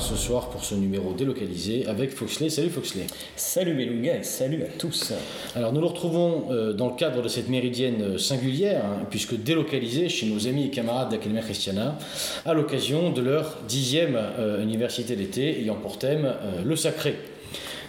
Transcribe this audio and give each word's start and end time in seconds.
Ce 0.00 0.16
soir 0.16 0.48
pour 0.48 0.64
ce 0.64 0.74
numéro 0.74 1.12
délocalisé 1.12 1.86
avec 1.86 2.10
Foxley. 2.10 2.48
Salut 2.48 2.70
Foxley. 2.70 3.06
Salut 3.36 3.74
Beluga 3.74 4.16
et 4.16 4.22
salut 4.22 4.62
à 4.62 4.66
tous. 4.66 5.12
Alors 5.54 5.74
nous 5.74 5.80
le 5.80 5.86
retrouvons 5.86 6.46
euh, 6.50 6.72
dans 6.72 6.88
le 6.88 6.94
cadre 6.94 7.20
de 7.20 7.28
cette 7.28 7.50
méridienne 7.50 8.18
singulière, 8.18 8.82
hein, 8.84 9.06
puisque 9.10 9.36
délocalisé 9.36 10.08
chez 10.08 10.26
nos 10.26 10.48
amis 10.48 10.66
et 10.66 10.70
camarades 10.70 11.10
d'Academia 11.10 11.42
Christiana, 11.42 11.98
à 12.46 12.54
l'occasion 12.54 13.10
de 13.10 13.20
leur 13.20 13.58
dixième 13.68 14.16
euh, 14.16 14.62
université 14.62 15.16
d'été 15.16 15.60
ayant 15.60 15.76
pour 15.76 15.98
thème 15.98 16.24
euh, 16.24 16.62
le 16.64 16.76
sacré. 16.76 17.16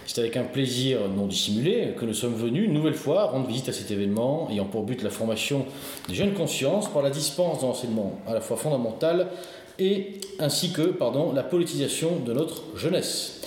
C'est 0.06 0.20
avec 0.20 0.36
un 0.36 0.44
plaisir 0.44 0.98
non 1.16 1.26
dissimulé 1.26 1.94
que 1.98 2.04
nous 2.04 2.12
sommes 2.12 2.34
venus 2.34 2.66
une 2.66 2.74
nouvelle 2.74 2.94
fois 2.94 3.26
rendre 3.26 3.46
visite 3.46 3.70
à 3.70 3.72
cet 3.72 3.90
événement 3.90 4.48
ayant 4.50 4.66
pour 4.66 4.82
but 4.82 5.02
la 5.02 5.10
formation 5.10 5.64
des 6.08 6.14
jeunes 6.14 6.34
consciences 6.34 6.92
par 6.92 7.02
la 7.02 7.10
dispense 7.10 7.60
d'enseignement 7.60 8.18
à 8.26 8.34
la 8.34 8.40
fois 8.40 8.58
fondamental 8.58 9.28
et 9.78 10.20
ainsi 10.38 10.72
que 10.72 10.82
pardon, 10.82 11.32
la 11.32 11.42
politisation 11.42 12.18
de 12.24 12.32
notre 12.32 12.62
jeunesse. 12.76 13.40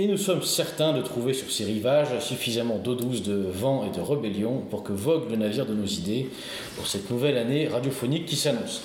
Et 0.00 0.06
nous 0.06 0.16
sommes 0.16 0.42
certains 0.42 0.94
de 0.94 1.02
trouver 1.02 1.34
sur 1.34 1.50
ces 1.50 1.66
rivages 1.66 2.18
suffisamment 2.20 2.78
d'eau 2.78 2.94
douce, 2.94 3.22
de 3.22 3.34
vent 3.34 3.84
et 3.84 3.94
de 3.94 4.00
rébellion 4.00 4.62
pour 4.70 4.82
que 4.82 4.94
vogue 4.94 5.28
le 5.28 5.36
navire 5.36 5.66
de 5.66 5.74
nos 5.74 5.84
idées 5.84 6.30
pour 6.76 6.86
cette 6.86 7.10
nouvelle 7.10 7.36
année 7.36 7.68
radiophonique 7.68 8.24
qui 8.24 8.36
s'annonce. 8.36 8.80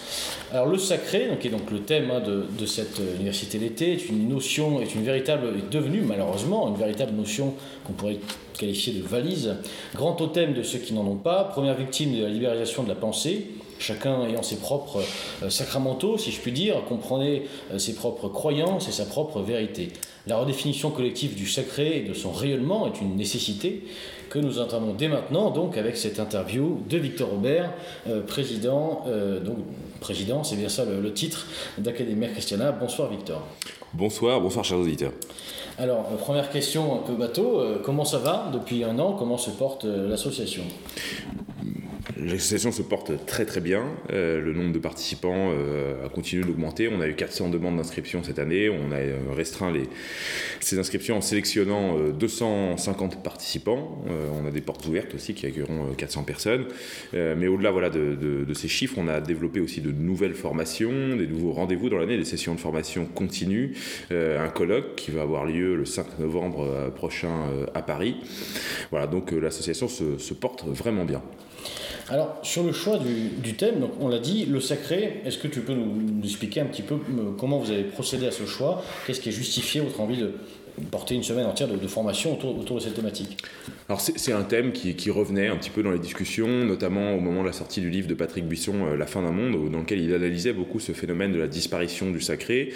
Alors 0.52 0.67
le 0.67 0.78
sacré, 0.78 1.30
qui 1.39 1.47
est 1.47 1.52
donc 1.52 1.72
le 1.72 1.80
thème 1.84 2.11
hein, 2.11 2.19
de, 2.19 2.66
cette 2.66 3.00
université 3.16 3.59
d'été, 3.59 3.94
est 3.94 4.09
une 4.09 4.28
notion, 4.28 4.81
est 4.81 4.94
une 4.94 5.03
véritable, 5.03 5.47
est 5.58 5.72
devenue 5.72 6.02
malheureusement 6.02 6.67
une 6.67 6.75
véritable 6.75 7.14
notion 7.14 7.53
qu'on 7.86 7.94
pourrait 7.94 8.19
qualifier 8.58 8.91
de 8.91 9.02
valise, 9.02 9.56
grand 9.94 10.16
totem 10.16 10.53
de 10.53 10.64
ceux 10.64 10.80
qui 10.80 10.94
n'en 10.94 11.08
ont 11.08 11.16
pas, 11.16 11.45
première 11.45 11.75
victime 11.75 12.14
de 12.14 12.23
la 12.23 12.30
libéralisation 12.30 12.84
de 12.84 12.89
la 12.89 12.95
pensée, 12.95 13.47
chacun 13.80 14.26
ayant 14.26 14.44
ses 14.44 14.58
propres 14.58 15.04
euh, 15.44 15.50
sacramentaux, 15.50 16.18
si 16.18 16.31
je 16.31 16.40
puis 16.40 16.52
dire, 16.52 16.84
comprenez 16.88 17.44
euh, 17.73 17.80
ses 17.80 17.94
propres 17.94 18.30
croyances 18.30 18.88
et 18.88 18.92
sa 18.92 19.06
propre 19.06 19.42
vérité. 19.42 19.90
La 20.28 20.38
redéfinition 20.38 20.90
collective 20.90 21.36
du 21.36 21.48
sacré 21.48 21.98
et 21.98 22.02
de 22.02 22.14
son 22.14 22.31
rayonnement 22.31 22.88
est 22.88 23.02
une 23.02 23.16
nécessité 23.16 23.84
que 24.30 24.40
nous 24.40 24.59
entamons 24.59 24.94
dès 24.94 25.08
maintenant, 25.08 25.52
donc 25.52 25.78
avec 25.78 25.98
cette 25.98 26.20
interview 26.20 26.81
de 26.90 26.98
Victor 26.98 27.30
Robert, 27.30 27.72
euh, 28.08 28.22
président, 28.22 29.06
donc 29.44 29.58
président, 30.00 30.44
c'est 30.44 30.56
bien 30.56 30.70
ça 30.70 30.84
le, 30.84 31.14
titre 31.14 31.48
d'Académie 31.78 32.28
Christiana. 32.31 32.72
Bonsoir 32.72 33.09
Victor. 33.09 33.44
Bonsoir, 33.94 34.42
bonsoir 34.42 34.66
chers 34.66 34.80
auditeurs. 34.80 35.14
Alors, 35.78 36.03
première 36.18 36.50
question 36.50 36.96
un 36.96 37.08
peu 37.08 37.14
bateau, 37.14 37.62
comment 37.84 38.06
ça 38.06 38.18
va 38.18 38.50
depuis 38.52 38.84
un 38.84 38.98
an? 39.00 39.14
Comment 39.14 39.38
se 39.38 39.52
porte 39.52 39.86
l'association? 39.86 40.64
L'association 42.17 42.72
se 42.72 42.81
porte 42.81 43.25
très 43.25 43.45
très 43.45 43.61
bien. 43.61 43.84
Euh, 44.14 44.39
le 44.39 44.53
nombre 44.53 44.72
de 44.72 44.80
participants 44.80 45.52
euh, 45.52 46.06
a 46.06 46.09
continué 46.09 46.44
d'augmenter. 46.44 46.88
On 46.88 47.02
a 47.02 47.08
eu 47.08 47.16
400 47.16 47.50
demandes 47.50 47.78
d'inscription 47.78 48.23
cette 48.23 48.39
année. 48.39 48.70
On 48.70 48.92
a 48.92 48.97
euh, 48.97 49.17
restreint 49.31 49.73
ces 50.59 50.80
inscriptions 50.80 51.17
en 51.17 51.22
sélectionnant 51.22 51.97
250 52.12 53.23
participants. 53.23 54.03
on 54.08 54.47
a 54.47 54.52
des 54.52 54.62
portes 54.62 54.85
ouvertes 54.88 55.13
aussi 55.16 55.34
qui 55.34 55.46
accueilleront 55.46 55.94
400 55.97 56.24
personnes. 56.24 56.66
mais 57.13 57.47
au-delà 57.47 57.72
voilà, 57.72 57.90
de, 57.90 58.53
ces 58.53 58.68
chiffres, 58.68 58.96
on 58.97 59.08
a 59.08 59.22
développé 59.22 59.59
aussi 59.59 59.81
de 59.81 59.91
nouvelles 59.91 60.34
formations, 60.34 61.16
des 61.16 61.28
nouveaux 61.28 61.52
rendez-vous 61.52 61.90
dans 61.90 61.97
l'année, 61.97 62.18
des 62.18 62.25
sessions 62.25 62.56
de 62.56 62.59
formation 62.59 63.06
continues, 63.06 63.75
un 64.12 64.47
colloque 64.50 64.96
qui 64.96 65.12
va 65.12 65.22
avoir 65.22 65.46
lieu 65.46 65.75
le 65.75 65.85
5 65.85 66.19
novembre 66.19 66.91
prochain 66.96 67.34
à 67.74 67.81
Paris. 67.81 68.18
Voilà, 68.91 69.08
donc 69.08 69.31
l'association 69.31 69.88
se 69.88 70.34
porte 70.34 70.66
vraiment 70.66 71.06
bien. 71.06 71.22
Alors, 72.09 72.39
sur 72.43 72.63
le 72.63 72.71
choix 72.71 72.99
du, 72.99 73.53
thème, 73.55 73.79
donc 73.79 73.91
on 73.99 74.07
l'a 74.07 74.19
dit, 74.19 74.45
le 74.45 74.59
sacré, 74.59 75.21
est-ce 75.25 75.38
que 75.39 75.47
tu 75.47 75.61
peux 75.61 75.73
nous, 75.73 76.23
expliquer 76.23 76.61
un 76.61 76.66
petit 76.66 76.83
peu 76.83 76.95
euh, 76.95 77.31
comment 77.38 77.57
vous 77.57 77.71
avez 77.71 77.83
procédé 77.83 78.27
à 78.27 78.31
ce 78.31 78.45
choix? 78.45 78.83
Qu'est-ce 79.07 79.19
qui 79.19 79.29
a 79.29 79.31
justifié 79.31 79.81
votre 79.81 79.99
envie 80.01 80.17
de 80.17 80.31
porter 80.91 81.16
une 81.16 81.23
semaine 81.23 81.45
entière 81.45 81.67
de, 81.67 81.88
formation 81.88 82.38
autour, 82.38 82.75
de 82.75 82.79
cette 82.79 82.93
thématique? 82.93 83.38
Alors 83.89 84.01
c'est 84.01 84.31
un 84.31 84.43
thème 84.43 84.71
qui, 84.71 85.09
revenait 85.09 85.47
un 85.47 85.55
petit 85.55 85.69
peu 85.71 85.81
dans 85.81 85.91
les 85.91 85.99
discussions, 85.99 86.47
notamment 86.47 87.16
au 87.16 87.19
moment 87.19 87.41
de 87.41 87.47
la 87.47 87.53
sortie 87.53 87.81
du 87.81 87.89
livre 87.89 88.07
de 88.07 88.13
Patrick 88.13 88.45
Buisson, 88.45 88.85
euh, 88.85 88.97
La 88.97 89.07
fin 89.07 89.23
d'un 89.23 89.31
monde, 89.31 89.72
dans 89.72 89.79
lequel 89.79 89.99
il 89.99 90.13
analysait 90.13 90.53
beaucoup 90.53 90.79
ce 90.79 90.91
phénomène 90.91 91.31
de 91.31 91.39
la 91.39 91.47
disparition 91.47 92.11
du 92.11 92.22
sacré. 92.22 92.72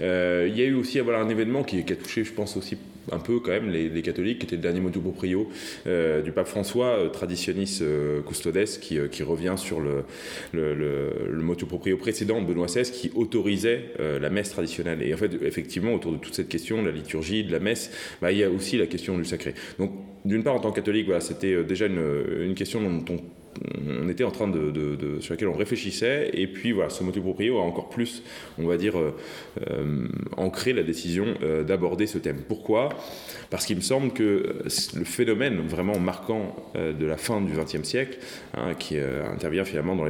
Euh, 0.00 0.48
il 0.50 0.58
y 0.58 0.62
a 0.62 0.64
eu 0.64 0.74
aussi 0.74 0.98
un 0.98 1.28
événement 1.28 1.62
qui, 1.62 1.84
qui, 1.84 1.92
a 1.92 1.96
touché, 1.96 2.24
je 2.24 2.32
pense 2.32 2.56
aussi 2.56 2.76
un 3.10 3.18
peu 3.18 3.40
quand 3.40 3.50
même 3.50 3.70
les, 3.70 4.02
catholiques, 4.02 4.40
qui 4.40 4.46
était 4.46 4.56
le 4.56 4.62
dernier 4.62 4.80
motu 4.80 5.00
proprio 5.00 5.48
euh, 5.86 6.22
du 6.22 6.32
pape 6.32 6.46
François, 6.46 6.98
euh, 6.98 7.08
traditionnis 7.08 7.78
euh, 7.82 8.20
custodes, 8.22 8.52
qui, 8.80 8.98
qui, 9.10 9.22
revient 9.22 9.54
sur 9.56 9.80
le, 9.80 10.04
le, 10.52 10.74
le, 10.74 11.42
motu 11.42 11.64
proprio 11.64 11.96
précédent 11.96 12.40
de 12.40 12.46
Benoît 12.46 12.66
XVI, 12.66 12.90
qui 12.90 13.10
autorisait 13.14 13.94
la 13.98 14.30
messe 14.30 14.50
traditionnelle. 14.50 15.02
Et 15.02 15.14
en 15.14 15.16
fait, 15.16 15.30
effectivement, 15.42 15.94
autour 15.94 16.12
de 16.12 16.18
toute 16.18 16.34
cette 16.34 16.48
question 16.48 16.82
de 16.82 16.88
la 16.88 16.92
liturgie, 16.92 17.44
de 17.44 17.52
la 17.52 17.60
messe, 17.60 17.90
bah, 18.20 18.30
il 18.30 18.38
y 18.38 18.44
a 18.44 18.50
aussi 18.50 18.76
la 18.76 18.86
question 18.86 19.16
du 19.16 19.24
sacré. 19.24 19.54
Donc, 19.78 19.92
d'une 20.24 20.44
part, 20.44 20.54
en 20.54 20.60
tant 20.60 20.70
que 20.70 20.76
catholique, 20.76 21.06
voilà, 21.06 21.20
c'était 21.20 21.64
déjà 21.64 21.86
une, 21.86 22.02
une 22.42 22.54
question 22.54 22.80
dont 22.80 23.04
on 23.14 23.18
on 24.02 24.08
était 24.08 24.24
en 24.24 24.30
train 24.30 24.48
de, 24.48 25.18
sur 25.20 25.34
laquelle 25.34 25.48
on 25.48 25.56
réfléchissait. 25.56 26.30
Et 26.34 26.46
puis 26.46 26.72
voilà 26.72 26.90
ce 26.90 27.02
motu 27.02 27.20
proprio 27.20 27.58
a 27.58 27.62
encore 27.62 27.88
plus 27.88 28.22
on 28.58 28.66
va 28.66 28.76
dire 28.76 28.98
euh, 28.98 29.14
euh, 29.70 30.08
ancré 30.36 30.72
la 30.72 30.82
décision 30.82 31.26
euh, 31.42 31.64
d'aborder 31.64 32.06
ce 32.06 32.18
thème. 32.18 32.42
Pourquoi? 32.46 32.90
Parce 33.50 33.66
qu'il 33.66 33.76
me 33.76 33.82
semble 33.82 34.12
que 34.12 34.62
le 34.94 35.04
phénomène 35.04 35.60
vraiment 35.66 35.98
marquant 35.98 36.56
de 36.74 37.06
la 37.06 37.16
fin 37.16 37.40
du 37.40 37.52
XXe 37.52 37.86
siècle 37.86 38.18
hein, 38.54 38.74
qui 38.74 38.96
intervient 38.98 39.64
finalement 39.64 39.94
dans 39.94 40.06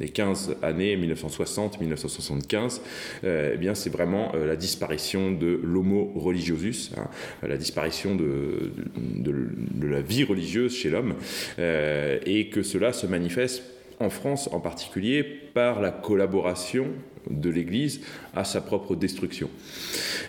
les, 0.00 0.08
15 0.08 0.56
années 0.62 0.96
1960-1975 0.96 2.80
eh 3.24 3.56
bien 3.56 3.74
c'est 3.74 3.90
vraiment 3.90 4.32
la 4.34 4.56
disparition 4.56 5.30
de 5.30 5.60
l'homo 5.62 6.12
religiosus 6.16 6.90
hein, 6.96 7.06
la 7.46 7.56
disparition 7.56 8.16
de, 8.16 8.72
de, 8.96 9.86
la 9.86 10.00
vie 10.00 10.24
religieuse 10.24 10.74
chez 10.74 10.90
l'homme 10.90 11.14
et 11.58 12.48
que 12.48 12.55
cela 12.62 12.92
se 12.92 13.06
manifeste 13.06 13.62
en 14.00 14.10
France 14.10 14.48
en 14.52 14.60
particulier 14.60 15.24
par 15.54 15.80
la 15.80 15.90
collaboration 15.90 16.88
de 17.30 17.50
l'Église 17.50 18.00
à 18.34 18.44
sa 18.44 18.60
propre 18.60 18.94
destruction. 18.94 19.50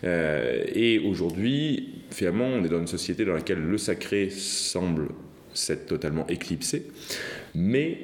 Euh, 0.03 0.63
et 0.73 0.99
aujourd'hui, 0.99 2.03
finalement, 2.11 2.45
on 2.45 2.63
est 2.63 2.69
dans 2.69 2.79
une 2.79 2.87
société 2.87 3.25
dans 3.25 3.33
laquelle 3.33 3.61
le 3.61 3.77
sacré 3.77 4.29
semble 4.29 5.09
s'être 5.53 5.87
totalement 5.87 6.25
éclipsé, 6.27 6.87
mais 7.55 7.99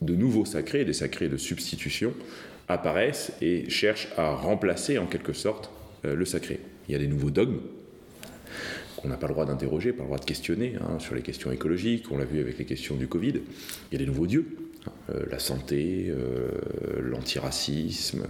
de 0.00 0.14
nouveaux 0.14 0.44
sacrés, 0.44 0.84
des 0.84 0.92
sacrés 0.92 1.28
de 1.28 1.36
substitution, 1.36 2.12
apparaissent 2.68 3.32
et 3.40 3.68
cherchent 3.68 4.08
à 4.16 4.30
remplacer 4.34 4.98
en 4.98 5.06
quelque 5.06 5.32
sorte 5.32 5.70
euh, 6.04 6.14
le 6.14 6.24
sacré. 6.24 6.60
Il 6.88 6.92
y 6.92 6.94
a 6.94 6.98
des 6.98 7.08
nouveaux 7.08 7.30
dogmes 7.30 7.60
on 9.04 9.08
n'a 9.08 9.16
pas 9.16 9.26
le 9.26 9.32
droit 9.32 9.46
d'interroger, 9.46 9.92
pas 9.92 10.02
le 10.02 10.08
droit 10.08 10.18
de 10.18 10.24
questionner 10.24 10.74
hein, 10.80 10.98
sur 10.98 11.14
les 11.14 11.22
questions 11.22 11.50
écologiques, 11.50 12.10
on 12.10 12.18
l'a 12.18 12.24
vu 12.24 12.40
avec 12.40 12.58
les 12.58 12.64
questions 12.64 12.96
du 12.96 13.08
Covid. 13.08 13.34
Il 13.90 13.92
y 13.92 13.96
a 13.96 13.98
des 13.98 14.06
nouveaux 14.06 14.26
dieux, 14.26 14.46
hein, 14.86 14.92
euh, 15.10 15.24
la 15.30 15.38
santé, 15.38 16.06
euh, 16.08 16.50
l'antiracisme, 17.00 18.24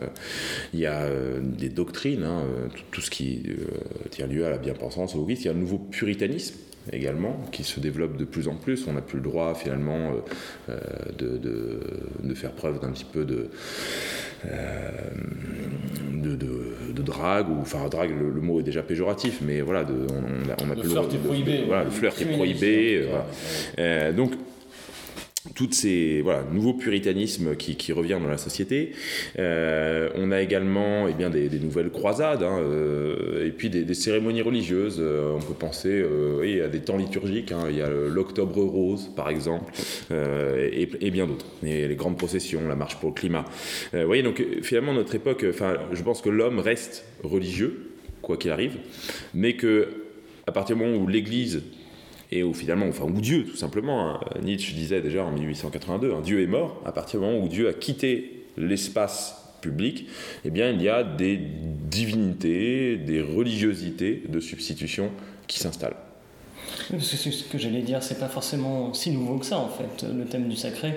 il 0.72 0.80
y 0.80 0.86
a 0.86 1.02
euh, 1.02 1.40
des 1.42 1.68
doctrines, 1.68 2.22
hein, 2.22 2.44
tout, 2.90 3.00
ce 3.00 3.10
qui 3.10 3.42
tient 4.10 4.26
lieu 4.26 4.44
à 4.46 4.50
la 4.50 4.58
bien-pensance, 4.58 5.14
au 5.14 5.26
il 5.28 5.42
y 5.42 5.48
a 5.48 5.52
un 5.52 5.54
nouveau 5.54 5.78
puritanisme 5.78 6.56
également, 6.92 7.40
qui 7.52 7.64
se 7.64 7.80
développe 7.80 8.16
de 8.16 8.24
plus 8.24 8.48
en 8.48 8.54
plus. 8.54 8.86
On 8.86 8.94
n'a 8.94 9.00
plus 9.00 9.18
le 9.18 9.24
droit 9.24 9.54
finalement 9.54 10.12
de, 11.18 11.38
de, 11.38 12.34
faire 12.34 12.52
preuve 12.52 12.80
d'un 12.80 12.90
petit 12.90 13.04
peu 13.04 13.24
de, 13.24 13.50
de, 16.12 16.36
de, 16.92 17.02
drague, 17.02 17.48
ou 17.48 17.60
enfin 17.60 17.88
drague, 17.88 18.10
le, 18.10 18.40
mot 18.40 18.60
est 18.60 18.64
déjà 18.64 18.82
péjoratif, 18.82 19.40
mais 19.42 19.60
voilà, 19.60 19.84
de, 19.84 19.94
on, 20.10 20.70
a, 20.70 20.74
le 20.74 20.82
flirt 20.82 21.14
est 21.14 21.18
prohibé. 21.18 21.64
Voilà, 21.66 21.84
le 21.84 21.90
flirt 21.90 22.20
est 22.20 22.26
prohibé. 22.26 23.08
Euh, 23.78 24.12
donc 24.12 24.32
toutes 25.54 25.74
ces 25.74 26.24
nouveaux 26.52 26.74
puritanismes 26.74 27.56
qui, 27.56 27.92
revient 27.92 28.18
dans 28.22 28.28
la 28.28 28.38
société. 28.38 28.92
Euh, 29.38 30.08
on 30.14 30.30
a 30.30 30.40
également 30.40 31.08
eh 31.08 31.12
bien 31.12 31.30
des, 31.30 31.48
nouvelles 31.58 31.90
croisades 31.90 32.42
hein, 32.42 32.58
euh, 32.58 33.46
et 33.46 33.50
puis 33.50 33.68
des, 33.70 33.94
cérémonies 33.94 34.42
religieuses. 34.42 34.98
Euh, 35.00 35.34
on 35.36 35.40
peut 35.40 35.54
penser 35.54 36.02
oui, 36.40 36.60
à 36.60 36.68
des 36.68 36.80
temps 36.80 36.96
liturgiques. 36.96 37.52
Hein. 37.52 37.64
Il 37.68 37.76
y 37.76 37.82
a 37.82 37.88
l'octobre 37.88 38.62
rose 38.62 39.10
par 39.14 39.28
exemple 39.28 39.72
et, 40.10 41.10
bien 41.10 41.26
d'autres. 41.26 41.46
Les 41.62 41.94
grandes 41.96 42.16
processions, 42.16 42.66
la 42.68 42.76
marche 42.76 42.96
pour 42.96 43.10
le 43.10 43.14
climat. 43.14 43.44
vous 43.92 44.06
voyez 44.06 44.22
donc 44.22 44.42
finalement 44.62 44.94
notre 44.94 45.14
époque. 45.14 45.44
Enfin, 45.48 45.74
je 45.92 46.02
pense 46.02 46.22
que 46.22 46.30
l'homme 46.30 46.58
reste 46.58 47.04
religieux 47.22 47.88
quoi 48.22 48.36
qu'il 48.36 48.52
arrive, 48.52 48.76
mais 49.34 49.56
que 49.56 49.88
à 50.46 50.52
partir 50.52 50.76
du 50.76 50.82
moment 50.82 50.96
où 50.96 51.06
l'Église 51.06 51.62
et 52.32 52.42
où 52.42 52.54
finalement, 52.54 52.86
enfin, 52.88 53.04
où 53.04 53.20
Dieu, 53.20 53.44
tout 53.44 53.56
simplement, 53.56 54.08
hein, 54.08 54.20
Nietzsche 54.42 54.72
disait 54.72 55.02
déjà 55.02 55.22
en 55.22 55.30
1882, 55.32 56.12
hein, 56.12 56.20
Dieu 56.24 56.42
est 56.42 56.46
mort, 56.46 56.80
à 56.86 56.92
partir 56.92 57.20
du 57.20 57.26
moment 57.26 57.38
où 57.38 57.48
Dieu 57.48 57.68
a 57.68 57.74
quitté 57.74 58.46
l'espace 58.56 59.56
public, 59.60 60.06
eh 60.44 60.50
bien, 60.50 60.70
il 60.70 60.82
y 60.82 60.88
a 60.88 61.04
des 61.04 61.38
divinités, 61.38 62.96
des 62.96 63.20
religiosités 63.20 64.22
de 64.28 64.40
substitution 64.40 65.10
qui 65.46 65.58
s'installent. 65.58 65.96
ce 66.98 67.44
que 67.44 67.58
j'allais 67.58 67.82
dire, 67.82 68.02
c'est 68.02 68.18
pas 68.18 68.28
forcément 68.28 68.94
si 68.94 69.10
nouveau 69.10 69.38
que 69.38 69.46
ça 69.46 69.58
en 69.58 69.68
fait, 69.68 70.06
le 70.10 70.24
thème 70.24 70.48
du 70.48 70.56
sacré. 70.56 70.94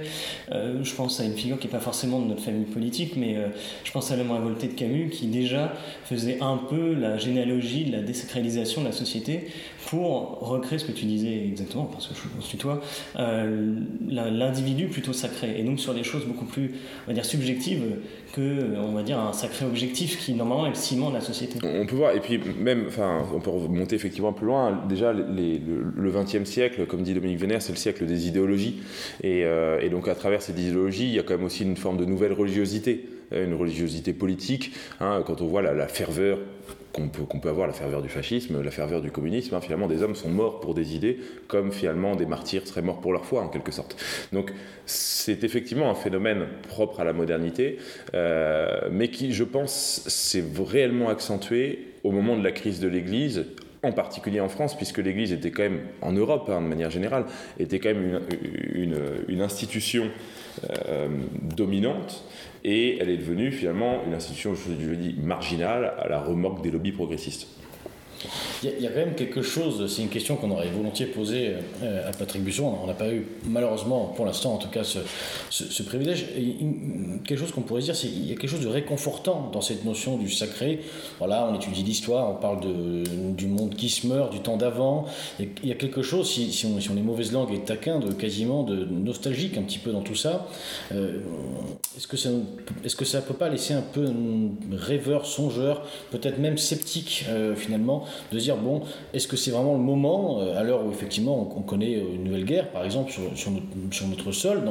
Euh, 0.52 0.84
je 0.84 0.96
pense 0.96 1.20
à 1.20 1.26
une 1.26 1.34
figure 1.34 1.60
qui 1.60 1.68
n'est 1.68 1.74
pas 1.74 1.80
forcément 1.80 2.20
de 2.20 2.28
notre 2.28 2.42
famille 2.42 2.66
politique, 2.66 3.16
mais 3.18 3.36
euh, 3.36 3.48
je 3.84 3.92
pense 3.92 4.10
à 4.12 4.16
l'homme 4.16 4.32
révolté 4.32 4.68
de 4.68 4.74
Camus 4.74 5.10
qui 5.10 5.28
déjà 5.28 5.74
faisait 6.06 6.40
un 6.42 6.58
peu 6.58 6.94
la 6.94 7.18
généalogie 7.18 7.86
de 7.86 7.92
la 7.92 8.02
désacralisation 8.02 8.82
de 8.82 8.88
la 8.88 8.94
société 8.94 9.48
pour 9.90 10.40
recréer 10.40 10.80
ce 10.80 10.86
que 10.86 10.92
tu 10.92 11.06
disais 11.06 11.46
exactement, 11.46 11.86
parce 11.86 12.08
que 12.08 12.14
je 12.16 12.46
suis 12.46 12.58
toi, 12.58 12.82
euh, 13.18 13.76
l'individu 14.08 14.88
plutôt 14.88 15.14
sacré, 15.14 15.60
et 15.60 15.64
donc 15.64 15.80
sur 15.80 15.94
des 15.94 16.04
choses 16.04 16.26
beaucoup 16.26 16.46
plus, 16.46 16.72
on 17.06 17.12
va 17.12 17.14
dire, 17.14 17.26
subjectives 17.26 17.84
que, 18.34 18.76
on 18.78 18.94
va 18.94 19.04
dire, 19.04 19.20
un 19.20 19.34
sacré 19.34 19.66
objectif 19.66 20.18
qui 20.20 20.34
normalement 20.34 20.66
est 20.66 20.70
le 20.70 20.76
ciment 20.76 21.10
de 21.10 21.16
la 21.16 21.22
société. 21.22 21.60
On 21.64 21.86
peut 21.86 21.96
voir, 21.96 22.16
et 22.16 22.20
puis 22.20 22.40
même, 22.60 22.86
enfin, 22.88 23.24
on 23.34 23.40
peut 23.40 23.52
remonter 23.52 23.96
effectivement 23.96 24.34
plus 24.34 24.48
loin. 24.48 24.84
Déjà, 24.90 25.14
le 25.14 26.12
XXe 26.12 26.50
siècle, 26.50 26.86
comme 26.88 27.04
dit 27.04 27.14
Dominique 27.14 27.40
Vénère, 27.40 27.62
c'est 27.62 27.74
le 27.74 27.78
siècle 27.78 28.06
des 28.06 28.28
idéologies, 28.28 28.82
et, 29.24 29.46
euh, 29.46 29.80
et, 29.82 29.90
donc 29.90 30.08
à 30.08 30.16
travers 30.16 30.42
ces 30.42 30.52
idéologies, 30.54 31.06
il 31.06 31.14
y 31.14 31.20
a 31.20 31.24
quand 31.24 31.36
même 31.36 31.46
aussi 31.46 31.64
une 31.64 31.78
forme 31.78 31.98
de 31.98 32.06
nouvelle 32.06 32.34
religiosité, 32.34 33.06
une 33.32 33.54
religiosité 33.54 34.14
politique. 34.14 34.74
Hein, 35.00 35.24
quand 35.26 35.42
on 35.42 35.48
voit 35.48 35.62
la, 35.62 35.88
ferveur 35.88 36.40
qu'on 36.94 37.10
peut, 37.40 37.50
avoir 37.50 37.68
la 37.68 37.74
ferveur 37.74 38.02
du 38.02 38.10
fascisme, 38.10 38.62
la 38.62 38.72
ferveur 38.72 39.02
du 39.02 39.12
communisme. 39.12 39.56
Hein. 39.56 39.62
Finalement, 39.62 39.88
des 39.88 40.02
hommes 40.02 40.16
sont 40.16 40.30
morts 40.30 40.62
pour 40.62 40.74
des 40.74 40.96
idées, 40.96 41.20
comme 41.48 41.72
finalement 41.72 42.16
des 42.16 42.26
martyrs 42.26 42.66
seraient 42.68 42.82
morts 42.82 43.02
pour 43.02 43.12
leur 43.12 43.26
foi, 43.26 43.42
en 43.42 43.50
quelque 43.50 43.72
sorte. 43.72 43.98
Donc, 44.32 44.54
c'est 44.86 45.44
effectivement 45.44 45.90
un 45.90 45.96
phénomène 45.96 46.46
propre 46.70 47.02
à 47.02 47.04
la 47.04 47.14
modernité, 47.14 47.78
euh, 48.14 48.90
mais 48.92 49.10
qui, 49.10 49.34
je 49.34 49.44
pense, 49.44 50.04
s'est 50.08 50.44
réellement 50.66 51.10
accentué 51.10 51.88
au 52.04 52.12
moment 52.12 52.38
de 52.38 52.44
la 52.44 52.52
crise 52.52 52.80
de 52.80 52.88
l'Église, 52.88 53.46
en 53.86 53.92
particulier 53.92 54.40
en 54.40 54.50
France, 54.50 54.76
puisque 54.76 54.98
l'Église 54.98 55.32
était 55.32 55.52
quand 55.52 55.64
même, 55.64 55.82
en 56.02 56.12
Europe 56.12 56.50
hein, 56.50 56.62
de 56.62 56.68
manière 56.68 56.90
générale, 56.90 57.26
était 57.60 57.80
quand 57.80 57.94
même 57.94 58.22
une, 58.74 59.42
institution 59.42 60.10
euh, 60.88 61.08
dominante 61.42 62.24
et 62.64 62.98
elle 63.00 63.10
est 63.10 63.18
devenue 63.18 63.52
finalement 63.52 64.02
une 64.06 64.14
institution, 64.14 64.56
je 64.56 64.94
dis, 64.96 65.16
marginale 65.22 65.94
à 66.00 66.08
la 66.08 66.20
remorque 66.20 66.64
des 66.64 66.72
lobbies 66.72 66.92
progressistes. 66.92 67.48
Il 68.64 68.82
y, 68.82 68.88
a 68.88 68.90
quand 68.90 69.00
même 69.00 69.16
quelque 69.16 69.42
chose, 69.42 69.94
c'est 69.94 70.02
une 70.02 70.10
question 70.10 70.36
qu'on 70.36 70.52
aurait 70.52 70.70
volontiers 70.70 71.06
posée 71.06 71.54
euh, 71.84 72.10
à 72.10 72.12
Patrick 72.12 72.44
Busson, 72.44 72.74
on 72.84 72.88
n'a 72.88 72.94
pas 72.94 73.10
eu 73.10 73.26
malheureusement 73.46 74.14
pour 74.16 74.26
l'instant 74.26 74.54
en 74.54 74.58
tout 74.58 74.70
cas 74.70 74.84
ce, 74.84 75.84
privilège. 75.84 76.26
quelque 77.26 77.40
chose 77.40 77.52
qu'on 77.52 77.62
pourrait 77.62 77.82
dire, 77.82 77.96
c'est 77.96 78.08
qu'il 78.08 78.28
y 78.28 78.32
a 78.32 78.36
quelque 78.36 78.50
chose 78.50 78.62
de 78.62 78.68
réconfortant 78.68 79.50
dans 79.52 79.62
cette 79.62 79.86
notion 79.86 80.18
du 80.18 80.30
sacré. 80.30 80.82
Voilà, 81.20 81.48
on 81.52 81.56
étudie 81.56 81.84
l'histoire, 81.84 82.30
on 82.32 82.36
parle 82.36 82.60
du 82.62 83.48
monde 83.48 83.76
qui 83.76 83.90
se 83.90 84.08
meurt, 84.08 84.32
du 84.32 84.40
temps 84.40 84.58
d'avant. 84.58 85.06
Il 85.40 85.50
y 85.64 85.72
a 85.72 85.76
quelque 85.76 86.02
chose, 86.02 86.30
si, 86.30 86.66
on, 86.66 86.98
est 86.98 87.02
mauvaise 87.02 87.32
langue 87.32 87.54
et 87.54 87.60
taquin, 87.60 88.00
de 88.00 88.12
quasiment 88.12 88.64
de 88.64 88.86
nostalgique 88.86 89.58
un 89.58 89.64
petit 89.64 89.80
peu 89.80 89.92
dans 89.92 90.02
tout 90.02 90.16
ça. 90.16 90.48
Euh, 90.94 91.20
est-ce 91.98 92.08
que 92.08 92.18
ça 92.18 92.30
est-ce 92.84 93.18
peut 93.26 93.34
pas 93.34 93.50
laisser 93.50 93.74
un 93.74 93.82
peu 93.82 94.06
rêveur, 94.72 95.26
songeur, 95.26 95.84
peut-être 96.12 96.40
même 96.40 96.58
sceptique 96.58 97.26
euh, 97.30 97.56
finalement 97.56 98.06
de 98.32 98.40
dire 98.40 98.58
bon, 98.58 98.82
est-ce 99.14 99.28
que 99.28 99.38
c'est 99.38 99.52
vraiment 99.52 99.74
le 99.74 99.80
moment, 99.80 100.42
euh, 100.42 100.60
à 100.60 100.64
l'heure 100.64 100.86
où 100.86 100.92
effectivement 100.92 101.54
on, 101.56 101.62
connaît 101.62 101.96
euh, 101.96 102.16
une 102.16 102.26
nouvelle 102.26 102.46
guerre, 102.46 102.70
par 102.70 102.84
exemple, 102.84 103.12
sur, 103.12 103.24
sur, 103.36 103.52
notre, 104.08 104.32
sol, 104.32 104.62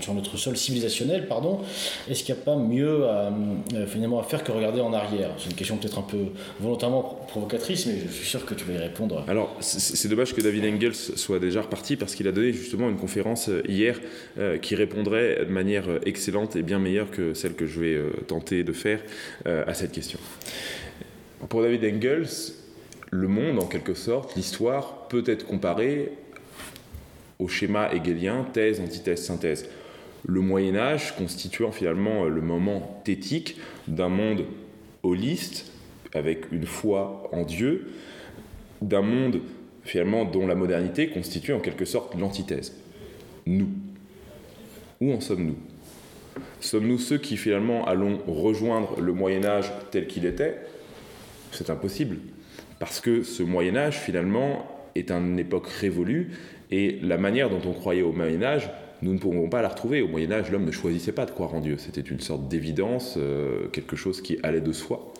sur, 0.00 0.14
notre 0.14 0.36
sol 0.36 0.56
civilisationnel, 0.56 1.26
pardon, 1.26 1.60
est-ce 2.08 2.22
qu'il 2.22 2.34
n'y 2.34 2.40
a 2.40 2.44
pas 2.44 2.56
mieux 2.56 3.06
à, 3.06 3.32
euh, 3.74 3.86
finalement 3.86 4.20
à 4.20 4.22
faire 4.22 4.44
que 4.44 4.52
regarder 4.52 4.80
en 4.80 4.92
arrière? 4.92 5.30
C'est 5.38 5.50
une 5.50 5.56
question 5.56 5.76
peut-être 5.76 5.98
un 5.98 6.02
peu 6.02 6.26
volontairement 6.60 7.02
provocatrice, 7.28 7.86
mais 7.86 7.94
je 8.06 8.12
suis 8.12 8.26
sûr 8.26 8.44
que 8.44 8.54
tu 8.54 8.64
vas 8.64 8.74
y 8.74 8.78
répondre. 8.78 9.24
Alors, 9.28 9.56
c'est 9.60 10.08
dommage 10.08 10.34
que 10.34 10.40
David 10.40 10.64
Engels 10.64 10.94
soit 10.94 11.38
déjà 11.38 11.62
reparti 11.62 11.96
parce 11.96 12.14
qu'il 12.14 12.28
a 12.28 12.32
donné 12.32 12.52
justement 12.52 12.88
une 12.88 12.96
conférence 12.96 13.50
hier 13.68 13.98
qui 14.62 14.74
répondrait 14.74 15.44
de 15.44 15.52
manière 15.52 15.86
excellente 16.04 16.56
et 16.56 16.62
bien 16.62 16.78
meilleure 16.78 17.10
que 17.10 17.34
celle 17.34 17.54
que 17.54 17.66
je 17.66 17.80
vais 17.80 18.00
tenter 18.26 18.64
de 18.64 18.72
faire 18.72 19.00
à 19.44 19.74
cette 19.74 19.92
question. 19.92 20.18
Pour 21.48 21.62
David 21.62 21.84
Engels, 21.84 22.54
le 23.10 23.26
monde, 23.26 23.58
en 23.58 23.66
quelque 23.66 23.94
sorte, 23.94 24.36
l'histoire, 24.36 25.08
peut 25.08 25.24
être 25.26 25.46
comparée 25.46 26.12
au 27.38 27.48
schéma 27.48 27.92
hegelien 27.92 28.44
thèse, 28.52 28.80
antithèse, 28.80 29.24
synthèse. 29.24 29.68
Le 30.26 30.40
Moyen 30.40 30.76
Âge 30.76 31.16
constituant 31.16 31.72
finalement 31.72 32.24
le 32.24 32.42
moment 32.42 33.00
thétique 33.04 33.56
d'un 33.88 34.10
monde 34.10 34.44
holiste, 35.02 35.72
avec 36.12 36.52
une 36.52 36.66
foi 36.66 37.30
en 37.32 37.42
Dieu, 37.42 37.88
d'un 38.82 39.02
monde 39.02 39.40
finalement 39.82 40.24
dont 40.26 40.46
la 40.46 40.54
modernité 40.54 41.08
constitue 41.08 41.54
en 41.54 41.60
quelque 41.60 41.86
sorte 41.86 42.14
l'antithèse. 42.16 42.76
Nous. 43.46 43.68
Où 45.00 45.12
en 45.12 45.20
sommes-nous? 45.20 45.56
Sommes-nous 46.60 46.98
ceux 46.98 47.16
qui 47.16 47.38
finalement 47.38 47.86
allons 47.86 48.18
rejoindre 48.26 49.00
le 49.00 49.14
Moyen 49.14 49.44
Âge 49.46 49.72
tel 49.90 50.06
qu'il 50.06 50.26
était? 50.26 50.58
C'est 51.52 51.70
impossible. 51.70 52.18
Parce 52.78 53.00
que 53.00 53.22
ce 53.22 53.42
Moyen 53.42 53.76
Âge, 53.76 53.98
finalement, 53.98 54.66
est 54.94 55.10
une 55.10 55.38
époque 55.38 55.68
révolue, 55.68 56.32
et 56.70 56.98
la 57.02 57.18
manière 57.18 57.50
dont 57.50 57.60
on 57.66 57.72
croyait 57.72 58.02
au 58.02 58.12
Moyen 58.12 58.42
Âge, 58.42 58.70
nous 59.02 59.14
ne 59.14 59.18
pourrons 59.18 59.48
pas 59.48 59.62
la 59.62 59.68
retrouver. 59.68 60.02
Au 60.02 60.08
Moyen 60.08 60.30
Âge, 60.32 60.50
l'homme 60.50 60.64
ne 60.64 60.70
choisissait 60.70 61.12
pas 61.12 61.26
de 61.26 61.30
croire 61.30 61.54
en 61.54 61.60
Dieu. 61.60 61.76
C'était 61.78 62.00
une 62.00 62.20
sorte 62.20 62.48
d'évidence, 62.48 63.14
euh, 63.16 63.68
quelque 63.68 63.96
chose 63.96 64.20
qui 64.20 64.38
allait 64.42 64.60
de 64.60 64.72
soi. 64.72 65.12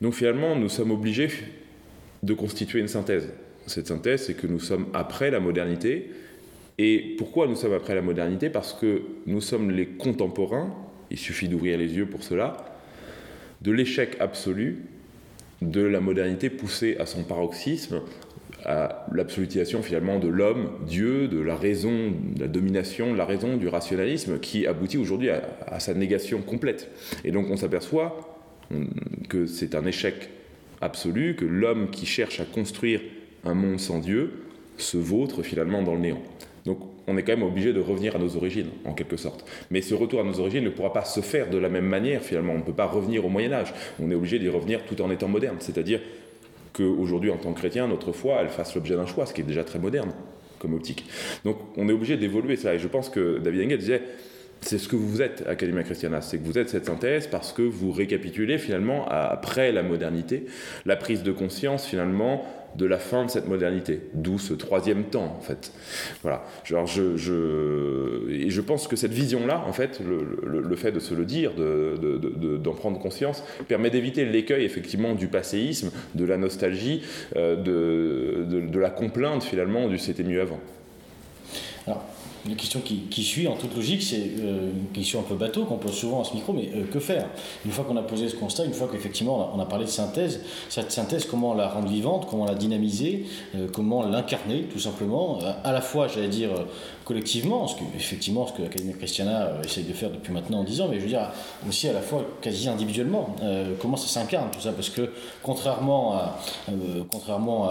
Donc 0.00 0.14
finalement, 0.14 0.56
nous 0.56 0.68
sommes 0.68 0.90
obligés 0.90 1.28
de 2.22 2.34
constituer 2.34 2.80
une 2.80 2.88
synthèse. 2.88 3.32
Cette 3.66 3.88
synthèse, 3.88 4.26
c'est 4.26 4.34
que 4.34 4.46
nous 4.46 4.60
sommes 4.60 4.86
après 4.94 5.30
la 5.30 5.40
modernité. 5.40 6.10
Et 6.78 7.16
pourquoi 7.18 7.46
nous 7.48 7.56
sommes 7.56 7.72
après 7.72 7.94
la 7.94 8.02
modernité? 8.02 8.50
Parce 8.50 8.72
que 8.72 9.02
nous 9.26 9.40
sommes 9.40 9.70
les 9.70 9.86
contemporains, 9.86 10.72
il 11.10 11.18
suffit 11.18 11.48
d'ouvrir 11.48 11.78
les 11.78 11.94
yeux 11.94 12.06
pour 12.06 12.22
cela, 12.22 12.56
de 13.62 13.72
l'échec 13.72 14.16
absolu 14.20 14.82
de 15.62 15.82
la 15.82 16.00
modernité 16.00 16.50
poussée 16.50 16.96
à 16.98 17.06
son 17.06 17.22
paroxysme, 17.22 18.00
à 18.64 19.06
l'absolutisation 19.12 19.82
finalement 19.82 20.18
de 20.18 20.28
l'homme, 20.28 20.70
Dieu, 20.86 21.28
de 21.28 21.38
la 21.38 21.54
raison, 21.54 22.10
de 22.34 22.40
la 22.40 22.48
domination 22.48 23.12
de 23.12 23.16
la 23.16 23.24
raison, 23.24 23.56
du 23.56 23.68
rationalisme, 23.68 24.40
qui 24.40 24.66
aboutit 24.66 24.98
aujourd'hui 24.98 25.30
à, 25.30 25.78
sa 25.78 25.94
négation 25.94 26.42
complète. 26.42 26.90
Et 27.24 27.30
donc 27.30 27.46
on 27.50 27.56
s'aperçoit 27.56 28.38
que 29.28 29.46
c'est 29.46 29.74
un 29.76 29.86
échec 29.86 30.30
absolu, 30.80 31.36
que 31.36 31.44
l'homme 31.44 31.90
qui 31.90 32.06
cherche 32.06 32.40
à 32.40 32.44
construire 32.44 33.00
un 33.44 33.54
monde 33.54 33.78
sans 33.78 34.00
Dieu 34.00 34.32
se 34.76 34.96
vautre 34.96 35.42
finalement 35.42 35.82
dans 35.82 35.94
le 35.94 36.00
néant. 36.00 36.22
On 37.08 37.16
est 37.16 37.22
quand 37.22 37.36
même 37.36 37.46
obligé 37.46 37.72
de 37.72 37.80
revenir 37.80 38.16
à 38.16 38.18
nos 38.18 38.36
origines, 38.36 38.70
en 38.84 38.92
quelque 38.92 39.16
sorte. 39.16 39.44
Mais 39.70 39.80
ce 39.80 39.94
retour 39.94 40.20
à 40.20 40.24
nos 40.24 40.40
origines 40.40 40.64
ne 40.64 40.70
pourra 40.70 40.92
pas 40.92 41.04
se 41.04 41.20
faire 41.20 41.50
de 41.50 41.58
la 41.58 41.68
même 41.68 41.86
manière, 41.86 42.22
finalement. 42.22 42.54
On 42.54 42.58
ne 42.58 42.62
peut 42.62 42.72
pas 42.72 42.86
revenir 42.86 43.24
au 43.24 43.28
Moyen 43.28 43.52
Âge. 43.52 43.72
On 44.00 44.10
est 44.10 44.14
obligé 44.14 44.38
d'y 44.38 44.48
revenir 44.48 44.84
tout 44.84 45.00
en 45.00 45.10
étant 45.10 45.28
moderne. 45.28 45.56
C'est-à-dire 45.60 46.00
qu'aujourd'hui, 46.72 47.30
en 47.30 47.36
tant 47.36 47.52
que 47.52 47.58
chrétien, 47.58 47.86
notre 47.86 48.12
foi, 48.12 48.38
elle 48.40 48.48
fasse 48.48 48.74
l'objet 48.74 48.96
d'un 48.96 49.06
choix, 49.06 49.26
ce 49.26 49.32
qui 49.32 49.40
est 49.40 49.44
déjà 49.44 49.64
très 49.64 49.78
moderne 49.78 50.12
comme 50.58 50.74
optique. 50.74 51.04
Donc 51.44 51.58
on 51.76 51.88
est 51.88 51.92
obligé 51.92 52.16
d'évoluer 52.16 52.56
ça. 52.56 52.74
Et 52.74 52.78
je 52.78 52.88
pense 52.88 53.08
que 53.08 53.38
David 53.38 53.66
Engel 53.66 53.78
disait, 53.78 54.02
c'est 54.60 54.78
ce 54.78 54.88
que 54.88 54.96
vous 54.96 55.22
êtes, 55.22 55.44
Academia 55.46 55.82
Christiana, 55.82 56.20
c'est 56.22 56.38
que 56.38 56.44
vous 56.44 56.58
êtes 56.58 56.70
cette 56.70 56.86
synthèse 56.86 57.26
parce 57.26 57.52
que 57.52 57.62
vous 57.62 57.92
récapitulez 57.92 58.58
finalement, 58.58 59.06
après 59.08 59.70
la 59.70 59.82
modernité, 59.82 60.46
la 60.86 60.96
prise 60.96 61.22
de 61.22 61.32
conscience 61.32 61.86
finalement 61.86 62.44
de 62.76 62.86
la 62.86 62.98
fin 62.98 63.24
de 63.24 63.30
cette 63.30 63.48
modernité, 63.48 64.02
d'où 64.14 64.38
ce 64.38 64.54
troisième 64.54 65.04
temps 65.04 65.36
en 65.38 65.40
fait. 65.40 65.72
Voilà. 66.22 66.44
Genre 66.64 66.86
je, 66.86 67.16
je, 67.16 68.30
et 68.30 68.50
je 68.50 68.60
pense 68.60 68.88
que 68.88 68.96
cette 68.96 69.12
vision-là, 69.12 69.64
en 69.66 69.72
fait, 69.72 70.00
le, 70.00 70.76
fait 70.76 70.92
de 70.92 71.00
se 71.00 71.14
le 71.14 71.24
dire, 71.24 71.52
d'en 71.54 71.64
de, 71.64 72.56
de, 72.58 72.70
prendre 72.70 72.98
conscience, 72.98 73.42
permet 73.68 73.90
d'éviter 73.90 74.24
l'écueil 74.24 74.64
effectivement 74.64 75.14
du 75.14 75.28
passéisme, 75.28 75.90
de 76.14 76.24
la 76.24 76.36
nostalgie, 76.36 77.02
euh, 77.36 77.56
de, 77.56 78.78
la 78.78 78.90
complainte 78.90 79.42
finalement 79.42 79.88
du 79.88 79.98
c'était 79.98 80.22
mieux 80.22 80.40
avant. 80.40 80.60
Alors, 81.86 82.04
la 82.48 82.54
question 82.54 82.80
qui, 82.80 83.22
suit, 83.22 83.48
en 83.48 83.56
toute 83.56 83.74
logique, 83.74 84.02
c'est 84.02 84.30
euh, 84.40 84.70
une 84.70 84.92
question 84.92 85.20
un 85.20 85.22
peu 85.22 85.34
bateau 85.34 85.64
qu'on 85.64 85.78
pose 85.78 85.94
souvent 85.94 86.20
à 86.20 86.24
ce 86.24 86.34
micro, 86.34 86.52
mais 86.52 86.70
euh, 86.74 86.84
que 86.84 87.00
faire? 87.00 87.28
Une 87.64 87.72
fois 87.72 87.84
qu'on 87.84 87.96
a 87.96 88.02
posé 88.02 88.28
ce 88.28 88.36
constat, 88.36 88.64
une 88.64 88.72
fois 88.72 88.88
qu'effectivement 88.90 89.52
on, 89.54 89.60
a 89.60 89.66
parlé 89.66 89.84
de 89.84 89.90
synthèse, 89.90 90.42
cette 90.68 90.92
synthèse, 90.92 91.24
comment 91.24 91.54
la 91.54 91.68
rendre 91.68 91.88
vivante, 91.88 92.26
comment 92.28 92.44
la 92.44 92.54
dynamiser, 92.54 93.26
euh, 93.54 93.66
comment 93.72 94.06
l'incarner, 94.06 94.64
tout 94.72 94.78
simplement, 94.78 95.38
à 95.64 95.72
la 95.72 95.80
fois, 95.80 96.08
j'allais 96.08 96.28
dire, 96.28 96.50
collectivement, 97.06 97.68
ce 97.68 97.76
que, 97.76 97.84
effectivement, 97.94 98.48
ce 98.48 98.52
que 98.52 98.62
l'Académie 98.62 98.92
Christiana 98.94 99.46
euh, 99.46 99.62
essaye 99.62 99.84
de 99.84 99.92
faire 99.92 100.10
depuis 100.10 100.32
maintenant 100.32 100.64
10 100.64 100.80
ans, 100.80 100.88
mais 100.90 100.96
je 100.96 101.02
veux 101.02 101.08
dire 101.08 101.30
aussi 101.66 101.88
à 101.88 101.92
la 101.92 102.00
fois 102.00 102.24
quasi 102.42 102.68
individuellement, 102.68 103.36
euh, 103.42 103.74
comment 103.80 103.96
ça 103.96 104.08
s'incarne 104.08 104.50
tout 104.50 104.60
ça, 104.60 104.72
parce 104.72 104.90
que 104.90 105.12
contrairement, 105.40 106.20
euh, 106.68 107.04
contrairement 107.08 107.70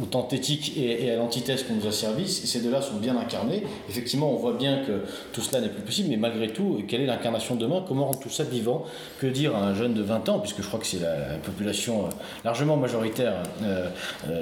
au 0.00 0.28
éthique 0.32 0.74
et, 0.76 1.10
à 1.10 1.16
l'antithèse 1.16 1.64
qu'on 1.64 1.74
nous 1.74 1.88
a 1.88 1.92
servi, 1.92 2.28
ces 2.28 2.60
deux-là 2.60 2.80
sont 2.80 2.98
bien 2.98 3.16
incarnés, 3.16 3.64
effectivement 3.88 4.30
on 4.30 4.36
voit 4.36 4.52
bien 4.52 4.84
que 4.84 5.02
tout 5.32 5.40
cela 5.40 5.60
n'est 5.60 5.70
plus 5.70 5.82
possible, 5.82 6.10
mais 6.10 6.16
malgré 6.16 6.48
tout, 6.48 6.80
quelle 6.86 7.00
est 7.00 7.06
l'incarnation 7.06 7.56
de 7.56 7.60
demain? 7.60 7.84
Comment 7.86 8.04
rendre 8.04 8.20
tout 8.20 8.30
ça 8.30 8.44
vivant? 8.44 8.84
Que 9.20 9.26
dire 9.26 9.56
à 9.56 9.60
un 9.60 9.74
jeune 9.74 9.94
de 9.94 10.02
20 10.02 10.28
ans, 10.28 10.38
puisque 10.38 10.62
je 10.62 10.68
crois 10.68 10.78
que 10.78 10.86
c'est 10.86 11.00
la, 11.00 11.38
population 11.42 12.08
largement 12.44 12.76
majoritaire 12.76 13.42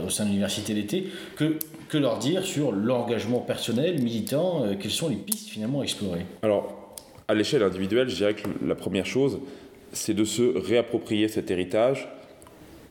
au 0.04 0.10
sein 0.10 0.24
de 0.24 0.28
l'université 0.28 0.74
d'été, 0.74 1.10
que, 1.36 1.58
que 1.88 1.98
leur 1.98 2.18
dire 2.18 2.44
sur 2.44 2.72
l'engagement 2.72 3.40
personnel, 3.40 4.02
militant 4.02 4.64
Quelles 4.80 4.90
sont 4.90 5.08
les 5.08 5.16
pistes 5.16 5.48
finalement 5.48 5.80
à 5.80 5.84
explorer 5.84 6.26
Alors, 6.42 6.96
à 7.28 7.34
l'échelle 7.34 7.62
individuelle, 7.62 8.08
je 8.08 8.16
dirais 8.16 8.34
que 8.34 8.48
la 8.64 8.74
première 8.74 9.06
chose, 9.06 9.40
c'est 9.92 10.14
de 10.14 10.24
se 10.24 10.42
réapproprier 10.58 11.28
cet 11.28 11.50
héritage 11.50 12.08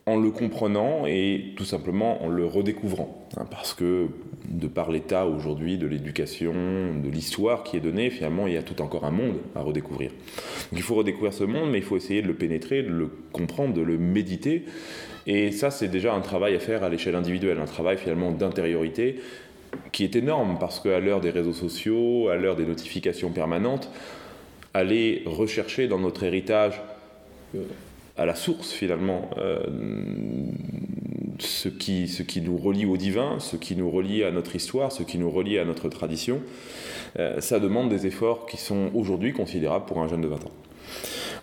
en 0.07 0.17
le 0.17 0.29
comprenant 0.29 1.05
et 1.07 1.53
tout 1.55 1.65
simplement 1.65 2.23
en 2.23 2.29
le 2.29 2.45
redécouvrant. 2.45 3.27
Hein, 3.37 3.45
parce 3.49 3.73
que 3.73 4.07
de 4.47 4.67
par 4.67 4.91
l'état 4.91 5.25
aujourd'hui 5.25 5.77
de 5.77 5.87
l'éducation, 5.87 6.53
de 6.53 7.09
l'histoire 7.09 7.63
qui 7.63 7.77
est 7.77 7.79
donnée, 7.79 8.09
finalement, 8.11 8.45
il 8.45 8.53
y 8.53 8.57
a 8.57 8.63
tout 8.63 8.81
encore 8.81 9.05
un 9.05 9.11
monde 9.11 9.37
à 9.55 9.61
redécouvrir. 9.61 10.11
Donc 10.11 10.73
il 10.73 10.83
faut 10.83 10.95
redécouvrir 10.95 11.33
ce 11.33 11.43
monde, 11.43 11.71
mais 11.71 11.79
il 11.79 11.83
faut 11.83 11.97
essayer 11.97 12.21
de 12.21 12.27
le 12.27 12.35
pénétrer, 12.35 12.83
de 12.83 12.89
le 12.89 13.09
comprendre, 13.31 13.73
de 13.73 13.81
le 13.81 13.97
méditer. 13.97 14.65
Et 15.27 15.51
ça, 15.51 15.71
c'est 15.71 15.87
déjà 15.87 16.13
un 16.13 16.21
travail 16.21 16.55
à 16.55 16.59
faire 16.59 16.83
à 16.83 16.89
l'échelle 16.89 17.15
individuelle, 17.15 17.59
un 17.59 17.65
travail 17.65 17.97
finalement 17.97 18.31
d'intériorité 18.31 19.21
qui 19.91 20.03
est 20.03 20.15
énorme, 20.15 20.57
parce 20.59 20.79
qu'à 20.79 20.99
l'heure 20.99 21.21
des 21.21 21.31
réseaux 21.31 21.53
sociaux, 21.53 22.29
à 22.29 22.35
l'heure 22.35 22.55
des 22.55 22.65
notifications 22.65 23.31
permanentes, 23.31 23.89
aller 24.73 25.23
rechercher 25.25 25.87
dans 25.87 25.99
notre 25.99 26.23
héritage 26.23 26.81
euh, 27.55 27.63
à 28.17 28.25
la 28.25 28.35
source 28.35 28.71
finalement 28.71 29.29
euh, 29.37 29.61
ce, 31.39 31.69
qui, 31.69 32.07
ce 32.07 32.23
qui 32.23 32.41
nous 32.41 32.57
relie 32.57 32.85
au 32.85 32.97
divin, 32.97 33.39
ce 33.39 33.55
qui 33.57 33.75
nous 33.75 33.89
relie 33.89 34.23
à 34.23 34.31
notre 34.31 34.55
histoire, 34.55 34.91
ce 34.91 35.03
qui 35.03 35.17
nous 35.17 35.29
relie 35.29 35.57
à 35.59 35.65
notre 35.65 35.89
tradition, 35.89 36.41
euh, 37.19 37.41
ça 37.41 37.59
demande 37.59 37.89
des 37.89 38.07
efforts 38.07 38.45
qui 38.45 38.57
sont 38.57 38.91
aujourd'hui 38.93 39.33
considérables 39.33 39.85
pour 39.85 39.99
un 39.99 40.07
jeune 40.07 40.21
de 40.21 40.27
20 40.27 40.35
ans. 40.35 40.51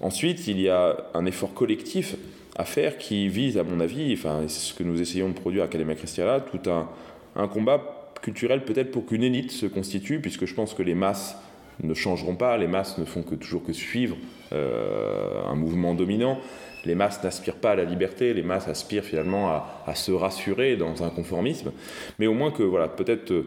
Ensuite, 0.01 0.47
il 0.47 0.61
y 0.61 0.69
a 0.69 0.97
un 1.15 1.27
effort 1.27 1.55
collectif 1.55 2.17
à 2.57 2.65
faire 2.65 2.99
qui 2.99 3.29
vise, 3.29 3.59
à 3.59 3.65
mon 3.65 3.81
avis, 3.81 4.13
enfin, 4.13 4.43
c'est 4.47 4.61
ce 4.61 4.75
que 4.75 4.83
nous 4.83 5.01
essayons 5.01 5.29
de 5.29 5.35
produire 5.35 5.63
à 5.63 5.67
Academia 5.67 5.95
Christiana, 5.95 6.41
tout 6.41 6.71
un, 6.71 6.89
un 7.37 7.49
combat 7.49 8.13
culturel 8.21 8.65
peut-être 8.65 8.91
pour 8.91 9.07
qu'une 9.07 9.23
élite 9.23 9.51
se 9.51 9.67
constitue, 9.67 10.21
puisque 10.21 10.47
je 10.47 10.55
pense 10.55 10.75
que 10.75 10.83
les 10.83 10.95
masses 10.95 11.37
ne 11.83 11.95
changeront 11.95 12.37
pas, 12.37 12.57
les 12.57 12.67
masses 12.67 12.99
ne 12.99 13.05
font 13.05 13.23
que 13.23 13.35
toujours 13.35 13.65
que 13.65 13.73
suivre 13.73 14.17
euh, 14.53 15.45
un 15.47 15.55
mouvement 15.55 15.95
dominant. 15.95 16.39
Les 16.85 16.95
masses 16.95 17.23
n'aspirent 17.23 17.57
pas 17.57 17.73
à 17.73 17.75
la 17.77 17.85
liberté, 17.85 18.35
les 18.35 18.43
masses 18.43 18.69
aspirent 18.69 19.05
finalement 19.05 19.51
à, 19.51 19.95
se 19.95 20.11
rassurer 20.11 20.77
dans 20.77 21.05
un 21.05 21.11
conformisme, 21.11 21.71
mais 22.19 22.27
au 22.27 22.35
moins 22.35 22.51
que 22.51 22.63
voilà, 22.63 22.89
peut-être 22.89 23.31
euh, 23.33 23.45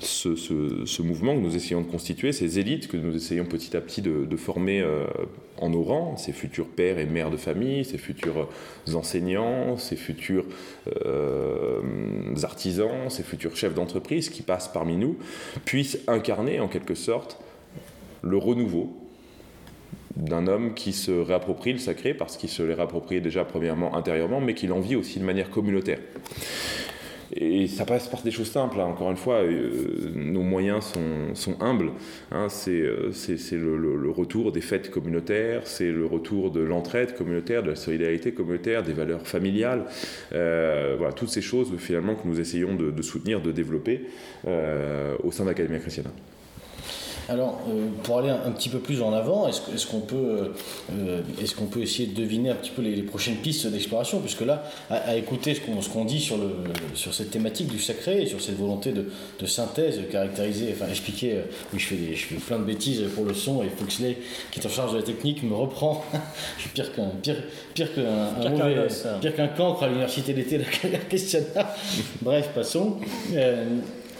ce, 0.00 1.02
mouvement 1.02 1.34
que 1.34 1.40
nous 1.40 1.54
essayons 1.54 1.82
de 1.82 1.86
constituer, 1.86 2.32
ces 2.32 2.58
élites 2.58 2.88
que 2.88 2.96
nous 2.96 3.14
essayons 3.14 3.44
petit 3.44 3.76
à 3.76 3.80
petit 3.80 4.02
de, 4.02 4.36
former 4.36 4.80
euh, 4.80 5.06
en 5.60 5.70
nos 5.70 5.82
rangs, 5.82 6.16
ces 6.16 6.32
futurs 6.32 6.68
pères 6.68 6.98
et 6.98 7.06
mères 7.06 7.30
de 7.30 7.36
famille, 7.36 7.84
ces 7.84 7.98
futurs 7.98 8.48
enseignants, 8.94 9.76
ces 9.76 9.96
futurs 9.96 10.44
artisans, 12.42 13.10
ces 13.10 13.22
futurs 13.22 13.56
chefs 13.56 13.74
d'entreprise 13.74 14.30
qui 14.30 14.42
passent 14.42 14.68
parmi 14.68 14.96
nous, 14.96 15.16
puissent 15.64 15.98
incarner 16.06 16.60
en 16.60 16.68
quelque 16.68 16.94
sorte 16.94 17.38
le 18.22 18.36
renouveau 18.36 18.96
d'un 20.16 20.48
homme 20.48 20.74
qui 20.74 20.92
se 20.92 21.12
réapproprie 21.12 21.72
le 21.72 21.78
sacré 21.78 22.12
parce 22.12 22.36
qu'il 22.36 22.48
se 22.48 22.62
l'est 22.62 22.74
réapproprié 22.74 23.20
déjà 23.20 23.44
premièrement 23.44 23.94
intérieurement, 23.96 24.40
mais 24.40 24.54
qu'il 24.54 24.72
en 24.72 24.80
vit 24.80 24.96
aussi 24.96 25.20
de 25.20 25.24
manière 25.24 25.50
communautaire. 25.50 26.00
Et 27.34 27.66
ça 27.66 27.84
passe 27.84 28.08
par 28.08 28.22
des 28.22 28.30
choses 28.30 28.50
simples. 28.50 28.80
Hein. 28.80 28.86
Encore 28.86 29.10
une 29.10 29.16
fois, 29.16 29.36
euh, 29.36 30.10
nos 30.14 30.42
moyens 30.42 30.92
sont, 31.34 31.56
humbles. 31.60 31.92
Hein. 32.30 32.48
C'est 32.48 32.80
euh, 32.80 33.12
le, 33.52 34.10
retour 34.10 34.52
des 34.52 34.60
fêtes 34.60 34.90
communautaires, 34.90 35.62
c'est 35.64 35.90
le 35.90 36.06
retour 36.06 36.50
de 36.50 36.60
l'entraide 36.60 37.14
communautaire, 37.14 37.62
de 37.62 37.70
la 37.70 37.76
solidarité 37.76 38.32
communautaire, 38.32 38.82
des 38.82 38.92
valeurs 38.94 39.26
familiales. 39.26 39.84
Euh, 40.32 40.94
voilà, 40.96 41.12
toutes 41.12 41.28
ces 41.28 41.42
choses 41.42 41.72
finalement 41.78 42.14
que 42.14 42.26
nous 42.26 42.40
essayons 42.40 42.74
de, 42.74 43.02
soutenir, 43.02 43.40
de 43.40 43.52
développer 43.52 44.06
au 44.44 45.30
sein 45.30 45.44
de 45.44 45.48
l'Académie 45.48 45.80
chrétienne. 45.80 46.06
Alors, 47.30 47.60
euh, 47.68 47.88
pour 48.04 48.18
aller 48.18 48.30
un, 48.30 48.50
petit 48.52 48.70
peu 48.70 48.78
plus 48.78 49.02
en 49.02 49.12
avant, 49.12 49.48
est-ce 49.48 49.86
qu'on 49.86 50.00
peut, 50.00 50.52
euh, 50.92 51.20
est 51.40 51.54
qu'on 51.54 51.66
peut 51.66 51.82
essayer 51.82 52.08
de 52.08 52.14
deviner 52.14 52.48
un 52.48 52.54
petit 52.54 52.70
peu 52.70 52.80
les, 52.80 53.02
prochaines 53.02 53.36
pistes 53.36 53.66
d'exploration? 53.66 54.20
Puisque 54.20 54.40
là, 54.40 54.64
à, 54.88 55.14
écouter 55.14 55.54
ce 55.54 55.88
qu'on 55.90 56.04
dit 56.06 56.20
sur, 56.20 56.38
le, 56.38 56.50
sur 56.94 57.12
cette 57.12 57.30
thématique 57.30 57.68
du 57.68 57.78
sacré 57.78 58.22
et 58.22 58.26
sur 58.26 58.40
cette 58.40 58.56
volonté 58.56 58.92
de, 58.92 59.10
de 59.38 59.46
synthèse 59.46 60.00
caractériser, 60.10 60.72
enfin 60.72 60.90
expliquer, 60.90 61.34
euh, 61.34 61.42
oui, 61.74 61.78
je 61.78 61.86
fais, 61.86 62.14
je 62.14 62.24
fais 62.26 62.34
plein 62.36 62.58
de 62.58 62.64
bêtises 62.64 63.02
pour 63.14 63.26
le 63.26 63.34
son 63.34 63.62
et 63.62 63.68
Foxley, 63.68 64.16
qui 64.50 64.60
est 64.60 64.66
en 64.66 64.70
charge 64.70 64.92
de 64.92 64.98
la 64.98 65.04
technique, 65.04 65.42
me 65.42 65.54
reprend. 65.54 66.04
je 66.56 66.62
suis 66.62 66.70
pire 66.70 66.94
qu'un 66.94 67.10
pire, 67.22 67.42
pire 67.74 67.94
qu'un 67.94 69.18
pire 69.20 69.36
qu'un 69.36 69.48
cancre 69.48 69.82
à 69.82 69.88
l'université 69.88 70.32
d'été 70.32 70.56
de 70.56 70.64
la 70.92 70.98
Christiana. 70.98 71.74
Bref, 72.22 72.48
passons 72.54 72.96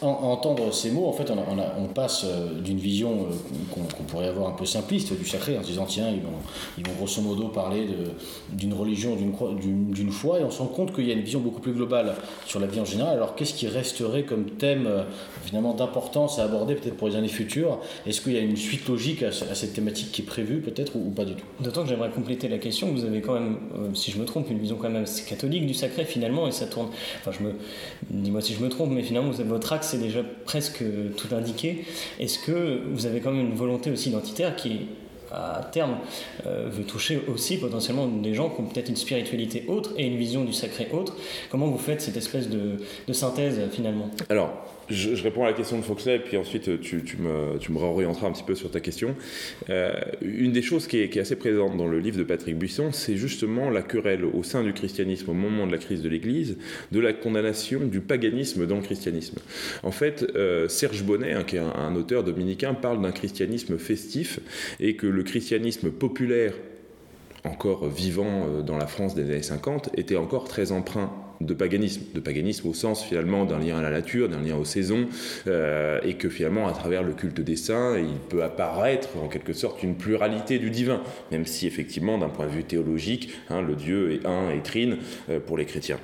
entendre 0.00 0.72
ces 0.72 0.90
mots, 0.90 1.06
en 1.06 1.12
fait, 1.12 1.30
on, 1.30 1.86
passe 1.86 2.24
euh, 2.24 2.60
d'une 2.60 2.78
vision 2.78 3.26
euh, 3.26 3.84
qu'on 3.96 4.04
pourrait 4.04 4.28
avoir 4.28 4.48
un 4.48 4.52
peu 4.52 4.64
simpliste 4.64 5.18
du 5.18 5.26
sacré, 5.26 5.58
en 5.58 5.62
se 5.62 5.68
disant, 5.68 5.86
tiens, 5.86 6.08
ils 6.10 6.20
vont, 6.20 6.38
ils 6.76 6.86
vont 6.86 6.92
grosso 6.94 7.20
modo 7.22 7.48
parler 7.48 7.88
d'une 8.52 8.74
religion, 8.74 9.16
d'une 9.16 10.10
foi, 10.10 10.40
et 10.40 10.44
on 10.44 10.50
se 10.50 10.58
rend 10.58 10.66
compte 10.66 10.94
qu'il 10.94 11.06
y 11.06 11.10
a 11.10 11.14
une 11.14 11.22
vision 11.22 11.40
beaucoup 11.40 11.60
plus 11.60 11.72
globale 11.72 12.14
sur 12.46 12.60
la 12.60 12.66
vie 12.66 12.80
en 12.80 12.84
général. 12.84 13.16
Alors, 13.16 13.34
qu'est-ce 13.34 13.54
qui 13.54 13.66
resterait 13.66 14.22
comme 14.22 14.44
thème, 14.44 14.86
euh, 14.86 15.02
finalement, 15.48 15.74
d'importance 15.74 16.38
à 16.38 16.44
aborder 16.44 16.74
peut-être 16.74 16.96
pour 16.96 17.08
les 17.08 17.16
années 17.16 17.28
futures. 17.28 17.80
Est-ce 18.06 18.20
qu'il 18.20 18.32
y 18.32 18.38
a 18.38 18.40
une 18.40 18.56
suite 18.56 18.86
logique 18.86 19.22
à, 19.22 19.32
cette 19.32 19.72
thématique 19.72 20.12
qui 20.12 20.22
est 20.22 20.26
prévue, 20.26 20.60
peut-être, 20.60 20.96
ou, 20.96 21.10
pas 21.10 21.24
du 21.24 21.34
tout? 21.34 21.44
D'autant 21.60 21.82
que 21.82 21.88
j'aimerais 21.88 22.10
compléter 22.10 22.48
la 22.48 22.58
question, 22.58 22.88
vous 22.88 23.04
avez 23.04 23.20
quand 23.20 23.34
même, 23.34 23.58
si 23.94 24.10
je 24.10 24.18
me 24.18 24.24
trompe, 24.24 24.50
une 24.50 24.58
vision 24.58 24.76
quand 24.76 24.90
même 24.90 25.02
assez 25.02 25.24
catholique 25.24 25.66
du 25.66 25.74
sacré, 25.74 26.04
finalement, 26.04 26.46
et 26.46 26.52
ça 26.52 26.66
tourne, 26.66 26.88
enfin, 27.20 27.32
je 27.38 27.44
me, 27.44 27.54
dis-moi 28.10 28.40
si 28.40 28.54
je 28.54 28.60
me 28.60 28.68
trompe, 28.68 28.90
mais 28.90 29.02
finalement, 29.02 29.30
vous 29.30 29.40
avez 29.40 29.48
votre 29.48 29.72
axe 29.72 29.88
c'est 29.88 29.98
déjà 29.98 30.22
presque 30.44 30.84
tout 31.16 31.34
indiqué. 31.34 31.84
Est-ce 32.20 32.38
que 32.38 32.82
vous 32.92 33.06
avez 33.06 33.20
quand 33.20 33.32
même 33.32 33.46
une 33.46 33.54
volonté 33.54 33.90
aussi 33.90 34.10
identitaire 34.10 34.54
qui, 34.54 34.80
à 35.32 35.68
terme, 35.72 35.96
euh, 36.46 36.68
veut 36.70 36.84
toucher 36.84 37.22
aussi 37.28 37.58
potentiellement 37.58 38.06
des 38.06 38.34
gens 38.34 38.50
qui 38.50 38.60
ont 38.60 38.64
peut-être 38.64 38.88
une 38.88 38.96
spiritualité 38.96 39.64
autre 39.68 39.90
et 39.96 40.06
une 40.06 40.16
vision 40.16 40.44
du 40.44 40.52
sacré 40.52 40.88
autre? 40.92 41.16
Comment 41.50 41.66
vous 41.66 41.78
faites 41.78 42.00
cette 42.00 42.16
espèce 42.16 42.48
de, 42.48 42.76
de 43.06 43.12
synthèse 43.12 43.60
finalement? 43.72 44.10
Alors, 44.28 44.50
je, 44.90 45.22
réponds 45.22 45.44
à 45.44 45.46
la 45.46 45.52
question 45.52 45.78
de 45.78 45.82
Foxley, 45.82 46.18
puis 46.18 46.36
ensuite 46.36 46.80
tu, 46.80 47.02
tu, 47.02 47.16
me, 47.18 47.58
tu 47.58 47.72
réorienteras 47.72 48.28
un 48.28 48.32
petit 48.32 48.42
peu 48.42 48.54
sur 48.54 48.70
ta 48.70 48.80
question. 48.80 49.14
Euh, 49.70 49.92
une 50.22 50.52
des 50.52 50.62
choses 50.62 50.86
qui 50.86 50.98
est, 50.98 51.16
assez 51.18 51.36
présente 51.36 51.76
dans 51.76 51.86
le 51.86 51.98
livre 51.98 52.18
de 52.18 52.24
Patrick 52.24 52.56
Buisson, 52.56 52.92
c'est 52.92 53.16
justement 53.16 53.70
la 53.70 53.82
querelle 53.82 54.24
au 54.24 54.42
sein 54.42 54.62
du 54.62 54.72
christianisme 54.72 55.30
au 55.30 55.34
moment 55.34 55.66
de 55.66 55.72
la 55.72 55.78
crise 55.78 56.02
de 56.02 56.08
l'Église, 56.08 56.58
de 56.92 57.00
la 57.00 57.12
condamnation 57.12 57.80
du 57.80 58.00
paganisme 58.00 58.66
dans 58.66 58.76
le 58.76 58.82
christianisme. 58.82 59.38
En 59.82 59.90
fait, 59.90 60.26
euh, 60.36 60.68
Serge 60.68 61.02
Bonnet, 61.02 61.32
hein, 61.32 61.44
qui 61.44 61.56
est 61.56 61.60
un, 61.60 61.72
un 61.74 61.94
auteur 61.96 62.24
dominicain, 62.24 62.74
parle 62.74 63.02
d'un 63.02 63.12
christianisme 63.12 63.78
festif, 63.78 64.40
et 64.80 64.96
que 64.96 65.06
le 65.06 65.22
christianisme 65.22 65.90
populaire 65.90 66.52
encore 67.44 67.88
vivant 67.88 68.46
euh, 68.46 68.62
dans 68.62 68.76
la 68.76 68.86
France 68.86 69.14
des 69.14 69.22
années 69.22 69.42
50, 69.42 69.90
était 69.96 70.16
encore 70.16 70.44
très 70.44 70.72
empreint 70.72 71.12
de 71.40 71.54
paganisme, 71.54 72.02
de 72.14 72.20
paganisme 72.20 72.68
au 72.68 72.74
sens 72.74 73.04
finalement 73.04 73.44
d'un 73.44 73.58
lien 73.58 73.78
à 73.78 73.82
la 73.82 73.90
nature, 73.90 74.28
d'un 74.28 74.40
lien 74.40 74.56
aux 74.56 74.64
saisons, 74.64 75.06
euh, 75.46 76.00
et 76.04 76.14
que 76.14 76.28
finalement 76.28 76.68
à 76.68 76.72
travers 76.72 77.02
le 77.02 77.12
culte 77.12 77.40
des 77.40 77.56
saints, 77.56 77.98
il 77.98 78.18
peut 78.28 78.42
apparaître 78.42 79.10
en 79.22 79.28
quelque 79.28 79.52
sorte 79.52 79.82
une 79.82 79.96
pluralité 79.96 80.58
du 80.58 80.70
divin, 80.70 81.02
même 81.30 81.46
si 81.46 81.66
effectivement 81.66 82.18
d'un 82.18 82.28
point 82.28 82.46
de 82.46 82.52
vue 82.52 82.64
théologique, 82.64 83.30
hein, 83.50 83.62
le 83.62 83.74
Dieu 83.74 84.12
est 84.12 84.26
un 84.26 84.50
et 84.50 84.62
trine 84.62 84.98
euh, 85.30 85.40
pour 85.40 85.56
les 85.56 85.64
chrétiens. 85.64 85.98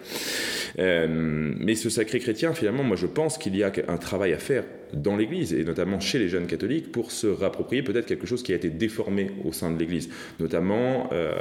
mais 0.78 1.74
ce 1.74 1.90
sacré 1.90 2.18
chrétien, 2.18 2.52
finalement, 2.54 2.84
moi 2.84 2.96
je 2.96 3.06
pense 3.06 3.38
qu'il 3.38 3.56
y 3.56 3.62
a 3.62 3.72
un 3.88 3.96
travail 3.96 4.32
à 4.32 4.38
faire 4.38 4.64
dans 4.94 5.16
l'Église, 5.16 5.52
et 5.52 5.64
notamment 5.64 6.00
chez 6.00 6.18
les 6.18 6.28
jeunes 6.28 6.46
catholiques, 6.46 6.92
pour 6.92 7.10
se 7.10 7.26
réapproprier 7.26 7.82
peut-être 7.82 8.06
quelque 8.06 8.26
chose 8.26 8.42
qui 8.42 8.52
a 8.52 8.56
été 8.56 8.70
déformé 8.70 9.30
au 9.44 9.52
sein 9.52 9.70
de 9.70 9.78
l'Église. 9.78 10.08
Notamment, 10.40 11.08
euh, 11.12 11.32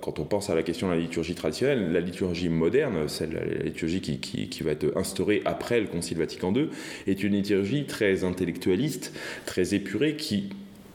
quand 0.00 0.18
on 0.18 0.24
pense 0.24 0.50
à 0.50 0.54
la 0.54 0.62
question 0.62 0.88
de 0.88 0.94
la 0.94 0.98
liturgie 0.98 1.34
traditionnelle, 1.34 1.92
la 1.92 2.00
liturgie 2.00 2.48
moderne, 2.48 3.08
celle, 3.08 3.32
la 3.32 3.64
liturgie 3.64 4.00
qui, 4.00 4.18
qui 4.18 4.62
va 4.62 4.72
être 4.72 4.96
instaurée 4.96 5.42
après 5.44 5.80
le 5.80 5.86
Concile 5.86 6.18
Vatican 6.18 6.54
II, 6.54 6.68
est 7.06 7.22
une 7.22 7.32
liturgie 7.32 7.84
très 7.84 8.24
intellectualiste, 8.24 9.14
très 9.46 9.74
épurée, 9.74 10.16
qui 10.16 10.50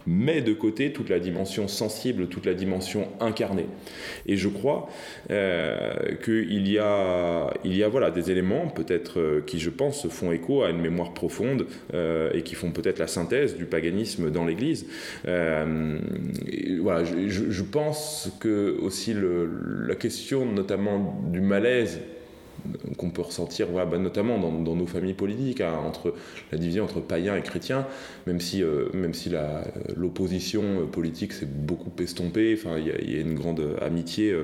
met 0.08 0.42
de 0.42 0.54
côté 0.54 0.94
toute 0.94 1.10
la 1.10 1.20
dimension 1.20 1.68
sensible, 1.68 2.28
toute 2.28 2.46
la 2.46 2.54
dimension 2.54 3.10
incarnée. 3.20 3.68
Et 4.26 4.38
je 4.38 4.48
crois 4.48 4.90
euh, 5.30 6.16
qu'il 6.24 6.68
y 6.70 6.80
a, 6.80 7.54
il 7.64 7.76
y 7.76 7.84
a 7.84 7.90
voilà, 7.90 8.10
des 8.10 8.32
éléments, 8.32 8.68
peut-être 8.68 9.20
euh, 9.20 9.44
qui, 9.46 9.60
je 9.60 9.70
pense, 9.70 10.08
font 10.08 10.32
écho 10.32 10.64
à 10.64 10.70
une 10.70 10.82
mémoire 10.82 11.14
profonde 11.14 11.68
euh, 11.94 12.32
et 12.34 12.42
qui 12.42 12.56
font 12.56 12.72
peut-être 12.72 13.00
la 13.00 13.08
synthèse 13.08 13.58
du 13.58 13.66
paganisme 13.66 14.32
dans 14.32 14.46
l'Église. 14.46 14.88
voilà, 15.26 17.04
je, 17.04 17.64
pense 17.64 18.32
que 18.40 18.78
aussi 18.80 19.14
le, 19.14 19.50
la 19.86 19.96
question 19.96 20.46
notamment 20.46 21.22
du 21.32 21.42
malaise 21.42 22.00
qu'on 22.98 23.10
peut 23.10 23.22
ressentir, 23.22 23.68
bah, 23.68 23.98
notamment 23.98 24.38
dans, 24.40 24.76
nos 24.76 24.86
familles 24.86 25.14
politiques, 25.14 25.62
hein, 25.62 25.74
entre 25.86 26.14
la 26.52 26.58
division 26.58 26.84
entre 26.84 27.00
païens 27.00 27.36
et 27.36 27.42
chrétiens, 27.42 27.88
même 28.26 28.40
si, 28.40 28.64
même 28.94 29.14
si 29.14 29.32
l'opposition 29.96 30.88
politique 30.92 31.34
s'est 31.34 31.48
beaucoup 31.48 31.92
estompée, 32.02 32.58
enfin, 32.58 32.78
il 32.78 33.12
y, 33.12 33.18
a 33.18 33.22
une 33.22 33.36
grande 33.36 33.62
amitié 33.82 34.36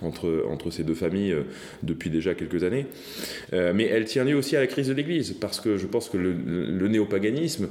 entre, 0.00 0.46
entre 0.50 0.70
ces 0.70 0.84
deux 0.84 0.94
familles 0.94 1.36
depuis 1.82 2.10
déjà 2.10 2.34
quelques 2.34 2.64
années. 2.64 2.86
mais 3.52 3.84
elle 3.84 4.04
tient 4.04 4.24
lieu 4.24 4.36
aussi 4.36 4.56
à 4.56 4.60
la 4.60 4.66
crise 4.66 4.88
de 4.88 4.94
l'Église, 4.94 5.32
parce 5.32 5.60
que 5.60 5.76
je 5.76 5.86
pense 5.86 6.08
que 6.08 6.16
le, 6.16 6.88
néopaganisme 6.88 7.68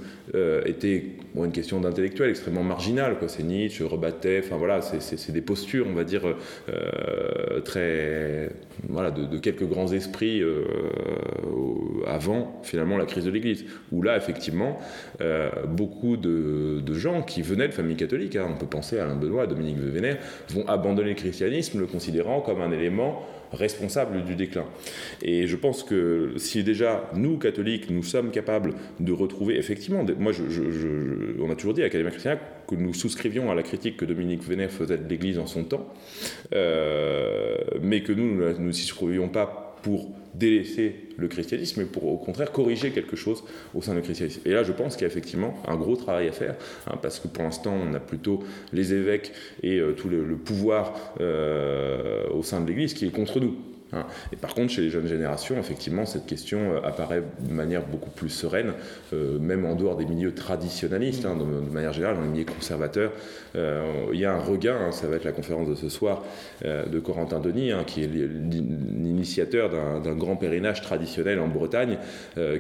était 0.65 1.05
une 1.35 1.51
question 1.51 1.79
d'intellectuel 1.79 2.29
extrêmement 2.29 2.63
marginale. 2.63 3.15
C'est 3.27 3.43
Nietzsche, 3.43 3.83
Rebattet, 3.83 4.41
enfin 4.43 4.57
voilà, 4.57 4.81
c'est 4.81 5.31
des 5.31 5.41
postures, 5.41 5.85
on 5.87 5.93
va 5.93 6.03
dire, 6.03 6.23
euh, 6.69 7.59
très. 7.61 8.49
Voilà, 8.89 9.11
de, 9.11 9.37
quelques 9.37 9.67
grands 9.67 9.91
esprits 9.91 10.00
euh, 10.23 10.65
avant, 12.07 12.59
finalement, 12.63 12.97
la 12.97 13.05
crise 13.05 13.25
de 13.25 13.31
l'Église. 13.31 13.65
Où 13.91 14.01
là, 14.01 14.17
effectivement, 14.17 14.79
euh, 15.21 15.49
beaucoup 15.67 16.17
de, 16.17 16.81
gens 16.93 17.23
qui 17.23 17.41
venaient 17.41 17.67
de 17.67 17.73
familles 17.73 17.95
catholiques, 17.95 18.35
hein, 18.35 18.47
on 18.49 18.57
peut 18.57 18.67
penser 18.67 18.99
à 18.99 19.03
Alain 19.03 19.15
Benoît, 19.15 19.43
à 19.43 19.47
Dominique 19.47 19.79
de 19.79 19.89
Vénère, 19.89 20.17
vont 20.49 20.67
abandonner 20.67 21.09
le 21.09 21.15
christianisme, 21.15 21.79
le 21.79 21.87
considérant 21.87 22.41
comme 22.41 22.61
un 22.61 22.71
élément 22.71 23.25
responsable 23.53 24.23
du 24.23 24.35
déclin. 24.35 24.65
Et 25.21 25.47
je 25.47 25.55
pense 25.55 25.83
que 25.83 26.33
si 26.37 26.63
déjà 26.63 27.09
nous, 27.15 27.37
catholiques, 27.37 27.89
nous 27.89 28.03
sommes 28.03 28.31
capables 28.31 28.73
de 28.99 29.11
retrouver, 29.11 29.57
effectivement, 29.57 30.05
moi, 30.19 30.31
je, 30.31 30.43
on 31.41 31.49
a 31.49 31.55
toujours 31.55 31.73
dit 31.73 31.81
à 31.81 31.85
l'Académie 31.85 32.11
chrétienne 32.11 32.39
que 32.67 32.75
nous 32.75 32.93
souscrivions 32.93 33.51
à 33.51 33.55
la 33.55 33.63
critique 33.63 33.97
que 33.97 34.05
Dominique 34.05 34.43
Vénère 34.43 34.71
faisait 34.71 34.97
de 34.97 35.07
l'Église 35.07 35.39
en 35.39 35.47
son 35.47 35.63
temps, 35.63 35.87
euh, 36.53 37.57
mais 37.81 38.01
que 38.01 38.13
nous, 38.13 38.35
nous 38.57 38.67
ne 38.67 38.71
souscrivions 38.71 39.29
pas 39.29 39.70
pour 39.81 40.09
délaisser 40.33 40.95
le 41.17 41.27
christianisme, 41.27 41.81
mais 41.81 41.85
pour 41.85 42.05
au 42.05 42.17
contraire 42.17 42.51
corriger 42.51 42.91
quelque 42.91 43.15
chose 43.15 43.43
au 43.73 43.81
sein 43.81 43.93
du 43.95 44.01
christianisme. 44.01 44.41
Et 44.45 44.51
là, 44.51 44.63
je 44.63 44.71
pense 44.71 44.95
qu'il 44.95 45.03
y 45.03 45.05
a 45.05 45.11
effectivement 45.11 45.55
un 45.67 45.75
gros 45.75 45.95
travail 45.95 46.27
à 46.27 46.31
faire, 46.31 46.55
hein, 46.87 46.97
parce 47.01 47.19
que 47.19 47.27
pour 47.27 47.43
l'instant, 47.43 47.73
on 47.73 47.93
a 47.93 47.99
plutôt 47.99 48.43
les 48.71 48.93
évêques 48.93 49.33
et 49.61 49.79
euh, 49.79 49.93
tout 49.93 50.09
le, 50.09 50.23
pouvoir 50.37 51.13
euh, 51.19 52.27
au 52.29 52.43
sein 52.43 52.61
de 52.61 52.67
l'Église 52.67 52.93
qui 52.93 53.05
est 53.05 53.11
contre 53.11 53.39
nous. 53.39 53.55
Hein. 53.93 54.05
Et 54.31 54.35
par 54.35 54.53
contre, 54.53 54.71
chez 54.71 54.81
les 54.81 54.89
jeunes 54.89 55.07
générations, 55.07 55.57
effectivement, 55.57 56.05
cette 56.05 56.25
question 56.25 56.73
euh, 56.73 56.81
apparaît 56.83 57.23
de 57.39 57.53
manière 57.53 57.85
beaucoup 57.85 58.09
plus 58.09 58.29
sereine, 58.29 58.73
euh, 59.13 59.37
même 59.39 59.65
en 59.65 59.75
dehors 59.75 59.97
des 59.97 60.05
milieux 60.05 60.33
traditionnalistes, 60.33 61.25
hein, 61.25 61.35
de, 61.35 61.73
manière 61.73 61.93
générale, 61.93 62.15
dans 62.15 62.21
les 62.21 62.29
milieux 62.29 62.45
conservateurs. 62.45 63.11
Euh, 63.55 64.05
il 64.13 64.19
y 64.19 64.25
a 64.25 64.33
un 64.33 64.39
regain, 64.39 64.75
hein, 64.75 64.91
ça 64.91 65.07
va 65.07 65.17
être 65.17 65.25
la 65.25 65.31
conférence 65.31 65.67
de 65.67 65.75
ce 65.75 65.89
soir, 65.89 66.23
de 66.63 66.99
Corentin 66.99 67.39
Denis, 67.39 67.71
qui 67.87 68.03
est 68.03 68.07
l'initiateur 68.07 69.69
d'un 70.01 70.15
grand 70.15 70.35
pèlerinage 70.35 70.81
traditionnel 70.81 71.39
en 71.39 71.47
Bretagne, 71.47 71.97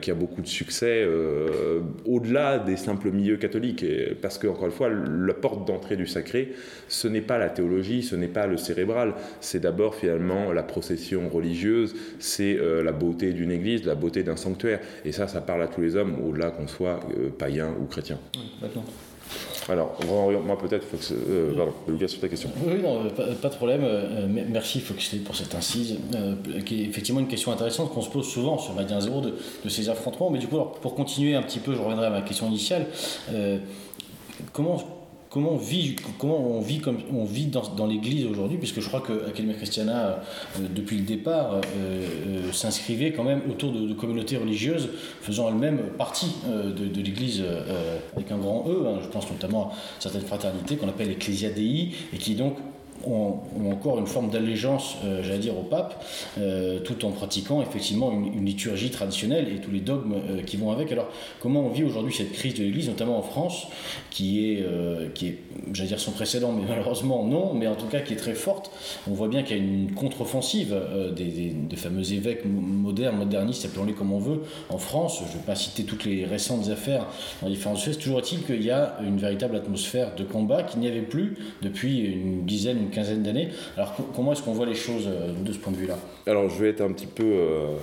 qui 0.01 0.11
a 0.11 0.13
beaucoup 0.13 0.41
de 0.41 0.47
succès 0.47 1.07
au-delà 2.05 2.59
des 2.59 2.77
simples 2.77 3.11
milieux 3.11 3.37
catholiques. 3.37 3.85
parce 4.21 4.37
que, 4.37 4.47
encore 4.47 4.65
une 4.65 4.71
fois, 4.71 4.89
la 4.89 5.33
porte 5.33 5.67
d'entrée 5.67 5.95
du 5.95 6.07
sacré, 6.07 6.53
ce 6.87 7.07
n'est 7.07 7.21
pas 7.21 7.37
la 7.37 7.49
théologie, 7.49 8.03
ce 8.03 8.15
n'est 8.15 8.27
pas 8.27 8.47
le 8.47 8.57
cérébral, 8.57 9.13
c'est 9.39 9.59
d'abord 9.59 9.95
finalement 9.95 10.51
la 10.51 10.63
procession 10.63 11.20
religieuse, 11.29 11.95
c'est 12.19 12.57
euh, 12.57 12.83
la 12.83 12.91
beauté 12.91 13.33
d'une 13.33 13.51
église, 13.51 13.85
la 13.85 13.95
beauté 13.95 14.23
d'un 14.23 14.35
sanctuaire. 14.35 14.79
Et 15.05 15.11
ça, 15.11 15.27
ça 15.27 15.41
parle 15.41 15.63
à 15.63 15.67
tous 15.67 15.81
les 15.81 15.95
hommes, 15.95 16.15
au-delà 16.27 16.51
qu'on 16.51 16.67
soit 16.67 16.99
euh, 17.17 17.29
païen 17.29 17.73
ou 17.81 17.85
chrétien. 17.85 18.19
Alors, 19.69 19.97
moi 20.43 20.57
peut-être, 20.57 20.85
euh, 21.29 21.55
pardon, 21.55 21.73
Lucas, 21.87 22.09
sur 22.09 22.19
ta 22.19 22.27
question. 22.27 22.49
Oui, 22.65 22.81
non, 22.81 23.09
pas, 23.09 23.49
de 23.49 23.55
problème. 23.55 23.85
merci 24.49 24.81
Foxley 24.81 25.19
pour 25.19 25.35
cette 25.35 25.55
incise, 25.55 25.97
qui 26.65 26.81
est 26.81 26.85
effectivement 26.85 27.21
une 27.21 27.27
question 27.27 27.51
intéressante 27.51 27.93
qu'on 27.93 28.01
se 28.01 28.09
pose 28.09 28.27
souvent 28.27 28.57
sur 28.57 28.73
Zéro 28.99 29.21
de, 29.21 29.35
de, 29.63 29.69
ces 29.69 29.87
affrontements. 29.87 30.29
Mais 30.29 30.39
du 30.39 30.47
coup, 30.47 30.57
pour 30.81 30.95
continuer 30.95 31.35
un 31.35 31.43
petit 31.43 31.59
peu, 31.59 31.73
je 31.73 31.79
reviendrai 31.79 32.07
à 32.07 32.09
ma 32.09 32.21
question 32.21 32.47
initiale. 32.47 32.87
comment 34.51 35.00
comment 35.31 35.53
on 35.53 35.57
vit, 35.57 35.95
comment 36.19 36.37
on 36.37 36.59
vit, 36.59 36.79
comme, 36.79 36.99
on 37.11 37.23
vit 37.23 37.47
dans, 37.47 37.87
l'Église 37.87 38.25
aujourd'hui, 38.25 38.57
puisque 38.57 38.81
je 38.81 38.87
crois 38.87 38.99
que 38.99 39.27
Academia 39.27 39.55
Christiana, 39.55 40.21
euh, 40.59 40.67
depuis 40.69 40.97
le 40.97 41.03
départ, 41.03 41.53
euh, 41.53 41.61
euh, 41.77 42.51
s'inscrivait 42.51 43.13
quand 43.13 43.23
même 43.23 43.41
autour 43.49 43.71
de, 43.71 43.93
communautés 43.93 44.37
religieuses 44.37 44.89
faisant 45.21 45.47
elles-mêmes 45.47 45.79
partie 45.97 46.33
de, 46.45 47.01
l'Église 47.01 47.43
avec 48.15 48.31
un 48.31 48.37
grand 48.37 48.65
E. 48.67 48.87
Hein. 48.87 48.99
je 49.01 49.07
pense 49.07 49.29
notamment 49.31 49.69
à 49.69 49.75
certaines 49.99 50.21
fraternités 50.21 50.75
qu'on 50.75 50.89
appelle 50.89 51.09
Ecclesia 51.11 51.49
Dei, 51.49 51.91
et 52.13 52.17
qui 52.17 52.35
donc 52.35 52.57
ont, 53.07 53.39
encore 53.71 53.99
une 53.99 54.07
forme 54.07 54.29
d'allégeance, 54.29 54.97
euh, 55.03 55.21
j'allais 55.23 55.39
dire, 55.39 55.57
au 55.57 55.63
pape, 55.63 56.03
euh, 56.37 56.79
tout 56.79 57.05
en 57.05 57.11
pratiquant 57.11 57.61
effectivement 57.61 58.11
une, 58.11 58.45
liturgie 58.45 58.89
traditionnelle 58.89 59.47
et 59.49 59.59
tous 59.59 59.71
les 59.71 59.79
dogmes 59.79 60.13
euh, 60.13 60.41
qui 60.41 60.57
vont 60.57 60.71
avec. 60.71 60.91
Alors, 60.91 61.09
comment 61.39 61.61
on 61.61 61.69
vit 61.69 61.83
aujourd'hui 61.83 62.13
cette 62.13 62.31
crise 62.31 62.53
de 62.55 62.63
l'Église, 62.63 62.87
notamment 62.87 63.17
en 63.17 63.21
France, 63.21 63.67
qui 64.09 64.45
est, 64.45 64.65
j'allais 65.73 65.87
dire, 65.87 65.99
son 65.99 66.11
précédent, 66.11 66.51
mais 66.51 66.63
malheureusement 66.69 67.25
non, 67.25 67.53
mais 67.53 67.67
en 67.67 67.75
tout 67.75 67.87
cas 67.87 67.99
qui 67.99 68.13
est 68.13 68.17
très 68.17 68.33
forte. 68.33 68.71
On 69.09 69.13
voit 69.13 69.27
bien 69.27 69.43
qu'il 69.43 69.57
y 69.57 69.59
a 69.59 69.63
une 69.63 69.91
contre-offensive 69.93 70.75
des, 71.15 71.75
fameux 71.75 72.13
évêques 72.13 72.45
modernes, 72.45 73.17
modernistes, 73.17 73.65
appelons-les 73.65 73.93
comme 73.93 74.11
on 74.11 74.19
veut, 74.19 74.41
en 74.69 74.77
France. 74.77 75.19
Je 75.19 75.23
ne 75.23 75.39
vais 75.39 75.45
pas 75.45 75.55
citer 75.55 75.83
toutes 75.83 76.05
les 76.05 76.25
récentes 76.25 76.69
affaires 76.69 77.07
dans 77.41 77.49
différentes 77.49 77.79
choses. 77.79 77.97
Toujours 77.97 78.19
est-il 78.19 78.43
qu'il 78.43 78.63
y 78.63 78.71
a 78.71 78.97
une 79.03 79.17
véritable 79.17 79.55
atmosphère 79.55 80.15
de 80.15 80.23
combat 80.23 80.63
qu'il 80.63 80.79
n'y 80.79 80.87
avait 80.87 81.01
plus 81.01 81.37
depuis 81.61 81.99
une 81.99 82.45
dizaine, 82.45 82.89
quinzaine 82.91 83.23
d'années. 83.23 83.49
Alors 83.77 83.95
comment 84.15 84.33
est-ce 84.33 84.43
qu'on 84.43 84.53
voit 84.53 84.65
les 84.65 84.75
choses 84.75 85.07
euh, 85.07 85.33
de 85.33 85.51
ce 85.51 85.57
point 85.57 85.71
de 85.71 85.77
vue-là? 85.77 85.97
Alors 86.27 86.49
je 86.49 86.61
vais 86.61 86.69
être 86.69 86.81
un 86.81 86.91
petit 86.91 87.07
peu... 87.07 87.23
Euh, 87.23 87.75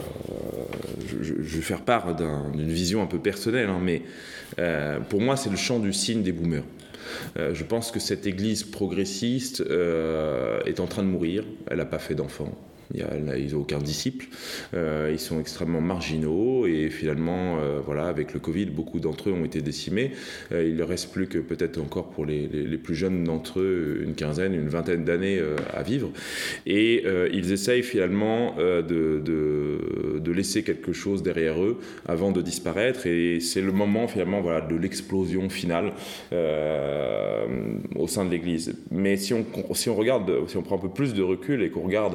je, 1.10 1.34
vais 1.34 1.62
faire 1.62 1.82
part 1.82 2.14
d'une 2.14 2.70
vision 2.70 3.02
un 3.02 3.06
peu 3.06 3.18
personnelle, 3.18 3.68
hein, 3.68 3.80
mais 3.82 4.02
euh, 4.58 5.00
pour 5.00 5.20
moi 5.20 5.36
c'est 5.36 5.50
le 5.50 5.56
chant 5.56 5.78
du 5.78 5.92
signe 5.92 6.22
des 6.22 6.32
boomers. 6.32 6.64
je 7.36 7.64
pense 7.64 7.90
que 7.90 8.00
cette 8.00 8.26
église 8.26 8.62
progressiste 8.64 9.62
est 9.62 10.80
en 10.80 10.86
train 10.86 11.02
de 11.02 11.08
mourir. 11.08 11.44
Elle 11.70 11.78
n'a 11.78 11.86
pas 11.86 11.98
fait 11.98 12.14
d'enfants 12.14 12.52
ils 12.94 13.52
n'ont 13.52 13.60
aucun 13.60 13.78
disciple. 13.78 14.26
Euh, 14.74 15.10
ils 15.12 15.18
sont 15.18 15.40
extrêmement 15.40 15.80
marginaux 15.80 16.66
et 16.66 16.90
finalement, 16.90 17.58
euh, 17.58 17.80
voilà, 17.84 18.06
avec 18.06 18.34
le 18.34 18.40
Covid, 18.40 18.66
beaucoup 18.66 19.00
d'entre 19.00 19.30
eux 19.30 19.32
ont 19.32 19.44
été 19.44 19.60
décimés. 19.60 20.12
Euh, 20.52 20.66
il 20.66 20.76
ne 20.76 20.82
reste 20.82 21.12
plus 21.12 21.26
que 21.26 21.38
peut-être 21.38 21.78
encore 21.78 22.08
pour 22.10 22.24
les, 22.24 22.46
les, 22.46 22.78
plus 22.78 22.94
jeunes 22.94 23.24
d'entre 23.24 23.60
eux 23.60 24.00
une 24.04 24.14
quinzaine, 24.14 24.54
une 24.54 24.68
vingtaine 24.68 25.04
d'années 25.04 25.40
à 25.74 25.82
vivre. 25.82 26.10
Et 26.66 27.04
ils 27.32 27.52
essayent 27.52 27.82
finalement 27.82 28.54
de, 28.56 28.82
de, 28.82 30.18
de, 30.18 30.32
laisser 30.32 30.62
quelque 30.62 30.92
chose 30.92 31.22
derrière 31.22 31.62
eux 31.62 31.78
avant 32.06 32.30
de 32.30 32.40
disparaître. 32.40 33.06
Et 33.06 33.40
c'est 33.40 33.60
le 33.60 33.72
moment 33.72 34.06
finalement 34.06 34.40
voilà, 34.40 34.60
de 34.60 34.76
l'explosion 34.76 35.48
finale 35.48 35.92
au 37.96 38.06
sein 38.06 38.24
de 38.24 38.30
l'Église. 38.30 38.74
Mais 38.90 39.16
si 39.16 39.34
on, 39.34 39.44
si 39.74 39.90
on 39.90 39.96
regarde, 39.96 40.48
si 40.48 40.56
on 40.56 40.62
prend 40.62 40.76
un 40.76 40.80
peu 40.80 40.90
plus 40.90 41.14
de 41.14 41.22
recul 41.22 41.62
et 41.62 41.70
qu'on 41.70 41.82
regarde 41.82 42.14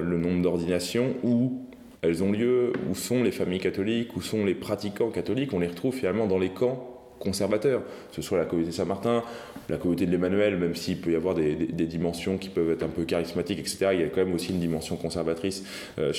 le 0.00 0.18
nombre 0.18 0.42
d'ordinations, 0.42 1.14
où 1.22 1.66
elles 2.02 2.22
ont 2.22 2.32
lieu, 2.32 2.72
où 2.90 2.94
sont 2.94 3.22
les 3.22 3.30
familles 3.30 3.60
catholiques, 3.60 4.16
où 4.16 4.22
sont 4.22 4.44
les 4.44 4.54
pratiquants 4.54 5.10
catholiques, 5.10 5.52
on 5.52 5.58
les 5.58 5.68
retrouve 5.68 5.94
finalement 5.94 6.26
dans 6.26 6.38
les 6.38 6.50
camps 6.50 6.86
conservateurs, 7.18 7.82
que 7.82 8.16
ce 8.16 8.22
soit 8.22 8.38
la 8.38 8.46
communauté 8.46 8.72
Saint-Martin, 8.72 9.22
la 9.70 9.76
communauté 9.76 10.06
de 10.06 10.10
l'Emmanuel, 10.10 10.56
même 10.56 10.74
s'il 10.74 10.98
peut 10.98 11.12
y 11.12 11.16
avoir 11.16 11.34
des, 11.34 11.54
dimensions 11.54 12.38
qui 12.38 12.48
peuvent 12.48 12.70
être 12.70 12.82
un 12.82 12.88
peu 12.88 13.04
charismatiques, 13.04 13.58
etc., 13.58 13.88
il 13.92 14.00
y 14.00 14.02
a 14.02 14.08
quand 14.08 14.24
même 14.24 14.34
aussi 14.34 14.52
une 14.52 14.60
dimension 14.60 14.96
conservatrice 14.96 15.64
euh, 15.98 16.12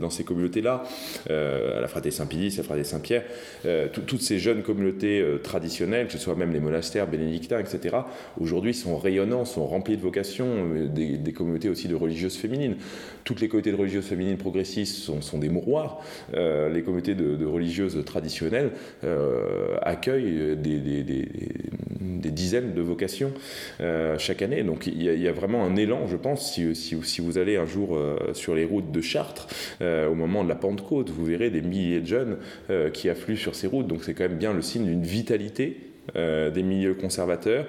dans 0.00 0.10
ces 0.10 0.24
communautés-là, 0.24 0.84
euh, 1.30 1.78
à 1.78 1.80
la 1.80 1.88
fraternité 1.88 2.16
Saint-Pédis, 2.16 2.56
la 2.56 2.62
fraternité 2.62 2.90
Saint-Pierre, 2.90 3.24
euh, 3.64 3.88
toutes 3.88 4.22
ces 4.22 4.38
jeunes 4.38 4.62
communautés 4.62 5.24
traditionnelles, 5.42 6.06
que 6.06 6.12
ce 6.12 6.18
soit 6.18 6.34
même 6.34 6.52
les 6.52 6.60
monastères 6.60 7.06
bénédictins, 7.06 7.60
etc., 7.60 7.96
aujourd'hui 8.40 8.74
sont 8.74 8.96
rayonnants, 8.96 9.44
sont 9.44 9.66
remplis 9.66 9.96
de 9.96 10.02
vocations, 10.02 10.68
des, 10.92 11.32
communautés 11.32 11.68
aussi 11.68 11.88
de 11.88 11.94
religieuses 11.94 12.36
féminines. 12.36 12.76
Toutes 13.24 13.40
les 13.40 13.48
communautés 13.48 13.72
de 13.72 13.76
religieuses 13.76 14.04
féminines 14.04 14.36
progressistes 14.36 14.96
sont, 14.96 15.38
des 15.38 15.48
mouroirs, 15.48 16.00
les 16.32 16.82
communautés 16.82 17.14
de, 17.14 17.44
religieuses 17.44 18.04
traditionnelles 18.04 18.72
euh, 19.04 19.76
accueille 19.82 20.56
des, 20.56 21.28
des, 22.20 22.30
dizaines 22.30 22.74
de 22.74 22.80
vocations 22.80 23.32
euh, 23.80 24.18
chaque 24.18 24.42
année. 24.42 24.62
Donc 24.62 24.86
il 24.86 25.02
y, 25.02 25.28
a, 25.28 25.32
vraiment 25.32 25.64
un 25.64 25.76
élan, 25.76 26.06
je 26.06 26.16
pense, 26.16 26.52
si, 26.52 27.20
vous 27.20 27.38
allez 27.38 27.56
un 27.56 27.66
jour 27.66 27.96
euh, 27.96 28.16
sur 28.34 28.54
les 28.54 28.64
routes 28.64 28.90
de 28.90 29.00
Chartres, 29.00 29.48
au 29.80 30.14
moment 30.14 30.44
de 30.44 30.48
la 30.48 30.54
Pentecôte, 30.54 31.10
vous 31.10 31.24
verrez 31.24 31.50
des 31.50 31.62
milliers 31.62 32.00
de 32.00 32.06
jeunes 32.06 32.38
qui 32.92 33.08
affluent 33.08 33.36
sur 33.36 33.54
ces 33.54 33.66
routes. 33.66 33.86
Donc 33.86 34.04
c'est 34.04 34.14
quand 34.14 34.24
même 34.24 34.38
bien 34.38 34.52
le 34.52 34.62
signe 34.62 34.86
d'une 34.86 35.02
vitalité 35.02 35.76
des 36.14 36.62
milieux 36.62 36.94
conservateurs. 36.94 37.66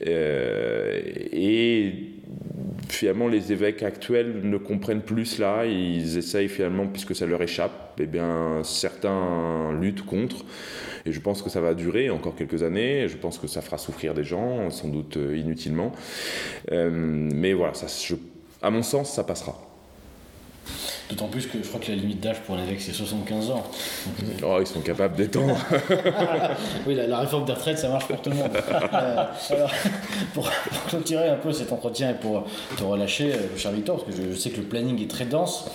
et 0.00 1.92
finalement 2.88 3.28
les 3.28 3.52
évêques 3.52 3.82
actuels 3.82 4.40
ne 4.42 4.56
comprennent 4.56 5.02
plus 5.02 5.26
cela, 5.26 5.66
ils 5.66 6.18
essayent 6.18 6.48
finalement, 6.48 6.86
puisque 6.86 7.14
ça 7.14 7.26
leur 7.26 7.42
échappe, 7.42 7.98
eh 8.00 8.06
bien 8.06 8.60
certains 8.64 9.72
luttent 9.80 10.04
contre. 10.04 10.44
Et 11.06 11.12
je 11.12 11.20
pense 11.20 11.42
que 11.42 11.50
ça 11.50 11.60
va 11.60 11.74
durer 11.74 12.10
encore 12.10 12.34
quelques 12.34 12.62
années. 12.62 13.08
Je 13.08 13.16
pense 13.16 13.38
que 13.38 13.46
ça 13.46 13.62
fera 13.62 13.78
souffrir 13.78 14.14
des 14.14 14.24
gens, 14.24 14.68
sans 14.70 14.88
doute 14.88 15.16
euh, 15.16 15.36
inutilement. 15.36 15.92
Euh, 16.72 16.90
mais 16.92 17.52
voilà, 17.52 17.72
à 18.62 18.70
mon 18.70 18.82
sens, 18.82 19.14
ça 19.14 19.24
passera. 19.24 19.58
D'autant 21.10 21.28
plus 21.28 21.46
que 21.46 21.58
je 21.62 21.68
crois 21.68 21.80
que 21.80 21.90
la 21.90 21.96
limite 21.96 22.20
d'âge 22.20 22.40
pour 22.42 22.56
un 22.56 22.62
évêque 22.62 22.80
c'est 22.80 22.92
75 22.92 23.50
ans. 23.50 23.64
oh, 24.42 24.58
ils 24.60 24.66
sont 24.66 24.80
capables 24.80 25.16
d'étendre. 25.16 25.56
oui, 26.86 26.94
la, 26.94 27.18
réforme 27.18 27.44
des 27.44 27.52
retraites 27.52 27.78
ça 27.78 27.88
marche 27.88 28.06
pour 28.06 28.20
tout 28.20 28.30
le 28.30 28.36
monde. 28.36 28.50
Euh, 28.98 29.24
alors, 29.50 29.70
pour, 30.34 30.50
clôturer 30.88 31.28
un 31.28 31.36
peu 31.36 31.52
cet 31.52 31.72
entretien 31.72 32.10
et 32.10 32.14
pour 32.14 32.44
te 32.76 32.82
relâcher, 32.82 33.32
cher 33.56 33.72
Victor, 33.72 34.04
parce 34.04 34.16
que 34.16 34.32
je, 34.32 34.36
sais 34.36 34.50
que 34.50 34.58
le 34.58 34.64
planning 34.64 35.00
est 35.02 35.10
très 35.10 35.24
dense. 35.24 35.70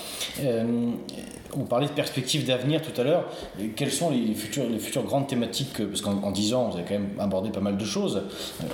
On 1.57 1.65
parlait 1.65 1.87
de 1.87 1.91
perspectives 1.91 2.45
d'avenir 2.45 2.81
tout 2.81 2.99
à 2.99 3.03
l'heure. 3.03 3.25
Quelles 3.75 3.91
sont 3.91 4.11
les 4.11 4.33
futures, 4.33 5.03
grandes 5.03 5.27
thématiques 5.27 5.85
Parce 5.85 6.01
qu'en 6.01 6.31
10 6.31 6.53
ans, 6.53 6.69
vous 6.69 6.77
avez 6.77 6.85
quand 6.85 6.99
même 6.99 7.09
abordé 7.19 7.49
pas 7.49 7.59
mal 7.59 7.77
de 7.77 7.85
choses. 7.85 8.23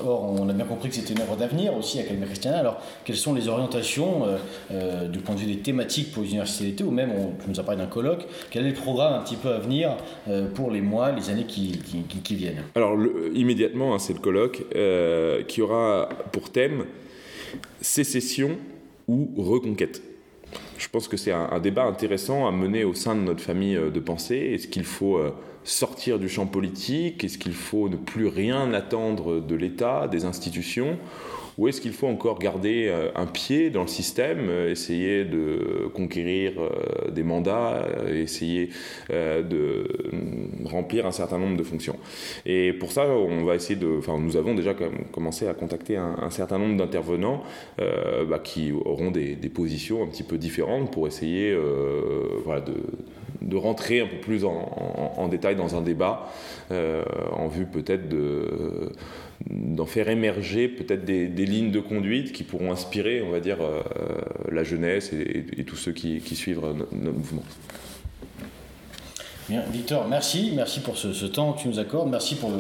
Or, 0.06 0.36
on 0.39 0.48
a 0.50 0.54
bien 0.54 0.65
compris 0.65 0.89
que 0.89 0.96
c'était 0.96 1.13
une 1.13 1.22
œuvre 1.22 1.36
d'avenir 1.36 1.76
aussi 1.76 2.00
à 2.00 2.04
Christiana. 2.04 2.60
Alors, 2.60 2.82
quelles 3.04 3.15
sont 3.15 3.34
les 3.34 3.48
orientations 3.48 4.26
euh, 4.26 4.38
euh, 4.72 5.08
du 5.08 5.20
point 5.20 5.36
de 5.36 5.42
vue 5.42 5.48
des 5.48 5.60
thématiques 5.60 6.12
pour 6.12 6.24
les 6.24 6.30
universités 6.30 6.65
d'été 6.65 6.84
Ou 6.84 6.92
même, 6.92 7.12
on, 7.12 7.34
nous 7.48 7.60
as 7.60 7.63
parlé 7.63 7.82
d'un 7.82 7.88
colloque. 7.88 8.26
Quel 8.52 8.65
est 8.65 8.70
le 8.70 8.76
programme 8.76 9.13
un 9.13 9.24
petit 9.24 9.36
peu 9.36 9.50
à 9.50 9.60
venir 9.60 9.98
euh, 10.28 10.48
pour 10.48 10.72
les 10.72 10.82
mois, 10.82 11.12
les 11.12 11.30
années 11.30 11.46
qui, 11.46 11.80
qui, 12.24 12.36
viennent? 12.36 12.63
Alors, 12.76 12.98
immédiatement, 13.34 13.94
hein, 13.96 14.00
c'est 14.00 14.13
le 14.13 14.20
colloque 14.20 14.63
qui 15.48 15.62
aura 15.62 16.10
pour 16.32 16.52
thème 16.52 16.86
sécession 17.82 18.58
ou 19.08 19.32
reconquête. 19.38 20.02
Je 20.80 20.88
pense 20.88 21.10
que 21.10 21.18
c'est 21.18 21.34
un, 21.34 21.60
débat 21.60 21.84
intéressant 21.84 22.48
à 22.48 22.52
mener 22.52 22.86
au 22.86 22.94
sein 22.94 23.13
de 23.13 23.20
notre 23.20 23.44
famille 23.44 23.76
euh, 23.76 23.92
de 23.92 24.00
pensée. 24.00 24.52
Est-ce 24.54 24.70
qu'il 24.70 24.86
faut 24.86 25.18
euh, 25.18 25.36
sortir 25.65 26.20
du 26.20 26.30
champ 26.30 26.46
politique? 26.46 27.22
Est-ce 27.26 27.38
qu'il 27.38 27.54
faut 27.54 27.89
ne 27.89 27.98
plus 27.98 28.28
rien 28.28 28.74
attendre 28.74 29.42
de 29.42 29.56
l'État, 29.56 30.08
des 30.08 30.24
institutions? 30.24 30.98
Ou 31.60 31.67
est-ce 31.67 31.82
qu'il 31.82 31.91
faut 31.91 32.08
encore 32.08 32.39
garder 32.39 32.88
euh, 32.88 33.12
un 33.15 33.26
pied 33.26 33.69
dans 33.69 33.82
le 33.82 33.89
système, 33.89 34.48
euh, 34.50 34.72
essayer 34.72 35.26
de 35.26 35.89
conquérir 35.93 36.54
euh, 36.58 37.12
des 37.12 37.24
mandats, 37.24 37.86
essayer 38.10 38.69
de 39.10 39.84
remplir 40.63 41.06
un 41.06 41.12
certain 41.12 41.38
nombre 41.38 41.58
de 41.58 41.63
fonctions? 41.63 41.98
Et 42.45 42.72
pour 42.72 42.93
ça, 42.93 43.08
on 43.08 43.43
va 43.43 43.56
essayer 43.56 43.78
de. 43.78 43.98
Enfin, 43.98 44.17
nous 44.17 44.38
avons 44.38 44.56
déjà 44.56 44.74
commencé 45.12 45.50
à 45.50 45.54
contacter 45.54 45.98
un, 45.98 46.30
certain 46.30 46.60
nombre 46.60 46.78
d'intervenants 46.78 47.43
bah, 47.78 48.39
qui 48.41 48.72
auront 48.72 49.12
des, 49.12 49.36
positions 49.54 50.04
un 50.04 50.08
petit 50.08 50.24
peu 50.24 50.38
différentes 50.38 50.91
pour 50.93 51.08
essayer 51.08 51.52
de, 51.52 52.74
rentrer 53.54 54.02
un 54.02 54.08
peu 54.08 54.17
plus 54.17 54.45
en 54.45 55.28
détail 55.30 55.56
dans 55.56 55.75
un 55.75 55.82
débat 55.82 56.30
en 56.71 57.47
vue 57.47 57.65
peut-être 57.65 58.10
de 58.10 58.91
d'en 59.49 59.86
faire 59.86 60.10
émerger 60.10 60.67
peut-être 60.67 61.06
des, 61.06 61.28
lignes 61.28 61.71
de 61.71 61.80
conduite 61.80 62.34
qui 62.34 62.43
pourront 62.43 62.71
inspirer, 62.71 63.21
on 63.21 63.30
va 63.30 63.39
dire, 63.39 63.58
euh, 63.62 63.82
la 64.52 64.63
jeunesse 64.63 65.12
et, 65.13 65.63
tous 65.63 65.75
ceux 65.75 65.91
qui, 65.91 66.36
suivent 66.36 66.62
notre, 66.62 67.17
mouvement. 67.17 67.43
Bien, 69.47 69.63
Victor, 69.71 70.08
merci, 70.08 70.52
merci 70.56 70.80
pour 70.82 70.97
ce, 70.97 71.25
temps 71.25 71.54
que 71.54 71.62
tu 71.62 71.67
nous 71.69 71.80
accordes, 71.80 72.10
merci 72.10 72.36
pour 72.36 72.52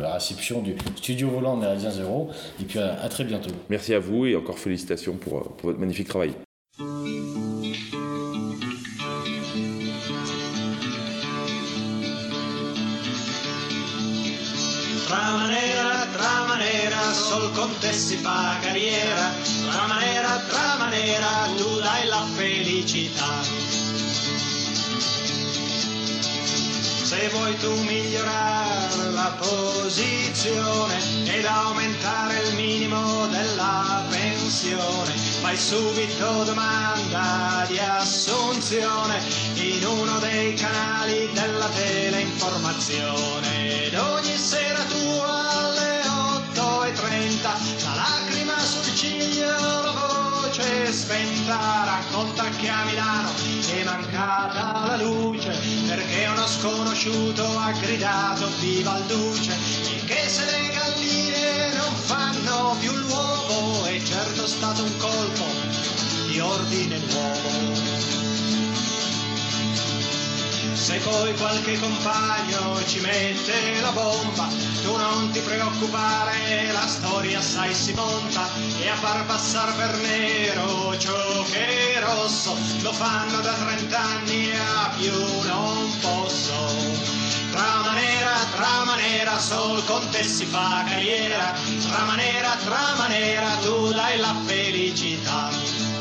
la 0.00 0.14
réception 0.14 0.62
du 0.62 0.74
studio 0.96 1.28
volant 1.28 1.56
Méridien 1.56 1.90
Zéro, 1.90 2.30
et 2.60 2.64
puis 2.64 2.78
à, 2.78 3.08
très 3.08 3.24
bientôt. 3.24 3.50
Merci 3.68 3.92
à 3.92 3.98
vous 3.98 4.26
et 4.26 4.36
encore 4.36 4.58
félicitations 4.58 5.14
pour, 5.14 5.42
pour 5.56 5.70
votre 5.70 5.80
magnifique 5.80 6.08
travail. 6.08 6.32
Sol 17.34 17.50
con 17.50 17.70
te 17.80 17.92
si 17.92 18.16
fa 18.16 18.56
carriera, 18.60 19.32
tra 19.70 19.86
maniera, 19.86 20.40
tra 20.48 20.76
maniera, 20.78 21.48
tu 21.56 21.80
dai 21.80 22.06
la 22.06 22.24
felicità. 22.36 23.42
Se 27.10 27.28
vuoi 27.32 27.56
tu 27.58 27.72
migliorare 27.82 29.10
la 29.10 29.32
posizione 29.38 30.96
ed 31.24 31.44
aumentare 31.44 32.40
il 32.46 32.54
minimo 32.54 33.26
della 33.26 34.04
pensione, 34.10 35.12
fai 35.42 35.56
subito 35.56 36.44
domanda 36.44 37.64
di 37.66 37.78
assunzione 37.78 39.20
in 39.54 39.84
uno 39.84 40.18
dei 40.20 40.54
canali 40.54 41.28
della 41.32 41.68
teleinformazione 41.68 43.86
ed 43.86 43.94
ogni 43.94 44.36
sera 44.36 44.84
tu 44.84 45.20
alle 45.20 45.94
8.30 46.54 47.84
la 47.84 47.94
lacrima 47.94 48.58
sul 48.58 48.94
ciglio, 48.94 49.46
la 49.46 49.92
voce 49.92 50.92
spenta, 50.92 51.84
racconta 51.84 52.48
che 52.50 52.68
a 52.68 52.84
Milano 52.84 53.30
è 53.72 53.82
mancata 53.82 54.86
la 54.86 55.02
luce 55.02 55.50
perché 55.86 56.26
uno 56.26 56.46
sconosciuto 56.46 57.44
ha 57.58 57.72
gridato 57.72 58.48
viva 58.60 58.98
il 58.98 59.04
duce 59.04 59.52
e 59.52 60.04
che 60.04 60.28
se 60.28 60.44
le 60.44 60.72
galline 60.72 61.72
non 61.74 61.94
fanno 61.94 62.76
più 62.78 62.92
l'uovo 62.92 63.84
è 63.86 64.00
certo 64.02 64.46
stato 64.46 64.84
un 64.84 64.96
colpo 64.98 65.44
di 66.26 66.38
ordine 66.38 66.98
nuovo. 66.98 68.33
Se 70.74 70.98
poi 70.98 71.32
qualche 71.36 71.78
compagno 71.78 72.84
ci 72.86 73.00
mette 73.00 73.80
la 73.80 73.90
bomba, 73.90 74.48
tu 74.82 74.96
non 74.96 75.30
ti 75.30 75.38
preoccupare, 75.38 76.72
la 76.72 76.86
storia 76.86 77.40
sai 77.40 77.72
si 77.72 77.92
monta 77.94 78.48
e 78.80 78.88
a 78.88 78.94
far 78.96 79.24
passare 79.24 79.72
per 79.72 79.96
nero 80.02 80.98
ciò 80.98 81.42
che 81.50 81.94
è 81.94 82.00
rosso, 82.00 82.56
lo 82.82 82.92
fanno 82.92 83.40
da 83.40 83.52
trent'anni 83.52 84.50
e 84.50 84.56
a 84.56 84.90
più 84.98 85.12
non 85.48 85.90
posso. 86.00 87.12
Trama 87.52 87.92
nera, 87.94 88.34
trama 88.56 88.96
nera, 88.96 89.38
sol 89.38 89.84
con 89.84 90.08
te 90.10 90.24
si 90.24 90.44
fa 90.44 90.84
carriera, 90.88 91.54
trama 91.88 92.16
nera, 92.16 92.56
trama 92.64 93.06
nera, 93.06 93.48
tu 93.62 93.92
dai 93.92 94.18
la 94.18 94.34
felicità. 94.44 95.93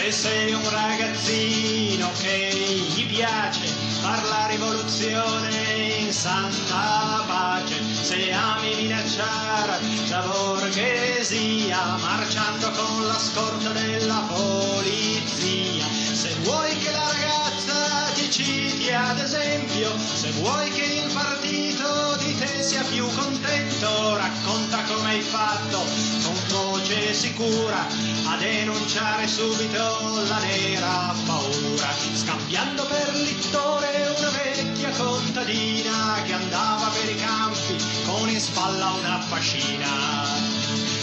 Se 0.00 0.12
sei 0.12 0.52
un 0.54 0.66
ragazzino 0.70 2.10
che 2.22 2.50
gli 2.94 3.06
piace 3.06 3.79
far 4.00 4.24
la 4.24 4.46
rivoluzione 4.46 5.98
in 5.98 6.12
santa 6.12 7.24
pace, 7.26 7.82
se 8.02 8.32
ami 8.32 8.74
minacciare 8.76 9.78
la 10.08 10.20
borghesia 10.20 11.96
marciando 12.00 12.70
con 12.70 13.06
la 13.06 13.18
scorta 13.18 13.70
della 13.70 14.26
polizia, 14.28 15.86
se 16.12 16.34
vuoi 16.42 16.76
che 16.78 16.90
la 16.90 17.08
ragazza 17.12 18.12
ti 18.14 18.30
citi 18.30 18.92
ad 18.92 19.18
esempio, 19.18 19.92
se 19.98 20.30
vuoi 20.32 20.70
che 20.70 20.84
il 20.84 21.12
partito 21.12 22.16
di 22.18 22.36
te 22.38 22.62
sia 22.62 22.82
più 22.82 23.06
contento, 23.14 24.16
racconta 24.16 24.82
come 24.84 25.10
hai 25.10 25.20
fatto 25.20 25.78
con 26.22 26.40
voce 26.48 27.14
sicura 27.14 27.86
a 28.26 28.36
denunciare 28.38 29.26
subito 29.26 30.24
la 30.28 30.38
nera 30.38 31.14
paura, 31.26 31.88
scambiando 32.14 32.84
per 32.86 33.14
littore 33.14 33.79
una 33.88 34.30
vecchia 34.30 34.90
contadina 34.90 36.22
che 36.24 36.32
andava 36.32 36.88
per 36.88 37.08
i 37.10 37.16
campi 37.16 37.76
con 38.04 38.28
in 38.28 38.40
spalla 38.40 38.90
una 38.90 39.18
fascina. 39.20 39.88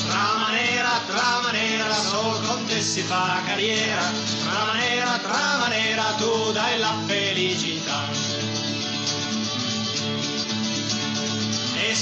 Trama 0.08 0.52
nera, 0.52 1.02
trama 1.08 1.52
nera, 1.52 1.94
sol 1.94 2.46
con 2.46 2.66
te 2.66 2.82
si 2.82 3.02
fa 3.02 3.42
carriera, 3.46 4.02
trama 4.44 4.74
nera, 4.74 5.18
trama 5.18 5.68
nera, 5.68 6.04
tu 6.18 6.52
dai 6.52 6.80
la 6.80 6.94
felicità. 7.06 7.77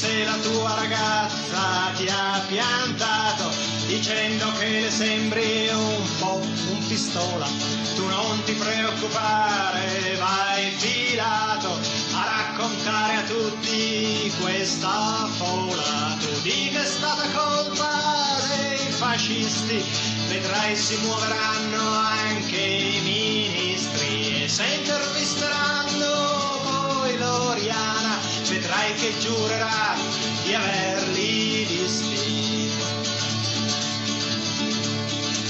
Se 0.05 0.23
la 0.23 0.37
tua 0.37 0.75
ragazza 0.75 1.91
ti 1.95 2.07
ha 2.07 2.39
piantato 2.47 3.49
dicendo 3.87 4.51
che 4.59 4.81
le 4.81 4.91
sembri 4.91 5.69
un 5.69 6.07
po' 6.19 6.41
un 6.69 6.87
pistola, 6.87 7.47
tu 7.95 8.05
non 8.05 8.43
ti 8.43 8.53
preoccupare, 8.53 10.15
vai 10.19 10.69
filato 10.77 11.79
a 12.13 12.23
raccontare 12.37 13.15
a 13.15 13.23
tutti 13.23 14.31
questa 14.41 15.27
fola. 15.37 16.17
Tu 16.19 16.41
di 16.41 16.69
che 16.71 16.81
è 16.81 16.85
stata 16.85 17.23
colpa 17.33 17.89
dei 18.47 18.77
fascisti, 18.91 19.83
vedrai 20.27 20.75
si 20.75 20.97
muoveranno 20.97 21.81
anche 21.81 22.57
i 22.57 22.99
ministri 23.01 24.43
e 24.43 24.47
se 24.47 24.65
intervisteranno 24.65 26.14
vittoriana, 27.55 28.19
vedrai 28.47 28.93
che 28.95 29.13
giurerà 29.19 29.95
di 30.43 30.53
averli 30.53 31.63
visti. 31.65 32.73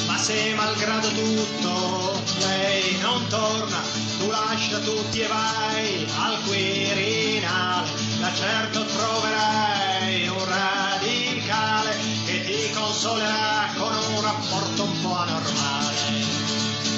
Ma 0.06 0.18
se 0.18 0.54
malgrado 0.56 1.10
tutto 1.10 2.22
lei 2.40 2.98
non 3.02 3.28
torna, 3.28 3.82
tu 4.20 4.30
lascia 4.30 4.80
tutti 4.80 5.20
e 5.22 5.28
vai 5.28 6.08
al 6.20 6.42
Quirinale, 6.44 7.90
da 8.20 8.34
certo 8.34 8.86
troverai 8.86 10.28
un 10.28 10.46
radicale 10.46 11.98
che 12.26 12.44
ti 12.46 12.72
consolerà 12.74 13.70
con 13.76 13.94
un 14.14 14.22
rapporto 14.22 14.84
un 14.84 15.02
po' 15.02 15.18
anormale. 15.18 15.94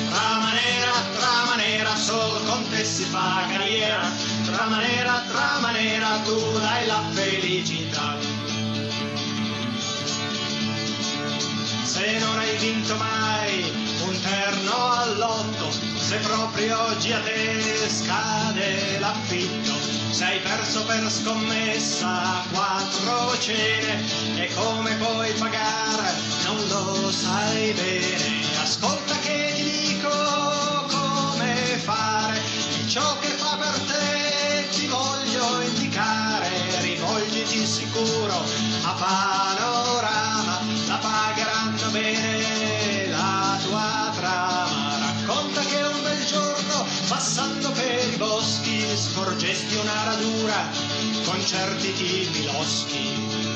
Trama 0.10 0.52
nera, 0.52 0.92
trama 1.18 1.56
nera, 1.56 1.96
solo 1.96 2.40
con 2.46 2.70
te 2.70 2.84
si 2.84 3.04
fa 3.04 3.46
carriera 3.50 4.27
tu 6.28 6.60
dai 6.60 6.86
la 6.88 7.02
felicità. 7.12 8.16
Se 11.84 12.18
non 12.20 12.38
hai 12.38 12.58
vinto 12.58 12.96
mai 12.98 13.72
un 14.06 14.20
terno 14.22 14.92
all'otto, 14.92 15.72
se 15.72 16.18
proprio 16.18 16.80
oggi 16.90 17.12
a 17.14 17.20
te 17.22 17.64
scade 17.88 19.00
l'affitto, 19.00 19.74
se 20.12 20.24
hai 20.26 20.40
perso 20.40 20.84
per 20.86 21.10
scommessa 21.10 22.44
quattro 22.52 23.40
cene 23.40 24.04
e 24.36 24.50
come 24.54 24.96
puoi 24.96 25.32
pagare 25.34 26.12
non 26.46 26.58
lo 26.68 27.12
sai 27.12 27.72
bene. 27.72 28.46
Ascolta 28.62 29.16
che 29.20 29.54
ti 29.56 29.64
dico 29.64 30.10
come 30.90 31.54
fare 31.84 32.42
ciò 32.88 33.18
che 33.20 33.28
fa 33.28 33.56
per 33.56 33.80
te 33.88 34.17
ti 34.70 34.88
voglio 34.88 35.62
indicare. 35.62 36.50
Rivolgiti 36.82 37.66
sicuro 37.66 38.44
a 38.84 38.94
panorama, 38.94 40.60
la 40.88 40.98
pagheranno 40.98 41.90
bene 41.92 43.08
la 43.10 43.58
tua 43.64 44.12
trama. 44.16 44.98
Racconta 45.00 45.62
che 45.62 45.82
un 45.82 46.02
bel 46.04 46.26
giorno 46.26 46.86
passando 47.08 47.72
per 47.72 48.08
i 48.14 48.18
boschi 48.18 48.86
scorgesti 48.96 49.76
una 49.76 50.04
radura 50.04 50.87
con 51.26 51.44
certi 51.46 51.94
tipi 51.94 52.46
loschi 52.46 53.10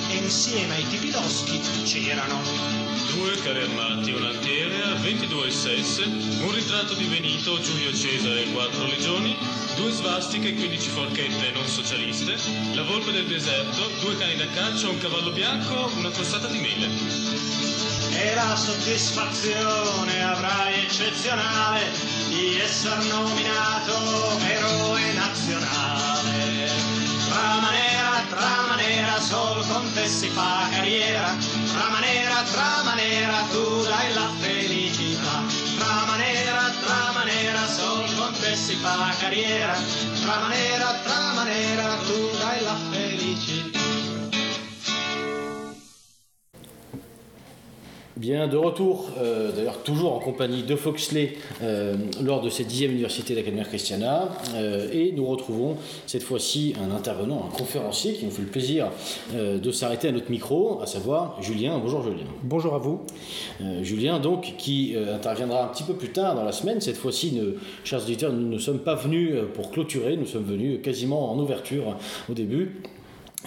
e 0.09 0.15
insieme 0.15 0.75
ai 0.75 0.87
tipi 0.87 1.11
loschi 1.11 1.59
c'erano 1.83 2.91
Due 3.13 3.35
carri 3.41 3.61
armati, 3.61 4.11
un 4.11 4.23
altiere 4.23 4.83
a 4.83 4.93
22 4.95 5.51
SS, 5.51 6.05
un 6.41 6.51
ritratto 6.53 6.93
di 6.93 7.03
Benito, 7.05 7.59
Giulio 7.59 7.93
Cesare 7.93 8.43
e 8.43 8.51
quattro 8.51 8.85
legioni, 8.85 9.35
due 9.75 9.91
svastiche, 9.91 10.53
15 10.53 10.89
forchette 10.89 11.51
non 11.51 11.67
socialiste, 11.67 12.35
la 12.73 12.83
volpe 12.83 13.11
del 13.11 13.27
deserto, 13.27 13.89
due 13.99 14.17
cani 14.17 14.37
da 14.37 14.47
caccia, 14.53 14.87
un 14.87 14.97
cavallo 14.97 15.31
bianco, 15.31 15.91
una 15.97 16.09
costata 16.09 16.47
di 16.47 16.59
mele. 16.59 16.89
e 18.13 18.35
la 18.35 18.55
soddisfazione 18.55 20.23
avrai 20.23 20.83
eccezionale 20.83 22.10
di 22.31 22.57
essere 22.61 23.03
nominato 23.07 24.39
eroe 24.39 25.13
nazionale. 25.13 26.71
Trama 27.27 27.71
nera, 27.71 28.23
trama 28.29 28.75
nera, 28.75 29.19
sol 29.19 29.65
con 29.67 29.93
te 29.93 30.07
si 30.07 30.29
fa 30.29 30.67
carriera. 30.71 31.35
Trama 31.73 31.99
nera, 31.99 32.41
trama 32.53 32.93
nera, 32.95 33.37
tu 33.51 33.83
dai 33.83 34.13
la 34.13 34.29
felicità. 34.39 35.43
Trama 35.77 36.15
nera, 36.15 36.71
trama 36.85 37.23
nera, 37.25 37.67
sol 37.67 38.05
con 38.15 38.33
te 38.39 38.55
si 38.55 38.75
fa 38.75 39.13
carriera. 39.19 39.75
Trama 40.21 40.47
nera, 40.47 40.89
trama 41.03 41.43
nera, 41.43 41.95
tu 42.07 42.29
dai 42.39 42.63
la 42.63 42.77
felicità. 42.91 43.80
Bien, 48.17 48.49
de 48.49 48.57
retour, 48.57 49.09
euh, 49.19 49.53
d'ailleurs 49.55 49.81
toujours 49.83 50.13
en 50.13 50.19
compagnie 50.19 50.63
de 50.63 50.75
Foxley 50.75 51.33
euh, 51.63 51.95
lors 52.21 52.41
de 52.41 52.49
cette 52.49 52.67
dixième 52.67 52.91
université 52.91 53.33
d'Academia 53.35 53.63
Christiana. 53.63 54.27
Euh, 54.53 54.89
et 54.91 55.13
nous 55.13 55.25
retrouvons 55.25 55.77
cette 56.07 56.23
fois-ci 56.23 56.73
un 56.85 56.93
intervenant, 56.93 57.47
un 57.47 57.57
conférencier 57.57 58.13
qui 58.13 58.25
nous 58.25 58.31
fait 58.31 58.41
le 58.41 58.49
plaisir 58.49 58.89
de 59.33 59.71
s'arrêter 59.71 60.09
à 60.09 60.11
notre 60.11 60.29
micro, 60.29 60.81
à 60.81 60.87
savoir 60.87 61.41
Julien. 61.41 61.79
Bonjour 61.79 62.03
Julien. 62.03 62.25
Bonjour 62.43 62.75
à 62.75 62.79
vous. 62.79 62.99
Julien, 63.81 64.19
donc, 64.19 64.55
qui 64.57 64.93
interviendra 64.95 65.63
un 65.63 65.67
petit 65.67 65.83
peu 65.83 65.93
plus 65.93 66.09
tard 66.09 66.35
dans 66.35 66.43
la 66.43 66.51
semaine. 66.51 66.81
Cette 66.81 66.97
fois-ci, 66.97 67.31
ne- 67.31 67.53
chers 67.85 68.01
auditeurs, 68.03 68.33
nous 68.33 68.47
ne 68.47 68.57
sommes 68.59 68.79
pas 68.79 68.95
venus 68.95 69.35
pour 69.53 69.71
clôturer, 69.71 70.17
nous 70.17 70.25
sommes 70.25 70.43
venus 70.43 70.79
quasiment 70.83 71.31
en 71.31 71.39
ouverture 71.39 71.95
au 72.29 72.33
début. 72.33 72.81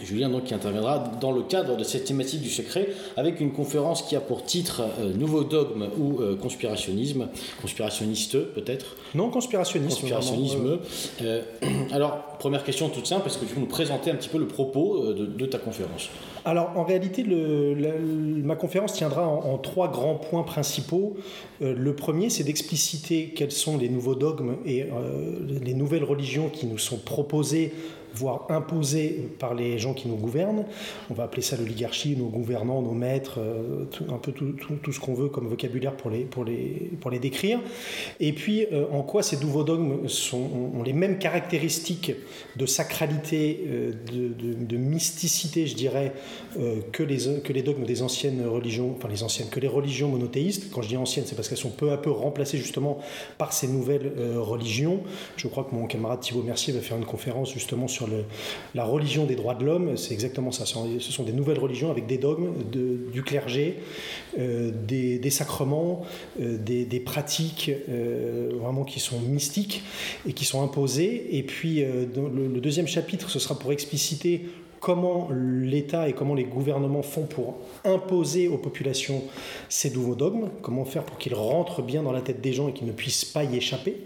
Julien, 0.02 0.28
donc, 0.28 0.44
qui 0.44 0.54
interviendra 0.54 0.98
dans 1.20 1.30
le 1.30 1.42
cadre 1.42 1.76
de 1.76 1.84
cette 1.84 2.04
thématique 2.04 2.40
du 2.42 2.50
secret 2.50 2.88
avec 3.16 3.40
une 3.40 3.52
conférence 3.52 4.02
qui 4.02 4.16
a 4.16 4.20
pour 4.20 4.42
titre 4.44 4.82
euh, 5.00 5.12
Nouveau 5.14 5.44
dogme 5.44 5.86
ou 5.98 6.20
euh, 6.20 6.34
conspirationnisme, 6.36 7.28
conspirationniste 7.62 8.38
peut-être, 8.54 8.96
Non, 9.14 9.30
conspirationnisme. 9.30 10.00
conspirationnisme. 10.00 10.78
Euh, 11.22 11.42
alors, 11.92 12.24
première 12.40 12.64
question 12.64 12.88
toute 12.88 13.06
simple, 13.06 13.28
est-ce 13.28 13.38
que 13.38 13.44
tu 13.44 13.54
peux 13.54 13.60
nous 13.60 13.66
présenter 13.66 14.10
un 14.10 14.16
petit 14.16 14.28
peu 14.28 14.38
le 14.38 14.48
propos 14.48 15.04
euh, 15.04 15.14
de, 15.14 15.26
de 15.26 15.46
ta 15.46 15.58
conférence? 15.58 16.08
Alors, 16.44 16.72
en 16.76 16.82
réalité, 16.84 17.22
le- 17.22 17.74
la- 17.74 17.92
ma 17.98 18.56
conférence 18.56 18.94
tiendra 18.94 19.28
en, 19.28 19.52
en 19.54 19.58
trois 19.58 19.88
grands 19.92 20.16
points 20.16 20.42
principaux. 20.42 21.16
Le 21.60 21.94
premier, 21.94 22.30
c'est 22.30 22.42
d'expliciter 22.44 23.32
quels 23.34 23.52
sont 23.52 23.78
les 23.78 23.88
nouveaux 23.88 24.16
dogmes 24.16 24.56
et 24.66 24.86
les 25.62 25.74
nouvelles 25.74 26.04
religions 26.04 26.48
qui 26.50 26.66
nous 26.66 26.78
sont 26.78 26.98
proposées 26.98 27.72
voire 28.14 28.46
imposées 28.50 29.28
par 29.38 29.54
les 29.54 29.78
gens 29.78 29.94
qui 29.94 30.08
nous 30.08 30.16
gouvernent. 30.16 30.64
On 31.10 31.14
va 31.14 31.24
appeler 31.24 31.42
ça 31.42 31.56
l'oligarchie, 31.56 32.16
nos 32.16 32.28
gouvernants, 32.28 32.82
nos 32.82 32.92
maîtres, 32.92 33.38
euh, 33.38 33.84
tout- 33.86 34.04
un 34.12 34.18
peu 34.18 34.32
tout, 34.32 34.52
tout- 34.52 34.92
ce 34.92 35.00
qu'on 35.00 35.14
veut 35.14 35.28
comme 35.28 35.48
vocabulaire 35.48 35.96
pour 35.96 36.10
les, 36.10 36.20
pour 36.20 36.44
les, 36.44 36.90
pour 37.00 37.10
les 37.10 37.18
décrire. 37.18 37.60
Et 38.20 38.32
puis, 38.32 38.66
euh, 38.72 38.86
en 38.92 39.02
quoi 39.02 39.22
ces 39.22 39.36
nouveaux 39.38 39.64
dogmes 39.64 40.06
ont, 40.32 40.82
les 40.84 40.92
mêmes 40.92 41.18
caractéristiques 41.18 42.12
de 42.56 42.66
sacralité, 42.66 43.64
euh, 43.68 43.92
de, 44.12 44.76
mysticité, 44.76 45.66
je 45.66 45.74
dirais, 45.74 46.12
que, 46.92 47.02
les, 47.02 47.40
que 47.42 47.52
les 47.52 47.62
dogmes 47.62 47.84
des 47.84 48.02
anciennes 48.02 48.46
religions, 48.46 48.94
enfin 48.96 49.08
les 49.08 49.22
anciennes, 49.22 49.48
que 49.48 49.60
les 49.60 49.68
religions 49.68 50.08
monothéistes? 50.08 50.70
Quand 50.72 50.82
je 50.82 50.88
dis 50.88 50.96
anciennes, 50.96 51.24
c'est 51.26 51.34
parce 51.34 51.48
qu'elles 51.48 51.58
sont 51.58 51.70
peu 51.70 51.90
à 51.90 51.96
peu 51.96 52.10
remplacées 52.10 52.58
justement 52.58 52.98
par 53.38 53.52
ces 53.52 53.66
nouvelles 53.68 54.12
religions. 54.36 55.00
Je 55.36 55.48
crois 55.48 55.64
que 55.64 55.74
mon 55.74 55.86
camarade 55.86 56.20
Thibault 56.20 56.42
Mercier 56.42 56.72
va 56.72 56.80
faire 56.80 56.96
une 56.96 57.04
conférence 57.04 57.52
justement 57.52 57.88
sur 57.88 58.03
la 58.74 58.84
religion 58.84 59.24
des 59.24 59.36
droits 59.36 59.54
de 59.54 59.64
l'homme. 59.64 59.96
C'est 59.96 60.14
exactement 60.14 60.50
ça. 60.50 60.64
Ce 60.66 61.12
sont- 61.12 61.24
des 61.24 61.32
nouvelles 61.32 61.58
religions 61.58 61.90
avec 61.90 62.06
des 62.06 62.18
dogmes 62.18 62.52
du 62.70 63.22
clergé, 63.22 63.76
euh, 64.38 64.70
des, 64.86 65.30
sacrements, 65.30 66.04
euh, 66.40 66.58
des, 66.58 67.00
pratiques 67.00 67.70
euh, 67.88 68.50
vraiment 68.60 68.84
qui 68.84 69.00
sont 69.00 69.20
mystiques 69.20 69.82
et 70.26 70.32
qui 70.32 70.44
sont 70.44 70.62
imposées. 70.62 71.36
Et 71.36 71.42
puis 71.42 71.80
le, 71.80 72.48
le 72.52 72.60
deuxième 72.60 72.86
chapitre, 72.86 73.30
ce 73.30 73.38
sera 73.38 73.58
pour 73.58 73.72
expliciter 73.72 74.46
comment 74.84 75.30
l'État 75.30 76.10
et 76.10 76.12
comment 76.12 76.34
les 76.34 76.44
gouvernements 76.44 77.00
font 77.00 77.22
pour 77.22 77.56
imposer 77.86 78.48
aux 78.48 78.58
populations 78.58 79.22
ces 79.70 79.90
nouveaux 79.90 80.14
dogmes, 80.14 80.50
comment 80.60 80.84
faire 80.84 81.04
pour 81.04 81.16
qu'ils 81.16 81.34
rentrent 81.34 81.80
bien 81.80 82.02
dans 82.02 82.12
la 82.12 82.20
tête 82.20 82.42
des 82.42 82.52
gens 82.52 82.68
et 82.68 82.74
qu'ils 82.74 82.86
ne 82.86 82.92
puissent 82.92 83.24
pas 83.24 83.44
y 83.44 83.56
échapper. 83.56 83.96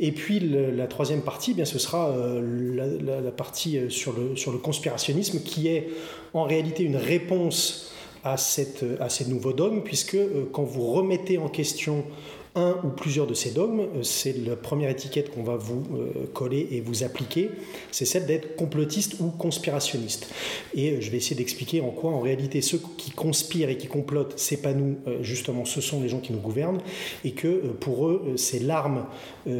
Et 0.00 0.12
puis 0.12 0.38
la 0.38 0.86
troisième 0.86 1.22
partie, 1.22 1.52
eh 1.52 1.54
bien, 1.54 1.64
ce 1.64 1.78
sera 1.78 2.10
euh, 2.10 3.22
la, 3.22 3.30
partie 3.30 3.78
euh, 3.78 3.88
sur 3.88 4.12
le, 4.12 4.58
conspirationnisme 4.58 5.40
qui 5.40 5.68
est 5.68 5.88
en 6.34 6.42
réalité 6.42 6.82
une 6.82 6.96
réponse 6.96 7.94
à, 8.22 8.34
à 8.34 9.08
ces 9.08 9.24
nouveaux 9.28 9.54
dogmes, 9.54 9.80
puisque 9.80 10.16
euh, 10.16 10.44
quand 10.52 10.64
vous 10.64 10.92
remettez 10.92 11.38
en 11.38 11.48
question 11.48 12.04
un 12.54 12.76
ou 12.84 12.88
plusieurs 12.88 13.26
de 13.26 13.34
ces 13.34 13.50
dogmes, 13.50 13.80
euh, 13.80 14.02
c'est 14.02 14.36
la 14.46 14.56
première 14.56 14.90
étiquette 14.90 15.30
qu'on 15.30 15.42
va 15.42 15.56
vous 15.56 15.82
euh, 15.94 16.26
coller 16.34 16.68
et 16.70 16.80
vous 16.82 17.02
appliquer, 17.02 17.50
c'est 17.90 18.04
celle 18.04 18.26
d'être 18.26 18.56
complotiste 18.56 19.16
ou 19.20 19.30
conspirationniste. 19.30 20.28
Et 20.74 20.90
euh, 20.90 21.00
je 21.00 21.10
vais 21.10 21.16
essayer 21.16 21.36
d'expliquer 21.36 21.80
en 21.80 21.90
quoi, 21.90 22.10
en 22.10 22.20
réalité, 22.20 22.60
ceux 22.60 22.80
qui 22.98 23.10
conspirent 23.10 23.70
et 23.70 23.78
qui 23.78 23.86
complotent, 23.86 24.34
c'est 24.36 24.58
pas 24.60 24.74
nous, 24.74 24.96
justement, 25.22 25.64
ce 25.64 25.80
sont 25.80 26.02
les 26.02 26.08
gens 26.08 26.20
qui 26.20 26.32
nous 26.32 26.40
gouvernent, 26.40 26.80
et 27.24 27.32
que 27.32 27.48
pour 27.80 28.06
eux, 28.08 28.34
c'est 28.36 28.58
l'arme 28.60 29.06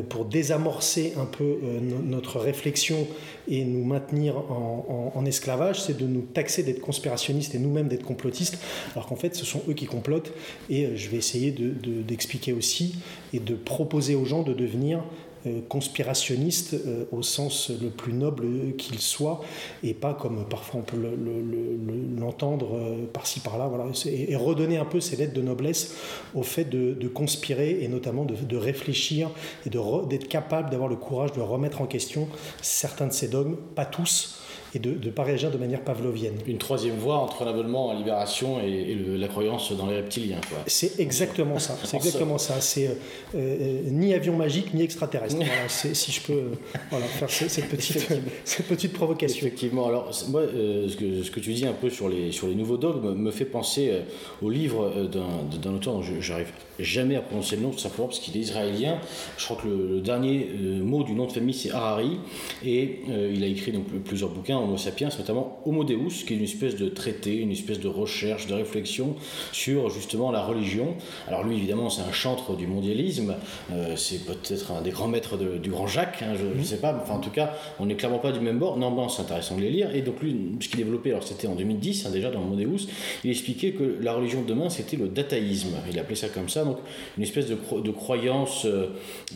pour 0.09 0.25
désamorcer 0.25 1.15
un 1.19 1.25
peu 1.25 1.57
no- 1.81 1.99
notre 2.05 2.39
réflexion 2.39 3.07
et 3.49 3.65
nous 3.65 3.85
maintenir 3.85 4.37
en, 4.37 5.25
esclavage, 5.27 5.81
c'est 5.83 5.97
de 5.97 6.07
nous 6.07 6.23
taxer 6.23 6.63
d'être 6.63 6.81
conspirationnistes 6.81 7.55
et 7.55 7.59
nous-mêmes 7.59 7.89
d'être 7.89 8.05
complotistes, 8.05 8.59
alors 8.95 9.07
qu'en 9.07 9.17
fait, 9.17 9.35
ce 9.37 9.45
sont 9.45 9.63
eux 9.69 9.73
qui 9.75 9.87
complotent. 9.87 10.33
Et 10.71 10.87
euh, 10.87 10.97
je 10.97 11.09
vais 11.09 11.17
essayer 11.17 11.51
de- 11.53 11.71
de- 11.71 12.03
d'expliquer 12.03 12.53
aussi 12.53 12.97
et 13.33 13.39
de 13.41 13.55
proposer 13.55 14.15
aux 14.15 14.25
gens 14.25 14.43
de 14.43 14.53
devenir 14.53 15.03
euh, 15.47 15.61
conspirationnistes 15.69 16.75
euh, 16.75 17.05
au 17.13 17.23
sens 17.23 17.71
le 17.71 17.89
plus 17.91 18.13
noble 18.13 18.47
qu'il 18.77 18.99
soit, 19.01 19.41
et 19.83 19.95
pas 19.95 20.15
comme 20.15 20.45
parfois 20.49 20.81
on 20.81 20.83
peut 20.83 20.97
le- 20.97 21.17
le- 21.17 21.43
le- 21.43 21.77
le- 21.77 22.21
l'entendre 22.21 22.77
euh, 22.77 23.07
par-ci 23.13 23.41
par-là. 23.41 23.69
Voilà. 23.69 23.87
Et, 24.07 24.37
redonner 24.37 24.77
un 24.77 24.85
peu 24.85 25.01
ces 25.01 25.17
lettres 25.17 25.35
de 25.35 25.43
noblesse 25.43 25.95
au 26.35 26.43
fait 26.43 26.65
de, 26.65 27.09
conspirer 27.09 27.79
et 27.83 27.89
notamment 27.89 28.25
de, 28.25 28.57
réfléchir 28.57 29.31
et 29.67 29.71
d'être 29.71 30.29
capable 30.29 30.71
d'avoir 30.71 30.89
le 30.89 30.97
courage 30.97 31.33
de 31.33 31.41
remettre 31.41 31.81
en 31.81 31.87
question 31.87 32.29
certains 32.61 33.07
de 33.07 33.13
ces 33.13 33.29
dogmes, 33.29 33.57
pas 33.75 33.85
tous, 33.85 34.42
et 34.75 34.79
de 34.79 34.91
ne 35.05 35.11
pas 35.11 35.23
réagir 35.23 35.51
de 35.51 35.59
manière 35.59 35.83
pavlovienne. 35.83 36.35
Une 36.47 36.59
troisième 36.59 36.97
voie 36.97 37.17
entre 37.17 37.45
l'abonnement 37.45 37.91
à 37.91 37.95
libération 37.95 38.61
et, 38.61 38.95
la 38.95 39.29
croyance 39.29 39.73
dans 39.73 39.87
les 39.87 39.97
reptiliens. 39.97 40.41
C'est 40.67 40.99
exactement 40.99 41.59
ça. 41.59 41.77
C'est 41.85 41.97
exactement 41.99 42.39
ça. 42.39 42.61
C'est 42.61 42.89
euh, 42.89 42.95
euh, 43.35 43.81
ni 43.87 44.15
avion 44.15 44.37
magique 44.37 44.73
ni 44.73 44.83
extraterrestre. 44.83 45.37
si 45.69 46.13
je 46.13 46.21
peux 46.23 46.43
voilà, 46.91 47.07
faire 47.07 47.31
cette 47.31 47.69
petite, 47.69 48.09
cette 48.45 48.67
petite 48.67 48.93
provocation. 48.93 49.47
Effectivement. 49.47 49.89
Alors 49.89 50.11
moi, 50.29 50.43
ce, 50.47 50.97
que, 50.97 51.23
ce, 51.23 51.31
que, 51.31 51.41
tu 51.41 51.53
dis 51.53 51.67
un 51.67 51.73
peu 51.73 51.91
sur 51.91 52.09
les, 52.09 52.33
sur 52.33 52.49
les 52.49 52.55
nouveaux 52.55 52.79
dogmes 52.79 53.15
me 53.15 53.31
fait 53.31 53.45
penser 53.45 53.93
au 54.41 54.49
livre 54.49 55.09
d'un 55.09 55.75
auteur 55.75 55.95
dont 55.95 56.03
j'arrive 56.03 56.53
jamais 56.83 57.17
à 57.17 57.21
prononcer 57.21 57.57
le 57.57 57.63
nom, 57.63 57.71
tout 57.71 57.79
simplement 57.79 58.09
parce 58.09 58.19
qu'il 58.19 58.37
est 58.37 58.41
israélien. 58.41 58.99
Je 59.37 59.45
crois 59.45 59.57
que 59.57 59.69
le, 59.69 60.01
dernier 60.01 60.49
euh, 60.55 60.83
mot 60.83 61.03
du 61.03 61.13
nom 61.13 61.27
de 61.27 61.33
famille, 61.33 61.55
c'est 61.55 61.71
Harari. 61.71 62.19
Et 62.65 63.01
euh, 63.11 63.33
il 63.35 63.43
a 63.45 63.47
écrit 63.47 63.73
donc 63.73 63.87
plusieurs 64.05 64.31
bouquins, 64.31 64.59
Homo 64.59 64.77
sapiens, 64.77 65.09
notamment 65.19 65.61
Homo 65.65 65.85
Deus, 65.85 66.25
qui 66.27 66.35
est 66.35 66.37
une 66.37 66.45
espèce 66.45 66.77
de 66.77 66.89
traité, 66.89 67.37
une 67.37 67.53
espèce 67.53 67.81
de 67.81 67.89
recherche, 67.89 68.47
de 68.47 68.55
réflexion 68.55 69.17
sur 69.53 69.91
justement 69.91 70.31
la 70.31 70.43
religion. 70.43 70.95
Alors 71.29 71.45
lui, 71.45 71.57
évidemment, 71.57 71.91
c'est 71.91 72.03
un 72.03 72.13
chantre 72.13 72.57
du 72.57 72.67
mondialisme. 72.67 73.35
Euh, 73.73 73.97
c'est 73.97 74.25
peut-être 74.25 74.73
un 74.73 74.83
des 74.83 74.91
grands 74.91 75.09
maîtres 75.09 75.37
du 75.37 75.71
grand 75.71 75.87
Jacques, 75.87 76.23
hein, 76.23 76.35
je 76.39 76.59
ne 76.59 76.65
sais 76.65 76.79
pas. 76.79 76.99
Enfin, 77.03 77.15
en 77.15 77.21
tout 77.21 77.31
cas, 77.31 77.55
on 77.79 77.87
n'est 77.87 77.95
clairement 77.95 78.19
pas 78.19 78.33
du 78.33 78.41
même 78.41 78.59
bord. 78.59 78.77
Non, 78.77 79.09
c'est 79.09 79.23
intéressant 79.23 79.57
de 79.57 79.63
les 79.63 79.71
lire. 79.71 79.95
Et 79.95 80.03
donc 80.03 80.21
lui, 80.23 80.37
ce 80.61 80.69
qu'il 80.69 80.79
développait, 80.79 81.11
alors 81.11 81.23
c'était 81.23 81.47
en 81.47 81.55
2010, 81.55 82.07
hein, 82.07 82.11
déjà 82.11 82.31
dans 82.31 82.41
Homo 82.41 82.57
Deus, 82.57 82.89
il 83.25 83.31
expliquait 83.31 83.73
que 83.73 83.97
la 84.01 84.13
religion 84.13 84.43
de 84.43 84.47
demain, 84.47 84.71
c'était 84.71 84.97
le 84.97 85.09
dataïsme. 85.09 85.77
Il 85.91 85.99
appelait 85.99 86.17
ça 86.17 86.29
comme 86.29 86.49
ça. 86.49 86.65
Donc 86.65 86.72
une 87.17 87.23
espèce 87.23 87.47
de, 87.47 87.91
croyance 87.91 88.65
euh, 88.65 88.89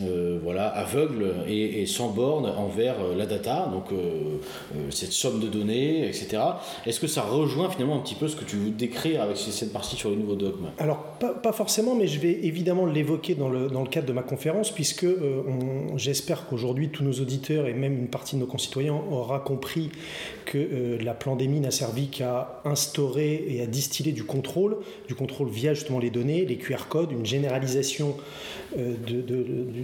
euh, 0.03 0.39
voilà, 0.43 0.67
aveugle 0.69 1.35
et, 1.49 1.87
sans 1.87 2.09
borne 2.09 2.47
envers 2.47 2.95
euh, 3.01 3.17
la 3.17 3.27
data, 3.27 3.71
donc 3.73 3.87
cette 4.91 5.13
somme 5.13 5.41
de 5.41 5.47
données, 5.47 6.07
etc. 6.07 6.39
Est-ce 6.87 7.01
que 7.01 7.07
ça 7.07 7.23
rejoint 7.23 7.71
finalement 7.71 7.97
un 7.97 8.01
petit 8.01 8.15
peu 8.15 8.29
ce 8.29 8.37
que 8.37 8.45
tu 8.45 8.57
veux 8.57 8.71
décrire 8.71 9.23
avec 9.23 9.37
cette 9.37 9.73
partie 9.73 9.97
sur 9.97 10.11
les 10.11 10.17
nouveaux 10.17 10.35
dogmes? 10.35 10.67
Alors, 10.79 10.99
pas, 11.43 11.53
forcément, 11.53 11.95
mais 11.95 12.07
je 12.07 12.19
vais 12.19 12.33
évidemment 12.43 12.87
l'évoquer 12.87 13.35
dans 13.35 13.49
le, 13.49 13.69
dans 13.69 13.83
le, 13.83 13.89
cadre 13.89 14.07
de 14.07 14.13
ma 14.13 14.23
conférence, 14.23 14.71
puisque 14.71 15.07
j'espère 15.97 16.47
qu'aujourd'hui 16.47 16.91
tous 16.91 17.05
nos 17.05 17.13
auditeurs 17.13 17.67
et 17.67 17.75
même 17.75 17.99
une 17.99 18.09
partie 18.09 18.37
de 18.37 18.41
nos 18.41 18.47
concitoyens 18.47 19.01
aura 19.11 19.41
compris 19.41 19.91
que 20.45 20.99
la 21.03 21.15
pandémie 21.15 21.61
n'a 21.61 21.71
servi 21.71 22.09
qu'à 22.09 22.61
instaurer 22.65 23.45
et 23.49 23.63
à 23.63 23.67
distiller 23.67 24.13
du 24.13 24.25
contrôle, 24.25 24.79
du 25.09 25.15
contrôle 25.15 25.49
via 25.49 25.75
justement 25.75 25.99
les 25.99 26.11
données, 26.11 26.45
les 26.45 26.57
QR 26.57 26.89
codes, 26.89 27.13
une 27.19 27.27
généralisation 27.27 28.17
euh, 28.77 28.95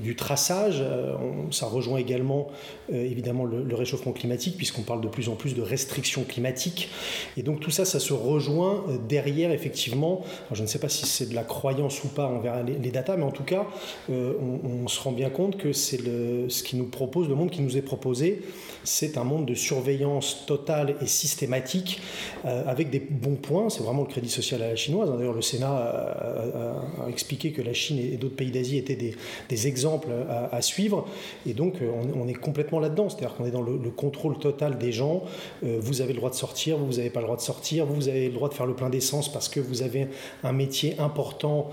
du 0.03 0.17
traçage. 0.17 0.81
Euh, 0.81 1.15
ça 1.51 1.67
rejoint 1.67 1.99
également 1.99 2.49
euh, 2.93 3.03
évidemment 3.03 3.45
le, 3.45 3.75
réchauffement 3.75 4.13
climatique, 4.13 4.57
puisqu'on 4.57 4.83
parle 4.83 5.01
de 5.01 5.09
plus 5.09 5.29
en 5.29 5.35
plus 5.35 5.55
de 5.55 5.63
restrictions 5.63 6.25
climatiques. 6.25 6.91
Et 7.37 7.43
donc 7.43 7.61
tout 7.61 7.71
ça, 7.71 7.85
ça 7.85 8.01
se 8.01 8.13
rejoint 8.13 8.85
derrière, 9.09 9.51
effectivement, 9.51 10.23
je 10.53 10.63
ne 10.63 10.67
sais 10.67 10.79
pas 10.79 10.89
si 10.89 11.07
c'est 11.07 11.31
de 11.31 11.35
la 11.35 11.45
croyance 11.45 12.05
ou 12.05 12.09
pas 12.09 12.27
envers 12.27 12.63
les, 12.65 12.75
les 12.75 12.91
datas, 12.91 13.17
mais 13.17 13.25
en 13.25 13.31
tout 13.31 13.45
cas, 13.45 13.67
on, 14.11 14.87
se 14.89 15.01
rend 15.01 15.13
bien 15.13 15.31
compte 15.31 15.57
que 15.57 15.73
c'est 15.73 15.99
ce 15.99 16.63
qui 16.63 16.77
nous 16.77 16.87
propose, 16.87 17.29
le 17.29 17.35
monde 17.35 17.51
qui 17.51 17.63
nous 17.63 17.77
est 17.77 17.83
proposé, 17.83 18.43
c'est 18.85 19.17
un 19.17 19.25
monde 19.25 19.47
de 19.47 19.55
surveillance 19.55 20.45
totale 20.47 20.97
et 21.01 21.07
systématique, 21.07 22.01
avec 22.45 22.91
des 22.91 23.01
bons 23.01 23.37
points. 23.37 23.71
C'est 23.71 23.83
vraiment 23.83 24.03
le 24.03 24.09
crédit 24.09 24.29
social 24.29 24.63
à 24.63 24.69
la 24.69 24.77
chinoise. 24.77 25.11
D'ailleurs, 25.11 25.35
le 25.35 25.43
Sénat 25.43 25.71
a, 25.71 27.05
a 27.05 27.09
expliqué 27.09 27.53
que 27.53 27.63
la 27.63 27.73
Chine 27.73 27.99
et 27.99 28.17
d'autres 28.17 28.37
pays 28.37 28.51
d'Asie 28.51 28.82
étaient 28.83 29.15
des, 29.49 29.67
exemples 29.67 30.09
à, 30.51 30.61
suivre. 30.63 31.07
Et 31.47 31.55
donc, 31.55 31.77
euh, 31.81 31.91
on, 32.15 32.29
est 32.29 32.35
complètement 32.35 32.81
là-dedans. 32.81 33.09
C'est-à-dire 33.09 33.35
qu'on 33.35 33.47
est 33.47 33.51
dans 33.51 33.63
le, 33.63 33.79
contrôle 33.91 34.39
total 34.39 34.79
des 34.79 34.93
gens. 34.93 35.23
Euh, 35.65 35.79
vous 35.81 36.01
avez 36.01 36.13
le 36.13 36.19
droit 36.19 36.31
de 36.31 36.35
sortir, 36.35 36.79
vous, 36.79 36.95
n'avez 36.95 37.11
pas 37.11 37.21
le 37.21 37.27
droit 37.27 37.37
de 37.37 37.43
sortir. 37.43 37.87
Vous, 37.87 38.09
avez 38.09 38.27
le 38.27 38.35
droit 38.35 38.49
de 38.49 38.55
faire 38.55 38.67
le 38.67 38.75
plein 38.75 38.91
d'essence 38.91 39.33
parce 39.33 39.49
que 39.49 39.61
vous 39.61 39.83
avez 39.83 40.09
un 40.43 40.53
métier 40.53 40.97
important 40.99 41.71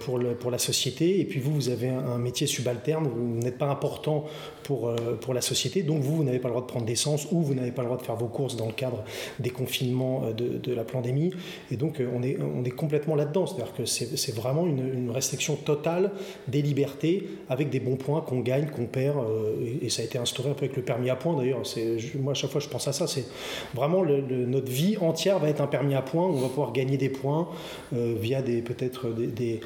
pour, 0.00 0.18
le, 0.18 0.34
pour 0.34 0.50
la 0.50 0.58
société. 0.58 1.20
Et 1.20 1.24
puis 1.24 1.40
vous, 1.40 1.52
vous 1.52 1.68
avez 1.68 1.88
un, 1.88 2.18
métier 2.18 2.46
subalterne. 2.46 3.06
Vous 3.06 3.38
n'êtes 3.38 3.58
pas 3.58 3.68
important 3.68 4.24
pour, 4.62 4.92
pour 5.20 5.34
la 5.34 5.40
société. 5.40 5.82
Donc 5.82 6.02
vous, 6.02 6.16
vous 6.16 6.24
n'avez 6.24 6.38
pas 6.38 6.48
le 6.48 6.54
droit 6.54 6.62
de 6.62 6.70
prendre 6.70 6.86
d'essence 6.86 7.28
ou 7.30 7.42
vous 7.42 7.54
n'avez 7.54 7.70
pas 7.70 7.82
le 7.82 7.88
droit 7.88 7.98
de 7.98 8.02
faire 8.02 8.16
vos 8.16 8.28
courses 8.28 8.56
dans 8.56 8.66
le 8.66 8.72
cadre 8.72 9.04
des 9.38 9.50
confinements 9.50 10.30
de, 10.30 10.58
de 10.58 10.74
la 10.74 10.84
pandémie. 10.84 11.32
Et 11.70 11.76
donc, 11.76 12.00
on 12.14 12.22
est, 12.22 12.38
on 12.40 12.64
est 12.64 12.70
complètement 12.70 13.14
là-dedans. 13.14 13.46
C'est-à-dire 13.46 13.74
que 13.74 13.84
c'est 13.84 14.34
vraiment 14.34 14.66
une, 14.66 15.10
restriction 15.10 15.56
totale 15.56 16.10
des 16.48 16.62
libertés 16.62 17.28
avec 17.48 17.70
des 17.70 17.80
bons 17.80 17.96
points 17.96 18.20
qu'on 18.20 18.40
gagne, 18.40 18.66
qu'on 18.66 18.86
perd. 18.86 19.18
Euh, 19.18 19.78
et, 19.82 19.88
ça 19.88 20.02
a 20.02 20.04
été 20.04 20.18
instauré 20.18 20.50
un 20.50 20.54
peu 20.54 20.64
avec 20.64 20.76
le 20.76 20.82
permis 20.82 21.10
à 21.10 21.16
points 21.16 21.36
d'ailleurs. 21.36 21.62
Moi, 22.18 22.32
à 22.32 22.34
chaque 22.34 22.50
fois, 22.50 22.60
je 22.60 22.68
pense 22.68 22.88
à 22.88 22.92
ça. 22.92 23.06
C'est 23.06 23.24
vraiment 23.74 24.04
notre 24.04 24.70
vie 24.70 24.96
entière 24.98 25.38
va 25.38 25.48
être 25.48 25.60
un 25.60 25.66
permis 25.66 25.94
à 25.94 26.02
points. 26.02 26.26
On 26.26 26.32
va 26.32 26.48
pouvoir 26.48 26.72
gagner 26.72 26.96
des 26.96 27.08
points 27.08 27.48
euh, 27.94 28.14
via 28.20 28.42
des 28.42 28.62
peut-être 28.62 29.08
des, 29.10 29.54
euh, 29.54 29.65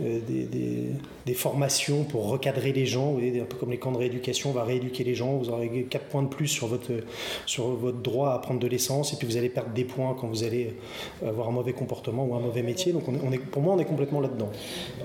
des, 0.00 0.46
des, 1.26 1.34
formations 1.34 2.04
pour 2.04 2.28
recadrer 2.28 2.72
les 2.72 2.86
gens. 2.86 3.16
Un 3.18 3.44
peu 3.44 3.56
comme 3.56 3.70
les 3.70 3.78
camps 3.78 3.92
de 3.92 3.98
rééducation, 3.98 4.50
on 4.50 4.52
va 4.52 4.64
rééduquer 4.64 5.04
les 5.04 5.14
gens. 5.14 5.36
Vous 5.36 5.50
aurez 5.50 5.86
4 5.88 6.04
points 6.06 6.22
de 6.22 6.28
plus 6.28 6.48
sur 6.48 6.66
votre, 6.66 6.92
sur 7.46 7.68
votre 7.68 7.98
droit 7.98 8.32
à 8.32 8.38
prendre 8.38 8.60
de 8.60 8.66
l'essence. 8.66 9.12
Et 9.12 9.16
puis 9.16 9.26
vous 9.26 9.36
allez 9.36 9.48
perdre 9.48 9.70
des 9.70 9.84
points 9.84 10.16
quand 10.18 10.26
vous 10.26 10.44
allez 10.44 10.74
avoir 11.24 11.48
un 11.48 11.52
mauvais 11.52 11.72
comportement 11.72 12.24
ou 12.24 12.34
un 12.34 12.40
mauvais 12.40 12.62
métier. 12.62 12.92
Donc 12.92 13.04
pour 13.50 13.62
moi, 13.62 13.74
on 13.74 13.78
est 13.78 13.84
complètement 13.84 14.20
là-dedans. 14.20 14.50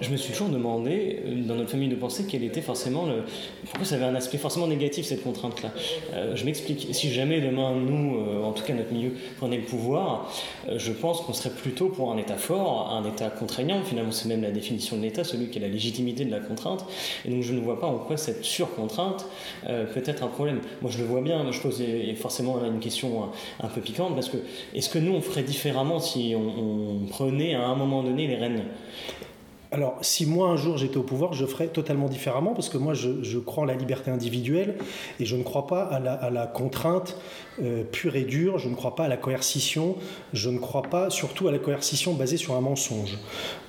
Je 0.01 0.10
me 0.10 0.17
suis 0.17 0.31
toujours 0.31 0.49
demandé, 0.49 1.19
euh, 1.25 1.43
dans 1.43 1.55
notre 1.55 1.69
famille 1.69 1.89
de 1.89 1.95
pensée, 1.95 2.25
quel 2.29 2.43
était 2.43 2.62
forcément 2.62 3.05
le. 3.05 3.23
Pourquoi 3.65 3.86
ça 3.86 3.95
avait 3.95 4.05
un 4.05 4.15
aspect 4.15 4.38
forcément 4.38 4.67
négatif, 4.67 5.05
cette 5.05 5.23
contrainte-là? 5.23 5.71
Euh, 6.13 6.36
Je 6.36 6.45
m'explique. 6.45 6.88
Si 6.91 7.12
jamais 7.12 7.41
demain, 7.41 7.75
nous, 7.75 8.17
euh, 8.17 8.43
en 8.43 8.51
tout 8.51 8.63
cas 8.63 8.73
notre 8.73 8.93
milieu, 8.93 9.12
prenait 9.38 9.58
le 9.58 9.63
pouvoir, 9.63 10.31
je 10.75 10.91
pense 10.91 11.21
qu'on 11.21 11.34
serait 11.34 11.49
plutôt 11.49 11.89
pour 11.89 12.12
un 12.12 12.17
État 12.17 12.38
fort, 12.38 12.91
un 12.93 13.08
État 13.08 13.29
contraignant. 13.29 13.84
Finalement, 13.84 14.12
c'est 14.12 14.27
même 14.27 14.41
la 14.41 14.51
définition 14.51 14.85
de 14.93 15.02
l'État, 15.02 15.24
celui 15.24 15.50
qui 15.50 15.60
a 15.60 15.62
la 15.62 15.67
légitimité 15.67 16.26
de 16.26 16.32
la 16.32 16.39
contrainte. 16.39 16.86
Et 17.26 17.30
donc, 17.30 17.41
je 17.41 17.54
ne 17.54 17.60
vois 17.60 17.80
pas 17.80 17.88
en 17.88 17.98
quoi 17.98 18.17
cette 18.17 18.43
surcontrainte 18.43 19.26
peut 19.65 20.04
être 20.06 20.24
un 20.24 20.28
problème. 20.28 20.62
Moi, 20.82 20.91
je 20.91 21.00
le 21.00 21.06
vois 21.06 21.21
bien. 21.21 21.52
Je 21.52 21.60
pose 21.60 21.82
forcément 22.17 22.63
une 22.63 22.80
question 22.80 23.30
un, 23.62 23.67
peu 23.67 23.82
piquante 23.82 24.13
parce 24.13 24.30
que 24.30 24.38
est-ce 24.74 24.89
que 24.89 25.00
nous, 25.00 25.13
on 25.13 25.21
ferait 25.21 25.43
différemment 25.43 26.00
si 26.00 26.36
on 26.36 27.06
prenait 27.08 27.56
à 27.56 27.65
un 27.67 27.76
moment 27.76 28.04
donné 28.04 28.28
les 28.28 28.36
rênes? 28.36 28.63
Alors, 29.76 29.98
si 30.00 30.26
moi 30.26 30.48
un 30.48 30.56
jour 30.56 30.78
j'étais 30.78 30.96
au 30.96 31.04
pouvoir, 31.04 31.34
je 31.34 31.46
ferais 31.46 31.68
totalement 31.68 32.08
différemment 32.08 32.54
parce 32.54 32.70
que 32.70 32.78
moi 32.78 32.94
je, 32.94 33.38
crois 33.40 33.64
en 33.64 33.66
la 33.66 33.74
liberté 33.74 34.10
individuelle 34.10 34.78
et 35.20 35.26
je 35.26 35.36
ne 35.36 35.44
crois 35.44 35.68
pas 35.68 35.82
à 35.84 36.30
la, 36.30 36.48
contrainte 36.48 37.18
euh, 37.62 37.84
pure 37.84 38.16
et 38.16 38.24
dure, 38.24 38.58
je 38.58 38.70
ne 38.70 38.76
crois 38.76 38.96
pas 38.96 39.04
à 39.04 39.08
la 39.10 39.18
coercition, 39.18 39.98
je 40.32 40.50
ne 40.50 40.60
crois 40.60 40.84
pas 40.84 41.10
surtout 41.10 41.50
à 41.50 41.52
la 41.52 41.60
coercition 41.60 42.14
basée 42.14 42.38
sur 42.38 42.54
un 42.54 42.62
mensonge. 42.62 43.18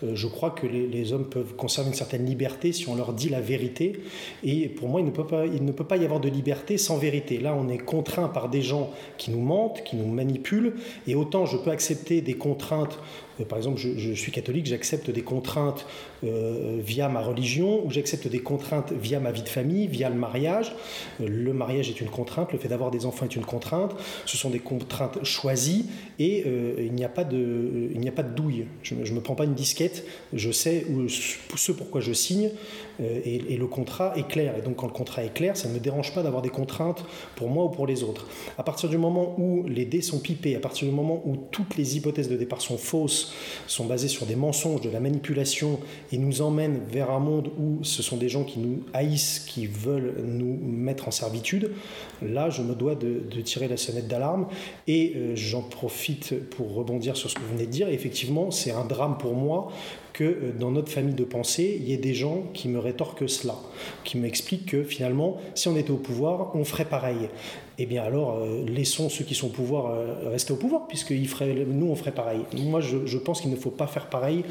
Euh, 0.05 0.12
je 0.14 0.29
crois 0.29 0.51
que 0.51 0.69
les, 0.69 1.12
hommes 1.12 1.29
peuvent 1.29 1.57
conserver 1.57 1.88
une 1.88 1.97
certaine 1.97 2.25
liberté 2.25 2.73
si 2.73 2.88
on 2.88 2.95
leur 2.95 3.12
dit 3.12 3.29
la 3.29 3.40
vérité 3.40 4.01
et 4.45 4.69
pour 4.69 4.88
moi 4.88 5.01
il 5.01 5.07
ne, 5.07 5.11
peut 5.11 5.27
pas, 5.27 5.45
il 5.47 5.64
ne 5.64 5.73
peut 5.73 5.83
pas 5.83 5.97
y 5.97 6.05
avoir 6.05 6.21
de 6.21 6.29
liberté 6.29 6.79
sans 6.79 6.99
vérité. 6.99 7.38
Là 7.38 7.53
on 7.59 7.69
est 7.69 7.79
contraint 7.79 8.29
par 8.29 8.49
des 8.49 8.62
gens 8.62 8.92
qui 9.19 9.33
nous 9.33 9.40
mentent, 9.40 9.83
qui 9.83 9.97
nous 9.97 10.07
manipulent 10.07 10.75
et 11.09 11.16
autant 11.16 11.47
je 11.47 11.57
peux 11.57 11.73
accepter 11.73 12.21
des 12.21 12.35
contraintes 12.35 13.01
par 13.44 13.59
exemple, 13.59 13.79
je, 13.79 14.12
suis 14.12 14.33
catholique, 14.33 14.66
j'accepte 14.66 15.11
des 15.11 15.22
contraintes 15.22 15.87
euh, 16.25 16.79
via 16.81 17.09
ma 17.09 17.20
religion, 17.20 17.85
ou 17.85 17.90
j'accepte 17.90 18.29
des 18.29 18.38
contraintes 18.38 18.92
via 18.92 19.20
ma 19.20 19.31
vie 19.31 19.42
de 19.42 19.49
famille, 19.49 19.87
via 19.87 20.09
le 20.09 20.16
mariage. 20.16 20.75
Euh, 21.20 21.29
le 21.29 21.53
mariage 21.53 21.90
est 21.90 22.01
une 22.01 22.09
contrainte, 22.09 22.53
le 22.53 22.59
fait 22.59 22.68
d'avoir 22.68 22.90
des 22.90 23.07
enfants 23.07 23.27
est 23.27 23.37
une 23.37 23.44
contrainte. 23.44 23.94
Ce 24.25 24.37
sont 24.37 24.51
des 24.51 24.59
contraintes 24.59 25.22
choisies 25.25 25.87
et 26.18 26.44
il 26.79 26.92
n'y 26.94 27.05
a 27.05 27.09
pas 27.09 27.25
de, 27.25 27.90
il 27.92 28.01
n'y 28.01 28.09
a 28.09 28.12
pas 28.12 28.22
de 28.22 28.35
douille. 28.35 28.66
Je 28.83 28.94
ne 28.94 29.11
me 29.11 29.20
prends 29.20 29.35
pas 29.35 29.44
une 29.44 29.55
disquette, 29.55 30.05
je 30.33 30.51
sais 30.51 30.87
où, 30.88 31.09
ce 31.09 31.72
pourquoi 31.72 32.01
je 32.01 32.12
signe 32.12 32.51
et, 33.00 33.54
et, 33.54 33.56
le 33.56 33.66
contrat 33.66 34.16
est 34.16 34.26
clair. 34.26 34.54
Et 34.56 34.62
donc 34.62 34.76
quand 34.76 34.87
le 34.87 34.92
contrat 34.92 35.24
est 35.24 35.32
clair, 35.35 35.56
ça 35.56 35.68
ne 35.68 35.74
me 35.74 35.78
dérange 35.78 36.14
pas 36.14 36.22
d'avoir 36.22 36.42
des 36.42 36.48
contraintes 36.48 37.04
pour 37.35 37.48
moi 37.48 37.64
ou 37.64 37.68
pour 37.68 37.87
les 37.87 38.02
autres. 38.02 38.26
À 38.59 38.62
partir 38.62 38.88
du 38.88 38.98
moment 38.98 39.35
où 39.38 39.64
les 39.66 39.85
dés 39.85 40.02
sont 40.02 40.18
pipés, 40.18 40.56
à 40.56 40.61
partir 40.61 40.88
du 40.88 40.94
moment 40.94 41.22
où 41.24 41.37
toutes 41.50 41.76
les 41.76 41.96
hypothèses 41.96 42.28
de 42.28 42.37
départ 42.37 42.61
sont 42.61 42.78
fausses, 42.78 43.35
sont 43.66 43.87
basés 43.87 44.09
sur 44.09 44.26
des 44.26 44.37
mensonges, 44.37 44.80
de 44.80 44.90
la 44.90 45.00
manipulation 45.00 45.78
et 46.12 46.18
nous 46.18 46.42
emmènent 46.42 46.80
vers 46.88 47.11
un 47.11 47.18
monde 47.18 47.50
où 47.59 47.82
ce 47.82 48.02
sont 48.02 48.16
des 48.16 48.28
gens 48.28 48.44
qui 48.44 48.59
nous 48.59 48.82
haïssent, 48.92 49.44
qui 49.46 49.66
veulent 49.66 50.14
nous 50.24 50.59
mettre 50.62 51.08
en 51.08 51.10
servitude, 51.10 51.71
là 52.23 52.50
je 52.50 52.62
me 52.62 52.75
dois 52.75 52.94
de, 52.94 53.21
tirer 53.42 53.68
la 53.68 53.77
sonnette 53.77 54.08
d'alarme 54.08 54.48
et 54.88 55.12
euh, 55.14 55.37
j'en 55.37 55.62
profite 55.62 56.48
pour 56.50 56.75
rebondir 56.75 57.16
sur 57.16 57.31
ce 57.31 57.35
que 57.35 57.40
vous 57.40 57.52
venez 57.52 57.66
de 57.66 57.71
dire. 57.71 57.88
effectivement, 57.88 58.50
c'est 58.50 58.73
un 58.73 58.85
drame 58.85 59.18
pour 59.18 59.35
moi 59.35 59.68
que 60.17 60.52
dans 60.58 60.71
notre 60.71 60.90
famille 60.90 61.14
de 61.14 61.25
pensée, 61.25 61.77
il 61.79 61.87
y 61.87 61.92
ait 61.92 61.98
des 61.98 62.14
gens 62.14 62.44
qui 62.54 62.69
me 62.69 62.79
rétorquent 62.79 63.29
cela, 63.29 63.54
qui 64.02 64.17
m'expliquent 64.17 64.71
que 64.71 64.83
finalement, 64.83 65.37
si 65.54 65.69
on 65.69 65.77
était 65.77 65.90
au 65.90 65.98
pouvoir, 65.98 66.56
on 66.56 66.64
ferait 66.64 66.87
pareil 66.87 67.29
eh 67.79 67.87
bien 67.87 68.02
alors 68.02 68.38
euh, 68.38 68.64
laissons 68.66 69.08
ceux 69.08 69.24
qui 69.24 69.35
sont 69.35 69.48
au 69.48 69.50
pouvoir 69.50 69.87
euh, 69.87 70.31
rester 70.31 70.52
au 70.52 70.56
pouvoir, 70.56 70.87
puisque 70.88 71.10
nous 71.10 71.87
on 71.87 71.94
ferait 71.94 72.12
pareil. 72.12 72.40
Moi 72.58 72.81
je, 72.81 73.18
pense 73.18 73.40
qu'il 73.40 73.50
ne 73.50 73.56
faut 73.56 73.70
pas 73.70 73.87
faire 73.87 74.06
pareil, 74.06 74.44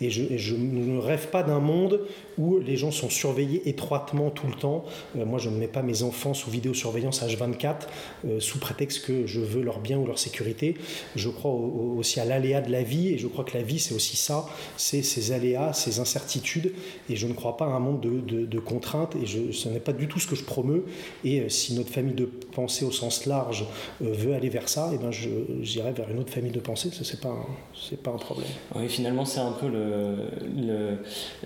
et 0.00 0.10
je, 0.10 0.54
ne 0.54 0.98
rêve 0.98 1.28
pas 1.28 1.42
d'un 1.42 1.60
monde 1.60 2.00
où 2.38 2.58
les 2.58 2.76
gens 2.76 2.90
sont 2.90 3.10
surveillés 3.10 3.68
étroitement 3.68 4.30
tout 4.30 4.46
le 4.46 4.54
temps. 4.54 4.84
Euh, 5.16 5.24
moi 5.24 5.38
je 5.38 5.48
ne 5.48 5.56
mets 5.56 5.68
pas 5.68 5.82
mes 5.82 6.02
enfants 6.02 6.34
sous 6.34 6.50
vidéosurveillance 6.50 7.22
H24 7.22 8.38
sous 8.38 8.58
prétexte 8.58 9.04
que 9.04 9.26
je 9.26 9.40
veux 9.40 9.62
leur 9.62 9.80
bien 9.80 9.98
ou 9.98 10.06
leur 10.06 10.18
sécurité. 10.18 10.74
Je 11.16 11.28
crois 11.28 11.52
aussi 11.52 12.20
à 12.20 12.24
l'aléa 12.24 12.60
de 12.60 12.70
la 12.70 12.82
vie, 12.82 13.08
et 13.08 13.18
je 13.18 13.26
crois 13.26 13.44
que 13.44 13.56
la 13.56 13.62
vie 13.62 13.78
c'est 13.78 13.94
aussi 13.94 14.16
ça, 14.16 14.46
c'est 14.76 15.02
ces 15.02 15.32
aléas, 15.32 15.72
ces 15.72 16.00
incertitudes, 16.00 16.72
et 17.08 17.16
je 17.16 17.26
ne 17.26 17.32
crois 17.32 17.56
pas 17.56 17.66
à 17.66 17.68
un 17.68 17.78
monde 17.78 18.00
de, 18.00 18.58
contraintes, 18.58 19.16
et 19.16 19.52
ce 19.52 19.68
n'est 19.68 19.80
pas 19.80 19.92
du 19.92 20.08
tout 20.08 20.18
ce 20.18 20.26
que 20.26 20.36
je 20.36 20.44
promeux. 20.44 20.84
Et 21.24 21.48
si 21.48 21.74
notre 21.74 21.90
famille 21.90 22.14
de 22.14 22.24
pensée 22.24 22.71
au 22.82 22.90
sens 22.90 23.26
large 23.26 23.64
euh, 24.02 24.12
veut 24.12 24.34
aller 24.34 24.48
vers 24.48 24.68
ça, 24.68 24.90
et 24.92 24.98
ben 24.98 25.10
j'irai 25.10 25.92
vers 25.92 26.10
une 26.10 26.18
autre 26.18 26.32
famille 26.32 26.50
de 26.50 26.60
pensée, 26.60 26.90
ça 26.90 27.04
c'est 27.04 27.20
pas 27.20 27.34
c'est 27.74 28.02
pas 28.02 28.10
un 28.10 28.16
problème. 28.16 28.48
Oui, 28.74 28.88
finalement 28.88 29.24
c'est 29.24 29.40
un 29.40 29.52
peu 29.52 29.68
le, 29.68 30.14
le, 30.56 30.98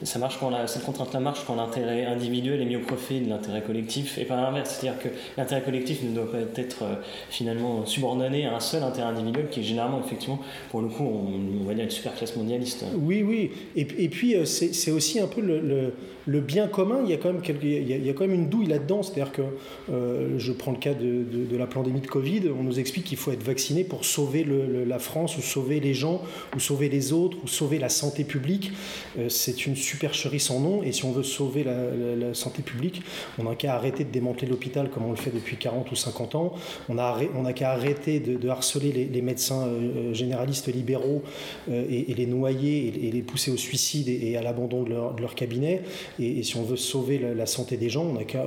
ça 0.05 0.19
marche 0.19 0.39
quand 0.39 0.51
la, 0.51 0.67
cette 0.67 0.85
contrainte-là 0.85 1.21
marche 1.21 1.41
quand 1.47 1.57
l'intérêt 1.57 2.05
individuel 2.05 2.61
est 2.61 2.65
mis 2.65 2.77
au 2.77 2.81
profit 2.81 3.21
de 3.21 3.29
l'intérêt 3.29 3.63
collectif, 3.63 4.19
et 4.19 4.25
pas 4.25 4.37
l'inverse, 4.37 4.79
c'est-à-dire 4.79 5.01
que 5.03 5.09
l'intérêt 5.37 5.63
collectif 5.63 6.03
ne 6.03 6.15
doit 6.15 6.31
pas 6.31 6.39
être 6.57 6.83
euh, 6.83 6.95
finalement 7.31 7.85
subordonné 7.87 8.47
à 8.47 8.55
un 8.55 8.61
seul 8.61 8.83
intérêt 8.83 9.09
individuel 9.09 9.49
qui 9.51 9.61
est 9.61 9.65
généralement 9.65 10.01
effectivement 10.05 10.39
pour 10.71 10.83
le 10.83 10.89
coup 10.89 11.05
on, 11.05 11.65
va 11.65 11.75
dire 11.75 11.85
une 11.85 11.91
super 11.91 12.15
classe 12.15 12.37
mondialiste. 12.37 12.85
Oui, 12.95 13.23
oui, 13.23 13.51
et, 13.75 13.87
et 13.99 14.09
puis 14.09 14.37
euh, 14.37 14.45
c'est 14.45 14.91
aussi 14.91 15.19
un 15.21 15.27
peu 15.27 15.41
le, 15.41 15.93
le, 16.27 16.41
bien 16.41 16.69
commun. 16.69 17.01
Il 17.05 17.11
y 17.11 17.15
a 17.15 17.17
quand 17.17 17.33
même 17.33 17.43
il, 17.63 18.07
y 18.07 18.11
a, 18.11 18.13
quand 18.13 18.27
même 18.27 18.35
une 18.35 18.49
douille 18.49 18.67
là-dedans, 18.67 19.03
c'est-à-dire 19.03 19.33
que 19.33 19.43
je 19.89 20.53
prends 20.53 20.73
le 20.73 20.79
cas 20.79 20.95
de 20.95 21.16
de, 21.25 21.57
la 21.57 21.67
pandémie 21.67 22.01
de 22.01 22.07
Covid, 22.07 22.43
on 22.59 22.63
nous 22.63 22.79
explique 22.79 23.05
qu'il 23.05 23.19
faut 23.19 23.33
être 23.33 23.43
vacciné 23.43 23.85
pour 23.85 24.05
sauver 24.05 24.47
la 24.87 24.99
France 24.99 25.37
ou 25.39 25.43
sauver 25.43 25.81
les 25.81 25.95
gens 25.95 26.23
ou 26.55 26.61
sauver 26.61 26.89
les 26.89 27.13
autres 27.13 27.37
ou 27.43 27.49
sauver 27.49 27.79
la 27.79 27.89
santé 27.89 28.25
publique. 28.25 28.73
Euh, 29.19 29.29
c'est 29.29 29.67
une 29.67 29.77
supercherie 29.77 30.41
sans 30.41 30.61
nom 30.61 30.83
et 30.83 30.93
si 30.93 31.05
on 31.05 31.13
veut 31.13 31.23
sauver 31.23 31.65
la, 31.65 32.35
santé 32.35 32.63
publique, 32.63 33.03
on 33.39 33.45
n'a 33.45 33.55
qu'à 33.55 33.75
arrêter 33.75 34.05
de 34.05 34.11
démanteler 34.11 34.49
l'hôpital 34.49 34.91
comme 34.91 35.05
on 35.05 35.11
le 35.11 35.17
fait 35.17 35.31
depuis 35.31 35.57
40 35.57 35.91
ou 35.91 35.97
50 35.97 36.35
ans. 36.35 36.55
On 36.89 36.99
a, 36.99 37.19
on 37.35 37.45
a 37.45 37.53
qu'à 37.53 37.73
arrêter 37.73 38.21
de, 38.21 38.49
harceler 38.49 38.93
les, 38.93 39.23
médecins 39.23 39.67
euh, 39.67 40.13
généralistes 40.13 40.73
libéraux 40.73 41.23
euh, 41.71 41.85
et, 41.89 42.15
les 42.15 42.27
noyer 42.27 43.07
et, 43.07 43.11
les 43.11 43.23
pousser 43.23 43.51
au 43.51 43.57
suicide 43.57 44.09
et, 44.09 44.37
à 44.37 44.43
l'abandon 44.43 44.83
de 44.83 44.91
leur, 44.91 45.35
cabinet. 45.35 45.83
Et, 46.19 46.43
si 46.43 46.57
on 46.57 46.63
veut 46.63 46.77
sauver 46.77 47.19
la, 47.19 47.47
santé 47.47 47.77
des 47.77 47.89
gens, 47.89 48.05
on 48.05 48.15
n'a 48.15 48.25
qu'à 48.25 48.45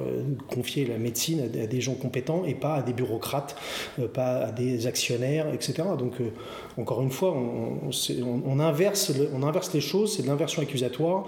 confier 0.47 0.86
la 0.86 0.97
médecine 0.97 1.41
à, 1.41 1.67
des 1.67 1.82
gens 1.82 1.93
compétents 1.93 2.45
pas 2.60 2.76
à 2.76 2.82
des 2.82 2.93
bureaucrates, 2.93 3.55
euh, 3.99 4.07
pas 4.07 4.45
à 4.45 4.51
des 4.51 4.88
actionnaires, 4.88 5.53
etc. 5.53 5.84
Donc, 5.97 6.14
euh, 6.22 6.30
encore 6.78 7.01
une 7.01 7.12
fois, 7.12 7.36
on, 7.36 8.60
inverse, 8.60 9.12
on 9.34 9.43
inverse 9.43 9.74
les 9.74 9.82
choses, 9.82 10.16
c'est 10.16 10.24
de 10.24 10.28
l'inversion 10.28 10.62
accusatoire, 10.62 11.26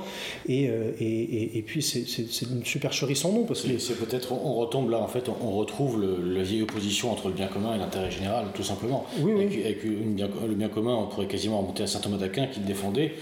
et, 0.48 0.70
euh, 0.70 0.92
et, 1.00 1.64
puis 1.66 1.82
c'est 1.82 2.02
une 2.44 2.64
supercherie 2.64 3.16
sans 3.16 3.32
nom. 3.32 3.44
Parce 3.44 3.62
que 3.62 3.78
c'est 3.78 3.96
peut-être, 3.96 4.32
on 4.32 4.54
retombe 4.56 4.90
là, 4.90 5.00
en 5.00 5.08
fait, 5.08 5.30
on 5.30 5.52
retrouve 5.52 6.00
le, 6.00 6.18
la 6.34 6.44
vieille 6.44 6.62
opposition 6.62 7.12
entre 7.12 7.28
le 7.28 7.34
bien 7.34 7.48
commun 7.48 7.76
et 7.76 7.78
l'intérêt 7.78 8.12
général, 8.12 8.46
tout 8.54 8.64
simplement. 8.64 9.06
Oui, 9.20 9.34
oui. 9.36 9.62
Avec, 9.64 9.84
le 9.84 10.56
bien 10.56 10.70
commun, 10.70 10.96
on 10.96 11.08
pourrait 11.08 11.28
quasiment 11.28 11.60
remonter 11.60 11.84
à 11.84 11.88
Saint-Thomas 11.88 12.18
d'Aquin 12.18 12.48
qui 12.48 12.60
le 12.60 12.66
défendait, 12.66 13.14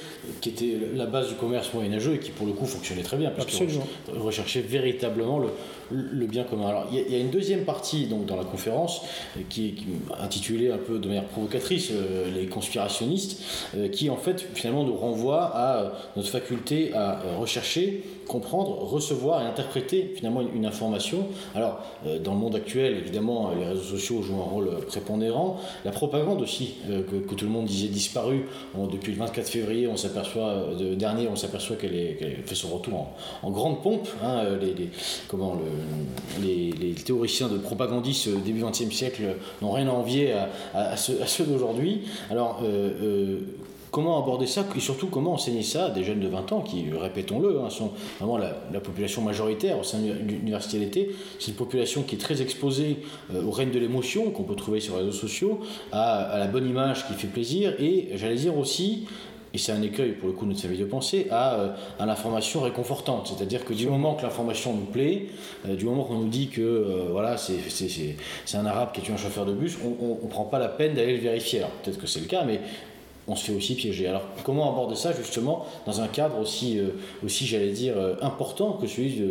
qui 0.41 0.49
était 0.49 0.77
la 0.93 1.05
base 1.05 1.29
du 1.29 1.35
commerce 1.35 1.73
moyenâgeux 1.73 2.15
et 2.15 2.19
qui, 2.19 2.31
pour 2.31 2.45
le 2.45 2.53
coup, 2.53 2.65
fonctionnait 2.65 3.03
très 3.03 3.17
bien, 3.17 3.31
parce 3.31 3.47
Absolument. 3.47 3.87
recherchait 4.15 4.61
véritablement 4.61 5.39
le, 5.39 5.49
le 5.91 6.25
bien 6.25 6.43
commun. 6.43 6.67
Alors, 6.67 6.87
il 6.91 7.11
y, 7.11 7.15
a 7.15 7.19
une 7.19 7.29
deuxième 7.29 7.65
partie 7.65 8.05
donc, 8.05 8.25
dans 8.25 8.35
la 8.35 8.43
conférence 8.43 9.01
qui 9.49 9.67
est 9.67 9.75
intitulée 10.21 10.71
un 10.71 10.77
peu 10.77 10.99
de 10.99 11.07
manière 11.07 11.25
provocatrice 11.25 11.89
euh, 11.91 12.29
Les 12.33 12.47
conspirationnistes, 12.47 13.41
euh, 13.75 13.89
qui 13.89 14.09
en 14.09 14.17
fait 14.17 14.45
finalement 14.53 14.83
nous 14.83 14.95
renvoie 14.95 15.43
à 15.43 15.77
euh, 15.77 15.89
notre 16.15 16.29
faculté 16.29 16.93
à 16.93 17.21
rechercher 17.37 18.03
comprendre, 18.29 18.77
recevoir 18.83 19.41
et 19.41 19.45
interpréter 19.45 20.13
finalement 20.15 20.41
une, 20.41 20.65
information. 20.65 21.27
Alors, 21.55 21.81
euh, 22.05 22.19
dans 22.19 22.33
le 22.33 22.39
monde 22.39 22.55
actuel, 22.55 22.95
évidemment, 22.95 23.51
les 23.57 23.65
réseaux 23.65 23.81
sociaux 23.97 24.21
jouent 24.21 24.39
un 24.39 24.49
rôle 24.49 24.69
prépondérant. 24.87 25.59
La 25.83 25.91
propagande 25.91 26.41
aussi, 26.41 26.75
euh, 26.89 27.01
que, 27.01 27.33
tout 27.33 27.45
le 27.45 27.51
monde 27.51 27.65
disait 27.65 27.87
disparue. 27.87 28.45
depuis 28.91 29.11
le 29.13 29.17
24 29.17 29.49
février, 29.49 29.87
on 29.87 29.97
s'aperçoit, 29.97 30.67
de, 30.79 30.93
dernier, 30.93 31.27
on 31.27 31.35
s'aperçoit 31.35 31.75
qu'elle 31.75 32.43
fait 32.45 32.55
son 32.55 32.69
retour 32.69 33.07
en, 33.41 33.51
grande 33.51 33.81
pompe. 33.81 34.07
Hein, 34.23 34.43
comment, 35.27 35.55
le, 35.55 35.61
les, 36.41 36.93
théoriciens 36.93 37.47
de 37.47 37.57
propagandistes 37.57 38.27
euh, 38.27 38.37
début 38.43 38.61
20e 38.61 38.91
siècle 38.91 39.23
n'ont 39.61 39.71
rien 39.71 39.87
à 39.87 39.91
envier 39.91 40.33
à, 40.73 40.97
ceux, 40.97 41.45
d'aujourd'hui. 41.45 42.01
Alors, 42.29 42.61
Comment 43.91 44.21
aborder 44.21 44.45
ça 44.45 44.65
et 44.75 44.79
surtout 44.79 45.07
comment 45.07 45.33
enseigner 45.33 45.63
ça 45.63 45.85
à 45.85 45.89
des 45.89 46.03
jeunes 46.03 46.19
de 46.19 46.27
20 46.27 46.51
ans 46.51 46.61
qui, 46.61 46.85
répétons-le, 46.91 47.59
hein, 47.59 47.71
sont 47.71 47.91
vraiment 48.19 48.37
la, 48.37 48.79
population 48.79 49.23
majoritaire 49.23 49.79
au 49.79 49.83
sein 49.83 49.99
de 49.99 50.11
l'université 50.11 50.77
d'été. 50.77 51.15
C'est 51.39 51.49
une 51.49 51.57
population 51.57 52.03
qui 52.03 52.15
est 52.15 52.19
très 52.19 52.41
exposée 52.41 52.97
euh, 53.33 53.43
au 53.43 53.51
règne 53.51 53.71
de 53.71 53.79
l'émotion 53.79 54.29
qu'on 54.29 54.43
peut 54.43 54.55
trouver 54.55 54.79
sur 54.79 54.95
les 54.95 55.05
réseaux 55.05 55.17
sociaux, 55.17 55.59
à, 55.91 56.37
la 56.37 56.45
bonne 56.45 56.69
image 56.69 57.07
qui 57.07 57.13
fait 57.13 57.27
plaisir 57.27 57.73
et 57.79 58.09
j'allais 58.15 58.35
dire 58.35 58.57
aussi 58.57 59.07
et 59.53 59.57
c'est 59.57 59.71
un 59.71 59.81
écueil 59.81 60.11
pour 60.11 60.27
le 60.27 60.33
coup 60.33 60.45
de 60.45 60.51
notre 60.51 60.61
famille 60.61 60.79
de 60.79 60.85
pensée, 60.85 61.27
à, 61.31 61.55
euh, 61.55 61.69
à 61.99 62.05
l'information 62.05 62.61
réconfortante. 62.61 63.33
C'est-à-dire 63.35 63.65
que 63.65 63.73
du 63.73 63.87
moment 63.87 64.15
que 64.15 64.23
l'information 64.23 64.73
nous 64.73 64.85
plaît, 64.85 65.27
euh, 65.67 65.75
du 65.75 65.85
moment 65.85 66.03
qu'on 66.03 66.19
nous 66.19 66.29
dit 66.29 66.47
que 66.49 67.07
voilà, 67.11 67.37
c'est 67.37 67.57
un 68.53 68.65
arabe 68.65 68.91
qui 68.93 69.01
est 69.01 69.03
tué 69.03 69.13
un 69.13 69.17
chauffeur 69.17 69.45
de 69.45 69.53
bus, 69.53 69.77
on 69.83 70.23
ne 70.23 70.29
prend 70.29 70.45
pas 70.45 70.59
la 70.59 70.69
peine 70.69 70.93
d'aller 70.93 71.13
le 71.13 71.21
vérifier. 71.21 71.59
Alors 71.59 71.71
peut-être 71.71 71.99
que 71.99 72.07
c'est 72.07 72.19
le 72.19 72.27
cas, 72.27 72.43
mais 72.43 72.59
on 73.29 73.35
se 73.35 73.45
fait 73.45 73.55
aussi 73.55 73.75
piéger. 73.75 74.07
Alors 74.07 74.23
comment 74.43 74.71
aborder 74.71 74.95
ça 74.95 75.13
justement 75.13 75.65
dans 75.85 76.01
un 76.01 76.07
cadre 76.07 76.39
aussi, 76.39 76.79
euh, 76.79 76.89
aussi 77.23 77.45
j'allais 77.45 77.71
dire, 77.71 77.93
euh, 77.95 78.15
important 78.21 78.73
que 78.73 78.87
celui 78.87 79.21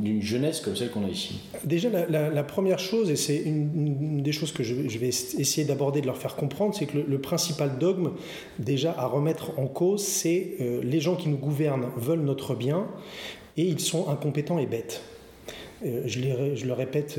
d'une 0.00 0.22
jeunesse 0.22 0.60
comme 0.60 0.76
celle 0.76 0.90
qu'on 0.90 1.04
a 1.04 1.08
ici? 1.08 1.40
Déjà, 1.64 1.88
la, 1.88 2.44
première 2.44 2.78
chose, 2.78 3.10
et 3.10 3.16
c'est 3.16 3.38
une, 3.38 4.22
des 4.22 4.32
choses 4.32 4.52
que 4.52 4.62
je, 4.62 4.74
vais 4.74 5.08
essayer 5.08 5.64
d'aborder, 5.64 6.02
de 6.02 6.06
leur 6.06 6.18
faire 6.18 6.36
comprendre, 6.36 6.74
c'est 6.74 6.86
que 6.86 6.98
le, 6.98 7.18
principal 7.18 7.78
dogme 7.78 8.12
déjà 8.58 8.94
à 8.96 9.06
remettre 9.06 9.58
en 9.58 9.66
cause, 9.66 10.02
c'est 10.02 10.56
euh, 10.60 10.80
les 10.82 11.00
gens 11.00 11.16
qui 11.16 11.28
nous 11.28 11.38
gouvernent 11.38 11.88
veulent 11.96 12.22
notre 12.22 12.54
bien 12.54 12.86
et 13.56 13.62
ils 13.62 13.80
sont 13.80 14.08
incompétents 14.08 14.58
et 14.58 14.66
bêtes. 14.66 15.02
je, 15.82 16.20
je, 16.54 16.66
le 16.66 16.72
répète 16.72 17.18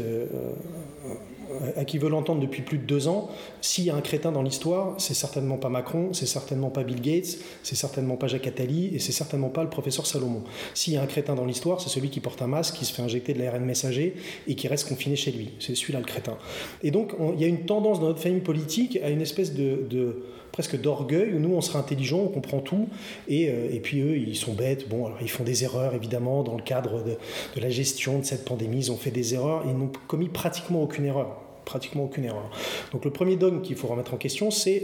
à 1.76 1.86
qui 1.86 1.98
veut 1.98 2.10
l'entendre 2.10 2.42
depuis 2.42 2.62
plus 2.62 2.78
de 2.78 2.84
deux 2.84 3.08
ans, 3.08 3.30
s'il 3.62 3.86
y 3.86 3.90
a 3.90 3.96
un 3.96 4.02
crétin 4.02 4.32
dans 4.32 4.44
l'histoire, 4.44 4.96
c'est 4.98 5.14
certainement 5.14 5.58
pas 5.58 5.70
Macron, 5.70 6.10
c'est 6.14 6.26
certainement 6.26 6.70
pas 6.70 6.84
Bill 6.84 7.02
Gates, 7.02 7.38
c'est 7.64 7.76
certainement 7.76 8.16
pas 8.16 8.28
Jacques 8.28 8.48
Attali 8.48 8.96
et 8.96 9.00
c'est 9.00 9.12
certainement 9.12 9.50
pas 9.50 9.64
le 9.64 9.70
professeur 9.70 10.06
Salomon. 10.06 10.44
S'il 10.74 10.94
y 10.94 10.98
a 10.98 11.02
un 11.02 11.08
crétin 11.08 11.36
dans 11.36 11.46
l'histoire, 11.46 11.82
c'est 11.82 11.90
celui 11.90 12.10
qui 12.10 12.20
porte 12.20 12.42
un 12.42 12.48
masque, 12.48 12.76
qui 12.76 12.86
se 12.86 12.94
fait 12.94 13.02
injecter 13.02 13.34
de 13.34 13.40
l'ARN 13.40 13.64
messager 13.64 14.16
et 14.48 14.56
qui 14.56 14.68
reste 14.68 14.88
confiné 14.88 15.16
chez 15.16 15.32
lui. 15.32 15.52
C'est 15.60 15.76
celui-là 15.76 16.00
le 16.00 16.06
crétin. 16.06 16.38
Et 16.84 16.92
donc, 16.92 17.14
il 17.34 17.42
y 17.42 17.44
a 17.44 17.48
une 17.48 17.66
tendance 17.66 18.00
dans 18.00 18.08
notre 18.08 18.22
famille 18.22 18.42
politique 18.42 19.00
à 19.04 19.10
une 19.10 19.22
espèce 19.22 19.54
de, 19.54 20.22
presque 20.52 20.80
d'orgueil 20.80 21.34
où 21.34 21.40
nous 21.40 21.54
on 21.54 21.62
sera 21.62 21.80
intelligent, 21.80 22.20
on 22.20 22.28
comprend 22.28 22.60
tout 22.60 22.88
et, 23.28 23.50
euh, 23.50 23.70
et, 23.72 23.80
puis 23.80 24.02
eux 24.02 24.18
ils 24.18 24.36
sont 24.36 24.54
bêtes. 24.54 24.90
Bon, 24.90 25.06
alors 25.06 25.18
ils 25.22 25.30
font 25.30 25.44
des 25.44 25.64
erreurs 25.64 25.94
évidemment 25.94 26.44
dans 26.44 26.56
le 26.56 26.64
cadre 26.64 27.04
de, 27.04 27.18
de 27.56 27.62
la 27.62 27.70
gestion 27.70 28.20
de 28.20 28.26
cette 28.26 28.46
pandémie, 28.46 28.78
ils 28.78 28.92
ont 28.92 28.98
fait 28.98 29.12
des 29.12 29.34
erreurs, 29.34 29.64
ils 29.66 29.78
n'ont 29.78 29.92
commis 30.08 30.30
pratiquement 30.30 30.84
aucune 30.84 31.06
erreur 31.06 31.38
pratiquement 31.70 32.06
aucune 32.06 32.26
erreur. 32.26 32.50
Donc 32.92 33.06
le 33.06 33.12
premier 33.12 33.36
dogme 33.36 33.62
qu'il 33.62 33.76
faut 33.76 33.88
remettre 33.88 34.14
en 34.16 34.18
question, 34.18 34.50
c'est 34.50 34.84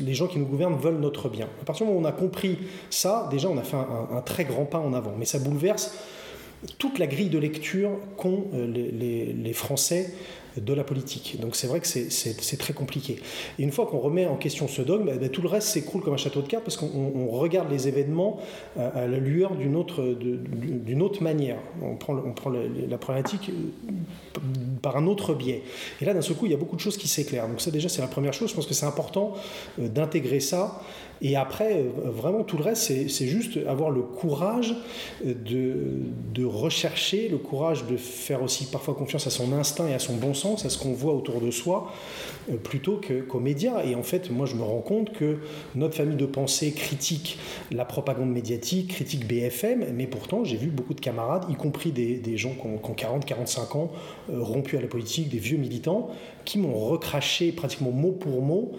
les 0.00 0.14
gens 0.14 0.26
qui 0.26 0.38
nous 0.38 0.44
gouvernent 0.44 0.76
veulent 0.76 0.98
notre 0.98 1.28
bien. 1.28 1.48
À 1.62 1.64
partir 1.64 1.86
du 1.86 1.92
moment 1.92 2.02
où 2.02 2.04
on 2.04 2.08
a 2.08 2.12
compris 2.12 2.58
ça, 2.90 3.28
déjà 3.30 3.48
on 3.48 3.56
a 3.56 3.62
fait 3.62 3.76
un, 3.76 4.20
très 4.22 4.44
grand 4.44 4.64
pas 4.64 4.78
en 4.78 4.92
avant. 4.92 5.14
Mais 5.16 5.24
ça 5.24 5.38
bouleverse 5.38 5.96
toute 6.78 6.98
la 6.98 7.06
grille 7.06 7.28
de 7.28 7.38
lecture 7.38 7.90
qu'ont 8.16 8.46
euh, 8.54 8.66
les, 8.66 9.32
les, 9.32 9.52
Français 9.52 10.12
de 10.56 10.72
la 10.72 10.84
politique. 10.84 11.38
Donc 11.40 11.56
c'est 11.56 11.66
vrai 11.66 11.80
que 11.80 11.86
c'est 11.86 12.56
très 12.58 12.72
compliqué. 12.72 13.18
Et 13.58 13.62
une 13.62 13.72
fois 13.72 13.86
qu'on 13.86 13.98
remet 13.98 14.26
en 14.26 14.36
question 14.36 14.68
ce 14.68 14.82
dogme, 14.82 15.10
eh 15.14 15.18
ben, 15.18 15.28
tout 15.28 15.42
le 15.42 15.48
reste 15.48 15.68
s'écroule 15.68 16.02
comme 16.02 16.14
un 16.14 16.18
château 16.18 16.42
de 16.42 16.48
cartes 16.48 16.64
parce 16.64 16.76
qu'on 16.76 17.26
regarde 17.28 17.70
les 17.70 17.88
événements 17.88 18.38
à, 18.78 19.06
la 19.06 19.18
lueur 19.18 19.54
d'une 19.54 19.76
autre, 19.76 20.02
manière. 21.22 21.58
On 21.82 21.96
prend, 21.96 22.16
prend 22.32 22.50
la, 22.50 22.98
problématique 22.98 23.50
euh, 23.50 24.40
par 24.82 24.96
un 24.96 25.06
autre 25.06 25.34
biais. 25.34 25.62
Et 26.00 26.04
là, 26.04 26.14
d'un 26.14 26.22
seul 26.22 26.36
coup, 26.36 26.46
il 26.46 26.52
y 26.52 26.54
a 26.54 26.58
beaucoup 26.58 26.76
de 26.76 26.80
choses 26.80 26.96
qui 26.96 27.08
s'éclairent. 27.08 27.48
Donc 27.48 27.60
ça 27.60 27.70
déjà, 27.70 27.88
c'est 27.88 28.02
la 28.02 28.08
première 28.08 28.32
chose. 28.32 28.50
Je 28.50 28.54
pense 28.54 28.66
que 28.66 28.74
c'est 28.74 28.86
important 28.86 29.34
euh, 29.78 29.88
d'intégrer 29.88 30.40
ça 30.40 30.80
Et 31.22 31.36
après, 31.36 31.84
vraiment, 32.04 32.44
tout 32.44 32.58
le 32.58 32.62
reste, 32.62 32.92
c'est 33.08 33.26
juste 33.26 33.58
avoir 33.66 33.90
le 33.90 34.02
courage 34.02 34.74
de, 35.24 35.74
de, 36.34 36.44
rechercher, 36.44 37.28
le 37.28 37.38
courage 37.38 37.86
de 37.86 37.96
faire 37.96 38.42
aussi 38.42 38.66
parfois 38.66 38.94
confiance 38.94 39.26
à 39.26 39.30
son 39.30 39.52
instinct 39.52 39.88
et 39.88 39.94
à 39.94 39.98
son 39.98 40.16
bon 40.16 40.34
sens, 40.34 40.66
à 40.66 40.70
ce 40.70 40.78
qu'on 40.78 40.92
voit 40.92 41.14
autour 41.14 41.40
de 41.40 41.50
soi, 41.50 41.92
plutôt 42.64 43.00
qu'aux 43.00 43.40
médias. 43.40 43.82
Et 43.84 43.94
en 43.94 44.02
fait, 44.02 44.30
moi, 44.30 44.46
je 44.46 44.56
me 44.56 44.62
rends 44.62 44.82
compte 44.82 45.12
que 45.12 45.38
notre 45.74 45.94
famille 45.94 46.16
de 46.16 46.26
pensée 46.26 46.72
critique 46.72 47.38
la 47.72 47.84
propagande 47.84 48.30
médiatique, 48.30 48.88
critique 48.88 49.26
BFM, 49.26 49.86
mais 49.94 50.06
pourtant, 50.06 50.44
j'ai 50.44 50.56
vu 50.56 50.68
beaucoup 50.68 50.94
de 50.94 51.00
camarades, 51.00 51.46
y 51.50 51.54
compris 51.54 51.92
des, 51.92 52.18
des 52.18 52.36
gens 52.36 52.52
qui 52.52 52.66
ont, 52.66 52.94
40, 52.94 53.24
45 53.24 53.76
ans, 53.76 53.90
rompus 54.28 54.78
à 54.78 54.82
la 54.82 54.88
politique, 54.88 55.28
des 55.28 55.38
vieux 55.38 55.58
militants, 55.58 56.10
qui 56.44 56.58
m'ont 56.58 56.78
recraché 56.78 57.52
pratiquement 57.52 57.90
mot 57.90 58.12
pour 58.12 58.42
mot 58.42 58.72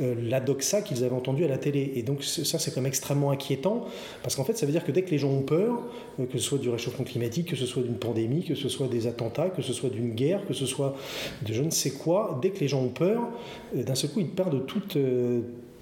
euh, 0.00 0.14
la 0.22 0.40
doxa 0.40 0.82
qu'ils 0.82 1.04
avaient 1.04 1.14
entendue 1.14 1.44
à 1.44 1.48
la 1.48 1.58
télé. 1.58 1.92
Et 1.96 2.02
donc 2.02 2.22
ça, 2.24 2.58
c'est 2.58 2.70
quand 2.72 2.80
même 2.80 2.88
extrêmement 2.88 3.30
inquiétant, 3.30 3.86
parce 4.22 4.36
qu'en 4.36 4.44
fait, 4.44 4.56
ça 4.56 4.66
veut 4.66 4.72
dire 4.72 4.84
que 4.84 4.92
dès 4.92 5.02
que 5.02 5.10
les 5.10 5.18
gens 5.18 5.30
ont 5.30 5.42
peur, 5.42 5.82
euh, 6.18 6.26
que 6.26 6.38
ce 6.38 6.44
soit 6.44 6.58
du 6.58 6.68
réchauffement 6.68 7.04
climatique, 7.04 7.48
que 7.48 7.56
ce 7.56 7.66
soit 7.66 7.82
d'une 7.82 7.98
pandémie, 7.98 8.44
que 8.44 8.54
ce 8.54 8.68
soit 8.68 8.88
des 8.88 9.06
attentats, 9.06 9.50
que 9.50 9.62
ce 9.62 9.72
soit 9.72 9.90
d'une 9.90 10.14
guerre, 10.14 10.46
que 10.46 10.54
ce 10.54 10.66
soit 10.66 10.96
de 11.46 11.52
je 11.52 11.62
ne 11.62 11.70
sais 11.70 11.90
quoi, 11.90 12.38
dès 12.42 12.50
que 12.50 12.60
les 12.60 12.68
gens 12.68 12.82
ont 12.82 12.88
peur, 12.88 13.22
euh, 13.76 13.82
d'un 13.82 13.94
seul 13.94 14.10
coup, 14.10 14.20
ils 14.20 14.28
perdent 14.28 14.66
toute 14.66 14.96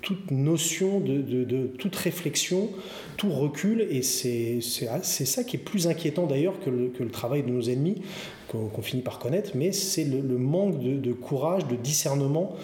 toute 0.01 0.31
notion 0.31 1.01
de, 1.01 1.66
toute 1.79 1.97
réflexion, 1.97 2.71
tout 3.16 3.31
recul, 3.31 3.81
et 3.91 4.03
c'est 4.03 4.61
ça 4.61 5.45
qui 5.45 5.57
est 5.57 5.61
plus 5.61 5.89
inquiétant 5.89 6.27
d'ailleurs 6.27 6.59
que, 6.61 6.71
que 6.89 7.03
le, 7.03 7.11
travail 7.11 7.43
de 7.43 7.51
nos 7.51 7.62
ennemis, 7.62 7.97
qu'on 8.49 8.82
finit 8.82 9.03
par 9.03 9.18
connaître, 9.18 9.53
mais 9.55 9.72
c'est 9.72 10.05
le, 10.05 10.22
manque 10.38 10.80
de, 10.80 11.12
courage, 11.12 11.66
de 11.66 11.76
discernement 11.76 12.57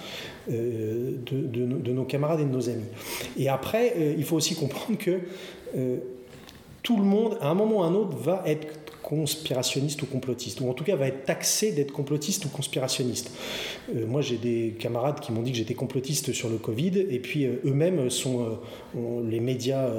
euh, 0.50 1.16
de, 1.26 1.92
nos 1.92 2.04
camarades 2.04 2.40
et 2.40 2.44
de 2.44 2.50
nos 2.50 2.68
amis. 2.68 2.88
Et 3.36 3.48
après, 3.48 3.94
euh, 3.96 4.14
il 4.16 4.24
faut 4.24 4.36
aussi 4.36 4.54
comprendre 4.54 4.98
que 4.98 5.20
euh, 5.76 5.98
tout 6.82 6.96
le 6.96 7.04
monde, 7.04 7.36
à 7.40 7.48
un 7.48 7.54
moment 7.54 7.80
ou 7.80 7.82
à 7.82 7.86
un 7.86 7.94
autre, 7.94 8.16
va 8.16 8.42
être 8.46 8.83
conspirationniste 9.04 10.00
ou 10.02 10.06
complotiste, 10.06 10.60
ou 10.62 10.70
en 10.70 10.72
tout 10.72 10.82
cas 10.82 10.96
va 10.96 11.06
être 11.08 11.24
taxé 11.26 11.72
d'être 11.72 11.92
complotiste 11.92 12.46
ou 12.46 12.48
conspirationniste. 12.48 13.30
Euh, 13.94 14.06
moi 14.06 14.22
j'ai 14.22 14.38
des 14.38 14.74
camarades 14.78 15.20
qui 15.20 15.30
m'ont 15.30 15.42
dit 15.42 15.52
que 15.52 15.58
j'étais 15.58 15.74
complotiste 15.74 16.32
sur 16.32 16.48
le 16.48 16.56
Covid, 16.56 17.06
et 17.10 17.18
puis 17.18 17.44
euh, 17.44 17.60
eux-mêmes 17.66 18.08
sont, 18.08 18.58
euh, 18.96 19.22
les 19.28 19.40
médias 19.40 19.90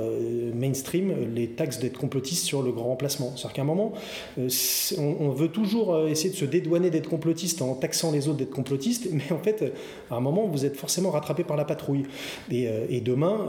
mainstream, 0.56 1.14
les 1.36 1.50
taxent 1.50 1.80
d'être 1.80 1.98
complotistes 1.98 2.46
sur 2.46 2.64
le 2.64 2.72
grand 2.72 2.86
remplacement. 2.86 3.34
C'est-à-dire 3.36 3.54
qu'à 3.54 3.62
un 3.62 3.66
moment, 3.66 3.94
on, 4.38 5.30
veut 5.30 5.50
toujours 5.50 6.08
essayer 6.08 6.30
de 6.30 6.36
se 6.36 6.46
dédouaner 6.46 6.90
d'être 6.90 7.10
complotiste 7.10 7.62
en 7.62 7.76
taxant 7.76 8.12
les 8.12 8.28
autres 8.28 8.38
d'être 8.38 8.52
complotistes, 8.52 9.10
mais 9.12 9.32
en 9.32 9.40
fait, 9.40 9.74
à 10.10 10.16
un 10.16 10.20
moment, 10.20 10.48
vous 10.48 10.66
êtes 10.66 10.78
forcément 10.78 11.12
rattrapé 11.12 11.44
par 11.44 11.58
la 11.58 11.66
patrouille. 11.66 12.04
Et, 12.52 13.02
demain, 13.02 13.46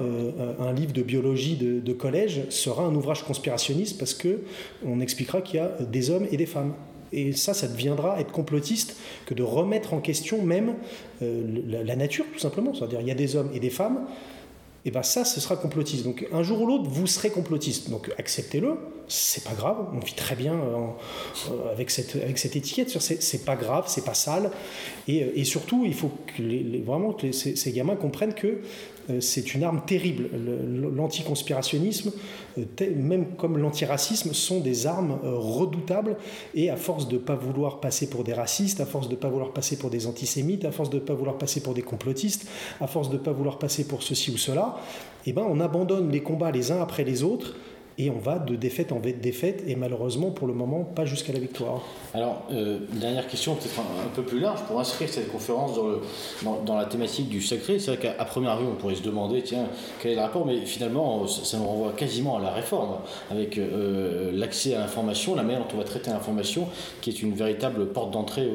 un 0.58 0.72
livre 0.72 0.92
de 0.92 1.02
biologie 1.02 1.56
de, 1.56 1.80
de 1.80 1.92
collège 1.92 2.42
sera 2.50 2.84
un 2.84 2.94
ouvrage 2.94 3.22
conspirationniste 3.22 3.98
parce 3.98 4.14
que 4.14 4.40
on 4.84 5.00
expliquera 5.00 5.40
qu'il 5.46 5.60
y 5.60 5.62
a 5.62 5.68
des 5.68 6.10
hommes 6.10 6.26
et 6.30 6.36
des 6.36 6.46
femmes. 6.46 6.74
Et 7.12 7.32
ça, 7.32 7.54
ça 7.54 7.68
deviendra 7.68 8.20
être 8.20 8.32
complotiste 8.32 8.96
que 9.26 9.34
de 9.34 9.42
remettre 9.42 9.94
en 9.94 10.00
question 10.00 10.42
même 10.42 10.74
euh, 11.22 11.42
la, 11.66 11.96
nature, 11.96 12.24
tout 12.32 12.38
simplement. 12.38 12.74
C'est-à-dire, 12.74 13.00
il 13.00 13.06
y 13.06 13.12
a 13.12 13.14
des 13.14 13.36
hommes 13.36 13.50
et 13.54 13.60
des 13.60 13.70
femmes, 13.70 14.06
et 14.86 14.92
bien 14.92 15.02
ça, 15.02 15.24
ce 15.24 15.40
sera 15.40 15.56
complotiste. 15.56 16.04
Donc 16.04 16.26
un 16.32 16.44
jour 16.44 16.60
ou 16.60 16.66
l'autre, 16.66 16.88
vous 16.88 17.08
serez 17.08 17.30
complotiste. 17.30 17.90
Donc 17.90 18.12
acceptez-le, 18.18 18.76
c'est 19.08 19.42
pas 19.42 19.54
grave, 19.54 19.88
on 19.92 19.98
vit 19.98 20.14
très 20.14 20.36
bien 20.36 20.54
euh, 20.54 20.86
euh, 21.50 21.72
avec, 21.72 21.90
cette, 21.90 22.14
avec 22.14 22.38
cette 22.38 22.54
étiquette, 22.54 22.96
c'est 23.00 23.44
pas 23.44 23.56
grave, 23.56 23.86
c'est 23.88 24.04
pas 24.04 24.14
sale. 24.14 24.52
Et, 25.08 25.44
surtout, 25.44 25.82
il 25.84 25.94
faut 25.94 26.12
vraiment 26.84 27.12
que 27.12 27.32
ces, 27.32 27.72
gamins 27.72 27.96
comprennent 27.96 28.34
que 28.34 28.46
euh, 28.46 28.60
c'est 29.20 29.54
une 29.54 29.62
arme 29.62 29.82
terrible. 29.86 30.28
L'anticonspirationnisme, 30.96 32.12
euh, 32.58 32.64
même 32.96 33.36
comme 33.36 33.58
l'antiracisme, 33.58 34.32
sont 34.32 34.60
des 34.60 34.86
armes 34.86 35.18
euh, 35.24 35.36
redoutables 35.36 36.16
et 36.54 36.70
à 36.70 36.76
force 36.76 37.08
de 37.08 37.14
ne 37.14 37.20
pas 37.20 37.36
vouloir 37.36 37.80
passer 37.80 38.08
pour 38.08 38.24
des 38.24 38.32
racistes, 38.32 38.80
à 38.80 38.86
force 38.86 39.08
de 39.08 39.14
ne 39.14 39.20
pas 39.20 39.28
vouloir 39.28 39.52
passer 39.52 39.76
pour 39.76 39.90
des 39.90 40.06
antisémites, 40.06 40.64
à 40.64 40.72
force 40.72 40.90
de 40.90 40.96
ne 40.96 41.00
pas 41.00 41.14
vouloir 41.14 41.38
passer 41.38 41.60
pour 41.60 41.74
des 41.74 41.82
complotistes, 41.82 42.48
à 42.80 42.86
force 42.86 43.08
de 43.08 43.14
ne 43.14 43.22
pas 43.22 43.32
vouloir 43.32 43.58
passer 43.58 43.84
pour 43.84 44.02
ceci 44.02 44.30
ou 44.30 44.36
cela, 44.36 44.76
eh 45.26 45.32
ben 45.32 45.46
on 45.48 45.60
abandonne 45.60 46.10
les 46.10 46.22
combats 46.22 46.50
les 46.50 46.72
uns 46.72 46.80
après 46.80 47.04
les 47.04 47.22
autres 47.22 47.54
et 47.98 48.10
on 48.10 48.18
va 48.18 48.38
de 48.38 48.56
défaite 48.56 48.92
en 48.92 49.00
défaite 49.00 49.62
et 49.66 49.74
malheureusement 49.74 50.30
pour 50.30 50.46
le 50.46 50.52
moment 50.52 50.84
pas 50.84 51.04
jusqu'à 51.04 51.32
la 51.32 51.38
victoire. 51.38 51.82
Alors, 52.12 52.42
euh, 52.52 52.78
dernière 52.92 53.26
question 53.26 53.54
peut-être 53.54 53.80
un, 53.80 54.08
peu 54.14 54.22
plus 54.22 54.38
large 54.38 54.62
pour 54.64 54.78
inscrire 54.78 55.08
cette 55.08 55.30
conférence 55.30 55.74
dans, 55.76 55.88
le, 55.88 56.00
dans, 56.64 56.76
la 56.76 56.84
thématique 56.84 57.28
du 57.28 57.40
sacré. 57.40 57.78
C'est 57.78 57.96
vrai 57.96 58.00
qu'à 58.00 58.24
première 58.24 58.58
vue 58.58 58.66
on 58.66 58.74
pourrait 58.74 58.94
se 58.94 59.02
demander 59.02 59.42
tiens 59.42 59.66
quel 60.00 60.12
est 60.12 60.14
le 60.16 60.20
rapport, 60.20 60.44
mais 60.44 60.60
finalement 60.66 61.26
ça 61.26 61.56
nous 61.58 61.64
renvoie 61.64 61.92
quasiment 61.92 62.36
à 62.36 62.40
la 62.40 62.50
réforme 62.50 62.96
avec 63.30 63.58
euh, 63.58 64.30
l'accès 64.32 64.74
à 64.74 64.80
l'information, 64.80 65.34
la 65.34 65.42
manière 65.42 65.60
dont 65.60 65.74
on 65.74 65.78
va 65.78 65.84
traiter 65.84 66.10
l'information 66.10 66.68
qui 67.00 67.10
est 67.10 67.22
une 67.22 67.34
véritable 67.34 67.86
porte 67.88 68.10
d'entrée 68.10 68.48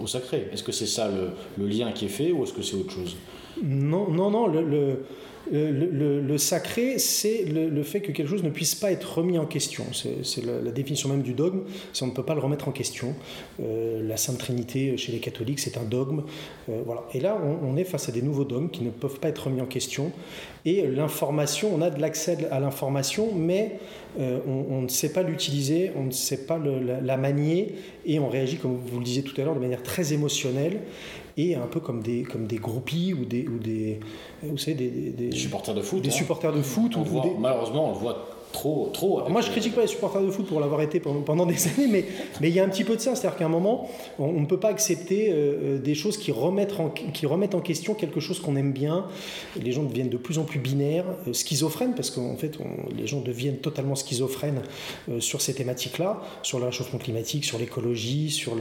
au, 0.00 0.06
sacré. 0.06 0.48
Est-ce 0.52 0.62
que 0.62 0.72
c'est 0.72 0.86
ça 0.86 1.08
le, 1.08 1.66
lien 1.66 1.92
qui 1.92 2.06
est 2.06 2.08
fait 2.08 2.32
ou 2.32 2.44
est-ce 2.44 2.52
que 2.52 2.62
c'est 2.62 2.76
autre 2.76 2.92
chose? 2.92 3.16
Non, 3.62 4.10
non, 4.10 4.30
non. 4.30 4.46
le 4.46 5.04
le, 5.50 6.38
sacré, 6.38 6.98
c'est 6.98 7.44
le, 7.44 7.82
fait 7.82 8.00
que 8.00 8.12
quelque 8.12 8.28
chose 8.28 8.42
ne 8.42 8.50
puisse 8.50 8.74
pas 8.74 8.92
être 8.92 9.18
remis 9.18 9.38
en 9.38 9.46
question. 9.46 9.84
C'est 9.92 10.44
la, 10.44 10.70
définition 10.70 11.08
même 11.08 11.22
du 11.22 11.34
dogme, 11.34 11.62
c'est 11.92 12.04
on 12.04 12.08
ne 12.08 12.12
peut 12.12 12.22
pas 12.22 12.34
le 12.34 12.40
remettre 12.40 12.68
en 12.68 12.72
question. 12.72 13.14
Euh, 13.60 14.06
la 14.06 14.16
Sainte 14.16 14.38
Trinité 14.38 14.96
chez 14.96 15.12
les 15.12 15.18
catholiques, 15.18 15.60
c'est 15.60 15.76
un 15.76 15.84
dogme. 15.84 16.22
Euh, 16.68 16.82
voilà. 16.84 17.02
Et 17.12 17.20
là, 17.20 17.38
on, 17.62 17.76
est 17.76 17.84
face 17.84 18.08
à 18.08 18.12
des 18.12 18.22
nouveaux 18.22 18.44
dogmes 18.44 18.70
qui 18.70 18.82
ne 18.82 18.90
peuvent 18.90 19.18
pas 19.18 19.28
être 19.28 19.46
remis 19.46 19.60
en 19.60 19.66
question. 19.66 20.12
Et 20.64 20.86
l'information, 20.86 21.70
on 21.74 21.82
a 21.82 21.90
de 21.90 22.00
l'accès 22.00 22.38
à 22.50 22.60
l'information, 22.60 23.30
mais 23.34 23.78
euh, 24.20 24.38
on, 24.46 24.82
ne 24.82 24.88
sait 24.88 25.12
pas 25.12 25.22
l'utiliser, 25.22 25.90
on 25.96 26.04
ne 26.04 26.10
sait 26.10 26.46
pas 26.46 26.58
la, 26.58 27.16
manier, 27.16 27.74
et 28.06 28.18
on 28.18 28.28
réagit, 28.28 28.56
comme 28.56 28.76
vous 28.76 28.98
le 28.98 29.04
disiez 29.04 29.22
tout 29.22 29.38
à 29.40 29.44
l'heure, 29.44 29.54
de 29.54 29.60
manière 29.60 29.82
très 29.82 30.12
émotionnelle 30.12 30.80
et 31.36 31.54
un 31.54 31.66
peu 31.66 31.80
comme 31.80 32.02
des, 32.02 32.22
comme 32.22 32.46
des 32.46 32.58
groupies 32.58 33.14
ou 33.14 33.24
des, 33.24 33.46
ou 33.48 33.58
des, 33.58 34.00
vous 34.42 34.58
savez, 34.58 34.74
des, 34.74 35.10
des, 35.10 35.32
supporters 35.32 35.74
de 35.74 35.82
foot. 35.82 36.02
Des 36.02 36.08
hein. 36.08 36.12
supporters 36.12 36.52
de 36.52 36.62
foot. 36.62 36.96
ou, 36.96 37.04
Malheureusement, 37.38 37.88
on 37.88 37.92
le 37.92 37.98
voit 37.98 38.28
trop. 38.52 38.90
trop 38.92 39.28
moi, 39.28 39.40
je 39.40 39.50
critique 39.50 39.74
pas 39.74 39.80
les 39.80 39.86
supporters 39.86 40.22
de 40.22 40.30
foot 40.30 40.46
pour 40.46 40.60
l'avoir 40.60 40.80
été 40.82 41.00
pendant, 41.00 41.46
des 41.46 41.66
années, 41.78 41.88
mais 42.40 42.48
il 42.48 42.54
y 42.54 42.60
a 42.60 42.64
un 42.64 42.68
petit 42.68 42.84
peu 42.84 42.96
de 42.96 43.00
ça. 43.00 43.14
C'est-à-dire 43.14 43.38
qu'à 43.38 43.46
un 43.46 43.48
moment, 43.48 43.88
on 44.18 44.40
ne 44.40 44.46
peut 44.46 44.60
pas 44.60 44.68
accepter 44.68 45.30
euh, 45.30 45.34
euh, 45.34 45.78
des 45.78 45.94
choses 45.94 46.16
qui 46.16 46.30
remettent, 46.30 46.74
en, 46.78 47.60
question 47.60 47.94
quelque 47.94 48.20
chose 48.20 48.40
qu'on 48.40 48.56
aime 48.56 48.72
bien. 48.72 49.06
Les 49.60 49.72
gens 49.72 49.82
deviennent 49.82 50.10
de 50.10 50.16
plus 50.16 50.38
en 50.38 50.44
plus 50.44 50.58
binaires, 50.58 51.06
euh, 51.26 51.32
schizophrènes, 51.32 51.94
parce 51.94 52.10
qu'en 52.10 52.36
fait, 52.36 52.58
les 52.96 53.06
gens 53.06 53.20
deviennent 53.20 53.58
totalement 53.58 53.94
schizophrènes 53.94 54.62
sur 55.18 55.40
ces 55.40 55.54
thématiques-là, 55.54 56.20
sur 56.42 56.58
le 56.58 56.66
réchauffement 56.66 56.98
climatique, 56.98 57.44
sur 57.44 57.58
l'écologie, 57.58 58.30
sur, 58.30 58.54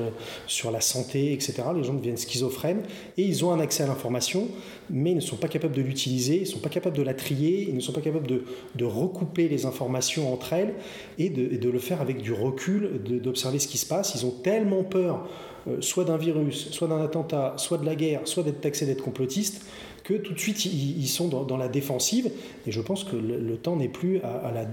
la 0.72 0.82
santé, 0.82 1.34
etc. 1.34 1.64
Les 1.76 1.84
gens 1.84 1.94
deviennent 1.94 2.18
schizophrènes 2.18 2.84
et 3.18 3.24
ils 3.24 3.44
ont 3.44 3.52
un 3.52 3.60
accès 3.60 3.84
à 3.84 3.88
l'information, 3.88 4.48
mais 4.90 5.12
ils 5.12 5.16
ne 5.16 5.22
sont 5.22 5.36
pas 5.36 5.48
capables 5.48 5.76
de 5.76 5.82
l'utiliser, 5.82 6.38
ils 6.38 6.42
ne 6.42 6.46
sont 6.46 6.60
pas 6.60 6.70
capables 6.70 6.98
de 6.98 7.02
la 7.02 7.14
trier, 7.14 7.68
ils 7.68 7.76
ne 7.76 7.80
sont 7.80 7.94
pas 7.94 8.02
capables 8.02 8.28
de 8.28 8.86
recouper 8.86 9.48
les 9.48 9.66
informations 9.66 9.81
entre 9.82 10.54
elles 10.54 10.74
et 11.18 11.30
de, 11.30 11.70
le 11.70 11.80
faire 11.80 12.02
avec 12.02 12.22
du 12.22 12.34
recul, 12.34 13.02
d'observer 13.04 13.60
ce 13.60 13.68
qui 13.68 13.78
se 13.78 13.86
passe. 13.86 14.16
Ils 14.16 14.26
ont 14.26 14.32
tellement 14.44 14.84
peur, 14.84 15.28
euh, 15.68 15.78
soit 15.82 16.06
d'un 16.06 16.18
virus, 16.18 16.70
soit 16.72 16.88
d'un 16.88 17.02
attentat, 17.02 17.54
soit 17.58 17.78
de 17.78 17.86
la 17.86 17.96
guerre, 17.96 18.22
soit 18.26 18.44
d'être 18.44 18.62
taxés 18.62 18.86
d'être 18.86 19.04
complotistes, 19.04 19.64
que 20.04 20.16
tout 20.16 20.34
de 20.34 20.40
suite 20.40 20.66
ils, 20.66 21.08
sont 21.08 21.28
dans, 21.28 21.58
la 21.58 21.68
défensive. 21.68 22.32
Et 22.66 22.72
je 22.72 22.82
pense 22.82 23.04
que 23.04 23.16
le, 23.16 23.56
temps 23.58 23.76
n'est 23.76 23.88
plus 23.88 24.20
à, 24.22 24.52
la 24.52 24.66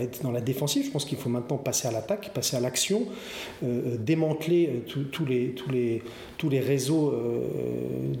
être 0.00 0.22
dans 0.22 0.32
la 0.32 0.42
défensive. 0.42 0.84
Je 0.84 0.90
pense 0.90 1.06
qu'il 1.06 1.16
faut 1.16 1.30
maintenant 1.30 1.56
passer 1.56 1.88
à 1.88 1.92
l'attaque, 1.92 2.32
passer 2.34 2.56
à 2.56 2.60
l'action, 2.60 3.06
euh, 3.64 3.96
démanteler 3.96 4.68
euh, 4.68 5.04
tous 5.10 5.24
les, 5.24 5.48
tous 5.52 5.70
les, 5.70 6.02
tous 6.36 6.50
les 6.50 6.60
réseaux 6.60 7.14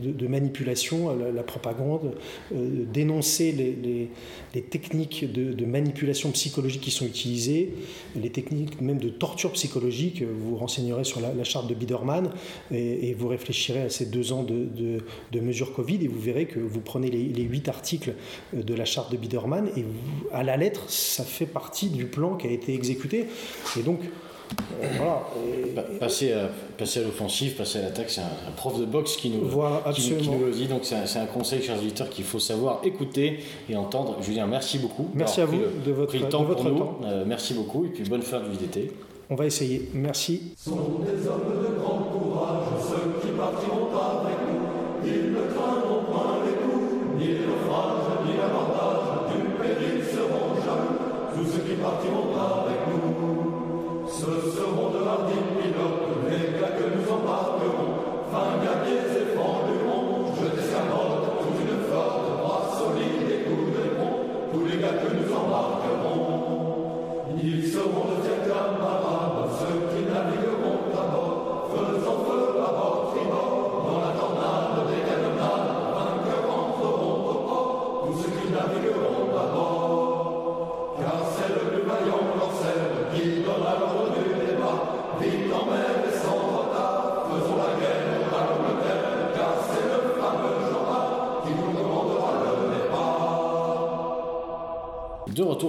de, 0.02 0.26
manipulation, 0.26 1.14
la, 1.34 1.42
propagande, 1.42 2.14
dénoncer 2.50 3.52
les, 3.52 4.08
techniques 4.52 5.30
de, 5.32 5.64
manipulation 5.64 6.30
psychologique 6.32 6.80
qui 6.82 6.90
sont 6.90 7.06
utilisées, 7.06 7.74
les 8.16 8.30
techniques 8.30 8.80
même 8.80 8.98
de 8.98 9.08
torture 9.08 9.52
psychologique. 9.52 10.22
Vous 10.22 10.56
renseignerez 10.56 11.04
sur 11.04 11.20
la, 11.20 11.44
charte 11.44 11.68
de 11.68 11.74
Biderman 11.74 12.30
et, 12.72 13.14
vous 13.14 13.28
réfléchirez 13.28 13.82
à 13.82 13.90
ces 13.90 14.06
deux 14.06 14.32
ans 14.32 14.42
de, 14.42 14.66
de, 15.32 15.40
mesures 15.40 15.72
Covid 15.72 16.04
et 16.04 16.08
vous 16.08 16.20
verrez 16.20 16.46
que 16.46 16.58
vous 16.58 16.80
prenez 16.80 17.10
les, 17.10 17.42
huit 17.42 17.68
articles 17.68 18.14
de 18.52 18.74
la 18.74 18.84
charte 18.84 19.12
de 19.12 19.16
Biderman 19.16 19.68
et 19.76 19.84
à 20.32 20.42
la 20.42 20.56
lettre, 20.56 20.90
ça 20.90 21.24
fait 21.24 21.46
partie 21.46 21.88
du 21.88 22.06
plan 22.06 22.36
qui 22.36 22.46
a 22.46 22.50
été 22.50 22.74
exécuté. 22.74 23.26
Et 23.78 23.82
donc, 23.82 24.00
voilà. 24.96 25.22
Et, 25.46 25.98
passer, 25.98 26.32
à, 26.32 26.48
passer 26.76 27.00
à 27.00 27.02
l'offensive, 27.04 27.54
passer 27.54 27.78
à 27.78 27.82
l'attaque, 27.82 28.10
c'est 28.10 28.20
un, 28.20 28.24
un, 28.48 28.52
prof 28.56 28.78
de 28.78 28.84
boxe 28.84 29.16
qui 29.16 29.30
nous, 29.30 29.46
voilà, 29.46 29.82
qui, 29.92 30.14
qui 30.16 30.28
nous 30.28 30.46
le 30.46 30.50
dit. 30.50 30.66
Donc 30.66 30.80
c'est 30.84 30.94
un, 30.94 31.22
un, 31.22 31.26
conseil, 31.26 31.62
chers 31.62 31.78
auditeurs, 31.78 32.08
qu'il 32.08 32.24
faut 32.24 32.38
savoir 32.38 32.80
écouter 32.84 33.40
et 33.68 33.76
entendre. 33.76 34.16
Julien, 34.22 34.46
merci 34.46 34.78
beaucoup. 34.78 35.08
Merci 35.14 35.40
Alors, 35.40 35.54
à 35.54 35.56
vous 35.56 35.62
pris, 35.62 35.86
de 35.86 35.92
votre, 35.92 36.08
pris 36.08 36.18
le 36.18 36.28
temps 36.28 36.42
de 36.42 36.46
votre 36.46 36.70
pour 36.70 36.78
temps. 36.78 37.00
Euh, 37.04 37.24
merci 37.26 37.54
beaucoup 37.54 37.84
et 37.84 37.88
puis 37.88 38.04
bonne 38.04 38.22
fin 38.22 38.40
du 38.40 38.50
VDT. 38.50 38.92
On 39.28 39.36
va 39.36 39.46
essayer. 39.46 39.88
Merci. 39.94 40.54
Sont 40.56 41.02
des 41.04 41.26
hommes 41.28 41.54
de 41.62 41.80
grand 41.80 41.98
courage, 42.10 42.64
ceux 42.82 43.20
qui 43.20 43.36
partiront 43.36 43.86
avec 43.86 44.38
nous. 44.48 45.06
Ils 45.06 45.32
ne 45.32 45.54
craindront 45.54 46.02
point 46.10 46.38
les 46.44 46.54
coups, 46.54 47.18
ni 47.18 47.26
les 47.26 47.38
ni 47.38 48.36
l'avantage. 48.36 49.30
Du 49.30 49.40
péril 49.62 50.02
seront 50.04 50.54
jaloux. 50.56 50.98
Tous 51.36 51.52
ceux 51.52 51.62
qui 51.62 51.80
partiront 51.80 52.29
ce 54.30 54.58
seront 54.58 54.90
de 54.90 55.04
hardi 55.04 55.34
pilotes, 55.60 56.30
les 56.30 56.60
gars 56.60 56.68
que 56.78 56.84
nous 56.94 57.12
embarquerons, 57.12 58.20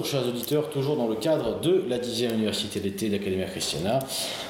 retour, 0.01 0.05
chers 0.05 0.27
auditeurs, 0.27 0.69
toujours 0.69 0.95
dans 0.95 1.07
le 1.07 1.15
cadre 1.15 1.59
de 1.59 1.83
la 1.87 1.99
10e 1.99 2.33
Université 2.33 2.79
d'été 2.79 3.09
d'Academia 3.09 3.45
Christiana, 3.45 3.99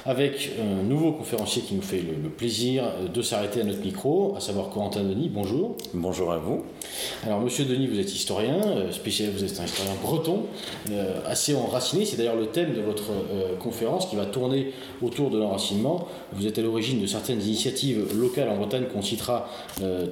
avec 0.06 0.52
un 0.60 0.84
nouveau 0.84 1.12
conférencier 1.12 1.62
qui 1.62 1.76
nous 1.76 1.82
fait 1.82 2.02
le, 2.02 2.30
plaisir 2.30 2.84
de 3.14 3.22
s'arrêter 3.22 3.62
à 3.62 3.64
notre 3.64 3.82
micro, 3.82 4.34
à 4.36 4.40
savoir 4.40 4.70
Corentin 4.70 5.04
Denis. 5.04 5.30
Bonjour. 5.30 5.76
Bonjour 5.94 6.32
à 6.32 6.38
vous. 6.38 6.64
Alors, 7.26 7.40
monsieur 7.40 7.66
Denis, 7.66 7.88
vous 7.88 8.00
êtes 8.00 8.14
historien, 8.14 8.62
euh, 8.66 8.92
spécial, 8.92 9.32
vous 9.32 9.44
êtes 9.44 9.60
un 9.60 9.66
historien 9.66 9.94
breton, 10.02 10.46
euh, 10.92 11.20
assez 11.26 11.54
enraciné. 11.56 12.06
C'est 12.06 12.18
d'ailleurs 12.18 12.38
le 12.38 12.48
thème 12.48 12.74
de 12.74 12.82
votre 12.82 13.12
euh, 13.12 13.56
conférence 13.58 14.08
qui 14.08 14.16
va 14.16 14.26
tourner 14.26 14.72
autour 15.02 15.30
de 15.30 15.38
l'enracinement. 15.38 16.08
Vous 16.34 16.48
êtes 16.48 16.58
à 16.58 16.62
l'origine 16.62 17.02
de 17.02 17.08
certaines 17.08 17.42
initiatives 17.42 18.08
locales 18.18 18.50
en 18.50 18.58
Bretagne 18.58 18.86
qu'on 18.92 19.02
citera 19.02 19.50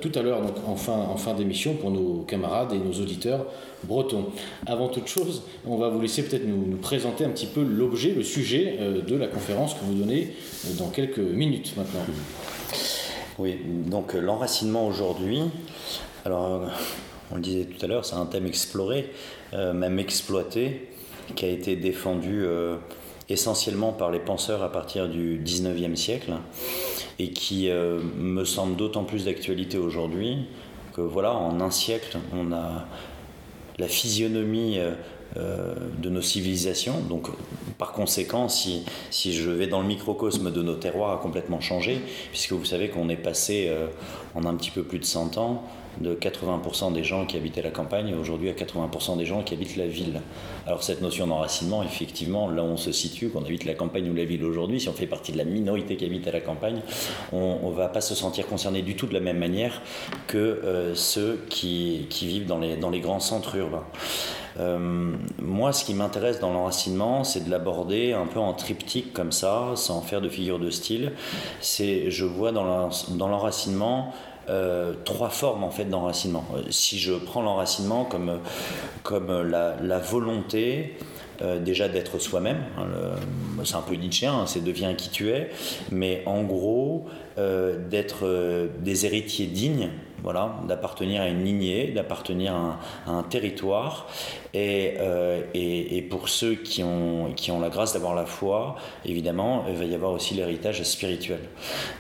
tout 0.02 0.12
à 0.16 0.22
l'heure, 0.22 0.42
en 0.68 0.76
fin, 0.76 0.94
en 0.94 1.18
fin 1.18 1.34
d'émission, 1.34 1.74
pour 1.76 1.92
nos 1.92 2.24
camarades 2.28 2.74
et 2.74 2.78
nos 2.78 2.94
auditeurs 3.02 3.46
breton. 3.84 4.26
Avant 4.66 4.88
toute 4.88 5.08
chose, 5.08 5.29
on 5.66 5.78
va 5.78 5.90
vous 5.90 6.02
laisser 6.02 6.24
peut-être 6.24 6.48
nous, 6.48 6.78
présenter 6.78 7.26
un 7.26 7.30
petit 7.30 7.46
peu 7.46 7.64
l'objet, 7.64 8.14
le 8.14 8.24
sujet 8.24 8.78
euh, 8.80 9.02
de 9.02 9.16
la 9.16 9.28
conférence 9.28 9.74
que 9.74 9.84
vous 9.84 9.94
donnez 9.94 10.34
euh, 10.66 10.74
dans 10.78 10.90
quelques 10.90 11.20
minutes 11.20 11.74
maintenant. 11.78 12.02
Oui, 13.38 13.58
donc 13.88 14.16
euh, 14.16 14.20
l'enracinement 14.20 14.86
aujourd'hui, 14.88 15.42
alors 16.26 16.70
on 17.32 17.36
le 17.36 17.42
disait 17.42 17.66
tout 17.66 17.84
à 17.84 17.88
l'heure, 17.88 18.06
c'est 18.06 18.16
un 18.16 18.26
thème 18.26 18.46
exploré, 18.48 19.12
même 19.54 20.00
exploité, 20.00 20.90
qui 21.36 21.46
a 21.46 21.48
été 21.48 21.76
défendu 21.76 22.44
essentiellement 23.30 23.94
par 23.94 24.10
les 24.10 24.20
penseurs 24.20 24.64
à 24.64 24.72
partir 24.72 25.08
du 25.08 25.40
19e 25.40 25.96
siècle 25.96 26.34
et 27.20 27.30
qui 27.30 27.70
me 27.70 28.44
semble 28.46 28.76
d'autant 28.76 29.04
plus 29.04 29.26
d'actualité 29.26 29.78
aujourd'hui 29.78 30.48
que 30.94 31.02
voilà, 31.02 31.34
en 31.34 31.62
un 31.62 31.72
siècle, 31.72 32.18
on 32.34 32.52
a 32.52 32.88
la 33.78 33.88
physionomie 33.88 34.80
de 35.36 36.10
nos 36.10 36.22
civilisations. 36.22 37.00
Donc, 37.08 37.28
par 37.78 37.94
conséquent, 37.94 38.50
si, 38.50 38.84
si 39.10 39.34
je 39.34 39.50
vais 39.50 39.68
dans 39.68 39.82
le 39.82 39.88
microcosme 39.88 40.52
de 40.52 40.62
nos 40.62 40.76
terroirs, 40.76 41.14
a 41.14 41.18
complètement 41.22 41.62
changé, 41.62 42.02
puisque 42.32 42.52
vous 42.52 42.66
savez 42.66 42.90
qu'on 42.90 43.10
est 43.10 43.16
passé 43.16 43.68
euh, 43.70 43.88
en 44.36 44.46
un 44.46 44.56
petit 44.56 44.72
peu 44.72 44.84
plus 44.84 45.00
de 45.00 45.06
100 45.06 45.38
ans 45.38 45.64
de 46.02 46.16
80% 46.16 46.94
des 46.94 47.04
gens 47.04 47.26
qui 47.26 47.38
habitaient 47.38 47.62
la 47.62 47.72
campagne 47.72 48.14
aujourd'hui 48.16 48.50
à 48.50 48.54
80% 48.54 49.18
des 49.18 49.26
gens 49.26 49.44
qui 49.44 49.54
habitent 49.54 49.76
la 49.76 49.88
ville. 49.88 50.22
Alors 50.66 50.84
cette 50.84 51.02
notion 51.02 51.28
d'enracinement, 51.28 51.84
effectivement, 51.84 52.50
là 52.50 52.64
où 52.64 52.68
on 52.68 52.78
se 52.78 52.92
situe, 52.92 53.30
qu'on 53.30 53.44
habite 53.44 53.66
la 53.66 53.74
campagne 53.74 54.10
ou 54.10 54.14
la 54.14 54.26
ville 54.26 54.44
aujourd'hui, 54.44 54.80
si 54.80 54.90
on 54.90 54.94
fait 54.94 55.08
partie 55.08 55.32
de 55.32 55.38
la 55.38 55.46
minorité 55.46 55.96
qui 55.96 56.06
habite 56.06 56.28
à 56.28 56.32
la 56.32 56.42
campagne, 56.42 56.82
on 57.32 57.70
ne 57.70 57.76
va 57.76 57.88
pas 57.88 58.02
se 58.02 58.16
sentir 58.16 58.48
concerné 58.48 58.82
du 58.82 58.96
tout 58.96 59.08
de 59.08 59.14
la 59.14 59.20
même 59.20 59.38
manière 59.38 59.82
que 60.28 60.38
euh, 60.38 60.96
ceux 60.96 61.46
qui, 61.50 62.08
vivent 62.22 62.46
dans 62.46 62.60
les, 62.60 62.76
dans 62.76 62.90
les 62.90 63.00
grands 63.00 63.20
centres 63.20 63.56
urbains. 63.56 63.86
Euh, 64.60 65.16
moi, 65.38 65.72
ce 65.72 65.86
qui 65.86 65.94
m'intéresse 65.94 66.40
dans 66.40 66.52
l'enracinement, 66.52 67.24
c'est 67.24 67.46
de 67.46 67.50
l'aborder 67.50 68.14
un 68.14 68.26
peu 68.26 68.40
en 68.40 68.54
triptyque 68.54 69.14
comme 69.14 69.32
ça, 69.32 69.72
sans 69.76 70.02
faire 70.02 70.22
de 70.22 70.30
figure 70.30 70.60
de 70.60 70.70
style. 70.70 71.14
C'est, 71.62 72.12
je 72.12 72.26
vois 72.26 72.52
dans 72.52 72.90
l'enracinement 73.28 74.14
euh, 74.50 74.94
trois 75.06 75.30
formes 75.30 75.64
en 75.64 75.70
fait 75.70 75.86
d'enracinement. 75.86 76.44
Euh, 76.56 76.62
si 76.72 76.98
je 76.98 77.14
prends 77.14 77.44
l'enracinement 77.44 78.04
comme, 78.04 78.40
comme 79.04 79.42
la, 79.42 80.00
volonté 80.00 80.98
euh, 81.42 81.60
déjà 81.60 81.88
d'être 81.88 82.18
soi-même, 82.18 82.64
hein, 82.78 82.88
c'est 83.64 83.76
un 83.76 83.82
peu 83.82 83.94
nietzschéen, 83.94 84.34
hein, 84.34 84.48
c'est 84.48 84.64
deviens 84.64 84.96
qui 84.96 85.10
tu 85.10 85.30
es, 85.30 85.52
mais 85.92 86.24
en 86.26 86.44
gros 86.44 87.06
d'être 87.38 88.70
des 88.82 89.06
héritiers 89.06 89.48
dignes 89.48 89.92
voilà, 90.24 90.56
d'appartenir 90.68 91.22
à 91.22 91.28
une 91.28 91.44
lignée, 91.44 91.88
d'appartenir 91.88 92.54
à, 92.56 92.80
un 93.08 93.24
territoire. 93.24 94.08
Euh, 94.56 95.42
et, 95.54 95.98
et, 95.98 96.02
pour 96.02 96.28
ceux 96.28 96.56
qui 96.56 96.84
ont, 96.84 97.34
qui 97.36 97.52
ont 97.52 97.60
la 97.60 97.70
grâce 97.70 97.94
d'avoir 97.94 98.16
la 98.16 98.26
foi, 98.26 98.76
évidemment, 99.06 99.66
il 99.70 99.76
va 99.76 99.86
y 99.86 99.94
avoir 99.94 100.12
aussi 100.12 100.34
l'héritage 100.34 100.82
spirituel. 100.84 101.40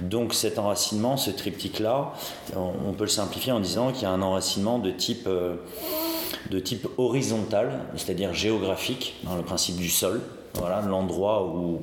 Donc 0.01 0.33
cet 0.33 0.57
enracinement, 0.57 1.17
ce 1.17 1.31
triptyque-là, 1.31 2.13
on, 2.55 2.93
peut 2.93 3.03
le 3.03 3.09
simplifier 3.09 3.51
en 3.51 3.59
disant 3.59 3.91
qu'il 3.91 4.03
y 4.03 4.05
a 4.05 4.11
un 4.11 4.21
enracinement 4.21 4.79
de 4.79 4.91
type... 4.91 5.27
Euh, 5.27 5.55
de 6.49 6.59
type 6.59 6.87
horizontal, 6.97 7.85
c'est-à-dire 7.95 8.33
géographique, 8.33 9.15
dans 9.23 9.35
le 9.35 9.43
principe 9.43 9.75
du 9.75 9.89
sol, 9.89 10.21
voilà, 10.55 10.81
l'endroit 10.81 11.45
où, 11.45 11.79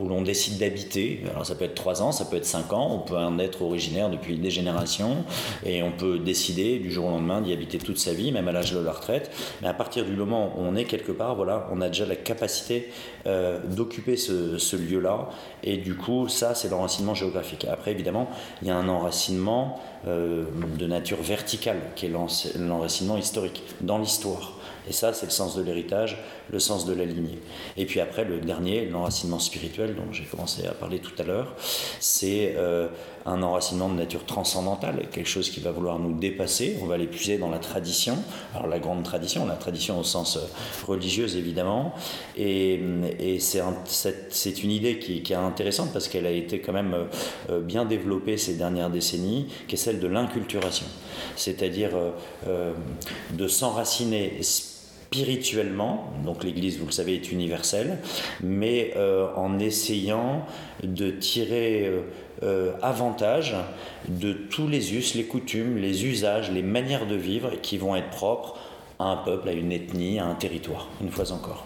où, 0.00 0.08
l'on 0.08 0.22
décide 0.22 0.58
d'habiter. 0.58 1.22
Alors 1.30 1.46
ça 1.46 1.54
peut 1.54 1.64
être 1.64 1.74
3 1.74 2.02
ans, 2.02 2.12
ça 2.12 2.24
peut 2.24 2.36
être 2.36 2.46
5 2.46 2.72
ans, 2.72 2.90
on 2.92 2.98
peut 2.98 3.16
en 3.16 3.38
être 3.38 3.62
originaire 3.62 4.10
depuis 4.10 4.38
des 4.38 4.50
générations 4.50 5.24
et 5.64 5.82
on 5.82 5.92
peut 5.92 6.18
décider 6.18 6.78
du 6.78 6.90
jour 6.90 7.06
au 7.06 7.10
lendemain 7.10 7.40
d'y 7.40 7.52
habiter 7.52 7.78
toute 7.78 7.98
sa 7.98 8.12
vie, 8.12 8.32
même 8.32 8.48
à 8.48 8.52
l'âge 8.52 8.72
de 8.72 8.78
la 8.78 8.92
retraite. 8.92 9.30
Mais 9.62 9.68
à 9.68 9.74
partir 9.74 10.04
du 10.04 10.12
moment 10.12 10.52
où 10.56 10.60
on 10.62 10.76
est 10.76 10.84
quelque 10.84 11.12
part, 11.12 11.34
voilà, 11.34 11.68
on 11.72 11.80
a 11.80 11.88
déjà 11.88 12.06
la 12.06 12.16
capacité 12.16 12.90
euh, 13.26 13.58
d'occuper 13.64 14.16
ce, 14.16 14.58
ce 14.58 14.76
lieu-là 14.76 15.28
et 15.62 15.76
du 15.76 15.96
coup, 15.96 16.28
ça 16.28 16.54
c'est 16.54 16.68
l'enracinement 16.68 17.14
géographique. 17.14 17.66
Après, 17.70 17.90
évidemment, 17.92 18.28
il 18.62 18.68
y 18.68 18.70
a 18.70 18.76
un 18.76 18.88
enracinement 18.88 19.80
euh, 20.06 20.44
de 20.78 20.86
nature 20.86 21.20
verticale 21.20 21.80
qui 21.96 22.06
est 22.06 22.08
l'enracinement 22.08 23.16
historique, 23.16 23.62
dans 23.80 23.98
l'histoire. 23.98 24.52
Et 24.88 24.92
ça, 24.92 25.12
c'est 25.12 25.26
le 25.26 25.32
sens 25.32 25.56
de 25.56 25.62
l'héritage, 25.62 26.18
le 26.50 26.58
sens 26.58 26.86
de 26.86 26.94
la 26.94 27.04
lignée. 27.04 27.38
Et 27.76 27.86
puis 27.86 28.00
après, 28.00 28.24
le 28.24 28.40
dernier, 28.40 28.86
l'enracinement 28.86 29.38
spirituel, 29.38 29.94
dont 29.94 30.12
j'ai 30.12 30.24
commencé 30.24 30.66
à 30.66 30.72
parler 30.72 30.98
tout 30.98 31.12
à 31.18 31.22
l'heure, 31.22 31.54
c'est 32.00 32.54
euh, 32.56 32.88
un 33.26 33.42
enracinement 33.42 33.88
de 33.88 33.94
nature 33.94 34.24
transcendantale, 34.24 35.08
quelque 35.10 35.28
chose 35.28 35.50
qui 35.50 35.60
va 35.60 35.70
vouloir 35.70 35.98
nous 35.98 36.18
dépasser. 36.18 36.78
On 36.82 36.86
va 36.86 36.96
l'épuiser 36.96 37.38
dans 37.38 37.50
la 37.50 37.58
tradition, 37.58 38.16
alors 38.54 38.66
la 38.66 38.78
grande 38.78 39.02
tradition, 39.02 39.46
la 39.46 39.56
tradition 39.56 39.98
au 39.98 40.04
sens 40.04 40.36
euh, 40.36 40.40
religieux 40.86 41.36
évidemment. 41.36 41.94
Et, 42.36 42.80
et 43.18 43.38
c'est 43.40 44.62
une 44.62 44.70
idée 44.70 44.98
qui, 44.98 45.22
qui, 45.22 45.32
est 45.32 45.36
intéressante 45.36 45.92
parce 45.92 46.08
qu'elle 46.08 46.26
a 46.26 46.30
été 46.30 46.60
quand 46.60 46.72
même 46.72 46.94
euh, 47.50 47.60
bien 47.60 47.84
développée 47.84 48.36
ces 48.36 48.54
dernières 48.54 48.90
décennies, 48.90 49.48
qui 49.66 49.74
est 49.74 49.78
celle 49.78 50.00
de 50.00 50.06
l'inculturation, 50.06 50.86
c'est-à-dire 51.36 51.90
de 52.46 53.48
s'enraciner 53.48 54.38
spirituellement, 54.42 54.77
donc 56.24 56.44
l'Église, 56.44 56.78
vous 56.78 56.86
le 56.86 56.92
savez, 56.92 57.14
est 57.14 57.32
universelle, 57.32 57.98
mais 58.42 58.92
euh, 58.96 59.28
en 59.36 59.58
essayant 59.58 60.44
de 60.82 61.10
tirer 61.10 61.86
euh, 61.86 62.00
euh, 62.42 62.72
avantage 62.82 63.56
de 64.08 64.32
tous 64.32 64.68
les 64.68 64.94
us, 64.94 65.14
les 65.14 65.24
coutumes, 65.24 65.78
les 65.78 66.04
usages, 66.04 66.50
les 66.50 66.62
manières 66.62 67.06
de 67.06 67.14
vivre 67.14 67.52
qui 67.62 67.78
vont 67.78 67.96
être 67.96 68.10
propres 68.10 68.58
à 68.98 69.06
un 69.06 69.16
peuple, 69.16 69.48
à 69.48 69.52
une 69.52 69.72
ethnie, 69.72 70.18
à 70.18 70.26
un 70.26 70.34
territoire, 70.34 70.88
une 71.00 71.10
fois 71.10 71.32
encore. 71.32 71.64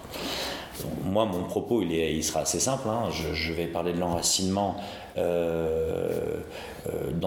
moi, 1.05 1.25
mon 1.25 1.45
propos, 1.45 1.83
il, 1.83 1.95
est, 1.95 2.23
sera 2.23 2.41
assez 2.41 2.61
simple. 2.61 2.89
Hein. 2.89 3.09
Je, 3.11 3.53
vais 3.53 3.67
parler 3.67 3.93
de 3.93 3.99
l'enracinement 3.99 4.77
dans 5.17 5.23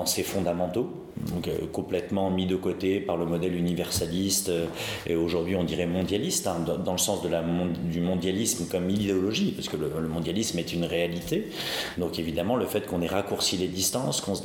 ses 0.05 0.23
fondamentaux, 0.23 0.91
donc, 1.17 1.47
euh, 1.47 1.59
complètement 1.71 2.29
mis 2.29 2.45
de 2.45 2.55
côté 2.57 2.99
par 2.99 3.15
le 3.15 3.25
modèle 3.25 3.55
universaliste 3.55 4.49
euh, 4.49 4.65
et 5.07 5.15
aujourd'hui 5.15 5.55
on 5.55 5.63
dirait 5.63 5.85
mondialiste, 5.85 6.47
hein, 6.47 6.57
dans, 6.59 6.91
le 6.91 6.97
sens 6.97 7.19
du 7.23 8.01
mondialisme 8.01 8.65
comme 8.69 8.89
idéologie, 8.89 9.53
parce 9.53 9.69
que 9.69 9.77
le, 9.77 10.07
mondialisme 10.07 10.59
est 10.59 10.73
une 10.73 10.83
réalité. 10.83 11.49
Donc 11.97 12.19
évidemment 12.19 12.57
le 12.57 12.65
fait 12.65 12.85
qu'on 12.85 13.01
ait 13.01 13.07
raccourci 13.07 13.57
les 13.57 13.67
distances, 13.67 14.21
qu'on 14.21 14.35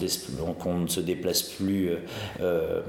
qu'on 0.54 0.74
ne 0.74 0.86
se 0.86 1.00
déplace 1.00 1.42
plus 1.42 1.90
euh, 2.40 2.80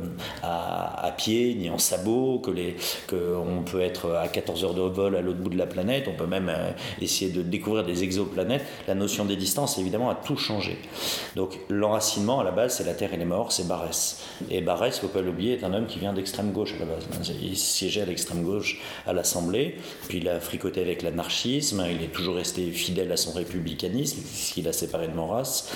à, 0.43 1.13
pied 1.17 1.55
ni 1.55 1.69
en 1.69 1.77
sabot, 1.77 2.39
que 2.39 2.51
les, 2.51 2.75
qu'on 3.09 3.63
peut 3.69 3.81
être 3.81 4.11
à 4.11 4.27
14 4.27 4.63
heures 4.63 4.73
de 4.73 4.81
vol 4.81 5.15
à 5.15 5.21
l'autre 5.21 5.39
bout 5.39 5.49
de 5.49 5.57
la 5.57 5.65
planète, 5.65 6.07
on 6.07 6.15
peut 6.15 6.27
même 6.27 6.51
essayer 7.01 7.31
de 7.31 7.41
découvrir 7.41 7.83
des 7.83 8.03
exoplanètes. 8.03 8.63
La 8.87 8.95
notion 8.95 9.25
des 9.25 9.35
distances 9.35 9.77
évidemment 9.79 10.09
a 10.09 10.15
tout 10.15 10.37
changé. 10.37 10.77
Donc 11.35 11.59
l'enracinement 11.69 12.39
à 12.39 12.43
la 12.43 12.51
base 12.51 12.75
c'est 12.75 12.85
la 12.85 12.93
Terre 12.93 13.13
et 13.13 13.17
les 13.17 13.25
morts, 13.25 13.51
c'est 13.51 13.67
Barès. 13.71 14.19
Et 14.49 14.59
Barès, 14.59 14.93
il 14.97 14.97
ne 14.97 15.07
faut 15.07 15.13
pas 15.13 15.21
l'oublier, 15.21 15.53
est 15.53 15.63
un 15.63 15.73
homme 15.73 15.87
qui 15.87 15.99
vient 15.99 16.11
d'extrême 16.11 16.51
gauche 16.51 16.73
à 16.75 16.79
la 16.79 16.85
base. 16.85 17.05
Il 17.41 17.57
siégeait 17.57 18.01
à 18.01 18.05
l'extrême 18.05 18.43
gauche 18.43 18.81
à 19.07 19.13
l'Assemblée, 19.13 19.77
puis 20.09 20.17
il 20.17 20.27
a 20.27 20.41
fricoté 20.41 20.81
avec 20.81 21.01
l'anarchisme, 21.01 21.85
il 21.89 22.03
est 22.03 22.11
toujours 22.11 22.35
resté 22.35 22.69
fidèle 22.71 23.11
à 23.13 23.17
son 23.17 23.31
républicanisme, 23.31 24.19
qu'il 24.53 24.67
a 24.67 24.73
séparé 24.73 25.07
de 25.07 25.13
Maurras. 25.13 25.69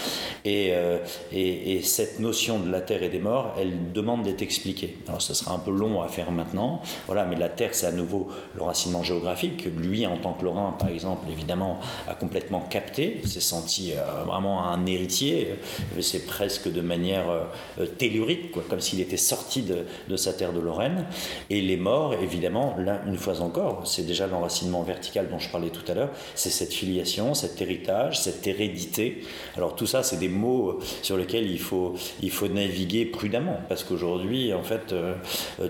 Euh, 0.46 1.00
et, 1.32 1.76
et, 1.76 1.82
cette 1.82 2.20
notion 2.20 2.60
de 2.60 2.70
la 2.70 2.82
terre 2.82 3.04
et 3.04 3.10
des 3.10 3.20
morts, 3.20 3.56
elle 3.58 3.93
demande 3.93 4.24
d'être 4.24 4.41
expliquée. 4.41 4.98
Alors 5.08 5.22
ce 5.22 5.34
sera 5.34 5.54
un 5.54 5.60
peu 5.60 5.72
long 5.72 6.02
à 6.02 6.08
faire 6.10 6.32
maintenant, 6.32 6.82
voilà, 7.06 7.26
mais 7.26 7.36
la 7.38 7.50
terre, 7.50 7.74
c'est 7.74 7.88
à 7.88 7.91
nouveau 7.91 8.28
le 8.56 8.64
racinement 8.64 9.04
géographique, 9.04 9.64
que 9.64 9.70
lui, 9.70 10.06
en 10.06 10.18
tant 10.18 10.34
que 10.34 10.43
Lorrain, 10.43 10.76
par 10.78 10.89
exemple, 10.89 11.28
évidemment, 11.32 11.80
a 12.08 12.16
complètement 12.16 12.62
capté, 12.62 13.22
s'est 13.26 13.39
senti 13.39 13.93
euh, 13.93 14.24
vraiment 14.26 14.68
un 14.68 14.86
héritier, 14.86 15.56
c'est 16.02 16.26
presque 16.26 16.72
de 16.72 16.82
manière 16.82 17.30
euh, 17.30 17.85
tellurique, 17.88 18.52
quoi, 18.52 18.64
comme 18.68 18.80
s'il 18.80 19.02
était 19.02 19.18
sorti 19.18 19.64
de, 19.64 20.16
sa 20.16 20.34
terre 20.34 20.54
de 20.54 20.60
Lorraine. 20.60 21.06
Et 21.50 21.62
les 21.62 21.78
morts, 21.78 22.14
évidemment, 22.14 22.76
là, 22.78 23.02
une 23.08 23.18
fois 23.18 23.42
encore, 23.42 23.86
c'est 23.86 24.06
déjà 24.06 24.28
l'enracinement 24.28 24.84
vertical 24.84 25.28
dont 25.30 25.40
je 25.40 25.50
parlais 25.50 25.70
tout 25.70 25.90
à 25.92 25.94
l'heure, 25.94 26.10
c'est 26.36 26.50
cette 26.50 26.74
filiation, 26.74 27.34
cet 27.34 27.62
héritage, 27.62 28.20
cette 28.20 28.46
hérédité. 28.48 29.24
Alors 29.58 29.76
tout 29.76 29.86
ça, 29.86 30.04
c'est 30.04 30.18
des 30.18 30.30
mots 30.30 30.80
sur 31.02 31.18
lesquels 31.18 31.50
il 31.50 31.60
faut, 31.60 31.96
il 32.22 32.32
faut 32.32 32.48
naviguer 32.48 33.06
prudemment, 33.06 33.60
parce 33.68 33.84
qu'aujourd'hui, 33.84 34.54
en 34.54 34.64
fait, 34.64 34.94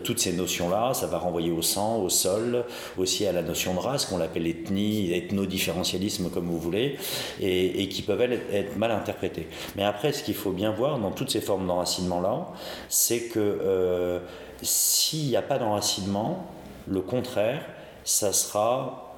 toutes 0.03 0.19
ces 0.19 0.33
notions-là, 0.33 0.93
ça 0.93 1.07
va 1.07 1.17
renvoyer 1.17 1.51
au 1.51 1.61
sang, 1.61 1.97
au 1.97 2.09
sol, 2.09 2.65
aussi 2.97 3.25
à 3.25 3.31
la 3.31 3.41
notion 3.41 3.73
de 3.73 3.79
race, 3.79 4.05
qu'on 4.05 4.17
l'appelle 4.17 4.47
ethnie, 4.47 5.11
ethno-différentialisme, 5.13 6.29
comme 6.29 6.47
vous 6.47 6.59
voulez, 6.59 6.97
et, 7.41 7.87
qui 7.89 8.01
peuvent 8.01 8.21
être, 8.21 8.77
mal 8.77 8.91
interprétées. 8.91 9.47
Mais 9.75 9.83
après, 9.83 10.11
ce 10.11 10.23
qu'il 10.23 10.35
faut 10.35 10.51
bien 10.51 10.71
voir 10.71 10.99
dans 10.99 11.11
toutes 11.11 11.29
ces 11.29 11.41
formes 11.41 11.65
d'enracinement-là, 12.07 12.53
c'est 12.89 13.27
que 13.27 13.39
euh, 13.39 14.19
s'il 14.61 15.27
n'y 15.27 15.35
a 15.35 15.41
pas 15.41 15.57
d'enracinement, 15.57 16.47
le 16.87 17.01
contraire, 17.01 17.65
ça 18.03 18.33
sera 18.33 19.15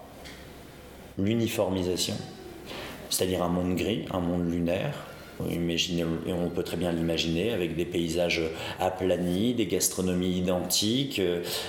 l'uniformisation, 1.18 2.16
c'est-à-dire 3.10 3.44
un 3.44 3.50
monde 3.50 3.76
gris, 3.76 4.06
un 4.12 4.20
monde 4.20 4.50
lunaire, 4.50 5.07
et 5.50 6.34
on 6.34 6.50
peut 6.50 6.64
très 6.64 6.78
bien 6.78 6.92
l'imaginer 6.92 7.52
avec 7.52 7.76
des 7.76 7.86
paysages 7.86 8.42
aplanis, 8.80 9.54
des 9.54 9.68
gastronomies 9.68 10.38
identiques, 10.38 11.22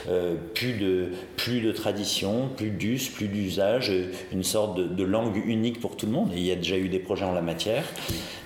euh, 0.09 0.35
plus, 0.55 0.73
de, 0.75 1.09
plus 1.37 1.61
de 1.61 1.73
tradition, 1.73 2.49
plus 2.57 2.71
d'us, 2.71 3.11
plus 3.15 3.29
d'usage, 3.29 3.93
une 4.33 4.45
sorte 4.45 4.79
de, 4.79 5.05
langue 5.05 5.43
unique 5.47 5.81
pour 5.81 5.97
tout 5.97 6.07
le 6.07 6.13
monde. 6.13 6.31
Et 6.35 6.39
il 6.39 6.45
y 6.45 6.53
a 6.53 6.57
déjà 6.57 6.77
eu 6.77 6.89
des 6.89 6.99
projets 6.99 7.25
en 7.25 7.33
la 7.33 7.41
matière. 7.41 7.85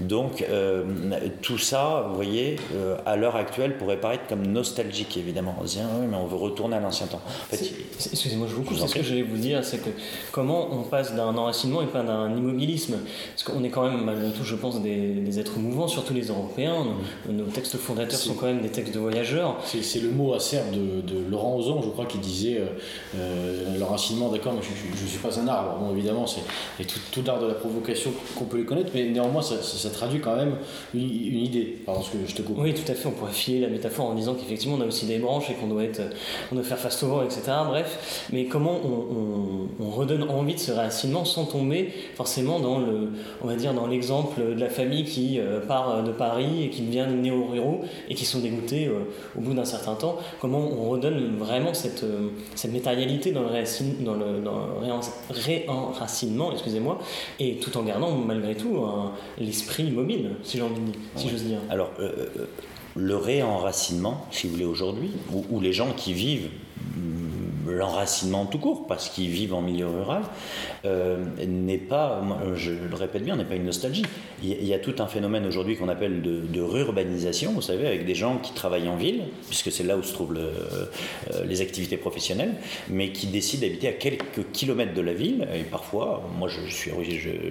Donc 0.00 0.44
euh, 0.48 0.84
tout 1.40 1.58
ça, 1.58 2.06
vous 2.08 2.14
voyez, 2.14 2.56
euh, 2.74 2.96
à 3.04 3.16
l'heure 3.16 3.36
actuelle 3.36 3.76
pourrait 3.76 4.00
paraître 4.00 4.26
comme 4.28 4.46
nostalgique 4.46 5.16
évidemment. 5.16 5.56
On 5.60 5.66
se 5.66 5.76
dit, 5.76 5.82
ah 5.82 5.98
mais 6.08 6.16
on 6.16 6.26
veut 6.26 6.36
retourner 6.36 6.76
à 6.76 6.80
l'ancien 6.80 7.06
temps. 7.06 7.22
Excusez-moi, 7.52 8.46
je 8.48 8.54
vous 8.54 8.62
coupe. 8.62 8.78
C'est 8.78 8.86
ce 8.86 8.94
que 8.94 9.02
j'allais 9.02 9.22
vous 9.22 9.36
dire, 9.36 9.64
c'est 9.64 9.78
que 9.78 9.90
comment 10.30 10.68
on 10.72 10.82
passe 10.82 11.14
d'un 11.14 11.36
enracinement 11.36 11.82
et 11.82 11.86
pas 11.86 12.02
d'un 12.02 12.34
immobilisme? 12.36 12.98
Parce 13.30 13.42
qu'on 13.42 13.64
est 13.64 13.70
quand 13.70 13.88
même 13.88 14.04
malgré 14.04 14.30
tout, 14.30 14.44
je 14.44 14.54
pense, 14.54 14.80
des 14.80 15.11
des, 15.12 15.38
êtres 15.38 15.58
mouvants, 15.58 15.88
surtout 15.88 16.14
les 16.14 16.26
Européens. 16.28 16.86
Nos, 17.28 17.44
textes 17.44 17.76
fondateurs 17.76 18.18
sont 18.18 18.34
quand 18.34 18.46
même 18.46 18.60
des 18.60 18.70
textes 18.70 18.94
de 18.94 18.98
voyageurs. 18.98 19.58
C'est 19.64 20.00
le 20.00 20.10
mot 20.10 20.34
acerbe 20.34 20.70
de, 20.70 21.00
de 21.00 21.30
Laurent 21.30 21.56
Ozon, 21.56 21.82
je 21.82 21.88
crois, 21.88 22.06
qui 22.06 22.18
disait 22.18 22.58
euh, 22.58 22.66
euh 23.16 23.78
l'enracinement, 23.78 24.28
d'accord, 24.28 24.52
mais 24.54 24.60
je 24.62 25.02
ne 25.02 25.08
suis 25.08 25.18
pas 25.18 25.38
un 25.38 25.48
arbre. 25.48 25.78
Bon, 25.78 25.92
évidemment, 25.92 26.26
c'est 26.26 26.84
tout, 26.84 27.00
tout 27.10 27.22
l'art 27.26 27.40
de 27.40 27.46
la 27.46 27.54
provocation 27.54 28.12
qu'on 28.36 28.44
peut 28.44 28.58
les 28.58 28.64
connaître, 28.64 28.90
mais 28.94 29.04
néanmoins, 29.04 29.42
ça, 29.42 29.90
traduit 29.90 30.20
quand 30.20 30.36
même 30.36 30.56
une, 30.94 31.02
idée. 31.02 31.78
Pardon, 31.84 32.00
que 32.00 32.18
je 32.26 32.34
te 32.34 32.42
coupe. 32.42 32.56
Oui, 32.58 32.74
tout 32.74 32.90
à 32.90 32.94
fait. 32.94 33.06
On 33.06 33.12
pourrait 33.12 33.32
filer 33.32 33.60
la 33.60 33.68
métaphore 33.68 34.06
en 34.06 34.14
disant 34.14 34.34
qu'effectivement, 34.34 34.76
on 34.78 34.80
a 34.80 34.86
aussi 34.86 35.06
des 35.06 35.18
branches 35.18 35.50
et 35.50 35.54
qu'on 35.54 35.66
doit, 35.66 35.84
être, 35.84 36.02
on 36.50 36.54
doit 36.54 36.64
faire 36.64 36.78
face 36.78 37.02
au 37.02 37.08
vent, 37.08 37.22
etc. 37.22 37.42
Bref, 37.66 38.28
mais 38.32 38.46
comment 38.46 38.80
on, 38.84 39.84
on, 39.84 39.90
redonne 39.90 40.22
envie 40.30 40.54
de 40.54 40.60
ce 40.60 40.72
réassinement 40.72 41.24
sans 41.24 41.44
tomber 41.44 41.92
forcément 42.14 42.60
dans 42.60 42.78
le, 42.78 43.10
on 43.42 43.46
va 43.46 43.56
dire, 43.56 43.74
dans 43.74 43.86
l'exemple 43.86 44.40
de 44.40 44.60
la 44.60 44.70
famille 44.70 45.01
qui 45.04 45.38
euh, 45.38 45.60
part 45.60 45.90
euh, 45.90 46.02
de 46.02 46.12
Paris 46.12 46.64
et 46.64 46.70
qui 46.70 46.82
devient 46.82 47.06
néo-ruraux 47.10 47.82
et 48.08 48.14
qui 48.14 48.24
sont 48.24 48.40
dégoûtés 48.40 48.86
euh, 48.86 49.04
au 49.36 49.40
bout 49.40 49.54
d'un 49.54 49.64
certain 49.64 49.94
temps. 49.94 50.18
Comment 50.40 50.60
on 50.60 50.90
redonne 50.90 51.36
vraiment 51.38 51.74
cette, 51.74 52.04
cette 52.54 52.72
matérialité 52.72 53.32
dans 53.32 53.42
le, 53.42 53.48
réenracinement, 55.30 56.52
excusez-moi, 56.52 56.98
et 57.38 57.56
tout 57.56 57.76
en 57.76 57.82
gardant 57.82 58.12
malgré 58.12 58.54
tout 58.54 58.84
l'esprit 59.38 59.90
mobile, 59.90 60.32
si 60.42 60.58
j'ose 60.58 61.44
dire. 61.44 61.58
Alors, 61.70 61.90
le 62.94 63.16
réenracinement, 63.16 64.26
si 64.30 64.46
vous 64.46 64.54
voulez, 64.54 64.64
aujourd'hui, 64.64 65.10
où, 65.50 65.60
les 65.60 65.72
gens 65.72 65.92
qui 65.96 66.12
vivent 66.12 66.50
l'enracinement 67.72 68.46
tout 68.46 68.58
court, 68.58 68.86
parce 68.86 69.08
qu'ils 69.08 69.30
vivent 69.30 69.54
en 69.54 69.62
milieu 69.62 69.86
rural, 69.86 70.22
euh, 70.84 71.24
n'est 71.46 71.78
pas, 71.78 72.22
je 72.54 72.70
le 72.70 72.94
répète 72.94 73.24
bien, 73.24 73.36
n'est 73.36 73.44
pas 73.44 73.54
une 73.54 73.64
nostalgie. 73.64 74.04
Il 74.42 74.64
y 74.64 74.74
a 74.74 74.78
tout 74.78 74.94
un 74.98 75.06
phénomène 75.06 75.46
aujourd'hui 75.46 75.76
qu'on 75.76 75.88
appelle 75.88 76.22
de, 76.22 76.40
de, 76.40 76.60
rurbanisation, 76.60 77.52
vous 77.52 77.62
savez, 77.62 77.86
avec 77.86 78.04
des 78.04 78.14
gens 78.14 78.38
qui 78.38 78.52
travaillent 78.52 78.88
en 78.88 78.96
ville, 78.96 79.22
puisque 79.46 79.70
c'est 79.70 79.84
là 79.84 79.96
où 79.96 80.02
se 80.02 80.12
trouvent 80.12 80.36
euh, 80.36 80.86
les 81.46 81.60
activités 81.60 81.96
professionnelles, 81.96 82.54
mais 82.88 83.12
qui 83.12 83.28
décident 83.28 83.66
d'habiter 83.66 83.88
à 83.88 83.92
quelques 83.92 84.50
kilomètres 84.52 84.94
de 84.94 85.00
la 85.00 85.12
ville. 85.12 85.46
Et 85.54 85.62
parfois, 85.62 86.28
moi 86.36 86.48
je 86.48 86.72
suis, 86.72 86.90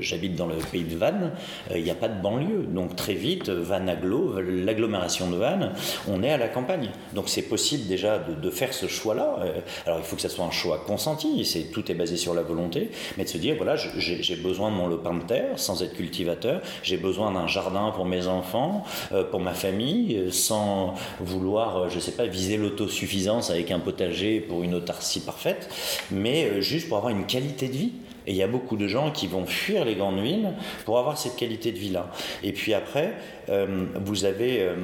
j'habite 0.01 0.35
dans 0.35 0.47
le 0.47 0.55
pays 0.55 0.83
de 0.83 0.95
Vannes, 0.95 1.31
euh, 1.71 1.77
il 1.77 1.83
n'y 1.83 1.91
a 1.91 1.95
pas 1.95 2.09
de 2.09 2.21
banlieue, 2.21 2.63
donc 2.67 2.95
très 2.95 3.13
vite, 3.13 3.49
Vannes 3.49 3.89
aglo, 3.89 4.41
l'agglomération 4.41 5.29
de 5.29 5.37
Vannes, 5.37 5.73
on 6.09 6.23
est 6.23 6.31
à 6.31 6.37
la 6.37 6.49
campagne. 6.49 6.89
Donc 7.13 7.29
c'est 7.29 7.43
possible 7.43 7.87
déjà 7.87 8.19
de, 8.19 8.33
de 8.33 8.49
faire 8.49 8.73
ce 8.73 8.87
choix-là. 8.87 9.45
Alors 9.85 9.99
il 9.99 10.05
faut 10.05 10.10
que 10.15 10.21
ça 10.21 10.29
soit 10.29 10.45
un 10.45 10.51
choix 10.51 10.83
consenti, 10.85 11.45
c'est 11.45 11.71
tout 11.71 11.91
est 11.91 11.95
basé 11.95 12.17
sur 12.17 12.33
la 12.33 12.41
volonté, 12.41 12.91
mais 13.17 13.23
de 13.23 13.29
se 13.29 13.37
dire 13.37 13.55
voilà, 13.57 13.75
j'ai 13.75 14.35
besoin 14.35 14.71
de 14.71 14.75
mon 14.75 14.87
lopin 14.87 15.13
de 15.13 15.23
terre 15.23 15.59
sans 15.59 15.83
être 15.83 15.93
cultivateur, 15.93 16.61
j'ai 16.83 16.97
besoin 16.97 17.31
d'un 17.31 17.47
jardin 17.47 17.91
pour 17.91 18.05
mes 18.05 18.27
enfants, 18.27 18.83
euh, 19.11 19.23
pour 19.23 19.39
ma 19.39 19.53
famille, 19.53 20.17
euh, 20.17 20.31
sans 20.31 20.95
vouloir, 21.19 21.77
euh, 21.77 21.89
je 21.89 21.99
sais 21.99 22.11
pas, 22.11 22.25
viser 22.25 22.57
l'autosuffisance 22.57 23.49
avec 23.49 23.71
un 23.71 23.79
potager 23.79 24.39
pour 24.39 24.63
une 24.63 24.75
autarcie 24.75 25.21
parfaite, 25.21 25.69
mais 26.11 26.61
juste 26.61 26.87
pour 26.87 26.97
avoir 26.97 27.11
une 27.11 27.25
qualité 27.25 27.67
de 27.67 27.73
vie. 27.73 27.91
Et 28.27 28.31
il 28.31 28.37
y 28.37 28.43
a 28.43 28.47
beaucoup 28.47 28.77
de 28.77 28.87
gens 28.87 29.11
qui 29.11 29.27
vont 29.27 29.45
fuir 29.45 29.85
les 29.85 29.95
grandes 29.95 30.19
villes 30.19 30.53
pour 30.85 30.99
avoir 30.99 31.17
cette 31.17 31.35
qualité 31.35 31.71
de 31.71 31.77
vie-là. 31.77 32.07
Et 32.43 32.51
puis 32.51 32.73
après, 32.73 33.13
euh, 33.49 33.85
vous 33.95 34.25
avez, 34.25 34.61
euh, 34.61 34.75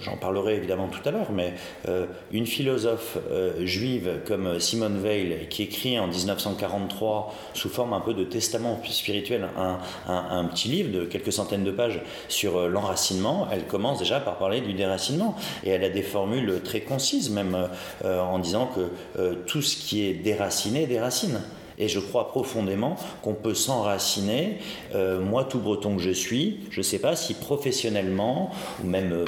j'en 0.00 0.16
parlerai 0.16 0.56
évidemment 0.56 0.88
tout 0.88 1.06
à 1.06 1.10
l'heure, 1.10 1.32
mais 1.32 1.54
euh, 1.88 2.06
une 2.32 2.46
philosophe 2.46 3.18
juive 3.60 4.20
comme 4.26 4.58
Simone 4.60 5.00
Weil 5.02 5.48
qui 5.48 5.62
écrit 5.64 5.98
en 5.98 6.06
1943 6.06 7.34
sous 7.54 7.68
forme 7.68 7.92
un 7.92 8.00
peu 8.00 8.14
de 8.14 8.24
testament 8.24 8.80
spirituel 8.88 9.48
un, 9.56 9.78
un 10.06 10.44
petit 10.46 10.68
livre 10.68 10.92
de 10.92 11.04
quelques 11.04 11.32
centaines 11.32 11.64
de 11.64 11.70
pages 11.70 12.00
sur 12.28 12.68
l'enracinement, 12.68 13.48
elle 13.52 13.64
commence 13.64 13.98
déjà 13.98 14.20
par 14.20 14.38
parler 14.38 14.60
du 14.60 14.72
déracinement. 14.72 15.36
Et 15.64 15.70
elle 15.70 15.84
a 15.84 15.90
des 15.90 16.02
formules 16.02 16.60
très 16.62 16.80
concises 16.80 17.30
même 17.30 17.68
en 18.04 18.38
disant 18.38 18.70
que 18.74 19.34
tout 19.46 19.62
ce 19.62 19.76
qui 19.76 20.06
est 20.06 20.14
déraciné 20.14 20.86
déracine. 20.86 21.40
Et 21.78 21.88
je 21.88 22.00
crois 22.00 22.28
profondément 22.28 22.96
qu'on 23.22 23.34
peut 23.34 23.54
s'enraciner. 23.54 24.58
Euh, 24.94 25.20
moi, 25.20 25.44
tout 25.44 25.58
breton 25.58 25.96
que 25.96 26.02
je 26.02 26.10
suis, 26.10 26.60
je 26.70 26.78
ne 26.78 26.82
sais 26.82 26.98
pas 26.98 27.16
si 27.16 27.34
professionnellement 27.34 28.50
ou 28.82 28.86
même 28.86 29.12
euh, 29.12 29.24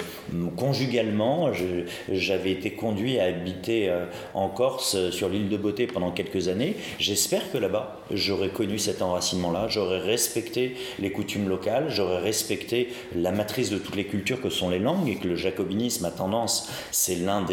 conjugalement, 0.57 1.51
j'avais 2.11 2.53
été 2.53 2.72
conduit 2.72 3.18
à 3.18 3.24
habiter 3.24 3.88
euh, 3.88 4.07
en 4.34 4.49
Corse, 4.49 5.11
sur 5.11 5.28
l'île 5.28 5.49
de 5.49 5.57
Beauté 5.57 5.86
pendant 5.86 6.11
quelques 6.11 6.49
années. 6.49 6.76
J'espère 6.99 7.51
que 7.51 7.59
là-bas, 7.59 8.01
j'aurais 8.11 8.49
connu 8.49 8.78
cet 8.78 9.03
enracinement-là, 9.03 9.66
j'aurais 9.68 9.99
respecté 9.99 10.76
les 10.99 11.11
coutumes 11.11 11.49
locales, 11.49 11.86
j'aurais 11.88 12.20
respecté 12.20 12.88
la 13.14 13.32
matrice 13.32 13.70
de 13.70 13.78
toutes 13.78 13.97
les 13.97 14.07
cultures 14.07 14.40
que 14.40 14.51
sont 14.51 14.70
les 14.70 14.78
langues 14.78 15.09
et 15.09 15.16
que 15.16 15.28
le 15.28 15.36
jacobinisme 15.36 16.05
a 16.05 16.11
tendance, 16.11 16.70
c'est 16.90 17.16
l'une 17.16 17.44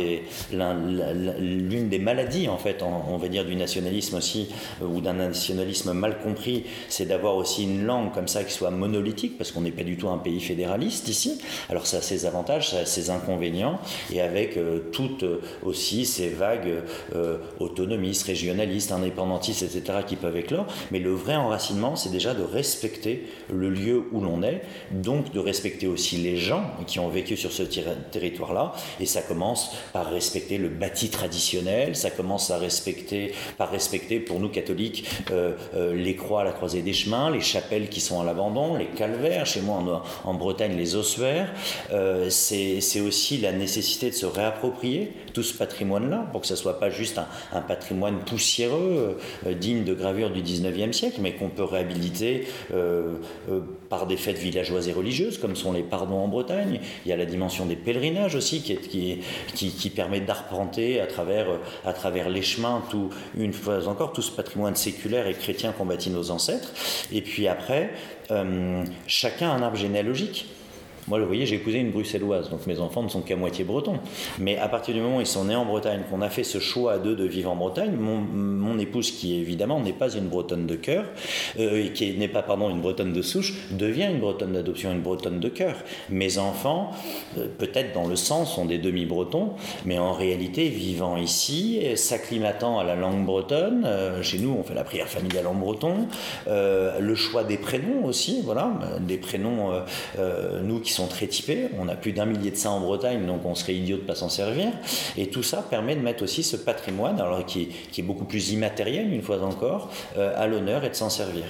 des 1.90 2.00
maladies 2.00 2.48
en 2.48 2.58
fait, 2.58 2.84
on 2.84 3.18
va 3.18 3.28
dire 3.28 3.46
du 3.46 3.56
nationalisme 3.56 4.18
aussi 4.18 4.50
ou 4.84 5.02
d'un 5.02 5.14
nationalisme 5.14 5.94
mal 5.94 6.20
compris, 6.20 6.64
c'est 6.90 7.06
d'avoir 7.06 7.36
aussi 7.36 7.64
une 7.64 7.86
langue 7.86 8.14
comme 8.14 8.28
ça 8.28 8.44
qui 8.44 8.54
soit 8.54 8.72
monolithique, 8.72 9.38
parce 9.38 9.52
qu'on 9.52 9.62
n'est 9.62 9.72
pas 9.72 9.84
du 9.84 9.98
tout 9.98 10.10
un 10.10 10.18
pays 10.18 10.40
fédéraliste 10.40 11.08
ici. 11.08 11.42
Alors 11.70 11.88
ça 11.88 11.98
a 11.98 12.02
ses 12.02 12.26
avantages, 12.26 12.72
ça 12.72 12.80
a 12.80 12.86
ses 12.86 13.10
inconvénients, 13.10 13.80
et 14.12 14.22
avec 14.22 14.58
euh, 14.58 14.80
toutes 14.92 15.24
euh, 15.24 15.42
aussi 15.64 16.06
ces 16.06 16.30
vagues 16.30 16.84
euh, 17.16 17.38
autonomistes, 17.60 18.24
régionalistes, 18.24 18.92
indépendantistes, 18.92 19.64
etc., 19.64 20.00
qui 20.06 20.16
peuvent 20.16 20.38
éclore. 20.38 20.68
Mais 20.92 21.00
le 21.00 21.12
vrai 21.12 21.36
enracinement, 21.36 21.96
c'est 21.96 22.12
déjà 22.12 22.34
de 22.34 22.44
respecter 22.44 23.28
le 23.52 23.70
lieu 23.70 24.04
où 24.12 24.22
l'on 24.22 24.44
est, 24.44 24.62
donc 24.92 25.32
de 25.32 25.40
respecter 25.40 25.88
aussi 25.88 26.18
les 26.18 26.38
gens 26.38 26.64
qui 26.88 27.00
ont 27.00 27.10
vécu 27.10 27.38
sur 27.38 27.52
ce 27.52 27.64
territoire-là, 27.64 28.74
et 29.00 29.06
ça 29.06 29.22
commence 29.22 29.76
par 29.94 30.10
respecter 30.10 30.58
le 30.58 30.70
bâti 30.70 31.10
traditionnel, 31.10 31.96
ça 31.96 32.10
commence 32.10 32.52
à 32.52 32.58
respecter, 32.58 33.34
par 33.58 33.72
respecter 33.72 34.20
pour 34.20 34.40
nous 34.40 34.50
catholiques, 34.50 34.73
euh, 35.32 35.54
euh, 35.76 35.96
les 35.96 36.16
croix 36.16 36.42
à 36.42 36.44
la 36.44 36.52
croisée 36.52 36.82
des 36.82 36.94
chemins, 36.94 37.30
les 37.30 37.42
chapelles 37.42 37.90
qui 37.90 38.02
sont 38.02 38.22
à 38.22 38.24
l'abandon, 38.24 38.76
les 38.76 38.88
calvaires, 38.88 39.46
chez 39.46 39.62
moi 39.62 40.04
en, 40.24 40.34
Bretagne, 40.34 40.76
les 40.76 40.96
ossuaires. 40.96 41.52
Euh, 41.92 42.30
c'est 42.30 43.02
aussi 43.02 43.38
la 43.38 43.52
nécessité 43.52 44.10
de 44.10 44.16
se 44.16 44.26
réapproprier 44.26 45.14
tout 45.34 45.44
ce 45.44 45.54
patrimoine-là, 45.54 46.28
pour 46.32 46.42
que 46.42 46.48
ce 46.48 46.56
soit 46.56 46.80
pas 46.80 46.90
juste 46.90 47.20
un, 47.52 47.62
patrimoine 47.62 48.20
poussiéreux, 48.20 49.18
digne 49.60 49.84
de 49.84 49.94
gravure 49.94 50.32
du 50.32 50.42
19e 50.42 50.92
siècle, 50.92 51.20
mais 51.22 51.34
qu'on 51.34 51.50
peut 51.50 51.64
réhabiliter 51.64 52.48
par 53.94 54.08
des 54.08 54.18
fêtes 54.18 54.40
villageoises 54.40 54.88
et 54.88 54.92
religieuses, 54.92 55.38
comme 55.38 55.56
sont 55.56 55.72
les 55.72 55.84
pardons 55.84 56.18
en 56.18 56.28
Bretagne. 56.28 56.80
Il 57.06 57.10
y 57.10 57.12
a 57.12 57.16
la 57.16 57.28
dimension 57.28 57.68
des 57.68 57.76
pèlerinages 57.76 58.34
aussi, 58.34 58.64
qui, 58.64 59.90
permet 59.92 60.20
d'arpenter 60.20 61.00
à 61.00 61.06
travers, 61.06 62.30
les 62.30 62.42
chemins, 62.42 62.82
tout, 62.90 63.12
une 63.38 63.54
fois 63.54 63.88
encore, 63.88 64.12
tout 64.12 64.24
ce 64.24 64.32
patrimoine 64.32 64.76
séculaire 64.76 65.28
et 65.28 65.36
chrétien 65.36 65.74
qu'ont 65.74 65.86
bâti 65.86 66.10
nos 66.10 66.32
ancêtres. 66.32 66.74
Et 67.12 67.22
puis 67.22 67.48
après, 67.48 67.92
euh, 68.32 68.84
chacun 69.06 69.52
un 69.52 69.62
arbre 69.62 69.78
généalogique. 69.78 70.48
Moi, 71.10 71.20
vous 71.20 71.26
voyez, 71.26 71.46
j'ai 71.46 71.56
épousé 71.56 71.80
une 71.80 71.92
bruxelloise, 71.92 72.50
donc 72.50 72.66
mes 72.66 72.80
enfants 72.80 73.04
ne 73.04 73.10
sont 73.10 73.22
qu'à 73.22 73.36
moitié 73.36 73.66
bretons. 73.66 74.00
Mais 74.40 74.58
à 74.58 74.70
partir 74.70 74.94
du 74.94 75.02
moment 75.02 75.18
où 75.18 75.22
ils 75.22 75.28
sont 75.28 75.46
nés 75.46 75.56
en 75.56 75.66
Bretagne, 75.66 76.02
qu'on 76.10 76.22
a 76.22 76.30
fait 76.30 76.46
ce 76.46 76.60
choix 76.60 76.94
à 76.94 76.98
deux 76.98 77.16
de 77.16 77.26
vivre 77.26 77.52
en 77.52 77.58
Bretagne, 77.58 77.92
mon, 77.98 78.80
épouse, 78.80 79.12
qui 79.12 79.36
évidemment 79.36 79.82
n'est 79.82 79.94
pas 79.94 80.10
une 80.10 80.28
bretonne 80.28 80.66
de 80.66 80.76
cœur, 80.76 81.06
euh, 81.60 81.90
qui 81.90 82.18
n'est 82.18 82.30
pas, 82.30 82.42
pardon, 82.42 82.70
une 82.70 82.80
bretonne 82.80 83.12
de 83.12 83.22
souche, 83.22 83.54
devient 83.72 84.08
une 84.12 84.20
bretonne 84.20 84.54
d'adoption, 84.54 84.94
une 84.94 85.02
bretonne 85.02 85.40
de 85.40 85.50
cœur. 85.50 85.76
Mes 86.10 86.38
enfants, 86.38 86.92
euh, 87.38 87.48
peut-être 87.58 87.94
dans 87.94 88.08
le 88.08 88.16
sens, 88.16 88.56
sont 88.56 88.66
des 88.66 88.78
demi-bretons, 88.78 89.52
mais 89.86 90.00
en 90.00 90.14
réalité, 90.14 90.70
vivant 90.70 91.18
ici, 91.18 91.82
s'acclimatant 91.96 92.80
à 92.80 92.84
la 92.86 92.96
langue 92.96 93.26
bretonne, 93.26 93.84
euh, 93.86 94.24
chez 94.24 94.40
nous, 94.40 94.56
on 94.58 94.64
fait 94.64 94.74
la 94.74 94.86
prière 94.86 95.10
familiale 95.10 95.48
en 95.48 95.54
breton, 95.54 96.08
le 96.48 97.16
choix 97.16 97.44
des 97.44 97.58
prénoms 97.58 98.06
aussi, 98.06 98.42
voilà, 98.44 98.72
des 99.02 99.18
prénoms, 99.18 99.72
nous 100.64 100.80
qui 100.80 100.93
sont 100.94 101.08
très 101.08 101.28
typés. 101.28 101.68
On 101.80 101.88
a 101.88 101.96
plus 101.96 102.14
d'un 102.14 102.26
millier 102.26 102.52
de 102.52 102.56
ça 102.56 102.72
en 102.72 102.80
Bretagne, 102.80 103.26
donc 103.26 103.46
on 103.46 103.56
serait 103.56 103.76
idiot 103.76 103.98
de 103.98 104.02
ne 104.02 104.08
pas 104.08 104.16
s'en 104.16 104.30
servir. 104.30 104.72
Et 105.18 105.28
tout 105.28 105.44
ça 105.44 105.62
permet 105.62 105.96
de 105.96 106.02
mettre 106.02 106.24
aussi 106.24 106.44
ce 106.44 106.56
patrimoine, 106.56 107.20
alors 107.20 107.46
qui, 107.46 107.70
est 107.98 108.02
beaucoup 108.02 108.26
plus 108.26 108.52
immatériel, 108.52 109.12
une 109.14 109.22
fois 109.22 109.42
encore, 109.44 109.90
euh, 110.18 110.34
à 110.36 110.48
l'honneur 110.48 110.84
et 110.84 110.90
de 110.90 110.96
s'en 110.96 111.10
servir. 111.10 111.46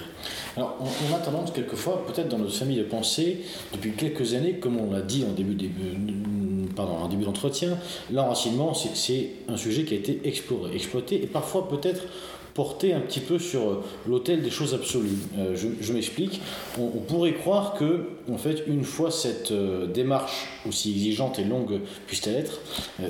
Alors, 0.56 0.78
on, 0.80 1.16
a 1.16 1.20
tendance 1.20 1.52
quelquefois, 1.52 2.06
peut-être 2.06 2.30
dans 2.30 2.38
notre 2.38 2.56
famille 2.56 2.78
de 2.78 2.84
pensée, 2.84 3.42
depuis 3.74 3.92
quelques 3.92 4.34
années, 4.34 4.54
comme 4.54 4.80
on 4.80 4.92
l'a 4.92 5.02
dit 5.02 5.26
en 5.28 5.34
début, 5.34 5.58
en 6.78 7.08
début 7.08 7.26
d'entretien, 7.26 7.78
l'enracinement, 8.12 8.74
c'est 8.74 9.32
un 9.48 9.58
sujet 9.58 9.84
qui 9.84 9.96
a 9.96 9.98
été 9.98 10.22
exploré, 10.26 10.76
exploité, 10.76 11.24
et 11.24 11.28
parfois 11.28 11.68
peut-être 11.68 12.04
porter 12.54 12.94
un 12.94 13.00
petit 13.00 13.20
peu 13.20 13.40
sur 13.40 13.62
euh, 13.62 13.84
l'autel 14.08 14.42
des 14.42 14.52
choses 14.52 14.74
absolues. 14.74 15.18
Euh, 15.38 15.56
je, 15.56 15.94
m'explique. 15.94 16.42
On, 16.80 17.00
pourrait 17.00 17.34
croire 17.34 17.74
que, 17.74 18.10
en 18.32 18.38
fait, 18.38 18.64
une 18.68 18.84
fois 18.84 19.12
cette 19.12 19.52
euh, 19.52 19.88
démarche, 19.88 20.48
aussi 20.68 20.92
exigeante 20.92 21.40
et 21.40 21.44
longue 21.44 21.82
puisse-t-elle 22.08 22.36
être, 22.36 22.62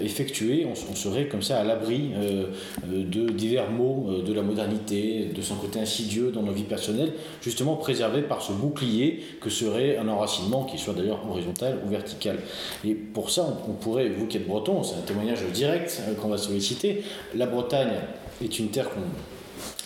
effectuée, 0.01 0.65
on, 0.65 0.95
serait 0.95 1.27
comme 1.27 1.41
ça 1.41 1.59
à 1.59 1.63
l'abri 1.63 2.11
de 2.87 3.29
divers 3.29 3.69
mots 3.69 4.09
de 4.25 4.33
la 4.33 4.41
modernité, 4.41 5.29
de 5.35 5.41
son 5.41 5.55
côté 5.55 5.79
insidieux 5.79 6.31
dans 6.31 6.41
nos 6.41 6.51
vies 6.51 6.63
personnelles, 6.63 7.13
justement 7.41 7.75
préservé 7.75 8.21
par 8.21 8.41
ce 8.41 8.53
bouclier 8.53 9.23
que 9.39 9.49
serait 9.49 9.97
un 9.97 10.07
enracinement, 10.07 10.63
qui 10.63 10.77
soit 10.77 10.93
d'ailleurs 10.93 11.19
horizontal 11.29 11.79
ou 11.85 11.89
vertical. 11.89 12.39
Et 12.85 12.95
pour 12.95 13.29
ça, 13.29 13.45
on, 13.67 13.71
on 13.71 13.73
pourrait, 13.75 14.09
vous 14.09 14.25
qui 14.25 14.37
êtes 14.37 14.47
breton, 14.47 14.81
c'est 14.83 14.95
un 14.95 15.01
témoignage 15.01 15.43
direct 15.53 16.01
qu'on 16.21 16.29
va 16.29 16.37
solliciter, 16.37 17.03
la 17.35 17.45
Bretagne 17.45 17.93
est 18.41 18.59
une 18.59 18.69
terre 18.69 18.89
qu'on 18.89 19.01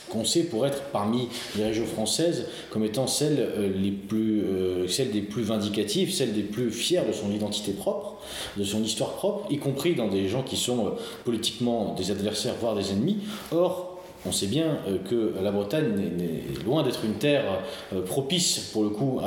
qu'on 0.10 0.26
sait 0.26 0.44
pour 0.44 0.66
être 0.66 0.84
parmi 0.92 1.28
les 1.58 1.66
régions 1.66 1.86
françaises 1.86 2.46
comme 2.70 2.84
étant 2.84 3.08
celle, 3.08 3.38
euh, 3.40 3.70
les 3.76 3.92
plus, 3.92 4.42
euh, 4.42 4.88
celle 4.88 5.12
des 5.12 5.22
plus 5.22 5.44
vindicatives, 5.44 6.14
celle 6.14 6.34
des 6.34 6.44
plus 6.44 6.72
fières 6.72 7.06
de 7.06 7.14
son 7.14 7.32
identité 7.32 7.72
propre, 7.72 8.16
de 8.58 8.64
son 8.64 8.84
histoire 8.84 9.12
propre, 9.14 9.52
y 9.52 9.58
compris 9.58 9.96
dans 9.96 10.08
des 10.08 10.28
gens 10.28 10.44
qui 10.44 10.58
sont 10.58 10.88
euh, 10.88 10.90
politiquement 11.26 11.96
des 11.96 12.12
adversaires, 12.12 12.56
voire 12.60 12.76
des 12.76 12.92
ennemis. 12.92 13.18
Or, 13.52 13.98
on 14.26 14.32
sait 14.32 14.48
bien 14.48 14.80
que 15.10 15.36
la 15.42 15.52
Bretagne 15.52 15.94
est 16.20 16.66
loin 16.66 16.84
d'être 16.84 17.06
une 17.06 17.14
terre 17.14 17.62
propice 18.08 18.72
pour 18.74 18.84
le 18.84 18.90
coup 18.90 19.22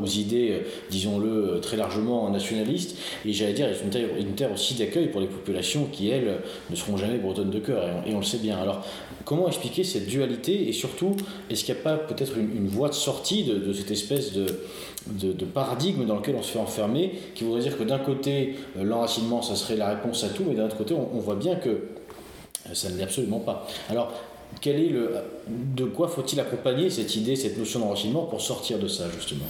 aux 0.00 0.06
idées, 0.06 0.62
disons-le 0.90 1.60
très 1.60 1.76
largement 1.76 2.30
nationalistes, 2.30 2.96
et 3.24 3.32
j'allais 3.32 3.54
dire 3.54 3.68
une 3.82 3.90
terre, 3.90 4.08
une 4.16 4.34
terre 4.34 4.52
aussi 4.52 4.74
d'accueil 4.74 5.08
pour 5.08 5.22
les 5.22 5.26
populations 5.26 5.88
qui, 5.90 6.10
elles, 6.10 6.40
ne 6.70 6.76
seront 6.76 6.96
jamais 6.96 7.16
bretonnes 7.16 7.50
de 7.50 7.58
cœur, 7.58 7.82
et 8.06 8.14
on, 8.14 8.18
le 8.18 8.24
sait 8.24 8.38
bien. 8.38 8.58
Alors 8.58 8.84
Comment 9.24 9.48
expliquer 9.48 9.84
cette 9.84 10.06
dualité 10.06 10.68
et 10.68 10.72
surtout, 10.72 11.16
est-ce 11.48 11.64
qu'il 11.64 11.74
n'y 11.74 11.80
a 11.80 11.84
pas 11.84 11.96
peut-être 11.96 12.36
une, 12.36 12.68
voie 12.68 12.88
de 12.88 12.94
sortie 12.94 13.44
de, 13.44 13.72
cette 13.72 13.90
espèce 13.90 14.32
de, 14.32 15.44
paradigme 15.44 16.04
dans 16.04 16.16
lequel 16.16 16.36
on 16.36 16.42
se 16.42 16.52
fait 16.52 16.58
enfermer, 16.58 17.12
qui 17.34 17.44
voudrait 17.44 17.62
dire 17.62 17.78
que 17.78 17.84
d'un 17.84 17.98
côté, 17.98 18.56
euh, 18.76 18.84
l'enracinement, 18.84 19.42
ça 19.42 19.56
serait 19.56 19.76
la 19.76 19.88
réponse 19.88 20.24
à 20.24 20.28
tout, 20.28 20.44
mais 20.46 20.54
d'un 20.54 20.66
autre 20.66 20.76
côté, 20.76 20.94
on, 20.94 21.18
voit 21.18 21.36
bien 21.36 21.56
que 21.56 21.68
euh, 21.68 22.74
ça 22.74 22.90
ne 22.90 22.96
l'est 22.96 23.04
absolument 23.04 23.40
pas. 23.40 23.66
Alors, 23.88 24.12
le, 24.64 25.14
de 25.48 25.84
quoi 25.84 26.08
faut-il 26.08 26.38
accompagner 26.40 26.90
cette 26.90 27.16
idée, 27.16 27.36
cette 27.36 27.58
notion 27.58 27.80
d'enracinement 27.80 28.22
pour 28.24 28.40
sortir 28.40 28.78
de 28.78 28.88
ça, 28.88 29.04
justement? 29.14 29.46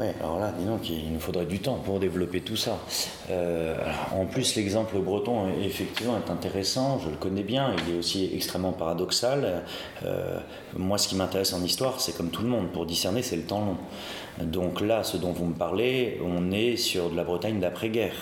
Oui, 0.00 0.06
alors 0.20 0.38
là, 0.38 0.50
dis 0.58 0.64
donc, 0.64 0.88
il 0.88 1.12
nous 1.12 1.20
faudrait 1.20 1.44
du 1.44 1.58
temps 1.58 1.74
pour 1.74 2.00
développer 2.00 2.40
tout 2.40 2.56
ça. 2.56 2.78
Euh, 3.28 3.76
en 4.16 4.24
plus, 4.24 4.56
l'exemple 4.56 4.98
breton, 4.98 5.48
effectivement, 5.62 6.16
est 6.16 6.30
intéressant, 6.30 6.98
je 6.98 7.10
le 7.10 7.16
connais 7.16 7.42
bien, 7.42 7.74
il 7.86 7.94
est 7.94 7.98
aussi 7.98 8.30
extrêmement 8.34 8.72
paradoxal. 8.72 9.62
Euh, 10.06 10.40
moi, 10.74 10.96
ce 10.96 11.06
qui 11.06 11.16
m'intéresse 11.16 11.52
en 11.52 11.62
histoire, 11.62 12.00
c'est 12.00 12.16
comme 12.16 12.30
tout 12.30 12.42
le 12.42 12.48
monde, 12.48 12.68
pour 12.72 12.86
discerner, 12.86 13.20
c'est 13.20 13.36
le 13.36 13.42
temps 13.42 13.60
long. 13.60 13.76
Donc 14.46 14.80
là, 14.80 15.04
ce 15.04 15.18
dont 15.18 15.32
vous 15.32 15.44
me 15.44 15.54
parlez, 15.54 16.18
on 16.24 16.50
est 16.50 16.76
sur 16.76 17.10
de 17.10 17.16
la 17.16 17.24
Bretagne 17.24 17.60
d'après-guerre. 17.60 18.14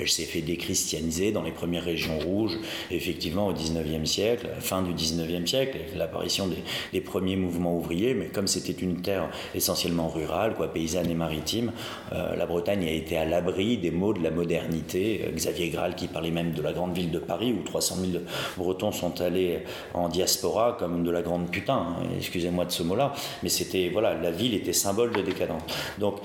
Elle 0.00 0.08
s'est 0.08 0.24
fait 0.24 0.42
déchristianiser 0.42 1.32
dans 1.32 1.42
les 1.42 1.50
premières 1.50 1.82
régions 1.82 2.20
rouges, 2.20 2.56
effectivement 2.90 3.48
au 3.48 3.52
19e 3.52 4.06
siècle, 4.06 4.48
fin 4.60 4.82
du 4.82 4.92
19e 4.92 5.46
siècle, 5.46 5.78
l'apparition 5.96 6.48
des, 6.92 7.00
premiers 7.00 7.36
mouvements 7.36 7.76
ouvriers, 7.76 8.14
mais 8.14 8.26
comme 8.26 8.46
c'était 8.46 8.80
une 8.80 9.00
terre 9.02 9.30
essentiellement 9.54 10.08
rurale, 10.08 10.54
quoi, 10.54 10.72
paysanne 10.72 11.10
et 11.10 11.14
maritime, 11.14 11.72
euh, 12.12 12.36
la 12.36 12.46
Bretagne 12.46 12.84
a 12.84 12.92
été 12.92 13.16
à 13.16 13.24
l'abri 13.24 13.78
des 13.78 13.90
mots 13.90 14.12
de 14.12 14.22
la 14.22 14.30
modernité. 14.30 15.22
Euh, 15.24 15.32
Xavier 15.32 15.70
Graal 15.70 15.96
qui 15.96 16.06
parlait 16.06 16.30
même 16.30 16.52
de 16.52 16.62
la 16.62 16.72
grande 16.72 16.94
ville 16.94 17.10
de 17.10 17.18
Paris, 17.18 17.52
où 17.52 17.62
300 17.62 17.96
000 18.12 18.24
Bretons 18.56 18.92
sont 18.92 19.20
allés 19.20 19.60
en 19.94 20.08
diaspora 20.08 20.76
comme 20.78 21.02
de 21.02 21.10
la 21.10 21.22
grande 21.22 21.50
putain, 21.50 21.74
hein, 21.74 22.02
excusez-moi 22.16 22.66
de 22.66 22.72
ce 22.72 22.82
mot-là, 22.82 23.14
mais 23.42 23.48
c'était, 23.48 23.88
voilà, 23.88 24.14
la 24.14 24.30
ville 24.30 24.54
était 24.54 24.72
symbole 24.72 25.12
de 25.12 25.22
décadence. 25.22 25.62
Donc, 25.98 26.20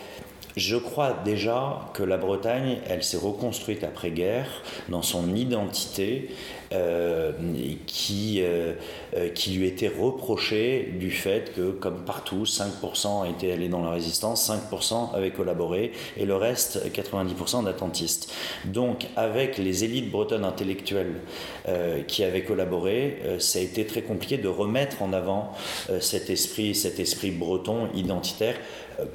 je 0.56 0.78
crois 0.78 1.16
déjà 1.26 1.90
que 1.94 2.04
la 2.04 2.18
Bretagne, 2.18 2.78
elle 2.88 3.04
s'est 3.04 3.18
reconstruite 3.18 3.84
après-guerre 3.84 4.48
dans 4.90 5.02
son 5.02 5.36
identité 5.36 6.30
euh, 6.74 7.32
qui, 7.86 8.42
euh, 8.42 8.74
euh, 9.16 9.30
qui 9.30 9.52
lui 9.52 9.68
était 9.68 9.90
reproché 9.90 10.92
du 11.00 11.12
fait 11.12 11.54
que, 11.56 11.70
comme 11.70 12.04
partout, 12.04 12.46
5% 12.46 13.30
étaient 13.30 13.52
allés 13.52 13.70
dans 13.70 13.84
la 13.84 13.92
résistance, 13.92 14.50
5% 14.50 15.14
avaient 15.14 15.30
collaboré 15.30 15.92
et 16.18 16.26
le 16.26 16.36
reste, 16.36 16.82
90% 16.92 17.66
d'attentistes. 17.66 18.34
Donc, 18.66 19.06
avec 19.16 19.60
les 19.60 19.84
élites 19.84 20.10
bretonnes 20.10 20.46
intellectuelles 20.46 21.22
qui 22.08 22.24
avaient 22.24 22.44
collaboré, 22.44 23.20
ça 23.40 23.60
a 23.60 23.62
été 23.62 23.86
très 23.86 24.02
compliqué 24.02 24.38
de 24.38 24.48
remettre 24.48 25.02
en 25.02 25.14
avant 25.14 25.54
cet 26.00 26.30
esprit, 26.30 26.76
cet 26.76 27.00
esprit 27.00 27.32
breton 27.32 27.88
identitaire 27.94 28.56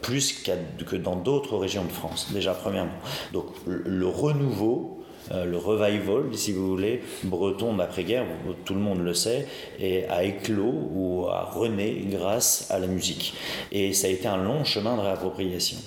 plus 0.03 0.45
que 0.86 0.97
dans 0.97 1.16
d'autres 1.16 1.57
régions 1.57 1.84
de 1.84 1.93
France, 1.93 2.28
déjà 2.32 2.55
premièrement. 2.55 2.99
Donc 3.32 3.47
le 3.66 4.07
renouveau 4.07 4.97
euh, 5.32 5.44
le 5.44 5.56
revival, 5.56 6.24
si 6.32 6.52
vous 6.52 6.66
voulez, 6.66 7.02
breton 7.24 7.74
d'après-guerre, 7.74 8.24
tout 8.64 8.74
le 8.74 8.80
monde 8.80 9.00
le 9.00 9.14
sait, 9.14 9.46
et 9.78 10.06
a 10.06 10.24
éclos 10.24 10.90
ou 10.94 11.26
a 11.28 11.44
rené 11.44 12.04
grâce 12.06 12.70
à 12.70 12.78
la 12.78 12.86
musique. 12.86 13.34
Et 13.72 13.92
ça 13.92 14.06
a 14.06 14.10
été 14.10 14.26
un 14.28 14.36
long 14.36 14.64
chemin 14.64 14.96
de 14.96 15.02
réappropriation. 15.02 15.78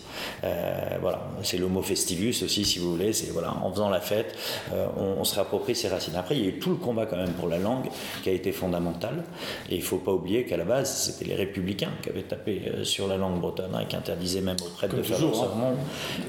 Euh, 0.43 0.97
voilà, 1.01 1.27
c'est 1.43 1.57
le 1.57 1.67
mot 1.67 1.81
festivus 1.81 2.43
aussi, 2.43 2.65
si 2.65 2.79
vous 2.79 2.91
voulez. 2.91 3.13
C'est 3.13 3.31
voilà, 3.31 3.53
en 3.63 3.71
faisant 3.71 3.89
la 3.89 3.99
fête, 3.99 4.35
euh, 4.73 4.87
on, 4.97 5.23
se 5.23 5.35
réapproprie 5.35 5.75
ses 5.75 5.87
racines. 5.87 6.15
Après, 6.15 6.35
il 6.35 6.43
y 6.43 6.45
a 6.45 6.49
eu 6.49 6.59
tout 6.59 6.69
le 6.69 6.75
combat 6.75 7.05
quand 7.05 7.17
même 7.17 7.33
pour 7.33 7.47
la 7.47 7.57
langue 7.57 7.87
qui 8.23 8.29
a 8.29 8.33
été 8.33 8.51
fondamental. 8.51 9.23
Et 9.69 9.75
il 9.75 9.79
ne 9.79 9.85
faut 9.85 9.97
pas 9.97 10.11
oublier 10.11 10.45
qu'à 10.45 10.57
la 10.57 10.65
base, 10.65 10.93
c'était 10.93 11.25
les 11.25 11.35
républicains 11.35 11.91
qui 12.01 12.09
avaient 12.09 12.23
tapé 12.23 12.61
sur 12.83 13.07
la 13.07 13.17
langue 13.17 13.39
bretonne 13.39 13.77
et 13.81 13.85
qui 13.85 13.95
interdisaient 13.95 14.41
même 14.41 14.57
aux 14.65 14.69
prêtres 14.69 14.95
de 14.95 15.03
faire 15.03 15.19
leur 15.19 15.29
hein. 15.29 15.33
sermon. 15.33 15.73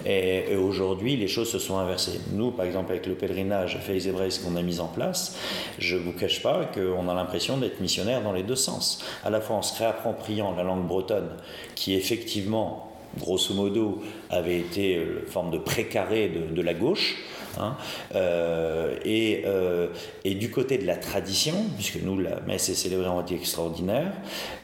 Et, 0.07 0.53
et 0.53 0.57
aujourd'hui, 0.57 1.17
les 1.17 1.29
choses 1.29 1.51
se 1.51 1.59
sont 1.59 1.79
inversées. 1.79 2.21
Nous, 2.33 2.51
par 2.53 2.67
exemple, 2.67 2.93
avec 2.93 3.02
le 3.07 3.15
pèlerinage 3.15 3.79
Brace 4.13 4.39
qu'on 4.39 4.57
a 4.57 4.63
mis 4.63 4.81
en 4.81 4.87
place, 4.87 5.39
je 5.79 5.97
ne 5.97 6.03
vous 6.03 6.13
cache 6.13 6.43
pas 6.43 6.65
qu'on 6.75 7.09
a 7.09 7.15
l'impression 7.15 7.59
d'être 7.59 7.81
missionnaire 7.81 8.23
dans 8.23 8.33
les 8.33 8.43
deux 8.43 8.57
sens. 8.57 9.05
À 9.25 9.31
la 9.31 9.41
fois 9.41 9.57
en 9.57 9.63
se 9.63 9.79
réappropriant 9.79 10.55
la 10.55 10.63
langue 10.63 10.87
bretonne, 10.87 11.31
qui 11.75 11.95
effectivement, 11.95 12.93
grosso 13.19 13.55
modo, 13.55 14.03
avait 14.31 14.59
été 14.59 14.95
une 14.95 15.03
euh, 15.03 15.27
forme 15.27 15.51
de 15.51 15.59
précaré 15.59 16.29
de 16.29 16.63
la 16.63 16.75
gauche, 16.75 17.17
Hein. 17.59 17.77
Euh, 18.15 18.97
et, 19.05 19.43
euh, 19.47 19.89
et, 20.25 20.35
du 20.35 20.51
côté 20.51 20.79
de 20.79 20.87
la 20.87 20.97
tradition, 20.97 21.55
puisque 21.77 22.03
nous, 22.03 22.19
la 22.19 22.41
messe 22.41 22.69
est 22.69 22.75
célébrée 22.75 23.09
en 23.09 23.15
moitié 23.15 23.37
extraordinaire, 23.37 24.13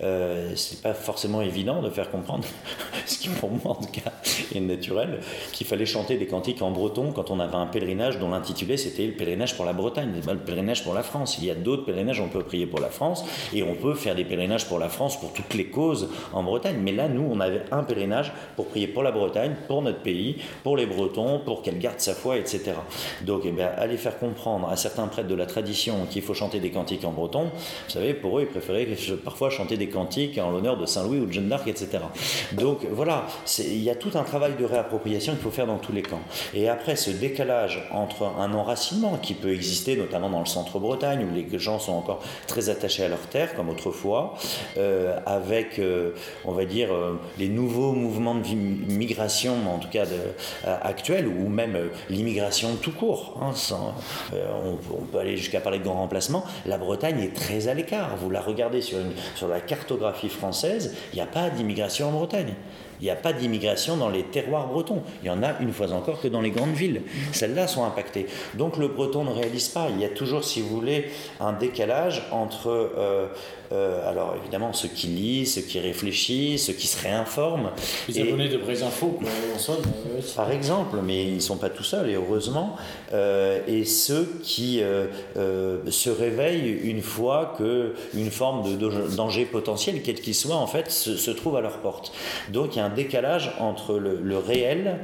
euh, 0.03 0.53
c'est 0.57 0.83
pas 0.83 0.95
forcément 0.95 1.43
évident 1.43 1.83
de 1.83 1.91
faire 1.91 2.11
comprendre, 2.11 2.45
ce 3.07 3.19
qui 3.19 3.29
pour 3.29 3.51
moi 3.51 3.73
en 3.73 3.75
tout 3.75 3.91
cas 3.93 4.13
est 4.55 4.61
naturel, 4.61 5.21
qu'il 5.53 5.67
fallait 5.67 5.87
chanter 5.87 6.17
des 6.17 6.27
cantiques 6.27 6.63
en 6.63 6.71
breton 6.71 7.13
quand 7.13 7.31
on 7.31 7.41
avait 7.41 7.57
un 7.57 7.67
pèlerinage 7.67 8.19
dont 8.19 8.31
l'intitulé 8.31 8.77
c'était 8.77 9.07
le 9.07 9.13
pèlerinage 9.13 9.57
pour 9.57 9.65
la 9.65 9.73
Bretagne, 9.73 10.13
pas 10.25 10.33
le 10.33 10.39
pèlerinage 10.39 10.85
pour 10.85 10.95
la 10.95 11.03
France. 11.03 11.39
Il 11.39 11.45
y 11.45 11.51
a 11.51 11.55
d'autres 11.55 11.85
pèlerinages, 11.85 12.21
on 12.21 12.29
peut 12.29 12.43
prier 12.43 12.67
pour 12.67 12.81
la 12.81 12.89
France 12.89 13.25
et 13.53 13.63
on 13.63 13.75
peut 13.75 13.95
faire 13.95 14.15
des 14.15 14.25
pèlerinages 14.25 14.67
pour 14.67 14.79
la 14.79 14.89
France 14.89 15.19
pour 15.19 15.33
toutes 15.33 15.55
les 15.55 15.67
causes 15.67 16.09
en 16.33 16.43
Bretagne. 16.43 16.79
Mais 16.81 16.93
là, 16.93 17.09
nous, 17.09 17.27
on 17.31 17.41
avait 17.41 17.63
un 17.71 17.83
pèlerinage 17.83 18.33
pour 18.57 18.67
prier 18.67 18.89
pour 18.89 19.03
la 19.03 19.13
Bretagne, 19.13 19.55
pour 19.67 19.83
notre 19.83 20.01
pays, 20.01 20.37
pour 20.63 20.77
les 20.77 20.87
Bretons, 20.87 21.41
pour 21.45 21.63
qu'elle 21.63 21.79
garde 21.79 22.01
sa 22.01 22.15
foi, 22.15 22.37
etc. 22.37 22.73
Donc, 23.23 23.43
eh 23.45 23.63
aller 23.63 23.97
faire 23.97 24.19
comprendre 24.19 24.69
à 24.69 24.77
certains 24.77 25.07
prêtres 25.07 25.29
de 25.29 25.35
la 25.35 25.47
tradition 25.47 26.07
qu'il 26.11 26.23
faut 26.23 26.35
chanter 26.35 26.61
des 26.61 26.71
cantiques 26.71 27.05
en 27.05 27.13
breton, 27.13 27.45
vous 27.45 27.93
savez, 27.93 28.15
pour 28.15 28.39
eux, 28.39 28.43
ils 28.43 28.49
préféraient 28.49 28.89
parfois 29.25 29.51
chanter 29.51 29.77
des 29.77 29.89
cantiques 29.89 30.39
en 30.39 30.51
l'honneur 30.51 30.77
de 30.77 30.87
Saint-Louis 30.87 31.19
ou 31.19 31.27
de 31.27 31.33
Jeanne 31.33 31.49
d'Arc, 31.49 31.67
etc. 31.69 31.99
Donc, 32.53 32.87
voilà, 32.91 33.27
il 33.59 33.83
y 33.83 33.91
a 33.91 33.95
tout 33.95 34.11
un 34.15 34.23
travail 34.23 34.53
de 34.59 34.65
réappropriation 34.65 35.35
qu'il 35.35 35.43
faut 35.43 35.51
faire 35.51 35.67
dans 35.67 35.79
tous 35.79 35.93
les 35.93 36.03
camps. 36.03 36.21
Et 36.55 36.69
après, 36.69 36.97
ce 36.97 37.11
décalage 37.11 37.89
entre 37.93 38.25
un 38.39 38.53
enracinement 38.53 39.19
qui 39.21 39.35
peut 39.35 39.53
exister, 39.53 39.97
notamment 39.97 40.31
dans 40.31 40.41
le 40.41 40.47
centre-Bretagne, 40.47 41.27
où 41.31 41.35
les 41.35 41.59
gens 41.59 41.79
sont 41.79 41.93
encore 41.93 42.21
très 42.47 42.69
attachés 42.69 43.05
à 43.05 43.09
leur 43.09 43.21
terre, 43.21 43.55
comme 43.55 43.69
autrefois, 43.69 44.35
euh, 44.77 45.19
avec, 45.27 45.79
euh, 45.79 46.13
on 46.45 46.53
va 46.53 46.65
dire, 46.65 46.93
euh, 46.93 47.19
les 47.39 47.49
nouveaux 47.49 47.93
mouvements 47.93 48.35
de 48.35 48.47
migration, 48.93 49.55
en 49.73 49.79
tout 49.79 49.89
cas 49.89 50.05
actuels, 50.65 51.27
ou 51.27 51.49
même 51.49 51.77
l'immigration 52.09 52.68
tout 52.77 52.93
court. 52.93 53.39
Hein, 53.43 53.53
on, 54.33 54.79
on, 54.95 55.05
peut 55.05 55.19
aller 55.19 55.37
jusqu'à 55.37 55.61
parler 55.61 55.79
de 55.79 55.85
grand 55.85 55.95
remplacement. 55.95 56.45
La 56.67 56.79
Bretagne 56.79 57.21
est 57.21 57.35
très 57.35 57.69
à 57.69 57.75
l'écart. 57.75 58.17
Vous 58.17 58.31
la 58.31 58.41
regardez 58.41 58.83
sur 58.83 59.49
la 59.49 59.61
cartographie 59.61 60.29
française, 60.29 60.95
il 61.13 61.17
n'y 61.17 61.23
a 61.23 61.27
pas 61.27 61.51
d'immigration 61.51 62.09
en 62.09 62.13
Bretagne. 62.13 62.55
Il 63.01 63.05
n'y 63.05 63.11
a 63.11 63.17
pas 63.17 63.33
d'immigration 63.33 63.97
dans 63.97 64.09
les 64.09 64.25
terroirs 64.25 64.67
bretons. 64.67 65.03
Il 65.23 65.29
y 65.29 65.31
en 65.31 65.43
a 65.43 65.59
une 65.61 65.73
fois 65.73 65.93
encore 65.93 66.21
que 66.21 66.29
dans 66.29 66.41
les 66.41 66.51
grandes 66.51 66.75
villes. 66.75 67.03
Celles-là 67.33 67.67
sont 67.69 67.85
impactées. 67.85 68.27
Donc 68.55 68.77
le 68.77 68.89
breton 68.89 69.25
ne 69.25 69.31
réalise 69.31 69.69
pas. 69.69 69.89
Il 69.91 70.01
y 70.01 70.05
a 70.05 70.09
toujours, 70.09 70.45
si 70.45 70.61
vous 70.61 70.69
voulez, 70.69 71.11
un 71.41 71.53
décalage 71.53 72.23
entre 72.33 72.69
euh, 72.69 73.29
euh, 73.71 74.09
alors 74.09 74.35
évidemment, 74.41 74.73
ceux 74.73 74.89
qui 74.89 75.09
lisent, 75.09 75.55
ceux 75.55 75.61
qui 75.61 75.79
réfléchissent, 75.79 76.67
ceux 76.67 76.73
qui 76.73 76.87
se 76.87 77.03
réinforment. 77.03 77.71
Les 78.09 78.21
abonnés 78.21 78.49
de 78.49 78.57
Vraies 78.57 78.83
Infos, 78.83 79.19
Par 80.37 80.51
exemple, 80.51 80.99
mais 81.03 81.25
ils 81.25 81.35
ne 81.35 81.41
sont 81.41 81.57
pas 81.57 81.69
tout 81.69 81.83
seuls, 81.83 82.09
et 82.09 82.15
heureusement. 82.15 82.77
Euh, 83.13 83.61
et 83.67 83.85
ceux 83.85 84.39
qui 84.43 84.81
euh, 84.83 85.07
se 85.91 86.11
réveillent 86.11 86.79
une 86.83 87.03
fois 87.03 87.55
qu'une 87.57 88.31
forme 88.31 88.79
de, 88.79 89.15
danger 89.15 89.45
potentiel, 89.45 90.03
quel 90.03 90.21
qu'il 90.21 90.35
soit, 90.35 90.57
en 90.57 90.67
fait, 90.67 90.91
se, 90.91 91.31
trouve 91.31 91.57
à 91.57 91.61
leur 91.61 91.79
porte. 91.79 92.13
Donc 92.51 92.75
il 92.75 92.79
y 92.79 92.81
a 92.81 92.87
un 92.87 92.95
décalage 92.95 93.53
entre 93.61 93.99
le, 93.99 94.39
réel 94.39 94.99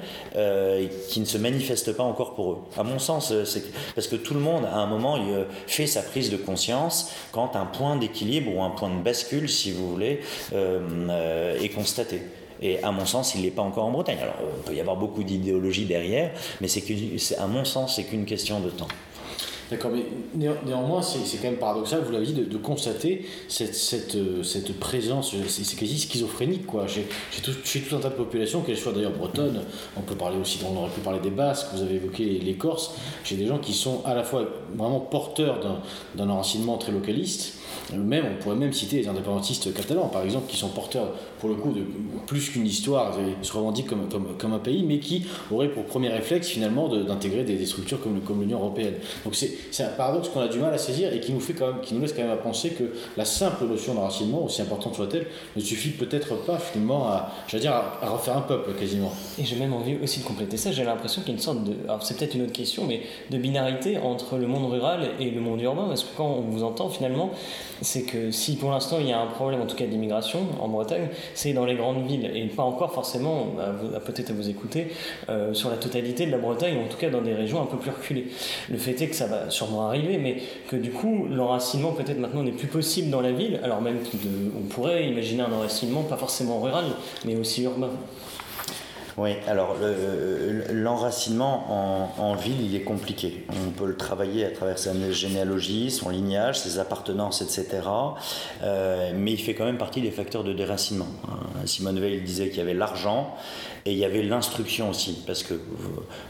qui 1.09 1.21
ne 1.21 1.25
se 1.25 1.39
manifeste 1.39 1.93
pas 1.93 2.03
encore 2.03 2.35
pour 2.35 2.53
eux. 2.53 2.59
À 2.77 2.83
mon 2.83 2.99
sens, 2.99 3.33
c'est 3.45 3.65
parce 3.95 4.07
que 4.07 4.17
tout 4.17 4.35
le 4.35 4.41
monde, 4.41 4.65
à 4.65 4.77
un 4.77 4.87
moment, 4.87 5.19
fait 5.67 5.87
sa 5.87 6.03
prise 6.03 6.31
de 6.31 6.37
conscience 6.37 7.11
quand 7.33 7.57
un 7.57 7.67
point 7.67 7.97
d'équilibre 7.97 8.54
ou 8.55 8.63
un 8.63 8.71
point 8.71 8.91
de 8.91 9.03
bascule, 9.03 9.49
si 9.49 9.73
vous 9.73 9.91
voulez, 9.91 10.21
euh, 10.53 10.81
euh, 11.11 11.61
est 11.61 11.69
constaté. 11.71 12.23
Et 12.63 12.83
à 12.83 12.93
mon 12.93 13.05
sens, 13.05 13.35
il 13.35 13.43
n'est 13.43 13.51
pas 13.51 13.63
encore 13.63 13.85
en 13.85 13.91
Bretagne. 13.91 14.19
Alors, 14.23 14.37
il 14.57 14.63
peut 14.63 14.75
y 14.75 14.81
avoir 14.81 14.97
beaucoup 14.97 15.23
d'idéologie 15.23 15.85
derrière, 15.85 16.31
mais 16.61 16.69
c'est 16.69 17.39
à 17.39 17.47
mon 17.47 17.65
sens, 17.65 17.97
c'est 17.97 18.05
qu'une 18.05 18.25
question 18.25 18.61
de 18.61 18.71
temps. 18.71 18.89
D'accord, 19.71 19.93
mais 19.93 20.05
néanmoins, 20.67 21.01
c'est 21.01 21.39
quand 21.39 21.49
même 21.49 21.57
paradoxal, 21.57 22.03
vous 22.05 22.13
l'avez 22.13 22.27
dit, 22.27 22.35
de, 22.35 22.57
constater 22.59 23.25
cette, 23.49 24.15
euh, 24.15 24.43
présence, 24.79 25.35
c'est 25.49 25.77
quasi 25.77 25.99
schizophrénique, 25.99 26.67
quoi. 26.67 26.87
Chez, 26.87 27.07
tout, 27.43 27.53
tout, 27.53 27.97
un 27.97 28.01
tas 28.01 28.11
de 28.11 28.15
populations, 28.15 28.61
qu'elles 28.61 28.77
soient 28.77 28.93
d'ailleurs 28.93 29.17
bretonnes, 29.17 29.63
on 29.97 30.03
peut 30.03 30.17
parler 30.17 30.37
aussi, 30.39 30.61
on 30.71 30.77
aurait 30.77 30.91
pu 30.91 31.01
parler 31.01 31.21
des 31.21 31.31
Basques, 31.31 31.69
vous 31.75 31.83
avez 31.83 31.95
évoqué 31.95 32.25
les, 32.25 32.55
Corses, 32.55 32.95
j'ai 33.25 33.37
des 33.37 33.47
gens 33.47 33.59
qui 33.59 33.73
sont 33.73 34.03
à 34.05 34.15
la 34.15 34.23
fois 34.23 34.45
vraiment 34.77 35.01
porteurs 35.01 35.61
d'un 36.15 36.29
enracinement 36.29 36.77
très 36.77 36.93
localiste, 36.93 37.55
même, 37.93 38.25
on 38.33 38.43
pourrait 38.43 38.57
même 38.57 38.73
citer 38.73 38.97
les 38.97 39.09
indépendantistes 39.09 39.73
catalans, 39.75 40.09
par 40.09 40.23
exemple, 40.23 40.51
qui 40.51 40.57
sont 40.57 40.69
porteurs, 40.69 41.13
pour 41.45 41.51
le 41.51 41.61
coup, 41.61 41.73
de 41.73 41.85
plus 42.27 42.49
qu'une 42.49 42.67
histoire, 42.67 43.15
se 43.43 43.53
revendiquent 43.53 43.89
comme, 43.89 44.55
un 44.55 44.59
pays, 44.59 44.83
mais 44.83 44.99
qui 44.99 45.27
auraient 45.51 45.69
pour 45.69 45.85
premier 45.85 46.09
réflexe, 46.09 46.49
finalement, 46.49 46.89
d'intégrer 46.89 47.45
des, 47.45 47.67
structures 47.67 47.99
comme, 48.01 48.41
l'Union 48.41 48.61
européenne. 48.61 48.95
Donc 49.27 49.35
c'est 49.35 49.83
un 49.83 49.89
paradoxe 49.89 50.31
qu'on 50.31 50.41
a 50.41 50.49
du 50.49 50.59
mal 50.59 50.73
à 50.73 50.79
saisir 50.79 51.13
et 51.13 51.21
qui 51.21 51.35
nous, 51.35 51.41
fait 51.41 51.53
quand 51.53 51.67
même, 51.67 51.81
qui 51.83 51.93
nous 51.93 52.01
laisse 52.01 52.15
quand 52.15 52.23
même 52.23 52.31
à 52.31 52.39
penser 52.39 52.71
que 52.71 52.85
la 53.19 53.27
simple 53.27 53.67
notion 53.67 53.93
d'enracinement, 53.93 54.43
aussi 54.43 54.63
importante 54.63 54.95
soit-elle, 54.95 55.27
ne 55.55 55.61
suffit 55.61 55.91
peut-être 55.91 56.35
pas, 56.47 56.57
finalement, 56.57 57.09
à, 57.09 57.31
dire, 57.53 57.75
à, 57.75 58.09
refaire 58.09 58.39
un 58.39 58.43
peuple, 58.43 58.73
quasiment. 58.81 59.13
Et 59.39 59.45
j'ai 59.45 59.57
même 59.57 59.75
envie 59.75 59.99
aussi 60.03 60.21
de 60.21 60.25
compléter 60.25 60.57
ça, 60.57 60.73
j'ai 60.73 60.85
l'impression 60.85 61.21
qu'il 61.21 61.33
y 61.33 61.33
a 61.33 61.37
une 61.37 61.43
sorte 61.43 61.63
de. 61.63 61.75
Alors 61.85 62.03
c'est 62.03 62.17
peut-être 62.17 62.37
une 62.37 62.45
autre 62.45 62.53
question, 62.53 62.87
mais 62.87 63.03
de 63.29 63.37
binarité 63.37 63.99
entre 63.99 64.39
le 64.39 64.47
monde 64.47 64.73
rural 64.73 65.11
et 65.21 65.31
le 65.31 65.43
monde 65.43 65.61
urbain, 65.61 65.89
parce 65.89 66.05
que 66.05 66.17
quand 66.17 66.39
on 66.39 66.51
vous 66.51 66.65
entend, 66.65 66.89
finalement, 66.89 67.33
c'est 67.83 68.05
que 68.05 68.31
si 68.31 68.57
pour 68.57 68.71
l'instant 68.71 68.97
il 68.99 69.09
y 69.09 69.13
a 69.13 69.21
un 69.21 69.27
problème 69.27 69.61
en 69.61 69.67
tout 69.67 69.77
cas 69.77 69.85
d'immigration 69.85 70.47
en 70.59 70.69
Bretagne, 70.69 71.09
c'est 71.35 71.53
dans 71.53 71.65
les 71.65 71.75
grandes 71.75 72.07
villes 72.07 72.31
et 72.35 72.45
pas 72.47 72.63
encore 72.63 72.93
forcément, 72.93 73.57
peut-être 74.05 74.31
à 74.31 74.33
vous 74.33 74.49
écouter, 74.49 74.89
euh, 75.29 75.55
sur 75.55 75.71
la 75.71 75.77
totalité 75.77 76.27
de 76.27 76.31
la 76.31 76.39
Bretagne, 76.39 76.77
ou 76.79 76.85
en 76.85 76.89
tout 76.89 76.97
cas 76.97 77.11
dans 77.11 77.23
des 77.23 77.35
régions 77.35 77.63
un 77.63 77.67
peu 77.67 77.77
plus 77.77 77.91
reculées. 77.91 78.27
Le 78.71 78.79
fait 78.79 79.01
est 79.03 79.09
que 79.09 79.17
ça 79.17 79.27
va 79.27 79.51
sûrement 79.51 79.87
arriver, 79.87 80.19
mais 80.19 80.37
que 80.69 80.77
du 80.77 80.91
coup 80.91 81.27
l'enracinement 81.31 81.93
peut-être 81.93 82.19
maintenant 82.19 82.43
n'est 82.43 82.53
plus 82.53 82.69
possible 82.69 83.11
dans 83.11 83.21
la 83.21 83.33
ville, 83.33 83.61
alors 83.63 83.81
même 83.81 83.99
qu'on 83.99 84.63
pourrait 84.63 85.07
imaginer 85.07 85.43
un 85.43 85.53
enracinement 85.53 86.03
pas 86.03 86.17
forcément 86.17 86.61
rural, 86.61 86.85
mais 87.25 87.37
aussi 87.37 87.65
urbain. 87.65 87.91
Oui, 89.17 89.31
alors 89.47 89.77
l'enracinement 90.73 92.13
en, 92.19 92.35
ville, 92.35 92.61
il 92.61 92.75
est 92.75 92.83
compliqué. 92.83 93.47
On 93.67 93.71
peut 93.71 93.87
le 93.87 93.97
travailler 93.97 94.45
à 94.45 94.51
travers 94.51 94.77
sa 94.77 94.93
généalogie, 95.13 95.93
son 95.93 96.11
lignage, 96.11 96.59
ses 96.59 96.81
appartenances, 96.81 97.41
etc. 97.41 97.83
Euh, 98.63 99.13
mais 99.15 99.33
il 99.33 99.39
fait 99.39 99.55
quand 99.55 99.67
même 99.67 99.79
partie 99.79 100.01
des 100.01 100.11
facteurs 100.11 100.43
de 100.43 100.53
déracinement. 100.53 101.07
Hein. 101.29 101.65
Simone 101.65 102.01
Veil 102.01 102.23
disait 102.23 102.49
qu'il 102.49 102.59
y 102.59 102.63
avait 102.63 102.75
l'argent 102.75 103.37
et 103.87 103.93
il 103.93 103.99
y 103.99 104.05
avait 104.05 104.23
l'instruction 104.25 104.91
aussi, 104.91 105.23
parce 105.27 105.45
que 105.45 105.55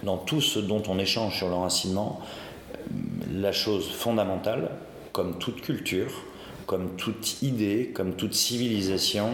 dans 0.03 0.19
tout 0.19 0.43
ce 0.43 0.59
dont 0.59 0.83
on 0.87 0.99
échange 0.99 1.39
sur 1.39 1.49
l'enracinement, 1.49 2.21
la 3.33 3.53
chose 3.53 3.89
fondamentale, 3.89 4.71
comme 5.13 5.39
toute 5.39 5.63
culture, 5.63 6.13
comme 6.67 6.97
toute 6.97 7.41
idée, 7.41 7.93
comme 7.95 8.15
toute 8.15 8.35
civilisation, 8.35 9.31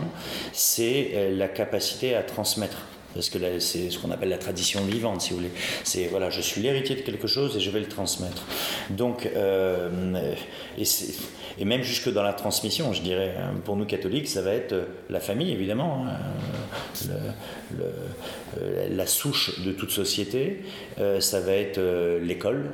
c'est 0.53 1.11
euh, 1.15 1.37
la 1.37 1.49
capacité 1.49 2.15
à 2.15 2.23
transmettre 2.23 2.79
parce 3.15 3.29
que 3.29 3.59
c'est 3.59 3.91
ce 3.91 3.99
qu'on 3.99 4.11
appelle 4.11 4.29
la 4.29 4.39
tradition 4.39 4.85
vivante, 4.85 5.23
si 5.23 5.31
vous 5.31 5.37
voulez. 5.37 5.51
C'est 5.85 6.07
voilà, 6.07 6.31
je 6.31 6.41
suis 6.41 6.61
l'héritier 6.61 6.97
de 6.97 7.01
quelque 7.01 7.27
chose 7.27 7.57
et 7.57 7.61
je 7.61 7.71
vais 7.71 7.81
le 7.81 7.89
transmettre. 7.89 8.45
Donc, 8.91 9.27
euh, 9.27 10.35
et, 10.79 10.85
et, 11.61 11.65
même 11.65 11.83
jusque 11.83 12.13
dans 12.13 12.23
la 12.23 12.33
transmission, 12.33 12.93
je 12.93 13.03
dirais, 13.03 13.35
hein, 13.39 13.55
pour 13.65 13.77
nous 13.77 13.85
catholiques, 13.85 14.29
ça 14.29 14.43
va 14.43 14.53
être 14.53 14.75
la 15.09 15.21
famille, 15.21 15.53
évidemment, 15.53 16.07
hein, 16.07 17.11
euh, 18.61 18.89
la 18.91 19.07
souche 19.07 19.61
de 19.61 19.73
toute 19.73 19.91
société, 19.91 20.63
euh, 20.99 21.21
ça 21.21 21.41
va 21.41 21.53
être 21.53 21.81
l'école, 22.21 22.73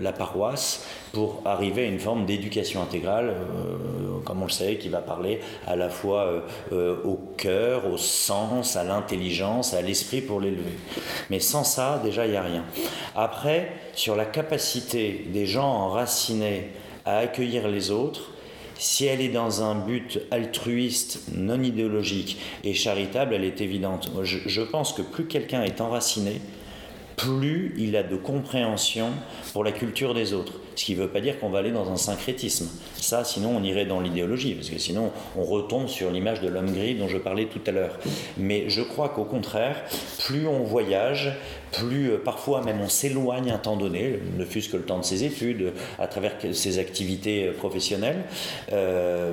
la 0.00 0.12
paroisse, 0.12 0.86
pour 1.14 1.42
arriver 1.44 1.84
à 1.84 1.86
une 1.86 2.00
forme 2.00 2.26
d'éducation 2.26 2.82
intégrale, 2.82 3.28
euh, 3.28 4.18
comme 4.24 4.42
on 4.42 4.46
le 4.46 4.50
sait, 4.50 4.76
qui 4.76 4.88
va 4.88 4.98
parler 4.98 5.40
à 5.66 5.76
la 5.76 5.88
fois 5.88 6.26
euh, 6.26 6.40
euh, 6.72 6.96
au 7.04 7.14
cœur, 7.36 7.86
au 7.86 7.96
sens, 7.96 8.76
à 8.76 8.82
l'intelligence, 8.82 9.72
à 9.74 9.80
l'esprit 9.80 10.20
pour 10.20 10.40
l'élever. 10.40 10.76
Mais 11.30 11.38
sans 11.38 11.62
ça, 11.62 12.00
déjà, 12.04 12.26
il 12.26 12.32
n'y 12.32 12.36
a 12.36 12.42
rien. 12.42 12.64
Après, 13.14 13.72
sur 13.94 14.16
la 14.16 14.26
capacité 14.26 15.24
des 15.32 15.46
gens 15.46 15.68
enracinés 15.68 16.72
à 17.04 17.18
accueillir 17.18 17.68
les 17.68 17.90
autres, 17.90 18.30
si 18.76 19.06
elle 19.06 19.20
est 19.20 19.28
dans 19.28 19.62
un 19.62 19.74
but 19.74 20.20
altruiste, 20.30 21.22
non 21.32 21.62
idéologique 21.62 22.38
et 22.64 22.74
charitable, 22.74 23.34
elle 23.34 23.44
est 23.44 23.60
évidente. 23.60 24.10
Je, 24.22 24.62
pense 24.62 24.92
que 24.92 25.02
plus 25.02 25.26
quelqu'un 25.26 25.62
est 25.62 25.80
enraciné, 25.80 26.40
plus 27.16 27.74
il 27.78 27.96
a 27.96 28.02
de 28.02 28.16
compréhension 28.16 29.10
pour 29.52 29.64
la 29.64 29.72
culture 29.72 30.14
des 30.14 30.32
autres. 30.32 30.54
Ce 30.76 30.84
qui 30.84 30.94
ne 30.94 31.02
veut 31.02 31.08
pas 31.08 31.20
dire 31.20 31.38
qu'on 31.38 31.50
va 31.50 31.60
aller 31.60 31.70
dans 31.70 31.90
un 31.90 31.96
syncrétisme. 31.96 32.68
Ça, 32.96 33.24
sinon, 33.24 33.56
on 33.56 33.62
irait 33.62 33.86
dans 33.86 34.00
l'idéologie, 34.00 34.54
parce 34.54 34.70
que 34.70 34.78
sinon, 34.78 35.12
on 35.36 35.44
retombe 35.44 35.88
sur 35.88 36.10
l'image 36.10 36.40
de 36.40 36.48
l'homme 36.48 36.72
gris 36.72 36.94
dont 36.94 37.08
je 37.08 37.18
parlais 37.18 37.46
tout 37.46 37.60
à 37.66 37.70
l'heure. 37.70 37.98
Mais 38.36 38.68
je 38.68 38.82
crois 38.82 39.08
qu'au 39.08 39.24
contraire, 39.24 39.76
plus 40.18 40.46
on 40.46 40.62
voyage, 40.62 41.32
plus 41.72 42.10
euh, 42.10 42.18
parfois 42.22 42.62
même 42.62 42.80
on 42.80 42.88
s'éloigne 42.88 43.50
un 43.50 43.58
temps 43.58 43.76
donné, 43.76 44.20
ne 44.36 44.44
fût-ce 44.44 44.68
que 44.68 44.76
le 44.76 44.84
temps 44.84 44.98
de 44.98 45.04
ses 45.04 45.24
études, 45.24 45.72
à 45.98 46.06
travers 46.06 46.32
ses 46.52 46.78
activités 46.78 47.48
euh, 47.48 47.52
professionnelles, 47.52 48.24
euh, 48.72 49.32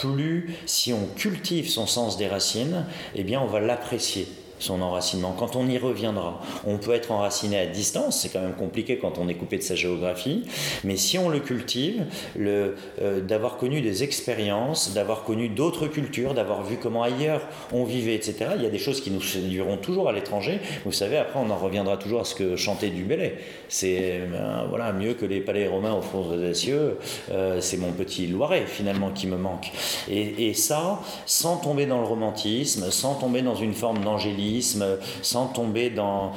plus 0.00 0.54
si 0.66 0.92
on 0.92 1.06
cultive 1.16 1.68
son 1.68 1.86
sens 1.86 2.16
des 2.16 2.26
racines, 2.26 2.86
eh 3.14 3.24
bien 3.24 3.40
on 3.40 3.46
va 3.46 3.60
l'apprécier 3.60 4.26
son 4.64 4.80
enracinement. 4.82 5.34
Quand 5.38 5.56
on 5.56 5.68
y 5.68 5.78
reviendra, 5.78 6.40
on 6.66 6.78
peut 6.78 6.92
être 6.92 7.12
enraciné 7.12 7.58
à 7.58 7.66
distance, 7.66 8.20
c'est 8.20 8.30
quand 8.30 8.40
même 8.40 8.54
compliqué 8.54 8.98
quand 8.98 9.18
on 9.18 9.28
est 9.28 9.34
coupé 9.34 9.58
de 9.58 9.62
sa 9.62 9.74
géographie, 9.74 10.44
mais 10.82 10.96
si 10.96 11.18
on 11.18 11.28
le 11.28 11.40
cultive, 11.40 12.04
euh, 12.38 12.72
d'avoir 13.20 13.56
connu 13.56 13.80
des 13.80 14.02
expériences, 14.02 14.92
d'avoir 14.94 15.24
connu 15.24 15.48
d'autres 15.48 15.86
cultures, 15.86 16.34
d'avoir 16.34 16.62
vu 16.62 16.76
comment 16.80 17.02
ailleurs 17.02 17.42
on 17.72 17.84
vivait, 17.84 18.14
etc., 18.14 18.46
il 18.56 18.62
y 18.62 18.66
a 18.66 18.70
des 18.70 18.78
choses 18.78 19.00
qui 19.00 19.10
nous 19.10 19.20
séduiront 19.20 19.76
toujours 19.76 20.08
à 20.08 20.12
l'étranger. 20.12 20.60
Vous 20.84 20.92
savez, 20.92 21.16
après, 21.16 21.38
on 21.38 21.50
en 21.50 21.56
reviendra 21.56 21.96
toujours 21.96 22.22
à 22.22 22.24
ce 22.24 22.34
que 22.34 22.56
chantait 22.56 22.90
Dubélé. 22.90 23.34
C'est 23.68 24.20
euh, 24.20 24.64
voilà, 24.68 24.92
mieux 24.92 25.14
que 25.14 25.26
les 25.26 25.40
palais 25.40 25.68
romains 25.68 25.94
au 25.94 26.02
fond 26.02 26.36
des 26.36 26.54
cieux, 26.54 26.98
euh, 27.30 27.60
c'est 27.60 27.76
mon 27.76 27.92
petit 27.92 28.26
Loiret, 28.26 28.64
finalement, 28.66 29.10
qui 29.10 29.26
me 29.26 29.36
manque. 29.36 29.70
Et, 30.08 30.48
et 30.48 30.54
ça, 30.54 31.00
sans 31.26 31.56
tomber 31.58 31.86
dans 31.86 32.00
le 32.00 32.06
romantisme, 32.06 32.90
sans 32.90 33.14
tomber 33.14 33.42
dans 33.42 33.54
une 33.54 33.74
forme 33.74 34.02
d'angélisme, 34.02 34.53
sans 34.62 35.46
tomber 35.46 35.90
dans, 35.90 36.32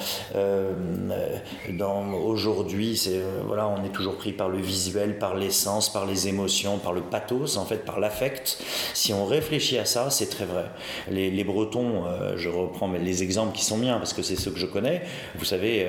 dans 1.70 2.14
aujourd'hui, 2.14 2.98
c'est 2.98 3.22
voilà, 3.46 3.68
on 3.68 3.84
est 3.86 3.90
toujours 3.90 4.16
pris 4.16 4.32
par 4.32 4.50
le 4.50 4.60
visuel, 4.60 5.18
par 5.18 5.36
l'essence, 5.36 5.92
par 5.92 6.06
les 6.06 6.28
émotions, 6.28 6.78
par 6.78 6.94
le 6.94 7.02
pathos, 7.02 7.58
en 7.58 7.66
fait, 7.66 7.86
par 7.86 8.00
l'affect. 8.00 8.64
Si 8.94 9.14
on 9.14 9.26
réfléchit 9.26 9.78
à 9.78 9.86
ça, 9.86 10.10
c'est 10.10 10.30
très 10.30 10.46
vrai. 10.46 10.66
Les, 11.10 11.44
Bretons, 11.44 12.04
je 12.36 12.50
reprends 12.50 12.92
les 12.92 13.24
exemples 13.24 13.56
qui 13.56 13.64
sont 13.64 13.78
miens 13.78 13.98
parce 13.98 14.14
que 14.14 14.22
c'est 14.22 14.36
ceux 14.36 14.52
que 14.52 14.60
je 14.60 14.66
connais. 14.66 15.02
Vous 15.38 15.46
savez, 15.46 15.88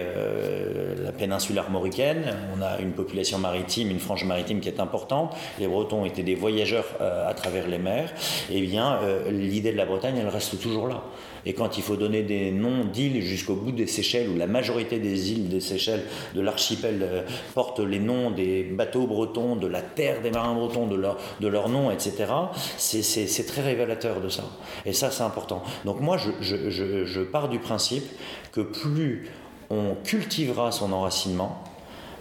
la 1.03 1.13
péninsule 1.13 1.59
armoricaine, 1.59 2.37
on 2.57 2.63
a 2.63 2.79
une 2.79 2.93
population 2.93 3.39
maritime, 3.39 3.91
une 3.91 4.01
frange 4.01 4.25
maritime 4.25 4.61
qui 4.61 4.69
est 4.69 4.81
importante. 4.81 5.35
Les 5.59 5.67
Bretons 5.67 6.05
étaient 6.05 6.23
des 6.23 6.35
voyageurs 6.35 6.87
à 7.01 7.35
travers 7.35 7.67
les 7.67 7.79
mers. 7.79 8.13
Eh 8.51 8.61
bien, 8.61 9.01
l'idée 9.31 9.73
de 9.73 9.77
la 9.77 9.87
Bretagne, 9.87 10.17
elle 10.21 10.29
reste 10.29 10.61
toujours 10.61 10.87
là. 10.87 11.03
Et 11.47 11.53
quand 11.55 11.79
il 11.79 11.83
faut 11.83 11.97
donner 11.97 12.23
des 12.23 12.51
noms 12.51 12.85
d'îles 12.85 13.23
jusqu'au 13.23 13.55
bout 13.55 13.73
des 13.73 13.87
Seychelles, 13.87 14.29
où 14.29 14.37
la 14.37 14.47
majorité 14.47 14.99
des 14.99 15.33
îles 15.33 15.49
des 15.49 15.61
Seychelles, 15.61 16.05
de 16.35 16.41
l'archipel, 16.41 17.01
euh, 17.03 17.23
portent 17.55 17.81
les 17.81 17.99
noms 17.99 18.31
des 18.31 18.63
bateaux 18.65 19.07
bretons, 19.07 19.57
de 19.57 19.67
la 19.67 19.83
terre 19.83 20.21
des 20.23 20.31
marins 20.31 20.55
bretons, 20.55 20.87
de 20.87 20.97
leur, 20.97 21.19
de 21.41 21.49
leur 21.49 21.69
nom, 21.69 21.91
etc., 21.91 22.27
c'est 22.77 23.47
très 23.47 23.63
révélateur 23.63 24.21
de 24.21 24.29
ça. 24.29 24.45
Et 24.85 24.93
ça, 24.93 25.11
c'est 25.11 25.23
important. 25.23 25.63
Donc 25.85 26.01
moi, 26.01 26.17
je, 26.17 26.31
je, 26.41 27.05
je 27.05 27.21
pars 27.21 27.49
du 27.49 27.59
principe 27.59 28.05
que 28.53 28.61
plus 28.61 29.29
on 29.71 29.95
cultivera 30.05 30.73
son 30.73 30.93
enracinement, 30.93 31.63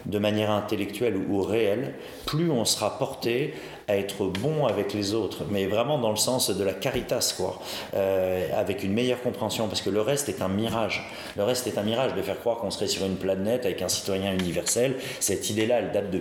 de 0.05 0.20
manière 0.20 0.51
intellectuelle 0.51 1.18
ou 1.18 1.41
réelle, 1.41 1.93
plus 2.26 2.49
on 2.49 2.65
sera 2.65 2.97
porté 2.97 3.53
à 3.89 3.95
être 3.95 4.25
bon 4.25 4.65
avec 4.65 4.93
les 4.93 5.13
autres, 5.13 5.45
mais 5.49 5.65
vraiment 5.65 5.97
dans 5.97 6.09
le 6.09 6.17
sens 6.17 6.49
de 6.49 6.61
la 6.61 6.73
caritas, 6.73 7.33
quoi, 7.38 7.57
euh, 7.95 8.45
avec 8.53 8.83
une 8.83 8.91
meilleure 8.91 9.21
compréhension, 9.21 9.69
parce 9.69 9.81
que 9.81 9.89
le 9.89 10.01
reste 10.01 10.27
est 10.27 10.41
un 10.41 10.49
mirage. 10.49 11.09
Le 11.38 11.43
reste 11.45 11.67
est 11.67 11.77
un 11.77 11.83
mirage 11.83 12.13
de 12.13 12.21
faire 12.21 12.38
croire 12.38 12.57
qu'on 12.57 12.69
serait 12.69 12.88
sur 12.88 13.05
une 13.05 13.15
planète 13.15 13.65
avec 13.65 13.81
un 13.81 13.88
citoyen 13.88 14.33
universel. 14.33 14.95
Cette 15.21 15.49
idée-là, 15.49 15.79
elle 15.79 15.91
date 15.93 16.11
de, 16.11 16.19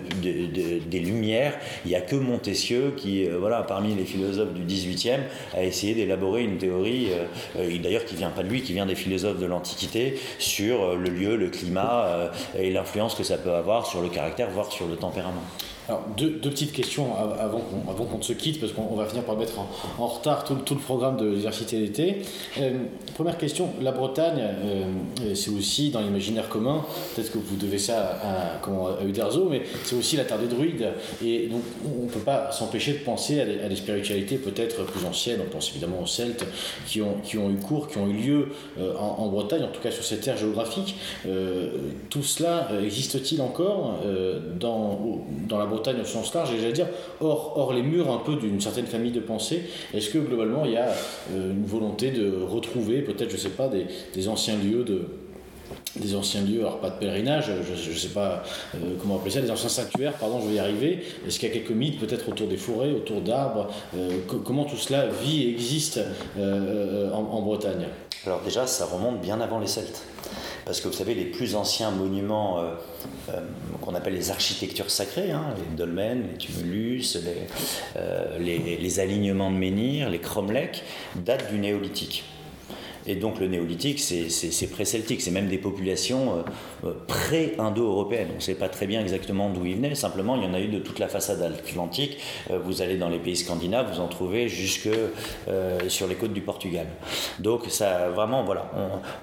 des 0.79 0.99
Lumières. 0.99 1.59
Il 1.83 1.89
n'y 1.89 1.95
a 1.95 2.01
que 2.01 2.15
Montesquieu 2.15 2.93
qui, 2.95 3.27
euh, 3.27 3.37
voilà, 3.37 3.63
parmi 3.63 3.93
les 3.95 4.05
philosophes 4.05 4.53
du 4.53 4.63
18e, 4.63 5.19
a 5.53 5.63
essayé 5.63 5.93
d'élaborer 5.93 6.43
une 6.43 6.57
théorie, 6.57 7.09
euh, 7.57 7.77
d'ailleurs 7.83 8.05
qui 8.05 8.15
vient 8.15 8.29
pas 8.29 8.43
de 8.43 8.47
lui, 8.49 8.61
qui 8.61 8.71
vient 8.71 8.85
des 8.85 8.95
philosophes 8.95 9.39
de 9.39 9.45
l'Antiquité, 9.45 10.17
sur 10.39 10.95
le 10.95 11.09
lieu, 11.09 11.35
le 11.35 11.49
climat 11.49 12.31
et 12.57 12.71
l'influence 12.71 13.13
que 13.13 13.23
ça 13.23 13.37
peut 13.37 13.53
avoir 13.53 13.85
sur 13.85 14.01
le 14.01 14.07
caractère, 14.07 14.49
voire 14.51 14.71
sur 14.71 14.87
le 14.87 14.95
tempérament. 14.95 15.43
Deux, 16.17 16.31
petites 16.31 16.73
questions 16.73 17.15
avant 17.15 17.59
qu'on, 17.59 17.89
avant 17.89 18.21
se 18.21 18.33
quitte, 18.33 18.59
parce 18.59 18.73
qu'on 18.73 18.95
va 18.95 19.05
finir 19.05 19.23
par 19.23 19.37
mettre 19.37 19.53
en, 19.97 20.07
retard 20.07 20.43
tout, 20.43 20.73
le 20.73 20.79
programme 20.81 21.15
de 21.15 21.25
l'université 21.25 21.79
d'été. 21.79 22.23
Euh, 22.59 22.71
première 23.13 23.37
question, 23.37 23.69
la 23.81 23.93
Bretagne, 23.93 24.41
euh, 24.41 25.33
c'est 25.33 25.51
aussi 25.51 25.89
dans 25.89 26.01
l'imaginaire 26.01 26.49
commun, 26.49 26.83
peut-être 27.15 27.31
que 27.31 27.37
vous 27.37 27.55
devez 27.55 27.77
ça 27.77 28.19
à, 28.21 28.57
comment, 28.61 28.87
à 28.87 29.03
Uderzo, 29.05 29.47
mais 29.49 29.61
c'est 29.85 29.95
aussi 29.95 30.17
la 30.17 30.25
terre 30.25 30.39
des 30.39 30.47
druides. 30.47 30.89
Et 31.23 31.47
donc, 31.47 31.61
on 31.85 32.03
ne 32.03 32.09
peut 32.09 32.19
pas 32.19 32.51
s'empêcher 32.51 32.93
de 32.93 32.99
penser 32.99 33.39
à 33.39 33.45
des, 33.45 33.75
spiritualités 33.77 34.37
peut-être 34.37 34.83
plus 34.85 35.05
anciennes. 35.05 35.39
On 35.45 35.49
pense 35.49 35.69
évidemment 35.69 36.01
aux 36.01 36.07
Celtes 36.07 36.45
qui 36.85 37.01
ont, 37.01 37.21
eu 37.49 37.55
cours, 37.55 37.87
qui 37.87 37.97
ont 37.97 38.07
eu 38.07 38.13
lieu 38.13 38.47
euh, 38.79 38.93
en, 38.97 39.27
Bretagne, 39.27 39.63
en 39.63 39.71
tout 39.71 39.81
cas 39.81 39.91
sur 39.91 40.03
cette 40.03 40.21
terre 40.21 40.37
géographique. 40.37 40.95
tout 42.09 42.23
cela 42.23 42.69
existe-t-il 42.83 43.41
encore 43.41 43.99
dans 44.59 45.57
la 45.57 45.65
Bretagne 45.65 45.76
Bretagne 45.77 46.01
au 46.01 46.05
sens 46.05 46.33
large, 46.33 46.53
et 46.53 46.59
j'allais 46.59 46.73
dire, 46.73 46.87
hors, 47.21 47.53
hors 47.55 47.73
les 47.73 47.83
murs 47.83 48.11
un 48.11 48.17
peu 48.17 48.35
d'une 48.35 48.59
certaine 48.59 48.87
famille 48.87 49.11
de 49.11 49.19
pensée, 49.19 49.63
est-ce 49.93 50.09
que 50.09 50.17
globalement 50.17 50.65
il 50.65 50.71
y 50.71 50.77
a 50.77 50.89
euh, 51.33 51.51
une 51.51 51.65
volonté 51.65 52.11
de 52.11 52.41
retrouver 52.41 53.01
peut-être, 53.01 53.29
je 53.29 53.37
sais 53.37 53.49
pas, 53.49 53.69
des, 53.69 54.27
anciens 54.27 54.57
lieux 54.57 54.83
de 54.83 55.01
des 55.97 56.15
anciens 56.15 56.41
lieux, 56.41 56.59
alors 56.59 56.79
pas 56.79 56.91
de 56.91 56.99
pèlerinage, 56.99 57.51
je 57.75 57.89
ne 57.89 57.95
sais 57.95 58.09
pas 58.09 58.43
euh, 58.75 58.95
comment 59.01 59.17
appeler 59.17 59.31
ça, 59.31 59.41
des 59.41 59.51
anciens 59.51 59.69
sanctuaires, 59.69 60.13
pardon, 60.13 60.39
je 60.41 60.47
vais 60.47 60.55
y 60.55 60.59
arriver. 60.59 61.03
Est-ce 61.27 61.39
qu'il 61.39 61.49
y 61.49 61.51
a 61.51 61.55
quelques 61.55 61.71
mythes 61.71 61.99
peut-être 61.99 62.29
autour 62.29 62.47
des 62.47 62.55
forêts, 62.55 62.91
autour 62.91 63.21
d'arbres 63.21 63.67
euh, 63.97 64.19
Comment 64.45 64.65
tout 64.65 64.77
cela 64.77 65.07
vit 65.07 65.43
et 65.43 65.49
existe 65.49 65.99
en 66.37 67.41
Bretagne? 67.41 67.87
Alors 68.27 68.41
déjà, 68.41 68.67
ça 68.67 68.85
remonte 68.85 69.21
bien 69.21 69.39
avant 69.39 69.57
les 69.57 69.67
Celtes. 69.67 70.03
Parce 70.65 70.81
que 70.81 70.89
vous 70.89 70.93
savez, 70.93 71.15
les 71.15 71.23
plus 71.23 71.55
anciens 71.55 71.91
monuments 71.91 72.59
euh, 72.59 72.73
euh, 73.29 73.39
qu'on 73.81 73.95
appelle 73.95 74.15
les 74.15 74.31
architectures 74.31 74.91
sacrées, 74.91 75.31
hein, 75.31 75.53
les 75.57 75.77
dolmens, 75.77 76.27
les 76.29 76.37
tumulus, 76.37 77.17
euh, 77.95 78.37
les, 78.37 78.99
alignements 78.99 79.49
de 79.49 79.55
menhirs, 79.55 80.09
les 80.09 80.19
cromlechs, 80.19 80.83
datent 81.15 81.49
du 81.49 81.57
néolithique. 81.57 82.25
Et 83.07 83.15
donc 83.15 83.39
le 83.39 83.47
néolithique, 83.47 83.99
c'est 83.99 84.67
pré-celtique, 84.67 85.21
c'est 85.21 85.31
même 85.31 85.47
des 85.47 85.57
populations 85.57 86.39
euh, 86.39 86.87
euh, 86.87 86.93
pré-indo-européennes. 87.07 88.27
On 88.33 88.35
ne 88.35 88.41
sait 88.41 88.55
pas 88.55 88.67
très 88.67 88.85
bien 88.85 89.01
exactement 89.01 89.49
d'où 89.49 89.65
ils 89.65 89.75
venaient, 89.75 89.95
simplement 89.95 90.35
il 90.35 90.43
y 90.43 90.45
en 90.45 90.53
a 90.53 90.59
eu 90.59 90.67
de 90.67 90.79
toute 90.79 90.99
la 90.99 91.07
façade 91.07 91.41
atlantique. 91.41 92.17
Euh, 92.51 92.59
vous 92.59 92.81
allez 92.81 92.97
dans 92.97 93.09
les 93.09 93.19
pays 93.19 93.37
scandinaves, 93.37 93.93
vous 93.93 94.01
en 94.01 94.07
trouvez 94.07 94.49
jusque 94.49 94.89
sur 95.87 96.07
les 96.07 96.15
côtes 96.15 96.33
du 96.33 96.41
Portugal. 96.41 96.87
Donc 97.39 97.65
ça, 97.69 98.09
vraiment, 98.09 98.43
voilà, 98.43 98.71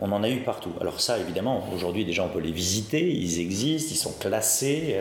on, 0.01 0.12
en 0.12 0.22
a 0.22 0.30
eu 0.30 0.39
partout. 0.39 0.70
Alors 0.80 1.01
ça, 1.01 1.18
évidemment, 1.18 1.68
aujourd'hui 1.74 2.05
déjà 2.05 2.24
on 2.24 2.28
peut 2.28 2.41
les 2.41 2.53
visiter, 2.53 3.11
ils 3.11 3.41
existent, 3.41 3.91
ils 3.93 3.99
sont 3.99 4.12
classés, 4.18 4.97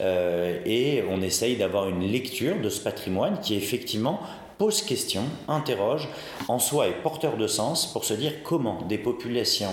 et 0.00 1.02
on 1.10 1.22
essaye 1.22 1.56
d'avoir 1.56 1.88
une 1.88 2.02
lecture 2.02 2.60
de 2.60 2.68
ce 2.68 2.80
patrimoine 2.80 3.40
qui 3.40 3.54
effectivement 3.54 4.20
pose 4.58 4.82
question, 4.82 5.24
interroge, 5.48 6.08
en 6.48 6.58
soi 6.58 6.88
est 6.88 7.02
porteur 7.02 7.36
de 7.36 7.46
sens 7.46 7.92
pour 7.92 8.04
se 8.04 8.14
dire 8.14 8.42
comment 8.42 8.82
des 8.82 8.98
populations 8.98 9.72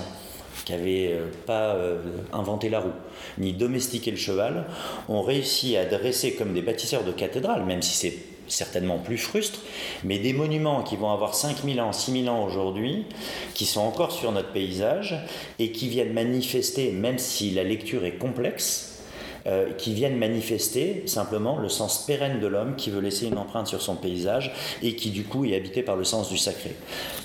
qui 0.65 0.71
n'avaient 0.71 1.11
euh, 1.11 1.27
pas 1.45 1.75
euh, 1.75 2.01
inventé 2.31 2.69
la 2.69 2.79
roue, 2.79 2.93
ni 3.37 3.53
domestiqué 3.53 4.11
le 4.11 4.17
cheval, 4.17 4.65
ont 5.09 5.21
réussi 5.21 5.75
à 5.77 5.85
dresser 5.85 6.35
comme 6.35 6.53
des 6.53 6.61
bâtisseurs 6.61 7.03
de 7.03 7.11
cathédrales, 7.11 7.65
même 7.65 7.81
si 7.81 7.95
c'est 7.95 8.17
certainement 8.47 8.99
plus 8.99 9.17
frustre, 9.17 9.59
mais 10.03 10.19
des 10.19 10.33
monuments 10.33 10.83
qui 10.83 10.95
vont 10.95 11.11
avoir 11.11 11.33
5000 11.33 11.81
ans, 11.81 11.91
6000 11.91 12.29
ans 12.29 12.45
aujourd'hui, 12.45 13.05
qui 13.53 13.65
sont 13.65 13.81
encore 13.81 14.11
sur 14.11 14.31
notre 14.31 14.51
paysage 14.51 15.15
et 15.59 15.71
qui 15.71 15.87
viennent 15.87 16.13
manifester, 16.13 16.91
même 16.91 17.17
si 17.17 17.51
la 17.51 17.63
lecture 17.63 18.05
est 18.05 18.17
complexe, 18.17 18.92
euh, 19.45 19.73
qui 19.73 19.93
viennent 19.93 20.17
manifester 20.17 21.03
simplement 21.05 21.57
le 21.57 21.67
sens 21.67 22.05
pérenne 22.05 22.39
de 22.39 22.47
l'homme 22.47 22.75
qui 22.75 22.89
veut 22.89 23.01
laisser 23.01 23.27
une 23.27 23.37
empreinte 23.37 23.67
sur 23.67 23.81
son 23.81 23.95
paysage 23.95 24.53
et 24.81 24.95
qui 24.95 25.09
du 25.09 25.25
coup 25.25 25.43
est 25.45 25.55
habité 25.55 25.83
par 25.83 25.95
le 25.95 26.03
sens 26.03 26.29
du 26.29 26.37
sacré. 26.37 26.75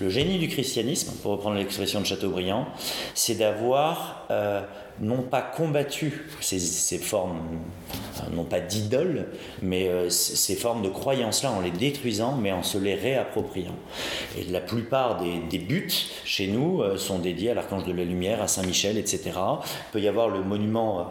Le 0.01 0.09
génie 0.09 0.39
du 0.39 0.49
christianisme, 0.49 1.13
pour 1.23 1.33
reprendre 1.33 1.57
l'expression 1.57 2.01
de 2.01 2.07
Chateaubriand, 2.07 2.67
c'est 3.15 3.37
d'avoir 3.37 4.27
euh, 4.31 4.63
non 5.01 5.23
pas 5.23 5.43
combattu 5.43 6.25
ces, 6.41 6.99
formes, 6.99 7.41
euh, 8.21 8.35
non 8.35 8.45
pas 8.45 8.61
d'idoles, 8.61 9.27
mais 9.63 9.89
euh, 9.89 10.11
ces 10.11 10.55
formes 10.55 10.83
de 10.83 10.89
croyances-là 10.89 11.51
en 11.53 11.61
les 11.61 11.71
détruisant, 11.71 12.37
mais 12.37 12.53
en 12.53 12.63
se 12.63 12.79
les 12.79 12.95
réappropriant. 12.95 13.75
Et 14.37 14.45
la 14.45 14.61
plupart 14.61 15.21
des, 15.21 15.59
buts 15.59 15.89
chez 16.25 16.47
nous 16.49 16.83
euh, 16.83 16.97
sont 16.97 17.19
dédiés 17.19 17.51
à 17.51 17.55
l'Archange 17.55 17.85
de 17.85 17.93
la 17.93 18.05
Lumière, 18.05 18.43
à 18.43 18.49
Saint-Michel, 18.49 18.99
etc. 18.99 19.31
Il 19.35 19.93
peut 19.93 20.01
y 20.01 20.09
avoir 20.09 20.29
le 20.29 20.43
monument 20.43 21.11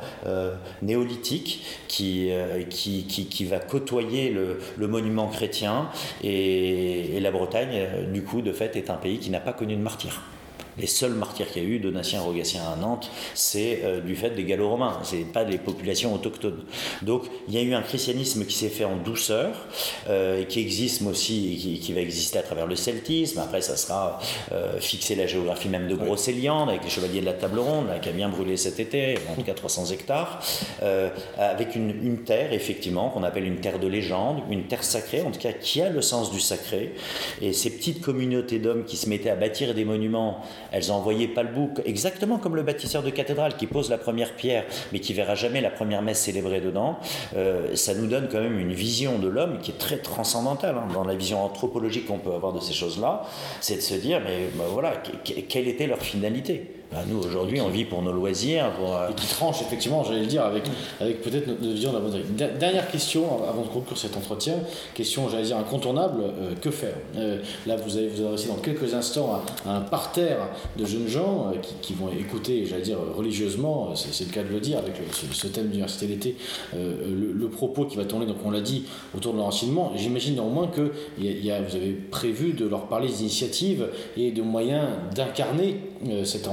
néolithique 0.81 1.65
qui, 1.87 2.31
qui, 2.69 3.05
qui, 3.05 3.45
va 3.45 3.59
côtoyer 3.59 4.29
le, 4.29 4.87
monument 4.87 5.27
chrétien, 5.27 5.89
et 6.23 7.19
la 7.19 7.31
Bretagne, 7.31 7.87
du 8.11 8.23
coup, 8.23 8.41
de 8.41 8.51
fait, 8.51 8.75
est 8.75 8.89
un 8.89 8.95
pays 8.95 9.19
qui 9.19 9.29
n'a 9.29 9.39
pas 9.39 9.53
connu 9.53 9.75
de 9.75 9.81
martyrs 9.81 10.21
les 10.79 10.87
seuls 10.87 11.13
martyrs 11.13 11.47
qu'il 11.51 11.63
y 11.63 11.65
a 11.65 11.69
eu, 11.69 11.79
Donatien 11.79 12.21
Rogatien 12.21 12.61
à 12.61 12.75
Nantes, 12.75 13.09
c'est 13.33 13.81
euh, 13.83 14.01
du 14.01 14.15
fait 14.15 14.31
des 14.31 14.43
Gallo-Romains, 14.43 14.99
c'est 15.03 15.31
pas 15.31 15.45
des 15.45 15.57
populations 15.57 16.13
autochtones. 16.13 16.63
Donc 17.01 17.23
il 17.47 17.53
y 17.53 17.57
a 17.57 17.61
eu 17.61 17.73
un 17.73 17.81
christianisme 17.81 18.45
qui 18.45 18.55
s'est 18.55 18.69
fait 18.69 18.85
en 18.85 18.95
douceur, 18.97 19.67
euh, 20.09 20.41
et 20.41 20.45
qui 20.45 20.59
existe 20.59 21.01
aussi, 21.03 21.79
qui, 21.81 21.93
va 21.93 22.01
exister 22.01 22.39
à 22.39 22.43
travers 22.43 22.67
le 22.67 22.75
celtisme. 22.75 23.39
Après, 23.39 23.61
ça 23.61 23.77
sera 23.77 24.19
euh, 24.51 24.79
fixer 24.79 25.15
la 25.15 25.25
géographie 25.25 25.69
même 25.69 25.87
de 25.87 25.95
Brocéliande, 25.95 26.69
avec 26.69 26.83
les 26.83 26.89
chevaliers 26.89 27.21
de 27.21 27.25
la 27.25 27.33
table 27.33 27.59
ronde, 27.59 27.87
qui 28.01 28.09
a 28.09 28.11
bien 28.11 28.29
brûlé 28.29 28.57
cet 28.57 28.79
été, 28.79 29.17
en 29.29 29.35
tout 29.35 29.43
cas 29.43 29.53
300 29.53 29.87
hectares, 29.91 30.41
avec 31.37 31.75
une, 31.75 31.89
une, 31.89 32.23
terre, 32.23 32.53
effectivement, 32.53 33.09
qu'on 33.09 33.23
appelle 33.23 33.45
une 33.45 33.59
terre 33.59 33.79
de 33.79 33.87
légende, 33.87 34.41
une 34.49 34.67
terre 34.67 34.83
sacrée, 34.83 35.21
en 35.21 35.31
tout 35.31 35.39
cas 35.39 35.53
qui 35.53 35.81
a 35.81 35.89
le 35.89 36.01
sens 36.01 36.31
du 36.31 36.39
sacré. 36.39 36.93
Et 37.41 37.53
ces 37.53 37.69
petites 37.69 38.01
communautés 38.01 38.59
d'hommes 38.59 38.85
qui 38.85 38.97
se 38.97 39.09
mettaient 39.09 39.29
à 39.29 39.35
bâtir 39.35 39.73
des 39.73 39.85
monuments 39.85 40.43
elles 40.71 40.91
envoyaient 40.91 41.27
pas 41.27 41.43
le 41.43 41.49
bouc, 41.49 41.81
exactement 41.85 42.37
comme 42.37 42.55
le 42.55 42.63
bâtisseur 42.63 43.03
de 43.03 43.09
cathédrale 43.09 43.55
qui 43.55 43.67
pose 43.67 43.89
la 43.89 43.97
première 43.97 44.33
pierre, 44.33 44.65
mais 44.91 44.99
qui 44.99 45.13
verra 45.13 45.35
jamais 45.35 45.61
la 45.61 45.69
première 45.69 46.01
messe 46.01 46.19
célébrée 46.19 46.61
dedans. 46.61 46.97
Euh, 47.35 47.75
ça 47.75 47.93
nous 47.93 48.07
donne 48.07 48.27
quand 48.31 48.39
même 48.39 48.59
une 48.59 48.73
vision 48.73 49.19
de 49.19 49.27
l'homme 49.27 49.59
qui 49.59 49.71
est 49.71 49.77
très 49.77 49.97
transcendantale 49.97 50.75
hein, 50.77 50.87
dans 50.93 51.03
la 51.03 51.15
vision 51.15 51.43
anthropologique 51.43 52.07
qu'on 52.07 52.19
peut 52.19 52.33
avoir 52.33 52.53
de 52.53 52.59
ces 52.59 52.73
choses-là. 52.73 53.23
C'est 53.61 53.75
de 53.75 53.81
se 53.81 53.95
dire, 53.95 54.21
mais 54.23 54.47
ben 54.55 54.65
voilà, 54.71 54.93
quelle 55.23 55.67
était 55.67 55.87
leur 55.87 55.99
finalité? 55.99 56.76
Bah, 56.91 56.99
nous, 57.05 57.17
aujourd'hui, 57.19 57.59
on 57.59 57.67
vit 57.67 57.83
pour 57.83 58.01
nos 58.01 58.13
loisirs. 58.13 58.71
Pour, 58.71 58.95
euh, 58.95 59.09
Et 59.09 59.13
qui 59.13 59.27
tranche, 59.27 59.61
effectivement, 59.61 60.05
j'allais 60.05 60.21
le 60.21 60.25
dire, 60.25 60.43
avec, 60.43 60.63
avec 61.01 61.21
peut-être 61.21 61.47
notre 61.47 61.61
vision 61.61 61.91
de 61.91 61.97
la 61.97 62.01
bonne 62.01 62.57
Dernière 62.57 62.89
question, 62.89 63.43
avant 63.47 63.63
de 63.63 63.67
conclure 63.67 63.97
cet 63.97 64.15
entretien. 64.15 64.55
Question, 64.93 65.27
j'allais 65.27 65.43
dire, 65.43 65.57
incontournable. 65.57 66.21
euh, 66.21 66.55
que 66.55 66.71
faire? 66.71 66.95
Euh, 67.17 67.39
Là, 67.65 67.75
vous 67.75 67.97
allez 67.97 68.07
vous 68.07 68.23
adresser 68.23 68.47
dans 68.47 68.55
quelques 68.55 68.93
instants 68.93 69.41
à, 69.65 69.69
un 69.77 69.81
parterre 69.81 70.49
de 70.77 70.85
jeunes 70.85 71.07
gens 71.07 71.51
qui, 71.81 71.93
vont 71.93 72.09
écouter, 72.09 72.65
j'allais 72.65 72.83
dire, 72.83 72.97
religieusement, 73.15 73.93
c'est 73.95 74.25
le 74.25 74.31
cas 74.31 74.43
de 74.43 74.49
le 74.49 74.59
dire, 74.59 74.77
avec 74.77 74.93
ce, 75.33 75.47
thème 75.47 75.67
d'université 75.67 76.07
d'été, 76.07 76.35
le, 76.73 77.47
propos 77.49 77.85
qui 77.85 77.97
va 77.97 78.05
tourner, 78.05 78.25
donc 78.25 78.37
on 78.45 78.51
l'a 78.51 78.61
dit, 78.61 78.85
autour 79.15 79.33
de 79.33 79.39
l'enracinement. 79.39 79.91
J'imagine 79.95 80.35
néanmoins 80.35 80.67
que 80.67 80.91
vous 81.17 81.75
avez 81.75 81.93
prévu 82.11 82.53
de 82.53 82.67
leur 82.67 82.87
parler 82.87 83.07
d'initiatives 83.07 83.87
et 84.15 84.31
de 84.31 84.41
moyens 84.41 84.87
d'incarner 85.15 85.79
cet 86.23 86.47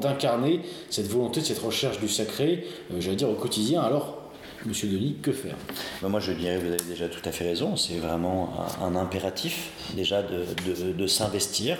d'incarner 0.00 0.60
cette 0.90 1.08
volonté, 1.08 1.40
cette 1.40 1.58
recherche 1.58 2.00
du 2.00 2.08
sacré, 2.08 2.66
euh, 2.92 2.96
j'allais 3.00 3.16
dire, 3.16 3.30
au 3.30 3.34
quotidien. 3.34 3.82
Alors, 3.82 4.20
Monsieur 4.66 4.88
Denis, 4.88 5.16
que 5.22 5.32
faire? 5.32 5.56
Bah, 6.02 6.08
moi, 6.08 6.20
je 6.20 6.32
dirais, 6.32 6.58
vous 6.58 6.66
avez 6.66 6.84
déjà 6.86 7.08
tout 7.08 7.26
à 7.26 7.32
fait 7.32 7.44
raison, 7.44 7.76
c'est 7.76 7.96
vraiment 7.96 8.52
un, 8.82 8.94
impératif, 8.94 9.70
déjà, 9.94 10.22
de, 10.22 11.06
s'investir, 11.06 11.78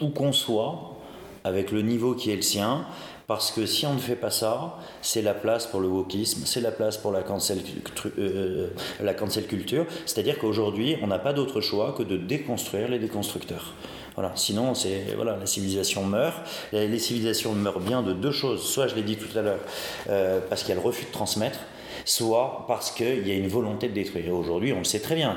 où 0.00 0.10
qu'on 0.10 0.32
soit, 0.32 0.96
avec 1.42 1.72
le 1.72 1.82
niveau 1.82 2.14
qui 2.14 2.30
est 2.30 2.36
le 2.36 2.42
sien, 2.42 2.86
parce 3.26 3.50
que 3.50 3.66
si 3.66 3.86
on 3.86 3.94
ne 3.94 3.98
fait 3.98 4.14
pas 4.14 4.30
ça, 4.30 4.78
c'est 5.02 5.22
la 5.22 5.34
place 5.34 5.66
pour 5.66 5.80
le 5.80 5.88
wokisme, 5.88 6.42
c'est 6.44 6.60
la 6.60 6.70
place 6.70 6.96
pour 6.96 7.10
la 7.10 7.22
cancel, 7.22 7.58
cultu- 7.58 8.12
euh, 8.18 8.68
la 9.02 9.14
cancel 9.14 9.46
culture, 9.46 9.86
c'est-à-dire 10.06 10.38
qu'aujourd'hui, 10.38 10.96
on 11.02 11.08
n'a 11.08 11.18
pas 11.18 11.32
d'autre 11.32 11.60
choix 11.60 11.92
que 11.96 12.04
de 12.04 12.16
déconstruire 12.16 12.88
les 12.88 13.00
déconstructeurs. 13.00 13.74
Voilà. 14.14 14.32
Sinon, 14.36 14.74
c'est 14.74 15.14
voilà, 15.16 15.36
la 15.36 15.46
civilisation 15.46 16.04
meurt. 16.04 16.36
Les 16.72 16.98
civilisations 16.98 17.52
meurent 17.52 17.80
bien 17.80 18.02
de 18.02 18.12
deux 18.12 18.32
choses. 18.32 18.62
Soit, 18.62 18.86
je 18.86 18.94
l'ai 18.94 19.02
dit 19.02 19.16
tout 19.16 19.36
à 19.36 19.42
l'heure, 19.42 19.60
euh, 20.08 20.40
parce 20.48 20.62
qu'il 20.62 20.70
y 20.70 20.72
a 20.72 20.80
le 20.80 20.86
refus 20.86 21.06
de 21.06 21.10
transmettre, 21.10 21.58
soit 22.04 22.64
parce 22.68 22.90
qu'il 22.90 23.26
y 23.26 23.30
a 23.30 23.34
une 23.34 23.48
volonté 23.48 23.88
de 23.88 23.94
détruire. 23.94 24.34
Aujourd'hui, 24.34 24.72
on 24.72 24.78
le 24.78 24.84
sait 24.84 25.00
très 25.00 25.14
bien, 25.14 25.34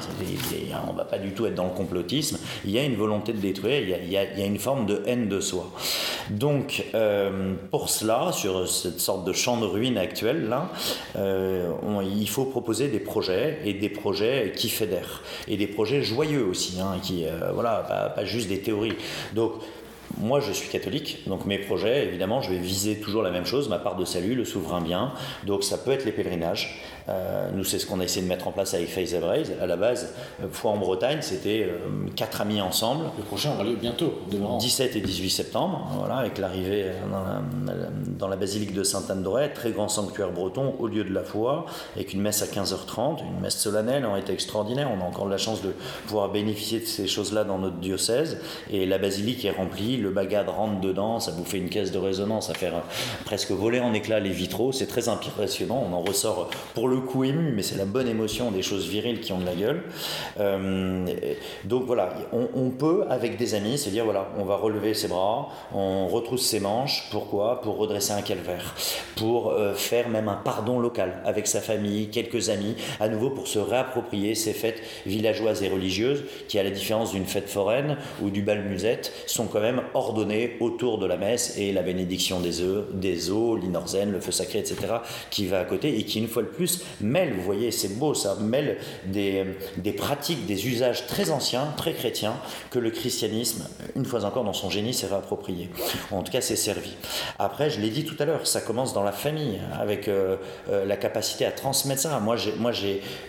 on 0.88 0.94
ne 0.94 0.98
va 0.98 1.06
pas 1.06 1.18
du 1.18 1.31
tout 1.31 1.45
être 1.45 1.56
dans 1.56 1.65
le 1.65 1.72
complotisme, 1.72 2.38
il 2.65 2.72
y 2.72 2.80
a 2.80 2.84
une 2.84 2.95
volonté 2.95 3.34
de 3.34 3.39
détruire, 3.39 3.99
il 4.03 4.10
y 4.10 4.18
a, 4.18 4.45
une 4.45 4.60
forme 4.60 4.85
de 4.85 5.03
haine 5.06 5.27
de 5.27 5.39
soi. 5.39 5.72
Donc, 6.30 6.85
euh, 6.94 7.53
pour 7.72 7.89
cela, 7.89 8.31
sur 8.31 8.68
cette 8.68 8.99
sorte 8.99 9.26
de 9.26 9.34
champ 9.34 9.57
de 9.57 9.65
ruines 9.65 9.98
actuel, 9.98 10.53
euh, 11.15 11.72
il 12.03 12.30
faut 12.30 12.45
proposer 12.45 12.89
des 12.89 12.99
projets, 12.99 13.60
et 13.65 13.73
des 13.73 13.89
projets 13.89 14.53
qui 14.56 14.69
fédèrent, 14.69 15.23
et 15.48 15.57
des 15.57 15.68
projets 15.68 16.02
joyeux 16.03 16.45
aussi, 16.45 16.80
hein, 16.80 16.98
qui, 17.02 17.26
euh, 17.26 17.52
voilà, 17.53 17.85
pas, 17.88 18.10
pas 18.10 18.26
juste 18.26 18.49
des 18.49 18.60
théories. 18.60 18.95
Donc, 19.34 19.53
moi, 20.17 20.39
je 20.39 20.51
suis 20.51 20.69
catholique, 20.69 21.23
donc 21.27 21.45
mes 21.45 21.57
projets, 21.57 22.05
évidemment, 22.05 22.41
je 22.41 22.51
vais 22.51 22.57
viser 22.57 22.99
toujours 22.99 23.21
la 23.21 23.31
même 23.31 23.45
chose, 23.45 23.69
ma 23.69 23.77
part 23.77 23.95
de 23.95 24.05
salut, 24.05 24.35
le 24.35 24.45
souverain 24.45 24.81
bien. 24.81 25.13
Donc, 25.45 25.63
ça 25.63 25.77
peut 25.77 25.91
être 25.91 26.05
les 26.05 26.11
pèlerinages. 26.11 26.81
Euh, 27.09 27.49
nous, 27.53 27.63
c'est 27.63 27.79
ce 27.79 27.85
qu'on 27.85 27.99
a 27.99 28.03
essayé 28.03 28.21
de 28.21 28.27
mettre 28.27 28.47
en 28.47 28.51
place 28.51 28.73
avec 28.73 28.89
Faith 28.89 29.17
Braise. 29.19 29.53
À 29.61 29.65
la 29.65 29.77
base, 29.77 30.13
euh, 30.41 30.47
foi 30.51 30.71
en 30.71 30.77
Bretagne, 30.77 31.19
c'était 31.21 31.63
euh, 31.63 32.09
quatre 32.15 32.41
amis 32.41 32.59
ensemble. 32.59 33.05
Le 33.17 33.23
prochain 33.23 33.53
aura 33.53 33.63
lieu 33.63 33.75
bientôt, 33.75 34.13
demeurant. 34.29 34.57
17 34.57 34.95
et 34.95 35.01
18 35.01 35.29
septembre, 35.29 35.88
voilà, 35.97 36.17
avec 36.17 36.38
l'arrivée 36.38 36.91
dans 37.09 37.71
la, 37.71 37.89
dans 38.17 38.27
la 38.27 38.35
basilique 38.35 38.73
de 38.73 38.84
Sainte-Anne-d'Auray, 38.84 39.53
très 39.53 39.71
grand 39.71 39.88
sanctuaire 39.88 40.31
breton 40.31 40.75
au 40.79 40.88
lieu 40.88 41.03
de 41.03 41.13
la 41.13 41.23
foi, 41.23 41.65
avec 41.95 42.13
une 42.13 42.21
messe 42.21 42.41
à 42.41 42.47
15h30, 42.47 43.21
une 43.21 43.39
messe 43.41 43.57
solennelle, 43.57 44.05
on 44.05 44.17
été 44.17 44.34
extraordinaire. 44.34 44.89
On 44.91 45.01
a 45.01 45.07
encore 45.07 45.25
de 45.25 45.31
la 45.31 45.38
chance 45.38 45.61
de 45.61 45.73
pouvoir 46.07 46.29
bénéficier 46.29 46.79
de 46.79 46.85
ces 46.85 47.07
choses-là 47.07 47.43
dans 47.43 47.57
notre 47.57 47.77
diocèse. 47.77 48.39
Et 48.69 48.85
la 48.85 48.97
basilique 48.97 49.45
est 49.45 49.51
remplie, 49.51 49.97
le 49.97 50.09
bagad 50.09 50.49
rentre 50.49 50.81
dedans, 50.81 51.19
ça 51.19 51.31
vous 51.31 51.45
fait 51.45 51.57
une 51.57 51.69
caisse 51.69 51.91
de 51.91 51.97
résonance, 51.97 52.47
ça 52.47 52.53
fait 52.53 52.71
presque 53.25 53.51
voler 53.51 53.79
en 53.79 53.93
éclats 53.93 54.19
les 54.19 54.31
vitraux. 54.31 54.71
C'est 54.71 54.88
très 54.88 55.09
impressionnant, 55.09 55.84
on 55.89 55.93
en 55.93 56.01
ressort 56.01 56.49
pour 56.73 56.88
le 56.88 56.96
coup 57.01 57.23
ému, 57.23 57.51
mais 57.53 57.63
c'est 57.63 57.77
la 57.77 57.85
bonne 57.85 58.07
émotion 58.07 58.51
des 58.51 58.61
choses 58.61 58.87
viriles 58.87 59.19
qui 59.19 59.33
ont 59.33 59.39
de 59.39 59.45
la 59.45 59.55
gueule. 59.55 59.83
Euh, 60.39 61.05
donc 61.65 61.85
voilà, 61.85 62.13
on, 62.33 62.47
on 62.53 62.69
peut 62.69 63.05
avec 63.09 63.37
des 63.37 63.55
amis 63.55 63.77
se 63.77 63.89
dire 63.89 64.05
voilà, 64.05 64.29
on 64.37 64.45
va 64.45 64.55
relever 64.55 64.93
ses 64.93 65.07
bras, 65.07 65.49
on 65.73 66.07
retrousse 66.07 66.45
ses 66.45 66.59
manches. 66.59 67.07
Pourquoi? 67.11 67.61
Pour 67.61 67.77
redresser 67.77 68.13
un 68.13 68.21
calvaire, 68.21 68.75
pour 69.15 69.51
euh, 69.51 69.73
faire 69.73 70.09
même 70.09 70.27
un 70.27 70.35
pardon 70.35 70.79
local 70.79 71.21
avec 71.25 71.47
sa 71.47 71.61
famille, 71.61 72.09
quelques 72.09 72.49
amis, 72.49 72.75
à 72.99 73.09
nouveau 73.09 73.29
pour 73.29 73.47
se 73.47 73.59
réapproprier 73.59 74.35
ces 74.35 74.53
fêtes 74.53 74.81
villageoises 75.05 75.63
et 75.63 75.69
religieuses 75.69 76.23
qui, 76.47 76.59
à 76.59 76.63
la 76.63 76.71
différence 76.71 77.11
d'une 77.11 77.25
fête 77.25 77.49
foraine 77.49 77.97
ou 78.21 78.29
du 78.29 78.41
bal 78.41 78.63
musette, 78.63 79.13
sont 79.25 79.45
quand 79.45 79.61
même 79.61 79.81
ordonnées 79.93 80.57
autour 80.59 80.97
de 80.97 81.05
la 81.05 81.17
messe 81.17 81.57
et 81.57 81.71
la 81.71 81.81
bénédiction 81.81 82.39
des 82.39 82.61
œufs, 82.61 82.85
des 82.93 83.31
eaux, 83.31 83.55
l'inorzen, 83.55 84.11
le 84.11 84.19
feu 84.19 84.31
sacré, 84.31 84.59
etc., 84.59 84.75
qui 85.29 85.45
va 85.45 85.59
à 85.59 85.65
côté 85.65 85.97
et 85.97 86.03
qui, 86.03 86.19
une 86.19 86.27
fois 86.27 86.43
de 86.43 86.47
plus, 86.47 86.83
mêle, 87.01 87.34
vous 87.34 87.43
voyez, 87.43 87.72
c'est 87.72 87.97
beau 87.97 88.14
ça, 88.14 88.35
mêle 88.39 88.77
des, 89.05 89.45
des 89.77 89.91
pratiques, 89.91 90.45
des 90.45 90.68
usages 90.68 91.07
très 91.07 91.31
anciens, 91.31 91.73
très 91.77 91.93
chrétiens, 91.93 92.35
que 92.72 92.80
le 92.80 92.91
christianisme, 92.91 93.68
une 93.95 94.05
fois 94.05 94.23
encore, 94.26 94.43
dans 94.43 94.53
son 94.53 94.69
génie, 94.69 94.93
s'est 94.93 95.07
réapproprié. 95.07 95.69
En 96.11 96.23
tout 96.23 96.31
cas, 96.31 96.41
s'est 96.41 96.55
servi. 96.55 96.91
Après, 97.39 97.69
je 97.69 97.80
l'ai 97.80 97.89
dit 97.89 98.05
tout 98.05 98.15
à 98.19 98.26
l'heure, 98.26 98.47
ça 98.47 98.61
commence 98.61 98.93
dans 98.93 99.03
la 99.03 99.11
famille, 99.11 99.59
avec 99.80 100.07
euh, 100.07 100.38
euh, 100.69 100.85
la 100.85 100.97
capacité 100.97 101.45
à 101.45 101.51
transmettre 101.51 102.01
ça. 102.01 102.19
Moi, 102.19 102.35
moi, 102.57 102.72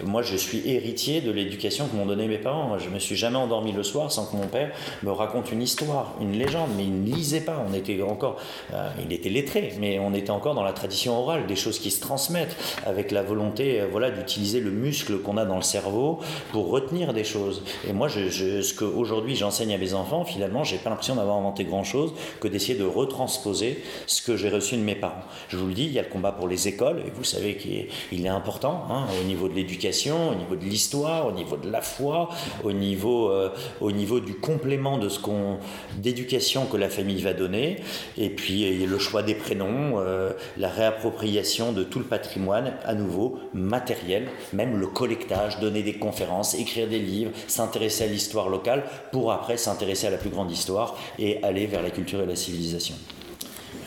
moi, 0.05 0.22
je 0.22 0.36
suis 0.36 0.68
héritier 0.68 1.20
de 1.20 1.30
l'éducation 1.30 1.86
que 1.86 1.97
m'ont 1.97 2.06
donné 2.06 2.26
mes 2.26 2.39
parents. 2.39 2.78
Je 2.78 2.89
me 2.89 2.98
suis 2.98 3.16
jamais 3.16 3.36
endormi 3.36 3.72
le 3.72 3.82
soir 3.82 4.10
sans 4.12 4.26
que 4.26 4.36
mon 4.36 4.47
père 4.47 4.70
me 5.02 5.10
raconte 5.10 5.52
une 5.52 5.62
histoire, 5.62 6.14
une 6.20 6.32
légende, 6.32 6.70
mais 6.76 6.85
il 6.85 7.02
ne 7.02 7.14
lisait 7.14 7.40
pas. 7.40 7.64
On 7.68 7.74
était 7.74 8.01
encore, 8.02 8.36
euh, 8.72 8.89
il 9.05 9.12
était 9.12 9.28
lettré, 9.28 9.74
mais 9.80 9.98
on 9.98 10.14
était 10.14 10.30
encore 10.30 10.55
dans 10.55 10.62
la 10.62 10.72
tradition 10.72 11.18
orale, 11.18 11.47
des 11.47 11.56
choses 11.56 11.78
qui 11.78 11.90
se 11.90 12.01
transmettent, 12.01 12.56
avec 12.86 13.10
la 13.10 13.22
volonté, 13.22 13.47
euh, 13.60 13.86
voilà, 13.90 14.10
d'utiliser 14.10 14.60
le 14.60 14.70
muscle 14.70 15.18
qu'on 15.18 15.36
a 15.36 15.44
dans 15.44 15.56
le 15.56 15.62
cerveau 15.62 16.18
pour 16.52 16.68
retenir 16.70 17.12
des 17.12 17.24
choses. 17.24 17.62
Et 17.88 17.92
moi, 17.92 18.08
je, 18.08 18.28
je- 18.28 18.62
ce 18.62 18.74
qu'aujourd'hui 18.74 19.36
j'enseigne 19.36 19.72
à 19.74 19.78
mes 19.78 19.94
enfants, 19.94 20.24
finalement, 20.24 20.64
j'ai 20.64 20.76
pas 20.78 20.90
l'impression 20.90 21.16
d'avoir 21.16 21.36
inventé 21.36 21.64
grand 21.64 21.84
chose 21.84 22.12
que 22.40 22.48
d'essayer 22.48 22.78
de 22.78 22.84
retransposer 22.84 23.82
ce 24.06 24.22
que 24.22 24.36
j'ai 24.36 24.48
reçu 24.48 24.76
de 24.76 24.82
mes 24.82 24.94
parents. 24.94 25.22
Je 25.48 25.56
vous 25.56 25.66
le 25.66 25.74
dis, 25.74 25.84
il 25.84 25.92
y 25.92 25.98
a 25.98 26.02
le 26.02 26.08
combat 26.08 26.32
pour 26.32 26.48
les 26.48 26.68
écoles, 26.68 27.02
et 27.06 27.10
vous 27.10 27.24
savez 27.24 27.56
qu'il 27.56 28.24
est, 28.24 28.28
important, 28.28 28.84
hein, 28.90 29.06
au 29.20 29.24
niveau 29.24 29.48
de 29.48 29.54
l'éducation, 29.54 30.30
au 30.30 30.34
niveau 30.34 30.54
de 30.56 30.64
l'histoire, 30.64 31.26
au 31.26 31.32
niveau 31.32 31.56
de 31.56 31.70
la 31.70 31.80
foi, 31.80 32.28
au 32.64 32.72
niveau, 32.72 33.30
euh, 33.30 33.50
au 33.80 33.90
niveau 33.92 34.20
du 34.20 34.34
complément 34.34 34.98
de 34.98 35.08
ce 35.08 35.18
qu'on, 35.18 35.58
d'éducation 35.96 36.66
que 36.66 36.76
la 36.76 36.88
famille 36.88 37.22
va 37.22 37.32
donner, 37.32 37.76
et 38.16 38.30
puis 38.30 38.64
a 38.66 38.86
le 38.86 38.98
choix 38.98 39.22
des 39.22 39.34
prénoms, 39.34 39.94
euh, 39.98 40.30
la 40.56 40.68
réappropriation 40.68 41.72
de 41.72 41.82
tout 41.84 41.98
le 41.98 42.04
patrimoine, 42.04 42.74
à 42.84 42.94
nouveau 42.94 43.38
matériel, 43.55 44.28
même 44.52 44.78
le 44.78 44.86
collectage, 44.86 45.60
donner 45.60 45.82
des 45.82 45.94
conférences, 45.94 46.55
écrire 46.55 46.89
des 46.89 46.98
livres, 46.98 47.32
s'intéresser 47.47 48.05
à 48.05 48.06
l'histoire 48.06 48.48
locale, 48.48 48.85
pour 49.12 49.32
après 49.32 49.56
s'intéresser 49.56 50.06
à 50.06 50.10
la 50.10 50.19
plus 50.19 50.31
grande 50.31 50.51
histoire 50.51 50.97
et 51.19 51.43
aller 51.43 51.66
vers 51.66 51.82
la 51.82 51.90
culture 51.90 52.20
et 52.23 52.27
la 52.27 52.36
civilisation. 52.36 52.94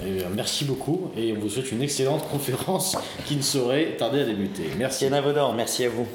Eh 0.03 0.23
merci 0.33 0.65
beaucoup 0.65 1.11
et 1.15 1.33
on 1.33 1.39
vous 1.39 1.49
souhaite 1.49 1.71
une 1.71 1.81
excellente 1.81 2.27
conférence 2.29 2.97
qui 3.27 3.35
ne 3.35 3.41
saurait 3.41 3.97
tarder 3.97 4.21
à 4.21 4.25
débuter. 4.25 4.63
Merci. 4.77 5.07
Vaudor, 5.09 5.53
merci 5.53 5.85
à 5.85 5.89
vous. 5.89 6.07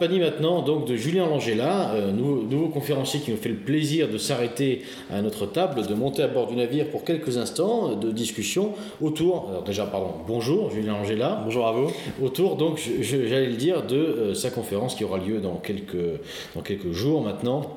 Compagnie 0.00 0.20
maintenant 0.20 0.62
donc 0.62 0.86
de 0.86 0.96
Julien 0.96 1.26
Langella, 1.26 1.90
euh, 1.90 2.10
nouveau, 2.10 2.42
nouveau, 2.44 2.68
conférencier 2.68 3.20
qui 3.20 3.32
nous 3.32 3.36
fait 3.36 3.50
le 3.50 3.56
plaisir 3.56 4.08
de 4.08 4.16
s'arrêter 4.16 4.80
à 5.12 5.20
notre 5.20 5.44
table, 5.44 5.86
de 5.86 5.92
monter 5.92 6.22
à 6.22 6.26
bord 6.26 6.46
du 6.46 6.56
navire 6.56 6.88
pour 6.88 7.04
quelques 7.04 7.36
instants 7.36 7.96
de 7.96 8.10
discussion 8.10 8.72
autour, 9.02 9.50
alors 9.50 9.62
déjà 9.62 9.84
pardon, 9.84 10.14
bonjour 10.26 10.70
Julien 10.70 10.94
Langella. 10.94 11.42
Bonjour 11.44 11.66
à 11.66 11.72
vous. 11.72 11.90
Autour 12.22 12.56
donc, 12.56 12.80
j'allais 13.02 13.50
le 13.50 13.56
dire, 13.56 13.82
de 13.86 13.96
euh, 13.96 14.34
sa 14.34 14.48
conférence 14.48 14.94
qui 14.94 15.04
aura 15.04 15.18
lieu 15.18 15.38
dans 15.38 15.56
quelques, 15.56 16.18
dans 16.54 16.62
quelques 16.62 16.92
jours 16.92 17.20
maintenant. 17.20 17.76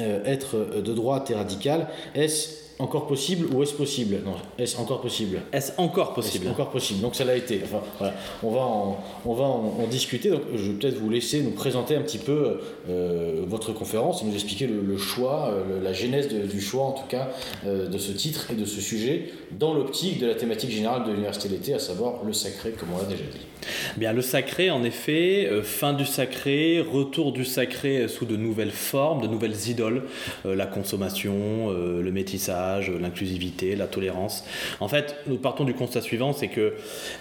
Euh, 0.00 0.24
être 0.24 0.80
de 0.82 0.92
droite 0.92 1.30
et 1.30 1.36
radical, 1.36 1.86
est-ce 2.16 2.63
encore 2.78 3.06
possible 3.06 3.46
ou 3.54 3.62
est-ce 3.62 3.74
possible? 3.74 4.20
Non, 4.24 4.34
est-ce 4.58 4.76
encore 4.78 5.00
possible? 5.00 5.40
Est-ce 5.52 5.72
encore 5.78 6.12
possible? 6.12 6.46
est 6.46 6.50
Encore 6.50 6.70
possible? 6.70 7.00
Donc 7.00 7.14
ça 7.14 7.24
l'a 7.24 7.36
été. 7.36 7.60
Enfin, 7.62 7.80
voilà. 7.98 8.14
On 8.42 8.50
va 8.50 8.60
en, 8.60 8.98
on 9.24 9.34
va 9.34 9.44
en, 9.44 9.86
discuter. 9.88 10.30
Donc 10.30 10.42
je 10.54 10.70
vais 10.70 10.78
peut-être 10.78 10.98
vous 10.98 11.10
laisser 11.10 11.42
nous 11.42 11.52
présenter 11.52 11.94
un 11.94 12.02
petit 12.02 12.18
peu 12.18 12.60
euh, 12.88 13.44
votre 13.46 13.72
conférence 13.72 14.22
et 14.22 14.24
nous 14.24 14.34
expliquer 14.34 14.66
le, 14.66 14.98
choix, 14.98 15.50
euh, 15.52 15.82
la 15.82 15.92
genèse 15.92 16.28
du 16.28 16.60
choix 16.60 16.84
en 16.84 16.92
tout 16.92 17.06
cas 17.06 17.28
euh, 17.66 17.86
de 17.86 17.98
ce 17.98 18.12
titre 18.12 18.50
et 18.50 18.54
de 18.54 18.64
ce 18.64 18.80
sujet 18.80 19.30
dans 19.52 19.74
l'optique 19.74 20.18
de 20.18 20.26
la 20.26 20.34
thématique 20.34 20.70
générale 20.70 21.04
de 21.04 21.10
l'université 21.10 21.48
d'été, 21.48 21.74
à 21.74 21.78
savoir 21.78 22.24
le 22.24 22.32
sacré, 22.32 22.72
comme 22.72 22.88
on 22.94 22.98
l'a 22.98 23.04
déjà 23.04 23.24
dit. 23.24 23.46
Bien, 23.96 24.12
le 24.12 24.22
sacré, 24.22 24.70
en 24.70 24.84
effet, 24.84 25.48
fin 25.62 25.92
du 25.92 26.04
sacré, 26.04 26.80
retour 26.80 27.32
du 27.32 27.44
sacré 27.44 28.08
sous 28.08 28.24
de 28.24 28.36
nouvelles 28.36 28.70
formes, 28.70 29.22
de 29.22 29.26
nouvelles 29.26 29.68
idoles, 29.68 30.04
la 30.44 30.66
consommation, 30.66 31.70
le 31.70 32.12
métissage 32.12 32.90
l'inclusivité, 33.00 33.76
la 33.76 33.86
tolérance. 33.86 34.44
En 34.80 34.88
fait, 34.88 35.16
nous 35.26 35.36
partons 35.36 35.64
du 35.64 35.74
constat 35.74 36.00
suivant, 36.00 36.32
c'est 36.32 36.48
que 36.48 36.74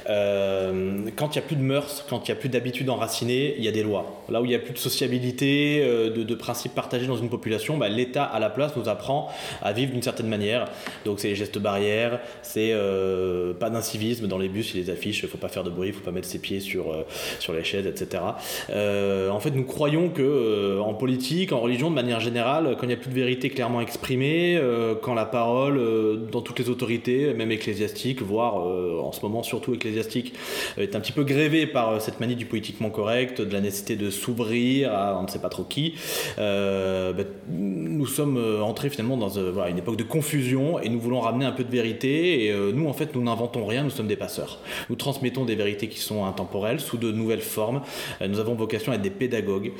euh, 0.09 1.09
quand 1.15 1.35
il 1.35 1.39
n'y 1.39 1.45
a 1.45 1.47
plus 1.47 1.55
de 1.55 1.61
mœurs, 1.61 2.05
quand 2.09 2.27
il 2.27 2.31
n'y 2.31 2.37
a 2.37 2.39
plus 2.39 2.49
d'habitudes 2.49 2.89
enracinées, 2.89 3.55
il 3.57 3.63
y 3.63 3.67
a 3.67 3.71
des 3.71 3.83
lois. 3.83 4.23
Là 4.29 4.41
où 4.41 4.45
il 4.45 4.49
n'y 4.49 4.55
a 4.55 4.59
plus 4.59 4.73
de 4.73 4.77
sociabilité, 4.77 5.81
euh, 5.83 6.09
de, 6.09 6.35
principes 6.35 6.75
partagés 6.75 7.07
dans 7.07 7.17
une 7.17 7.29
population, 7.29 7.77
bah, 7.77 7.89
l'État 7.89 8.23
à 8.23 8.39
la 8.39 8.49
place 8.49 8.75
nous 8.75 8.89
apprend 8.89 9.29
à 9.61 9.71
vivre 9.71 9.91
d'une 9.91 10.01
certaine 10.01 10.27
manière. 10.27 10.65
Donc 11.05 11.19
c'est 11.19 11.29
les 11.29 11.35
gestes 11.35 11.59
barrières, 11.59 12.19
c'est 12.41 12.71
euh, 12.71 13.53
pas 13.53 13.69
d'incivisme 13.69 14.27
dans 14.27 14.37
les 14.37 14.49
bus, 14.49 14.73
il 14.73 14.81
les 14.81 14.89
affiches, 14.89 15.21
il 15.21 15.25
ne 15.25 15.31
faut 15.31 15.37
pas 15.37 15.47
faire 15.47 15.63
de 15.63 15.69
bruit, 15.69 15.89
il 15.89 15.91
ne 15.91 15.97
faut 15.97 16.03
pas 16.03 16.11
mettre 16.11 16.27
pieds 16.39 16.59
sur, 16.59 17.05
sur 17.39 17.53
les 17.53 17.63
chaises, 17.63 17.85
etc. 17.85 18.23
en 18.69 19.39
fait, 19.39 19.51
nous 19.51 19.65
croyons 19.65 20.09
que 20.09 20.79
en 20.79 20.93
politique, 20.93 21.51
en 21.51 21.59
religion, 21.59 21.89
de 21.89 21.95
manière 21.95 22.19
générale, 22.19 22.75
quand 22.77 22.83
il 22.83 22.87
n'y 22.87 22.93
a 22.93 22.97
plus 22.97 23.09
de 23.09 23.15
vérité 23.15 23.49
clairement 23.49 23.81
exprimée, 23.81 24.59
quand 25.01 25.13
la 25.13 25.25
parole 25.25 25.77
euh, 25.77 26.15
dans 26.31 26.41
toutes 26.41 26.59
les 26.59 26.69
autorités, 26.69 27.33
même 27.33 27.51
ecclésiastiques, 27.51 28.21
voire 28.21 28.67
euh, 28.67 28.99
en 28.99 29.11
ce 29.11 29.21
moment 29.21 29.43
surtout 29.43 29.73
ecclésiastiques, 29.73 30.33
est 30.77 30.95
un 30.95 30.99
petit 30.99 31.11
peu 31.11 31.23
grévé 31.23 31.67
par 31.67 31.89
euh, 31.89 31.99
cette 31.99 32.19
manie 32.19 32.35
du 32.35 32.45
politiquement 32.45 32.89
correct, 32.89 33.41
de 33.41 33.51
la 33.51 33.61
nécessité 33.61 33.95
de 33.95 34.09
s'ouvrir 34.09 34.93
à 34.93 35.17
on 35.19 35.23
ne 35.23 35.27
sait 35.27 35.39
pas 35.39 35.49
trop 35.49 35.63
qui. 35.63 35.95
Ben, 36.37 37.25
nous 37.49 38.05
sommes 38.05 38.61
entrés 38.61 38.89
finalement 38.89 39.17
dans 39.17 39.39
une 39.39 39.77
époque 39.77 39.97
de 39.97 40.03
confusion 40.03 40.79
et 40.79 40.89
nous 40.89 40.99
voulons 40.99 41.19
ramener 41.19 41.45
un 41.45 41.51
peu 41.51 41.63
de 41.63 41.71
vérité. 41.71 42.45
Et 42.45 42.53
nous, 42.73 42.87
en 42.87 42.93
fait, 42.93 43.15
nous 43.15 43.23
n'inventons 43.23 43.65
rien, 43.65 43.83
nous 43.83 43.89
sommes 43.89 44.07
des 44.07 44.15
passeurs. 44.15 44.59
Nous 44.89 44.95
transmettons 44.95 45.45
des 45.45 45.55
vérités 45.55 45.87
qui 45.87 45.99
sont 45.99 46.12
intemporelles 46.25 46.79
sous 46.79 46.97
de 46.97 47.11
nouvelles 47.11 47.41
formes. 47.41 47.81
nous 48.21 48.39
avons 48.39 48.55
vocation 48.55 48.91
à 48.91 48.95
être 48.95 49.01
des 49.01 49.09
pédagogues. 49.09 49.71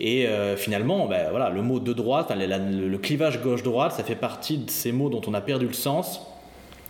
Et 0.00 0.26
finalement, 0.56 1.06
ben, 1.06 1.30
voilà, 1.30 1.50
le 1.50 1.62
mot 1.62 1.80
de 1.80 1.92
droite, 1.92 2.32
le 2.34 2.96
clivage 2.98 3.40
gauche-droite, 3.42 3.92
ça 3.92 4.04
fait 4.04 4.16
partie 4.16 4.58
de 4.58 4.70
ces 4.70 4.92
mots 4.92 5.10
dont 5.10 5.22
on 5.26 5.34
a 5.34 5.40
perdu 5.40 5.66
le 5.66 5.72
sens. 5.72 6.20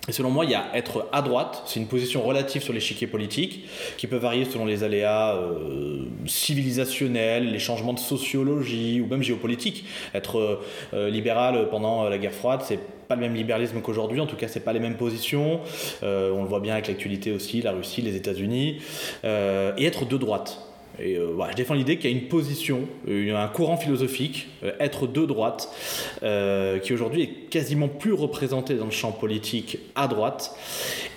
Et 0.09 0.13
selon 0.13 0.31
moi, 0.31 0.45
il 0.45 0.51
y 0.51 0.55
a 0.55 0.65
être 0.75 1.09
à 1.13 1.23
droite, 1.23 1.63
c'est 1.65 1.79
une 1.79 1.87
position 1.87 2.23
relative 2.23 2.61
sur 2.61 2.73
l'échiquier 2.73 3.07
politique, 3.07 3.67
qui 3.99 4.09
peut 4.09 4.17
varier 4.17 4.45
selon 4.45 4.65
les 4.65 4.83
aléas 4.83 5.37
euh, 5.37 6.07
civilisationnels, 6.27 7.53
les 7.53 7.61
changements 7.61 7.93
de 7.93 8.01
sociologie 8.01 9.01
ou 9.01 9.07
même 9.07 9.23
géopolitique. 9.23 9.85
Être 10.13 10.61
euh, 10.93 11.09
libéral 11.09 11.69
pendant 11.71 12.09
la 12.09 12.19
guerre 12.19 12.33
froide, 12.33 12.63
c'est 12.65 12.81
pas 13.13 13.17
le 13.17 13.21
même 13.21 13.35
libéralisme 13.35 13.81
qu'aujourd'hui, 13.83 14.21
en 14.21 14.27
tout 14.27 14.37
cas, 14.37 14.49
c'est 14.49 14.65
pas 14.65 14.73
les 14.73 14.81
mêmes 14.81 14.97
positions. 14.97 15.61
Euh, 16.03 16.33
on 16.33 16.43
le 16.43 16.49
voit 16.49 16.61
bien 16.61 16.73
avec 16.73 16.89
l'actualité 16.89 17.31
aussi, 17.33 17.61
la 17.61 17.73
Russie, 17.73 18.01
les 18.01 18.17
États-Unis. 18.17 18.81
et 19.25 19.85
être 19.85 20.07
de 20.07 20.17
droite. 20.17 20.59
Et 20.99 21.17
euh, 21.17 21.33
voilà, 21.35 21.53
je 21.53 21.57
défends 21.57 21.75
l'idée 21.75 21.97
qu'il 21.97 22.11
y 22.11 22.15
a 22.15 22.17
une 22.17 22.29
position, 22.29 22.87
euh, 23.09 23.35
un 23.37 23.49
courant 23.49 23.77
philosophique, 23.77 24.49
euh, 24.63 24.73
être 24.79 25.07
de 25.07 25.25
droite, 25.25 25.69
qui 26.83 26.93
aujourd'hui 26.93 27.23
est 27.23 27.49
quasiment 27.51 27.89
plus 27.89 28.13
représenté 28.13 28.75
dans 28.75 28.87
le 28.87 28.91
champ 28.91 29.13
politique 29.13 29.79
à 29.95 30.09
droite, 30.09 30.55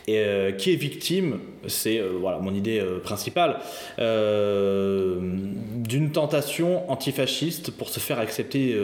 et 0.08 0.24
qui 0.58 0.72
est 0.72 0.76
victime, 0.76 1.40
c'est 1.68 2.00
voilà 2.00 2.38
mon 2.38 2.54
idée 2.54 2.80
principale, 3.04 3.58
d'une 5.86 6.12
tentation 6.12 6.90
antifasciste 6.92 7.72
pour 7.72 7.90
se 7.90 8.00
faire 8.00 8.20
accepter 8.20 8.76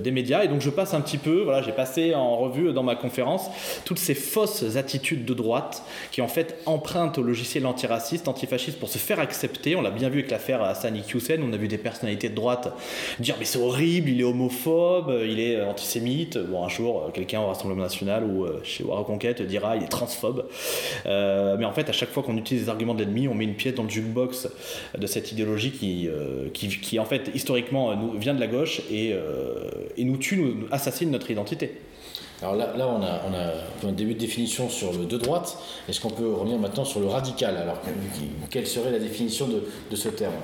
des 0.00 0.10
médias. 0.10 0.42
Et 0.44 0.48
donc 0.48 0.60
je 0.60 0.70
passe 0.70 0.94
un 0.94 1.00
petit 1.00 1.18
peu, 1.18 1.42
voilà, 1.42 1.62
j'ai 1.62 1.72
passé 1.72 2.14
en 2.14 2.36
revue 2.36 2.72
dans 2.72 2.82
ma 2.82 2.96
conférence 2.96 3.50
toutes 3.84 3.98
ces 3.98 4.14
fausses 4.14 4.76
attitudes 4.76 5.24
de 5.24 5.34
droite 5.34 5.82
qui 6.10 6.22
en 6.22 6.28
fait 6.28 6.58
empruntent 6.66 7.18
au 7.18 7.22
logiciel 7.22 7.66
antiraciste, 7.66 8.28
antifasciste 8.28 8.78
pour 8.78 8.88
se 8.88 8.98
faire 8.98 9.20
accepter. 9.20 9.76
On 9.76 9.82
l'a 9.82 9.90
bien 9.90 10.08
vu 10.08 10.18
avec 10.18 10.30
l'affaire 10.30 10.62
Hassan 10.62 10.96
Iqiyoussen, 10.96 11.42
on 11.42 11.52
a 11.52 11.56
vu 11.56 11.68
des 11.68 11.78
personnalités 11.78 12.28
de 12.28 12.34
droite 12.34 12.72
dire 13.20 13.36
mais 13.38 13.44
c'est 13.44 13.58
horrible, 13.58 14.10
il 14.10 14.20
est 14.20 14.24
homophobe, 14.24 15.12
il 15.24 15.40
est 15.40 15.62
antisémite. 15.62 16.38
Bon, 16.38 16.64
un 16.64 16.68
jour, 16.68 17.10
quelqu'un 17.12 17.40
au 17.40 17.46
Rassemblement 17.46 17.82
National 17.82 18.24
ou 18.24 18.44
euh, 18.44 18.60
chez 18.64 18.84
War 18.84 19.04
Conquête 19.04 19.42
dira 19.42 19.76
il 19.76 19.84
est 19.84 19.88
transphobe. 19.88 20.47
Euh, 21.06 21.56
mais 21.58 21.64
en 21.64 21.72
fait, 21.72 21.88
à 21.88 21.92
chaque 21.92 22.10
fois 22.10 22.22
qu'on 22.22 22.36
utilise 22.36 22.64
les 22.64 22.68
arguments 22.68 22.94
de 22.94 23.00
l'ennemi, 23.00 23.28
on 23.28 23.34
met 23.34 23.44
une 23.44 23.54
pièce 23.54 23.74
dans 23.74 23.82
le 23.82 23.88
jukebox 23.88 24.48
de 24.96 25.06
cette 25.06 25.32
idéologie 25.32 25.70
qui, 25.70 26.08
euh, 26.08 26.48
en 26.98 27.04
fait, 27.04 27.30
historiquement, 27.34 27.94
nous, 27.96 28.18
vient 28.18 28.34
de 28.34 28.40
la 28.40 28.46
gauche 28.46 28.80
et, 28.90 29.14
et 29.96 30.04
nous 30.04 30.16
tue, 30.16 30.36
nous 30.36 30.66
assassine 30.70 31.10
notre 31.10 31.30
identité. 31.30 31.72
Alors 32.40 32.54
là, 32.54 32.72
là 32.76 32.86
on, 32.88 33.02
a, 33.02 33.88
un 33.88 33.92
début 33.92 34.14
de 34.14 34.18
définition 34.18 34.68
sur 34.68 34.92
le 34.92 35.06
de 35.06 35.16
droite. 35.16 35.58
Est-ce 35.88 36.00
qu'on 36.00 36.10
peut 36.10 36.32
revenir 36.32 36.58
maintenant 36.58 36.84
sur 36.84 37.00
le 37.00 37.08
radical 37.08 37.56
Alors, 37.56 37.80
quelle 38.50 38.66
serait 38.66 38.92
la 38.92 39.00
définition 39.00 39.48
de, 39.48 39.64
de, 39.90 39.96
ce 39.96 40.08
terme? 40.08 40.34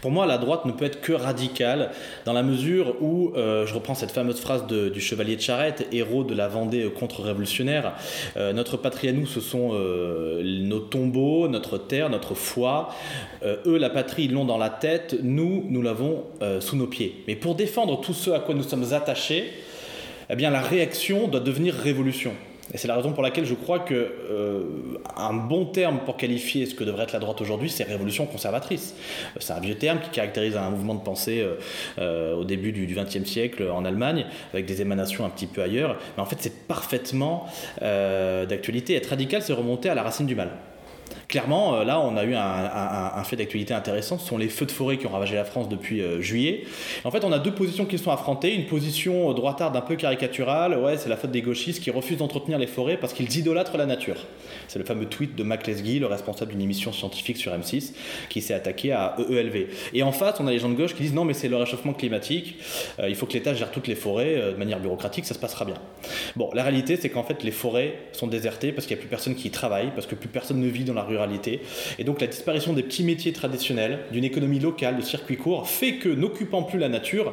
Pour 0.00 0.12
moi, 0.12 0.26
la 0.26 0.38
droite 0.38 0.64
ne 0.64 0.72
peut 0.72 0.84
être 0.84 1.00
que 1.00 1.12
radicale 1.12 1.90
dans 2.24 2.32
la 2.32 2.44
mesure 2.44 2.94
où, 3.00 3.32
euh, 3.36 3.66
je 3.66 3.74
reprends 3.74 3.96
cette 3.96 4.12
fameuse 4.12 4.40
phrase 4.40 4.66
du 4.66 5.00
chevalier 5.00 5.34
de 5.34 5.40
Charette, 5.40 5.88
héros 5.92 6.22
de 6.22 6.34
la 6.34 6.46
Vendée 6.46 6.88
contre-révolutionnaire, 6.90 7.94
euh, 8.36 8.52
notre 8.52 8.76
patrie 8.76 9.08
à 9.08 9.12
nous, 9.12 9.26
ce 9.26 9.40
sont 9.40 9.70
euh, 9.72 10.42
nos 10.44 10.80
tombeaux, 10.80 11.48
notre 11.48 11.78
terre, 11.78 12.10
notre 12.10 12.34
foi. 12.34 12.90
eux, 13.44 13.78
la 13.78 13.90
patrie, 13.90 14.24
ils 14.24 14.32
l'ont 14.32 14.44
dans 14.44 14.58
la 14.58 14.70
tête. 14.70 15.16
Nous, 15.22 15.64
nous 15.68 15.82
l'avons 15.82 16.24
sous 16.60 16.76
nos 16.76 16.86
pieds. 16.86 17.24
Mais 17.26 17.36
pour 17.36 17.54
défendre 17.54 18.00
tout 18.00 18.12
ce 18.12 18.30
à 18.30 18.40
quoi 18.40 18.54
nous 18.54 18.62
sommes 18.62 18.92
attachés, 18.92 19.50
eh 20.30 20.36
bien 20.36 20.50
la 20.50 20.60
réaction 20.60 21.28
doit 21.28 21.40
devenir 21.40 21.74
révolution. 21.74 22.32
Et 22.72 22.78
c'est 22.78 22.86
la 22.86 22.94
raison 22.94 23.12
pour 23.12 23.22
laquelle 23.22 23.44
je 23.44 23.54
crois 23.54 23.80
que 23.80 23.94
euh, 23.94 24.62
un 25.16 25.32
bon 25.32 25.66
terme 25.66 26.00
pour 26.04 26.16
qualifier 26.16 26.66
ce 26.66 26.74
que 26.74 26.84
devrait 26.84 27.02
être 27.02 27.12
la 27.12 27.18
droite 27.18 27.40
aujourd'hui, 27.40 27.68
c'est 27.68 27.82
révolution 27.82 28.26
conservatrice. 28.26 28.94
Euh, 29.36 29.40
c'est 29.40 29.52
un 29.52 29.60
vieux 29.60 29.74
terme 29.74 29.98
qui 30.00 30.10
caractérise 30.10 30.56
un 30.56 30.70
mouvement 30.70 30.94
de 30.94 31.02
pensée 31.02 31.44
euh, 31.98 32.34
au 32.34 32.44
début 32.44 32.70
du 32.70 32.86
XXe 32.86 33.28
siècle 33.28 33.68
en 33.72 33.84
Allemagne, 33.84 34.24
avec 34.52 34.66
des 34.66 34.80
émanations 34.82 35.24
un 35.24 35.30
petit 35.30 35.48
peu 35.48 35.62
ailleurs. 35.62 35.98
Mais 36.16 36.22
en 36.22 36.26
fait, 36.26 36.36
c'est 36.38 36.68
parfaitement 36.68 37.48
d'actualité. 37.80 38.94
Être 38.94 39.08
radical, 39.08 39.42
c'est 39.42 39.52
remonter 39.52 39.88
à 39.88 39.94
la 39.94 40.02
racine 40.02 40.26
du 40.26 40.34
mal 40.34 40.50
clairement, 41.30 41.76
euh, 41.76 41.84
là, 41.84 42.00
on 42.00 42.16
a 42.16 42.24
eu 42.24 42.34
un, 42.34 43.24
fait 43.24 43.36
d'actualité 43.36 43.72
intéressant. 43.72 44.18
Ce 44.18 44.26
sont 44.26 44.36
les 44.36 44.48
feux 44.48 44.66
de 44.66 44.72
forêt 44.72 44.98
qui 44.98 45.06
ont 45.06 45.10
ravagé 45.10 45.36
la 45.36 45.44
France 45.44 45.68
depuis 45.68 46.02
euh, 46.02 46.20
juillet. 46.20 46.64
En 47.04 47.10
fait, 47.10 47.24
on 47.24 47.32
a 47.32 47.38
deux 47.38 47.52
positions 47.52 47.86
qui 47.86 47.96
sont 47.98 48.10
affrontées. 48.10 48.54
Une 48.54 48.66
position 48.66 49.32
droitarde 49.32 49.76
un 49.76 49.80
peu 49.80 49.94
caricaturale. 49.94 50.76
Ouais, 50.76 50.98
c'est 50.98 51.08
la 51.08 51.16
faute 51.16 51.30
des 51.30 51.42
gauchistes 51.42 51.82
qui 51.82 51.90
refusent 51.90 52.18
d'entretenir 52.18 52.58
les 52.58 52.66
forêts 52.66 52.96
parce 52.96 53.12
qu'ils 53.12 53.34
idolâtrent 53.38 53.76
la 53.76 53.86
nature. 53.86 54.16
C'est 54.66 54.78
le 54.78 54.84
fameux 54.84 55.06
tweet 55.06 55.36
de 55.36 55.42
Mac 55.42 55.66
Lesguy, 55.66 56.00
le 56.00 56.06
responsable 56.06 56.50
d'une 56.50 56.60
émission 56.60 56.92
scientifique 56.92 57.36
sur 57.36 57.52
M6, 57.52 57.92
qui 58.28 58.42
s'est 58.42 58.54
attaqué 58.54 58.92
à 58.92 59.16
EELV. 59.18 59.68
Et 59.94 60.02
en 60.02 60.12
face, 60.12 60.40
on 60.40 60.46
a 60.48 60.50
les 60.50 60.58
gens 60.58 60.68
de 60.68 60.74
gauche 60.74 60.94
qui 60.94 61.02
disent 61.02 61.14
non, 61.14 61.24
mais 61.24 61.34
c'est 61.34 61.48
le 61.48 61.56
réchauffement 61.56 61.92
climatique. 61.92 62.56
Euh, 62.98 63.08
il 63.08 63.14
faut 63.14 63.26
que 63.26 63.34
l'État 63.34 63.54
gère 63.54 63.70
toutes 63.70 63.86
les 63.86 63.94
forêts 63.94 64.34
de 64.52 64.56
manière 64.56 64.80
bureaucratique, 64.80 65.24
ça 65.24 65.34
se 65.34 65.38
passera 65.38 65.64
bien. 65.64 65.76
Bon, 66.34 66.50
la 66.54 66.62
réalité, 66.64 66.96
c'est 66.96 67.08
qu'en 67.08 67.22
fait, 67.22 67.44
les 67.44 67.50
forêts 67.52 67.94
sont 68.12 68.26
désertées 68.26 68.72
parce 68.72 68.86
qu'il 68.86 68.96
n'y 68.96 69.00
a 69.00 69.02
plus 69.02 69.08
personne 69.08 69.36
qui 69.36 69.48
y 69.48 69.50
travaille, 69.50 69.92
parce 69.94 70.06
que 70.06 70.16
plus 70.16 70.28
personne 70.28 70.60
ne 70.60 70.68
vit 70.68 70.84
dans 70.84 70.94
la 70.94 71.02
rue 71.02 71.19
et 71.98 72.04
donc 72.04 72.20
la 72.20 72.26
disparition 72.26 72.72
des 72.72 72.82
petits 72.82 73.04
métiers 73.04 73.32
traditionnels, 73.32 74.00
d'une 74.12 74.24
économie 74.24 74.58
locale, 74.58 74.96
de 74.96 75.02
circuits 75.02 75.36
courts, 75.36 75.68
fait 75.68 75.94
que 75.94 76.08
n'occupant 76.08 76.62
plus 76.62 76.78
la 76.78 76.88
nature, 76.88 77.32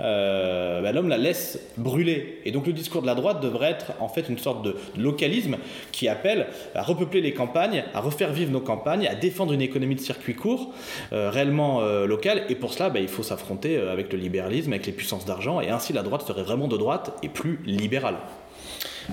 euh, 0.00 0.80
bah, 0.80 0.92
l'homme 0.92 1.08
la 1.08 1.18
laisse 1.18 1.58
brûler. 1.76 2.40
Et 2.44 2.52
donc 2.52 2.66
le 2.66 2.72
discours 2.72 3.02
de 3.02 3.06
la 3.06 3.14
droite 3.14 3.42
devrait 3.42 3.70
être 3.70 3.92
en 4.00 4.08
fait 4.08 4.28
une 4.28 4.38
sorte 4.38 4.64
de 4.64 4.76
localisme 4.96 5.56
qui 5.90 6.08
appelle 6.08 6.46
à 6.74 6.82
repeupler 6.82 7.20
les 7.20 7.32
campagnes, 7.32 7.84
à 7.94 8.00
refaire 8.00 8.32
vivre 8.32 8.52
nos 8.52 8.60
campagnes, 8.60 9.08
à 9.08 9.14
défendre 9.14 9.52
une 9.52 9.62
économie 9.62 9.96
de 9.96 10.00
circuits 10.00 10.36
courts 10.36 10.72
euh, 11.12 11.30
réellement 11.30 11.80
euh, 11.82 12.06
locale. 12.06 12.44
Et 12.48 12.54
pour 12.54 12.72
cela, 12.72 12.90
bah, 12.90 13.00
il 13.00 13.08
faut 13.08 13.24
s'affronter 13.24 13.78
avec 13.78 14.12
le 14.12 14.18
libéralisme, 14.18 14.72
avec 14.72 14.86
les 14.86 14.92
puissances 14.92 15.24
d'argent. 15.24 15.60
Et 15.60 15.70
ainsi 15.70 15.92
la 15.92 16.02
droite 16.02 16.22
serait 16.22 16.44
vraiment 16.44 16.68
de 16.68 16.76
droite 16.76 17.18
et 17.22 17.28
plus 17.28 17.58
libérale. 17.66 18.16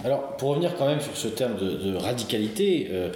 Alors, 0.04 0.36
pour 0.38 0.50
revenir 0.50 0.76
quand 0.76 0.88
même 0.88 1.00
sur 1.00 1.16
ce 1.16 1.28
terme 1.28 1.56
de, 1.56 1.96
radicalité, 1.96 2.90
euh, 2.92 3.10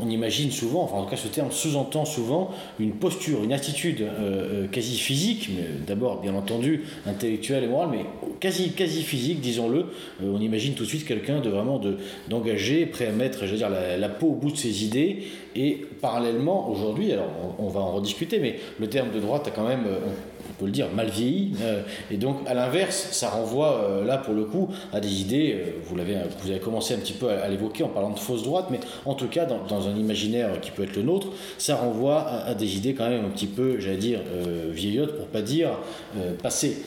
on, 0.00 0.08
imagine 0.08 0.50
souvent, 0.50 0.82
enfin 0.82 0.96
en 0.96 1.04
tout 1.04 1.10
cas 1.10 1.16
ce 1.16 1.28
terme 1.28 1.52
sous-entend 1.52 2.04
souvent 2.04 2.50
une 2.80 2.92
posture, 2.92 3.44
une 3.44 3.52
attitude 3.52 4.02
euh, 4.02 4.64
euh, 4.64 4.66
quasi 4.66 4.98
physique, 4.98 5.50
mais 5.54 5.64
d'abord 5.86 6.20
bien 6.20 6.34
entendu 6.34 6.84
intellectuelle 7.06 7.64
et 7.64 7.68
morale, 7.68 7.90
mais 7.92 8.04
quasi, 8.40 8.72
quasi 8.72 9.02
physique, 9.02 9.40
disons-le. 9.40 9.86
on 10.22 10.40
imagine 10.40 10.74
tout 10.74 10.84
de 10.84 10.88
suite 10.88 11.06
quelqu'un 11.06 11.40
de 11.40 11.50
vraiment 11.50 11.80
d'engagé, 12.28 12.86
prêt 12.86 13.06
à 13.06 13.12
mettre, 13.12 13.44
la, 13.44 14.08
peau 14.08 14.28
au 14.28 14.34
bout 14.34 14.50
de 14.50 14.56
ses 14.56 14.84
idées. 14.84 15.24
Et 15.54 15.86
parallèlement, 16.00 16.68
aujourd'hui, 16.70 17.12
alors 17.12 17.30
on, 17.58 17.66
on, 17.66 17.68
va 17.68 17.80
en 17.80 17.92
rediscuter, 17.92 18.38
mais 18.38 18.58
le 18.78 18.88
terme 18.88 19.10
de 19.12 19.20
droite 19.20 19.48
a 19.48 19.50
quand 19.50 19.66
même 19.66 19.86
peut 20.58 20.66
le 20.66 20.72
dire, 20.72 20.88
mal 20.94 21.08
vieilli. 21.08 21.52
Euh, 21.62 21.82
et 22.10 22.16
donc, 22.16 22.38
à 22.46 22.54
l'inverse, 22.54 23.08
ça 23.12 23.30
renvoie 23.30 23.84
euh, 23.84 24.04
là, 24.04 24.18
pour 24.18 24.34
le 24.34 24.44
coup, 24.44 24.68
à 24.92 25.00
des 25.00 25.20
idées, 25.20 25.56
euh, 25.56 25.70
vous, 25.84 25.96
vous 25.96 26.50
avez 26.50 26.60
commencé 26.60 26.94
un 26.94 26.98
petit 26.98 27.12
peu 27.12 27.30
à, 27.30 27.48
l'évoquer 27.48 27.84
en 27.84 27.88
parlant 27.88 28.10
de 28.10 28.18
fausse 28.18 28.42
droite, 28.42 28.66
mais 28.70 28.80
en 29.06 29.14
tout 29.14 29.28
cas, 29.28 29.46
dans, 29.46 29.88
un 29.88 29.96
imaginaire 29.96 30.60
qui 30.60 30.70
peut 30.70 30.82
être 30.82 30.96
le 30.96 31.02
nôtre, 31.02 31.28
ça 31.56 31.76
renvoie 31.76 32.28
à, 32.28 32.54
des 32.54 32.76
idées 32.76 32.94
quand 32.94 33.08
même 33.08 33.24
un 33.24 33.28
petit 33.30 33.46
peu, 33.46 33.78
j'allais 33.78 33.96
dire, 33.96 34.20
vieillottes, 34.70 35.16
pour 35.16 35.26
pas 35.26 35.42
dire 35.42 35.70
passées. 36.42 36.78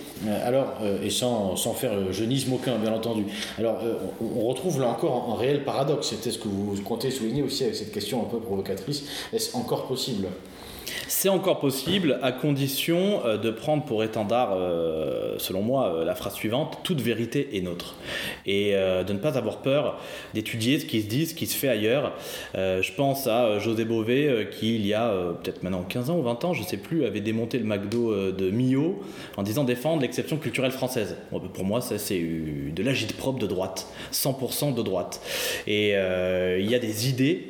Alors, 0.46 0.74
et 1.04 1.10
sans, 1.10 1.56
sans, 1.56 1.74
faire 1.74 2.12
jeunisme 2.12 2.54
aucun, 2.54 2.78
bien 2.78 2.92
entendu. 2.94 3.24
Alors, 3.58 3.80
on, 4.20 4.48
retrouve 4.48 4.82
là 4.82 4.90
encore 4.90 5.34
un 5.34 5.40
réel 5.40 5.64
paradoxe. 5.64 6.10
C'était 6.10 6.32
ce 6.32 6.38
que 6.38 6.50
vous 6.50 6.76
comptez 6.84 7.12
souligner 7.12 7.44
aussi 7.44 7.64
avec 7.64 7.76
cette 7.76 7.94
question 7.94 8.22
un 8.22 8.30
peu 8.30 8.40
provocatrice. 8.40 9.06
Est-ce 9.32 9.56
encore 9.56 9.88
possible? 9.88 10.28
C'est 11.22 11.30
encore 11.30 11.60
possible 11.60 12.18
à 12.24 12.32
condition 12.32 13.24
euh, 13.26 13.38
de 13.38 13.52
prendre 13.52 13.84
pour 13.84 14.04
étendard, 14.04 14.54
euh, 14.54 15.36
selon 15.38 15.62
moi, 15.62 15.94
euh, 15.94 16.04
la 16.04 16.16
phrase 16.16 16.34
suivante 16.34 16.80
toute 16.84 17.00
vérité 17.02 17.58
est 17.58 17.62
nôtre. 17.62 17.96
Et 18.46 18.72
de 18.72 19.14
ne 19.14 19.20
pas 19.20 19.38
avoir 19.38 19.58
peur 19.58 20.00
d'étudier 20.34 20.80
ce 20.80 20.86
qui 20.86 21.02
se 21.02 21.08
dit, 21.08 21.26
ce 21.28 21.36
qui 21.36 21.46
se 21.46 21.56
fait 21.56 21.68
ailleurs. 21.68 22.14
je 22.56 22.92
pense 22.94 23.28
à 23.28 23.60
José 23.60 23.86
Bové 23.86 24.48
qui, 24.52 24.76
il 24.76 24.86
y 24.86 24.94
a 24.94 25.14
peut-être 25.42 25.64
maintenant 25.64 25.84
15 25.84 26.10
ans 26.10 26.18
ou 26.18 26.24
20 26.24 26.46
ans, 26.46 26.54
je 26.54 26.62
ne 26.62 26.66
sais 26.66 26.78
plus, 26.78 27.06
avait 27.06 27.22
démonté 27.22 27.60
le 27.60 27.66
McDo 27.66 28.32
de 28.32 28.50
Millau 28.50 29.02
en 29.38 29.44
disant 29.44 29.64
défendre 29.64 30.02
l'exception 30.02 30.38
culturelle 30.38 30.72
française. 30.72 31.18
pour 31.54 31.66
moi, 31.66 31.82
ça 31.82 31.98
c'est 31.98 32.20
de 32.20 32.84
l'agite 32.84 33.16
propre 33.16 33.40
de 33.40 33.48
droite, 33.48 33.88
100% 34.12 34.74
de 34.74 34.82
droite. 34.82 35.22
Et 35.68 35.90
il 35.92 36.70
y 36.70 36.76
a 36.76 36.80
des 36.80 37.10
idées 37.10 37.50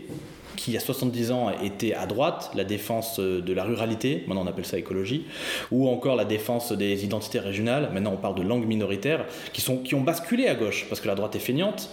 qui, 0.62 0.70
il 0.72 0.74
y 0.76 0.78
a 0.78 0.80
70 0.80 1.32
ans, 1.32 1.52
était 1.64 1.96
à 1.96 2.06
droite, 2.06 2.52
la 2.54 2.64
défense 2.64 3.20
euh, 3.20 3.42
de 3.42 3.52
la 3.52 3.64
ruralité, 3.64 4.24
maintenant 4.28 4.44
on 4.44 4.48
appelle 4.48 4.66
ça 4.66 4.78
écologie, 4.78 5.26
ou 5.72 5.90
encore 5.90 6.16
la 6.16 6.26
défense 6.26 6.72
des 6.72 7.04
identités 7.04 7.40
régionales, 7.40 7.90
maintenant 7.94 8.12
on 8.14 8.18
parle 8.18 8.36
de 8.36 8.44
langues 8.44 8.68
minoritaires, 8.68 9.26
qui, 9.54 9.62
sont, 9.62 9.78
qui 9.78 9.96
ont 9.96 10.02
basculé 10.02 10.48
à 10.48 10.54
gauche, 10.54 10.86
parce 10.88 11.02
que 11.02 11.08
la 11.08 11.16
droite 11.16 11.36
est 11.36 11.40
feignante. 11.40 11.90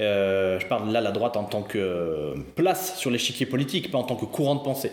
Euh, 0.00 0.58
je 0.58 0.66
parle 0.66 0.90
là 0.90 1.02
la 1.02 1.10
droite 1.10 1.36
en 1.36 1.44
tant 1.44 1.60
que 1.60 1.78
euh, 1.78 2.34
place 2.54 2.98
sur 2.98 3.10
l'échiquier 3.10 3.44
politique, 3.44 3.90
pas 3.90 3.98
en 3.98 4.04
tant 4.04 4.16
que 4.16 4.24
courant 4.24 4.54
de 4.54 4.62
pensée. 4.62 4.92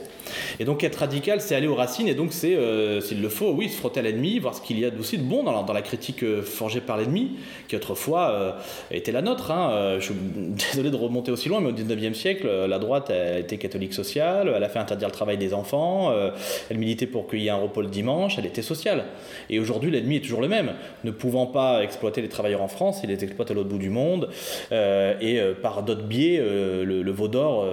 Et 0.59 0.65
donc 0.65 0.83
être 0.83 0.97
radical, 0.97 1.39
c'est 1.39 1.55
aller 1.55 1.67
aux 1.67 1.75
racines, 1.75 2.09
et 2.09 2.15
donc 2.15 2.33
c'est, 2.33 2.57
s'il 3.01 3.21
le 3.21 3.29
faut, 3.29 3.51
oui, 3.51 3.69
se 3.69 3.77
frotter 3.77 4.01
à 4.01 4.03
l'ennemi, 4.03 4.39
voir 4.39 4.53
ce 4.53 4.61
qu'il 4.61 4.79
y 4.79 4.85
a 4.85 4.89
aussi 4.99 5.17
de 5.17 5.23
bon 5.23 5.43
dans 5.43 5.53
la, 5.53 5.63
dans 5.63 5.73
la 5.73 5.81
critique 5.81 6.25
forgée 6.41 6.81
par 6.81 6.97
l'ennemi, 6.97 7.37
qui 7.69 7.77
autrefois 7.77 8.57
était 8.91 9.13
la 9.13 9.21
nôtre. 9.21 9.51
Hein. 9.51 9.97
Je 9.99 10.05
suis 10.05 10.13
désolé 10.73 10.91
de 10.91 10.95
remonter 10.97 11.31
aussi 11.31 11.47
loin, 11.47 11.61
mais 11.61 11.69
au 11.69 11.73
19e 11.73 12.13
siècle, 12.13 12.47
la 12.67 12.79
droite 12.79 13.12
elle 13.13 13.39
était 13.39 13.57
catholique 13.57 13.93
sociale, 13.93 14.51
elle 14.55 14.63
a 14.63 14.69
fait 14.69 14.79
interdire 14.79 15.07
le 15.07 15.13
travail 15.13 15.37
des 15.37 15.53
enfants, 15.53 16.11
euh, 16.11 16.31
elle 16.69 16.77
militait 16.77 17.07
pour 17.07 17.27
qu'il 17.27 17.41
y 17.41 17.47
ait 17.47 17.51
un 17.51 17.55
repos 17.57 17.81
le 17.81 17.87
dimanche, 17.87 18.37
elle 18.37 18.45
était 18.45 18.61
sociale. 18.61 19.05
Et 19.49 19.59
aujourd'hui, 19.59 19.91
l'ennemi 19.91 20.17
est 20.17 20.21
toujours 20.21 20.41
le 20.41 20.47
même. 20.47 20.73
Ne 21.03 21.11
pouvant 21.11 21.45
pas 21.45 21.83
exploiter 21.83 22.21
les 22.21 22.29
travailleurs 22.29 22.61
en 22.61 22.67
France, 22.67 23.01
il 23.03 23.09
les 23.09 23.23
exploite 23.23 23.51
à 23.51 23.53
l'autre 23.53 23.69
bout 23.69 23.77
du 23.77 23.89
monde. 23.89 24.29
Euh, 24.71 25.15
et 25.21 25.39
euh, 25.39 25.53
par 25.53 25.83
d'autres 25.83 26.03
biais, 26.03 26.37
le, 26.39 27.11
veau 27.11 27.27
d'or 27.27 27.67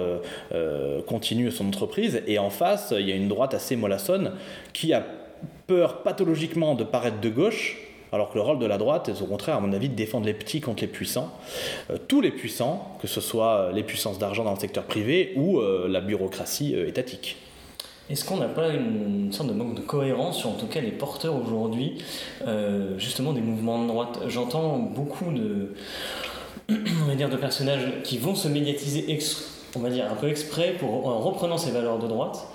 continue 1.07 1.49
son 1.49 1.67
entreprise. 1.67 2.21
Et 2.27 2.37
en 2.37 2.49
face, 2.49 2.93
il 2.97 3.09
y 3.09 3.11
a 3.11 3.15
une 3.15 3.27
droite 3.27 3.53
assez 3.53 3.75
mollassonne 3.75 4.33
qui 4.73 4.93
a 4.93 5.03
peur 5.65 6.03
pathologiquement 6.03 6.75
de 6.75 6.83
paraître 6.83 7.19
de 7.19 7.29
gauche 7.29 7.77
alors 8.11 8.29
que 8.29 8.35
le 8.35 8.41
rôle 8.41 8.59
de 8.59 8.65
la 8.65 8.77
droite 8.77 9.09
est 9.09 9.21
au 9.21 9.25
contraire, 9.25 9.55
à 9.55 9.59
mon 9.59 9.71
avis, 9.73 9.89
de 9.89 9.95
défendre 9.95 10.25
les 10.25 10.33
petits 10.33 10.61
contre 10.61 10.81
les 10.81 10.87
puissants, 10.87 11.31
euh, 11.89 11.97
tous 12.07 12.21
les 12.21 12.31
puissants, 12.31 12.97
que 13.01 13.07
ce 13.07 13.21
soit 13.21 13.71
les 13.73 13.83
puissances 13.83 14.19
d'argent 14.19 14.43
dans 14.43 14.53
le 14.53 14.59
secteur 14.59 14.83
privé 14.83 15.33
ou 15.35 15.59
euh, 15.59 15.87
la 15.87 16.01
bureaucratie 16.01 16.75
euh, 16.75 16.87
étatique. 16.87 17.37
Est-ce 18.09 18.25
qu'on 18.25 18.37
n'a 18.37 18.49
pas 18.49 18.69
une 18.69 19.31
sorte 19.31 19.47
de 19.47 19.53
manque 19.53 19.75
de 19.75 19.81
cohérence 19.81 20.39
sur 20.39 20.49
en 20.49 20.55
tout 20.55 20.65
cas 20.65 20.81
les 20.81 20.91
porteurs 20.91 21.33
aujourd'hui, 21.33 22.03
justement 22.97 23.31
des 23.31 23.39
mouvements 23.39 23.81
de 23.81 23.87
droite? 23.87 24.19
J'entends 24.27 24.79
beaucoup 24.79 25.31
de, 25.31 25.75
de 26.67 27.35
personnages 27.37 28.01
qui 28.03 28.17
vont 28.17 28.35
se 28.35 28.49
médiatiser 28.49 29.09
on 29.75 29.79
va 29.79 29.89
dire 29.89 30.05
un 30.11 30.15
peu 30.15 30.27
exprès 30.27 30.75
pour 30.77 31.07
en 31.07 31.19
reprenant 31.19 31.57
ses 31.57 31.71
valeurs 31.71 31.99
de 31.99 32.07
droite 32.07 32.47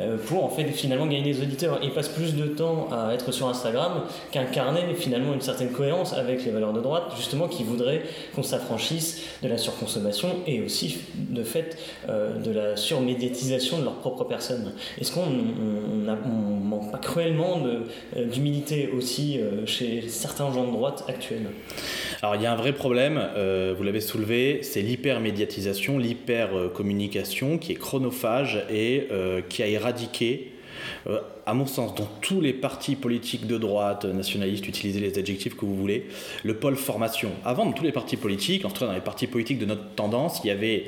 euh, 0.00 0.16
pour 0.16 0.44
en 0.44 0.48
fait 0.48 0.64
finalement 0.64 1.06
gagner 1.06 1.32
des 1.32 1.42
auditeurs. 1.42 1.80
Ils 1.82 1.90
passent 1.90 2.08
plus 2.08 2.34
de 2.34 2.46
temps 2.46 2.88
à 2.92 3.12
être 3.14 3.32
sur 3.32 3.48
Instagram 3.48 4.02
qu'incarner 4.30 4.94
finalement 4.94 5.34
une 5.34 5.40
certaine 5.40 5.70
cohérence 5.70 6.12
avec 6.12 6.44
les 6.44 6.50
valeurs 6.50 6.72
de 6.72 6.80
droite 6.80 7.12
justement 7.16 7.48
qui 7.48 7.64
voudraient 7.64 8.02
qu'on 8.34 8.42
s'affranchisse 8.42 9.22
de 9.42 9.48
la 9.48 9.58
surconsommation 9.58 10.28
et 10.46 10.62
aussi 10.62 10.98
de 11.16 11.42
fait 11.42 11.76
euh, 12.08 12.38
de 12.38 12.50
la 12.50 12.76
surmédiatisation 12.76 13.78
de 13.78 13.84
leur 13.84 13.96
propre 13.96 14.24
personne 14.24 14.72
est-ce 15.00 15.12
qu'on 15.12 15.22
on, 15.22 16.66
manque 16.66 16.90
pas 16.90 16.98
cruellement 16.98 17.62
euh, 17.64 18.26
d'humilité 18.26 18.88
aussi 18.88 19.40
chez 19.66 20.02
certains 20.08 20.52
gens 20.52 20.66
de 20.66 20.72
droite 20.72 21.04
actuels? 21.08 21.46
Alors 22.22 22.36
il 22.36 22.42
y 22.42 22.46
a 22.46 22.52
un 22.52 22.56
vrai 22.56 22.72
problème, 22.72 23.20
vous 23.76 23.82
l'avez 23.82 24.00
soulevé, 24.00 24.60
c'est 24.62 24.80
l'hypermédiatisation, 24.80 25.98
l'hyper 25.98 26.45
communication 26.72 27.58
qui 27.58 27.72
est 27.72 27.76
chronophage 27.76 28.64
et 28.70 29.08
euh, 29.10 29.40
qui 29.48 29.62
a 29.62 29.66
éradiqué 29.66 30.52
euh, 31.06 31.20
à 31.46 31.54
mon 31.54 31.66
sens, 31.66 31.94
dans 31.94 32.08
tous 32.20 32.40
les 32.40 32.52
partis 32.52 32.96
politiques 32.96 33.46
de 33.46 33.56
droite, 33.56 34.04
nationalistes, 34.04 34.66
utilisez 34.66 34.98
les 34.98 35.16
adjectifs 35.16 35.56
que 35.56 35.64
vous 35.64 35.76
voulez, 35.76 36.06
le 36.42 36.56
pôle 36.56 36.74
formation. 36.74 37.30
Avant, 37.44 37.64
dans 37.64 37.72
tous 37.72 37.84
les 37.84 37.92
partis 37.92 38.16
politiques, 38.16 38.64
en 38.64 38.70
tout 38.70 38.80
cas 38.80 38.86
dans 38.86 38.92
les 38.92 39.00
partis 39.00 39.28
politiques 39.28 39.60
de 39.60 39.64
notre 39.64 39.88
tendance, 39.94 40.40
il 40.42 40.48
y 40.48 40.50
avait 40.50 40.86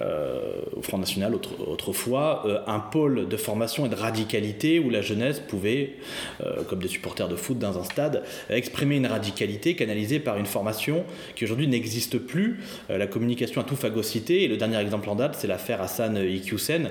euh, 0.00 0.62
au 0.74 0.80
Front 0.80 0.96
National 0.96 1.34
autrefois 1.34 2.42
euh, 2.46 2.60
un 2.66 2.80
pôle 2.80 3.28
de 3.28 3.36
formation 3.36 3.84
et 3.84 3.90
de 3.90 3.94
radicalité 3.94 4.78
où 4.78 4.88
la 4.88 5.02
jeunesse 5.02 5.40
pouvait, 5.40 5.96
euh, 6.42 6.62
comme 6.64 6.78
des 6.78 6.88
supporters 6.88 7.28
de 7.28 7.36
foot 7.36 7.58
dans 7.58 7.78
un 7.78 7.84
stade, 7.84 8.22
exprimer 8.48 8.96
une 8.96 9.06
radicalité 9.06 9.76
canalisée 9.76 10.20
par 10.20 10.38
une 10.38 10.46
formation 10.46 11.04
qui 11.36 11.44
aujourd'hui 11.44 11.68
n'existe 11.68 12.18
plus. 12.18 12.60
la 12.88 13.06
communication 13.06 13.60
a 13.60 13.64
tout 13.64 13.76
phagocyté 13.76 14.44
et 14.44 14.48
le 14.48 14.56
dernier 14.56 14.78
exemple 14.78 15.10
en 15.10 15.14
date, 15.14 15.36
c'est 15.38 15.46
l'affaire 15.46 15.82
Hassan 15.82 16.16
Iqiyoussen, 16.16 16.88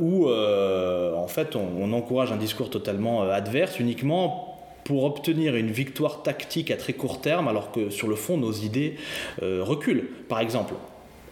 où 0.00 0.30
en 0.30 1.28
fait 1.28 1.56
on 1.56 1.89
on 1.89 1.89
encourage 1.92 2.32
un 2.32 2.36
discours 2.36 2.70
totalement 2.70 3.22
euh, 3.22 3.32
adverse 3.32 3.78
uniquement 3.80 4.58
pour 4.84 5.04
obtenir 5.04 5.56
une 5.56 5.70
victoire 5.70 6.22
tactique 6.22 6.70
à 6.70 6.76
très 6.76 6.94
court 6.94 7.20
terme, 7.20 7.48
alors 7.48 7.70
que 7.70 7.90
sur 7.90 8.08
le 8.08 8.16
fond, 8.16 8.36
nos 8.36 8.52
idées 8.52 8.96
euh, 9.42 9.62
reculent. 9.62 10.08
Par 10.28 10.40
exemple, 10.40 10.74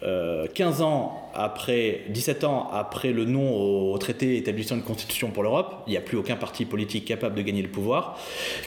15 0.01 0.05
euh, 0.05 0.85
ans 0.85 1.28
après, 1.35 2.03
17 2.09 2.45
ans 2.45 2.69
après 2.73 3.13
le 3.13 3.25
non 3.25 3.93
au 3.93 3.97
traité 3.99 4.37
établissant 4.37 4.75
une 4.77 4.83
constitution 4.83 5.31
pour 5.31 5.43
l'Europe, 5.43 5.83
il 5.87 5.91
n'y 5.91 5.97
a 5.97 6.01
plus 6.01 6.17
aucun 6.17 6.37
parti 6.37 6.65
politique 6.65 7.05
capable 7.05 7.35
de 7.35 7.43
gagner 7.43 7.63
le 7.63 7.69
pouvoir 7.69 8.19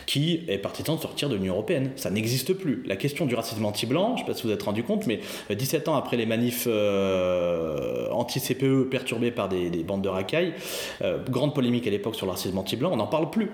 qui 0.05 0.43
est 0.47 0.57
partisan 0.57 0.95
de 0.95 1.01
sortir 1.01 1.29
de 1.29 1.35
l'Union 1.35 1.53
Européenne. 1.53 1.91
Ça 1.95 2.09
n'existe 2.09 2.53
plus. 2.53 2.83
La 2.85 2.95
question 2.95 3.25
du 3.25 3.35
racisme 3.35 3.65
anti-blanc, 3.65 4.15
je 4.17 4.21
ne 4.21 4.25
sais 4.25 4.31
pas 4.31 4.37
si 4.37 4.47
vous 4.47 4.53
êtes 4.53 4.63
rendu 4.63 4.83
compte, 4.83 5.07
mais 5.07 5.19
17 5.49 5.87
ans 5.87 5.95
après 5.95 6.17
les 6.17 6.25
manifs 6.25 6.65
euh, 6.67 8.09
anti-CPE 8.11 8.89
perturbés 8.89 9.31
par 9.31 9.49
des, 9.49 9.69
bandes 9.83 10.01
de 10.01 10.09
racailles, 10.09 10.53
euh, 11.01 11.17
grande 11.29 11.53
polémique 11.53 11.87
à 11.87 11.89
l'époque 11.89 12.15
sur 12.15 12.25
le 12.25 12.31
racisme 12.31 12.57
anti-blanc, 12.57 12.91
on 12.93 12.97
n'en 12.97 13.07
parle 13.07 13.29
plus. 13.29 13.49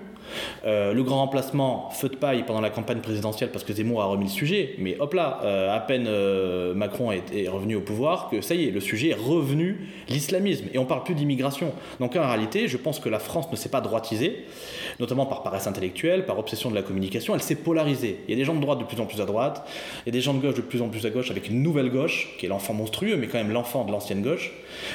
le 0.64 1.00
grand 1.02 1.18
remplacement, 1.18 1.90
feu 1.90 2.08
de 2.08 2.16
paille 2.16 2.44
pendant 2.44 2.60
la 2.60 2.70
campagne 2.70 3.00
présidentielle 3.00 3.50
parce 3.50 3.64
que 3.64 3.72
Zemmour 3.72 4.02
a 4.02 4.06
remis 4.06 4.24
le 4.24 4.30
sujet, 4.30 4.74
mais 4.78 4.96
hop 4.98 5.14
là, 5.14 5.40
à 5.72 5.80
peine 5.80 6.08
Macron 6.74 7.12
est 7.12 7.48
revenu 7.48 7.76
au 7.76 7.80
pouvoir 7.80 8.28
que 8.30 8.40
ça 8.40 8.54
y 8.54 8.68
est, 8.68 8.70
le 8.70 8.80
sujet 8.80 8.97
est 9.06 9.14
revenu 9.14 9.88
l'islamisme. 10.08 10.66
Et 10.72 10.78
on 10.78 10.84
parle 10.84 11.04
plus 11.04 11.14
d'immigration. 11.14 11.72
Donc 12.00 12.16
en 12.16 12.26
réalité, 12.26 12.68
je 12.68 12.76
pense 12.76 13.00
que 13.00 13.08
la 13.08 13.18
France 13.18 13.50
ne 13.50 13.56
s'est 13.56 13.68
pas 13.68 13.80
droitisée, 13.80 14.44
notamment 15.00 15.26
par 15.26 15.42
paresse 15.42 15.66
intellectuelle, 15.66 16.26
par 16.26 16.38
obsession 16.38 16.70
de 16.70 16.74
la 16.74 16.82
communication. 16.82 17.34
Elle 17.34 17.42
s'est 17.42 17.54
polarisée. 17.54 18.20
Il 18.26 18.30
y 18.30 18.34
a 18.34 18.36
des 18.36 18.44
gens 18.44 18.54
de 18.54 18.60
droite 18.60 18.78
de 18.78 18.84
plus 18.84 19.00
en 19.00 19.06
plus 19.06 19.20
à 19.20 19.26
droite, 19.26 19.66
il 20.04 20.08
y 20.08 20.10
a 20.10 20.12
des 20.12 20.20
gens 20.20 20.34
de 20.34 20.40
gauche 20.40 20.54
de 20.54 20.60
plus 20.60 20.82
en 20.82 20.88
plus 20.88 21.04
à 21.06 21.10
gauche 21.10 21.30
avec 21.30 21.48
une 21.48 21.62
nouvelle 21.62 21.90
gauche, 21.90 22.34
qui 22.38 22.46
est 22.46 22.48
l'enfant 22.48 22.74
monstrueux, 22.74 23.16
mais 23.16 23.26
quand 23.26 23.38
même 23.38 23.52
l'enfant 23.52 23.84
de 23.84 23.92
l'ancienne 23.92 24.22
gauche, 24.22 24.52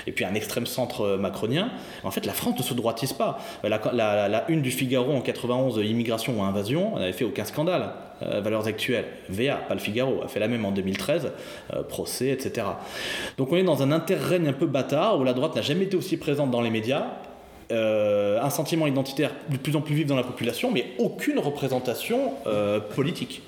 et 0.07 0.11
puis 0.11 0.25
un 0.25 0.33
extrême 0.33 0.65
centre 0.65 1.17
macronien. 1.17 1.71
En 2.03 2.11
fait, 2.11 2.25
la 2.25 2.33
France 2.33 2.57
ne 2.57 2.63
se 2.63 2.73
droitise 2.73 3.13
pas. 3.13 3.39
La, 3.63 3.79
la 3.93 4.49
une 4.49 4.61
du 4.61 4.71
Figaro 4.71 5.13
en 5.13 5.21
91, 5.21 5.77
immigration 5.77 6.39
ou 6.39 6.43
invasion, 6.43 6.97
n'avait 6.97 7.13
fait 7.13 7.25
aucun 7.25 7.45
scandale. 7.45 7.93
Euh, 8.25 8.41
valeurs 8.41 8.67
actuelles. 8.67 9.05
VA, 9.29 9.55
pas 9.55 9.73
le 9.73 9.79
Figaro, 9.79 10.21
a 10.23 10.27
fait 10.27 10.39
la 10.39 10.47
même 10.47 10.65
en 10.65 10.71
2013, 10.71 11.31
euh, 11.73 11.83
procès, 11.83 12.29
etc. 12.29 12.67
Donc 13.37 13.51
on 13.51 13.57
est 13.57 13.63
dans 13.63 13.81
un 13.81 13.91
interrègne 13.91 14.47
un 14.47 14.53
peu 14.53 14.65
bâtard 14.65 15.19
où 15.19 15.23
la 15.23 15.33
droite 15.33 15.55
n'a 15.55 15.61
jamais 15.61 15.85
été 15.85 15.97
aussi 15.97 16.17
présente 16.17 16.51
dans 16.51 16.61
les 16.61 16.69
médias. 16.69 17.07
Euh, 17.71 18.41
un 18.41 18.49
sentiment 18.49 18.87
identitaire 18.87 19.31
de 19.49 19.57
plus 19.57 19.75
en 19.75 19.81
plus 19.81 19.95
vif 19.95 20.05
dans 20.05 20.15
la 20.15 20.23
population, 20.23 20.71
mais 20.71 20.87
aucune 20.99 21.39
représentation 21.39 22.33
politique. 22.95 23.41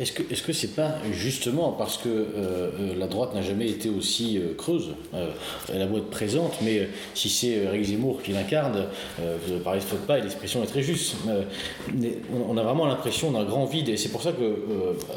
Est-ce 0.00 0.12
que 0.12 0.22
est-ce 0.32 0.42
que 0.42 0.52
c'est 0.52 0.74
pas 0.74 0.96
justement 1.12 1.72
parce 1.72 1.98
que 1.98 2.08
euh, 2.08 2.24
euh, 2.36 2.94
la 2.98 3.06
droite 3.06 3.34
n'a 3.34 3.42
jamais 3.42 3.68
été 3.68 3.88
aussi 3.88 4.38
euh, 4.38 4.54
creuse 4.56 4.94
Elle 5.72 5.82
a 5.82 5.86
beau 5.86 5.98
être 5.98 6.10
présente, 6.10 6.54
mais 6.62 6.88
si 7.14 7.28
c'est 7.28 7.48
Eric 7.48 7.84
Zemmour 7.84 8.22
qui 8.22 8.32
l'incarne, 8.32 8.86
vous 9.18 9.58
parlez 9.58 9.80
de 9.80 10.06
pas 10.06 10.18
et 10.18 10.22
l'expression 10.22 10.62
est 10.62 10.66
très 10.66 10.82
juste. 10.82 11.16
on 12.48 12.56
a 12.56 12.62
vraiment 12.62 12.86
l'impression 12.86 13.30
d'un 13.30 13.44
grand 13.44 13.64
vide 13.64 13.88
et 13.88 13.96
c'est 13.96 14.08
pour 14.08 14.22
ça 14.22 14.32
que, 14.32 14.56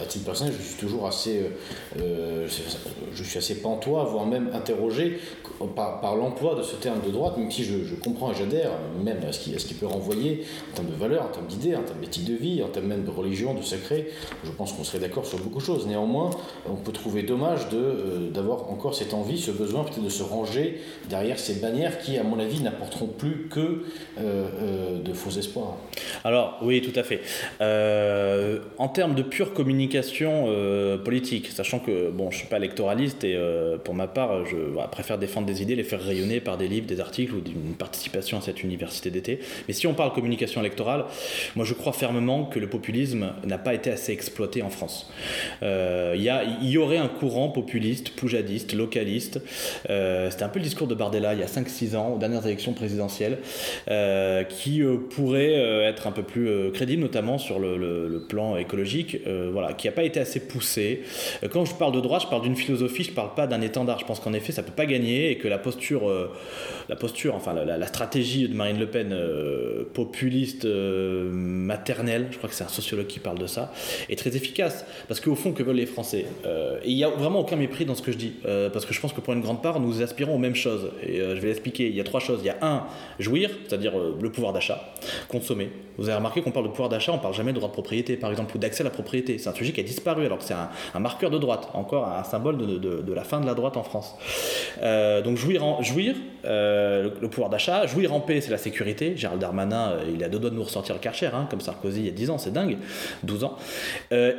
à 0.01 0.05
titre 0.05 0.25
personnel, 0.25 0.53
je 0.57 0.63
suis 0.63 0.77
toujours 0.77 1.07
assez, 1.07 1.41
je 1.97 3.23
suis 3.23 3.37
assez 3.37 3.61
pantois, 3.61 4.03
voire 4.03 4.25
même 4.25 4.49
interrogé 4.53 5.19
par, 5.75 6.15
l'emploi 6.15 6.55
de 6.55 6.63
ce 6.63 6.75
terme 6.75 6.99
de 7.05 7.11
droite, 7.11 7.37
même 7.37 7.51
si 7.51 7.63
je, 7.63 7.95
comprends 7.95 8.31
et 8.31 8.35
j'adhère, 8.35 8.71
même 9.03 9.19
à 9.27 9.31
ce 9.31 9.39
qu'il 9.39 9.77
peut 9.77 9.85
renvoyer 9.85 10.45
en 10.71 10.75
termes 10.75 10.89
de 10.89 10.95
valeurs, 10.95 11.25
en 11.25 11.29
termes 11.29 11.47
d'idées, 11.47 11.75
en 11.75 11.83
termes 11.83 11.99
d'éthique 11.99 12.25
de 12.25 12.35
vie, 12.35 12.63
en 12.63 12.67
termes 12.67 12.87
même 12.87 13.03
de 13.03 13.11
religion, 13.11 13.53
de 13.53 13.61
sacré. 13.61 14.09
Je 14.43 14.51
pense 14.51 14.64
qu'on 14.73 14.83
serait 14.83 14.99
d'accord 14.99 15.25
sur 15.25 15.39
beaucoup 15.39 15.59
de 15.59 15.63
choses. 15.63 15.87
Néanmoins, 15.87 16.31
on 16.69 16.75
peut 16.75 16.91
trouver 16.91 17.23
dommage 17.23 17.61
euh, 17.73 18.29
d'avoir 18.29 18.71
encore 18.71 18.95
cette 18.95 19.13
envie, 19.13 19.39
ce 19.39 19.51
besoin 19.51 19.83
peut-être 19.83 20.03
de 20.03 20.09
se 20.09 20.23
ranger 20.23 20.81
derrière 21.09 21.39
ces 21.39 21.55
bannières 21.55 21.99
qui, 21.99 22.17
à 22.17 22.23
mon 22.23 22.39
avis, 22.39 22.61
n'apporteront 22.61 23.07
plus 23.07 23.47
que 23.49 23.59
euh, 23.59 23.81
euh, 24.17 24.99
de 25.01 25.13
faux 25.13 25.31
espoirs. 25.31 25.75
Alors, 26.23 26.59
oui, 26.61 26.81
tout 26.81 26.97
à 26.97 27.03
fait. 27.03 27.21
en 28.77 28.87
termes 28.87 29.15
de 29.15 29.23
pure 29.23 29.53
communication 29.53 30.47
politique, 31.03 31.47
sachant 31.47 31.79
que 31.79 32.09
bon, 32.09 32.29
je 32.31 32.35
ne 32.35 32.39
suis 32.39 32.47
pas 32.47 32.57
électoraliste 32.57 33.23
et 33.23 33.37
pour 33.83 33.93
ma 33.93 34.07
part, 34.07 34.45
je 34.45 34.57
préfère 34.91 35.17
défendre 35.17 35.47
des 35.47 35.61
idées, 35.61 35.75
les 35.75 35.83
faire 35.83 36.01
rayonner 36.01 36.39
par 36.39 36.57
des 36.57 36.67
livres, 36.67 36.87
des 36.87 36.99
articles 36.99 37.33
ou 37.35 37.41
d'une 37.41 37.75
participation 37.77 38.37
à 38.37 38.41
cette 38.41 38.63
université 38.63 39.09
d'été. 39.09 39.39
Mais 39.67 39.73
si 39.73 39.87
on 39.87 39.93
parle 39.93 40.13
communication 40.13 40.61
électorale, 40.61 41.05
moi 41.55 41.65
je 41.65 41.73
crois 41.73 41.93
fermement 41.93 42.45
que 42.45 42.59
le 42.59 42.67
populisme 42.67 43.33
n'a 43.45 43.57
pas 43.57 43.73
été 43.73 43.91
assez 43.91 44.11
exploité 44.11 44.54
en 44.61 44.69
France. 44.69 45.09
Euh, 45.63 46.13
il 46.15 46.21
y, 46.21 46.71
y, 46.71 46.77
aurait 46.77 46.97
un 46.97 47.07
courant 47.07 47.49
populiste, 47.49 48.11
poujadiste, 48.11 48.73
localiste. 48.73 49.41
Euh, 49.89 50.29
c'était 50.29 50.43
un 50.43 50.49
peu 50.49 50.59
le 50.59 50.65
discours 50.65 50.87
de 50.87 50.95
Bardella 50.95 51.33
il 51.33 51.39
y 51.39 51.43
a 51.43 51.47
5-6 51.47 51.95
ans, 51.95 52.13
aux 52.15 52.17
dernières 52.17 52.45
élections 52.45 52.73
présidentielles, 52.73 53.39
euh, 53.89 54.43
qui 54.43 54.81
pourrait 55.11 55.53
être 55.85 56.07
un 56.07 56.11
peu 56.11 56.23
plus 56.23 56.71
crédible, 56.73 57.01
notamment 57.01 57.37
sur 57.37 57.59
le, 57.59 58.25
plan 58.29 58.57
écologique, 58.57 59.19
voilà, 59.51 59.73
qui 59.73 59.87
n'a 59.87 59.91
pas 59.91 60.03
été 60.03 60.19
assez 60.19 60.39
poussé. 60.39 61.03
Quand 61.51 61.65
je 61.65 61.75
parle 61.75 61.93
de 61.93 61.99
droite, 61.99 62.23
je 62.23 62.27
parle 62.27 62.41
d'une 62.41 62.55
philosophie, 62.55 63.03
je 63.03 63.11
ne 63.11 63.15
parle 63.15 63.33
pas 63.35 63.45
d'un 63.45 63.61
étendard. 63.61 63.99
Je 63.99 64.05
pense 64.05 64.19
qu'en 64.19 64.33
effet, 64.33 64.51
ça 64.51 64.61
ne 64.61 64.67
peut 64.67 64.73
pas 64.73 64.85
gagner 64.85 65.31
et 65.31 65.37
que 65.37 65.47
la 65.47 65.57
posture, 65.57 66.11
la 66.89 66.95
posture 66.95 67.35
enfin 67.35 67.53
la, 67.53 67.87
stratégie 67.87 68.47
de 68.47 68.55
Marine 68.55 68.79
Le 68.79 68.87
Pen 68.87 69.15
populiste 69.93 70.65
maternelle, 70.65 72.27
je 72.31 72.37
crois 72.37 72.49
que 72.49 72.55
c'est 72.55 72.63
un 72.63 72.69
sociologue 72.69 73.07
qui 73.07 73.19
parle 73.19 73.37
de 73.37 73.47
ça, 73.47 73.71
est 74.09 74.17
très 74.17 74.35
efficace. 74.35 74.44
Parce 75.07 75.19
qu'au 75.19 75.35
fond, 75.35 75.51
que 75.53 75.63
veulent 75.63 75.75
les 75.75 75.85
Français 75.85 76.25
euh, 76.45 76.79
Et 76.83 76.91
il 76.91 76.95
n'y 76.95 77.03
a 77.03 77.09
vraiment 77.09 77.39
aucun 77.39 77.55
mépris 77.55 77.85
dans 77.85 77.95
ce 77.95 78.01
que 78.01 78.11
je 78.11 78.17
dis. 78.17 78.33
Euh, 78.45 78.69
parce 78.69 78.85
que 78.85 78.93
je 78.93 78.99
pense 78.99 79.13
que 79.13 79.21
pour 79.21 79.33
une 79.33 79.41
grande 79.41 79.61
part, 79.61 79.79
nous 79.79 80.01
aspirons 80.01 80.35
aux 80.35 80.39
mêmes 80.39 80.55
choses. 80.55 80.91
Et 81.03 81.19
euh, 81.19 81.35
je 81.35 81.41
vais 81.41 81.47
l'expliquer. 81.47 81.87
Il 81.87 81.95
y 81.95 82.01
a 82.01 82.03
trois 82.03 82.19
choses. 82.19 82.39
Il 82.43 82.47
y 82.47 82.49
a 82.49 82.57
un, 82.61 82.83
jouir, 83.19 83.49
c'est-à-dire 83.67 83.93
le 83.97 84.31
pouvoir 84.31 84.53
d'achat, 84.53 84.93
consommer. 85.27 85.69
Vous 85.97 86.09
avez 86.09 86.17
remarqué 86.17 86.41
qu'on 86.41 86.51
parle 86.51 86.65
de 86.65 86.71
pouvoir 86.71 86.89
d'achat, 86.89 87.13
on 87.13 87.19
parle 87.19 87.33
jamais 87.33 87.51
de 87.51 87.57
droit 87.57 87.69
de 87.69 87.73
propriété, 87.73 88.17
par 88.17 88.29
exemple, 88.29 88.55
ou 88.55 88.59
d'accès 88.59 88.81
à 88.81 88.83
la 88.83 88.89
propriété. 88.89 89.37
C'est 89.37 89.49
un 89.49 89.53
sujet 89.53 89.71
qui 89.71 89.79
a 89.79 89.83
disparu, 89.83 90.25
alors 90.25 90.39
que 90.39 90.43
c'est 90.43 90.53
un, 90.53 90.99
marqueur 90.99 91.29
de 91.29 91.37
droite, 91.37 91.69
encore 91.73 92.07
un 92.07 92.23
symbole 92.23 92.57
de, 92.57 93.13
la 93.13 93.23
fin 93.23 93.39
de 93.39 93.45
la 93.45 93.53
droite 93.53 93.77
en 93.77 93.83
France. 93.83 94.15
donc 95.23 95.37
jouir, 95.37 95.63
le, 96.43 97.27
pouvoir 97.27 97.49
d'achat, 97.49 97.87
jouir 97.87 98.13
en 98.13 98.19
paix, 98.19 98.41
c'est 98.41 98.51
la 98.51 98.57
sécurité. 98.57 99.15
Gérald 99.15 99.39
Darmanin, 99.39 99.93
il 100.13 100.21
a 100.23 100.27
deux 100.27 100.39
doigts 100.39 100.49
de 100.49 100.55
nous 100.55 100.63
ressortir 100.63 100.95
le 100.95 100.99
Karcher, 100.99 101.29
hein, 101.33 101.47
comme 101.49 101.61
Sarkozy 101.61 101.95
il 101.99 102.05
y 102.05 102.09
a 102.09 102.11
10 102.11 102.29
ans, 102.29 102.37
c'est 102.37 102.51
dingue, 102.51 102.77
12 103.23 103.43
ans. 103.43 103.57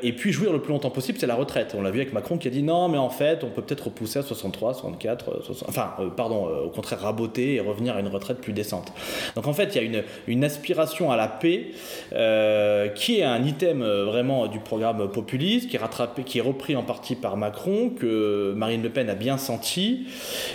Et 0.03 0.13
puis 0.13 0.33
jouir 0.33 0.53
le 0.53 0.61
plus 0.61 0.73
longtemps 0.73 0.91
possible, 0.91 1.19
c'est 1.19 1.27
la 1.27 1.35
retraite. 1.35 1.75
On 1.77 1.83
l'a 1.83 1.91
vu 1.91 2.01
avec 2.01 2.13
Macron 2.13 2.39
qui 2.39 2.49
a 2.49 2.51
dit 2.51 2.63
non, 2.63 2.89
mais 2.89 2.99
en 2.99 3.11
fait, 3.11 3.45
on 3.45 3.49
peut 3.49 3.63
peut-être 3.63 3.85
repousser 3.85 4.19
à 4.19 4.23
63, 4.23 4.75
64, 4.75 5.43
60, 5.45 5.69
enfin, 5.69 5.95
euh, 6.01 6.09
pardon, 6.09 6.49
euh, 6.49 6.65
au 6.65 6.71
contraire, 6.71 7.01
raboter 7.01 7.55
et 7.55 7.61
revenir 7.61 7.97
à 7.97 8.01
une 8.01 8.09
retraite 8.09 8.39
plus 8.39 8.53
décente. 8.53 8.93
Donc 9.35 9.47
en 9.47 9.53
fait, 9.53 9.75
il 9.75 9.93
y 9.93 9.97
a 9.97 10.03
une, 10.27 10.45
aspiration 10.45 11.11
à 11.11 11.17
la 11.17 11.29
paix 11.29 11.69
euh, 12.13 12.89
qui 12.89 13.21
est 13.21 13.25
un 13.25 13.43
item 13.45 13.83
vraiment 13.83 14.47
du 14.47 14.61
programme 14.61 15.11
populiste, 15.11 15.69
qui 15.69 15.77
est 16.39 16.41
repris 16.41 16.77
en 16.77 16.83
partie 16.83 17.17
par 17.17 17.37
Macron, 17.37 17.91
que 17.91 18.53
Marine 18.57 18.83
Le 18.83 18.91
Pen 18.91 19.09
a 19.11 19.15
bien 19.15 19.39
senti. 19.39 20.07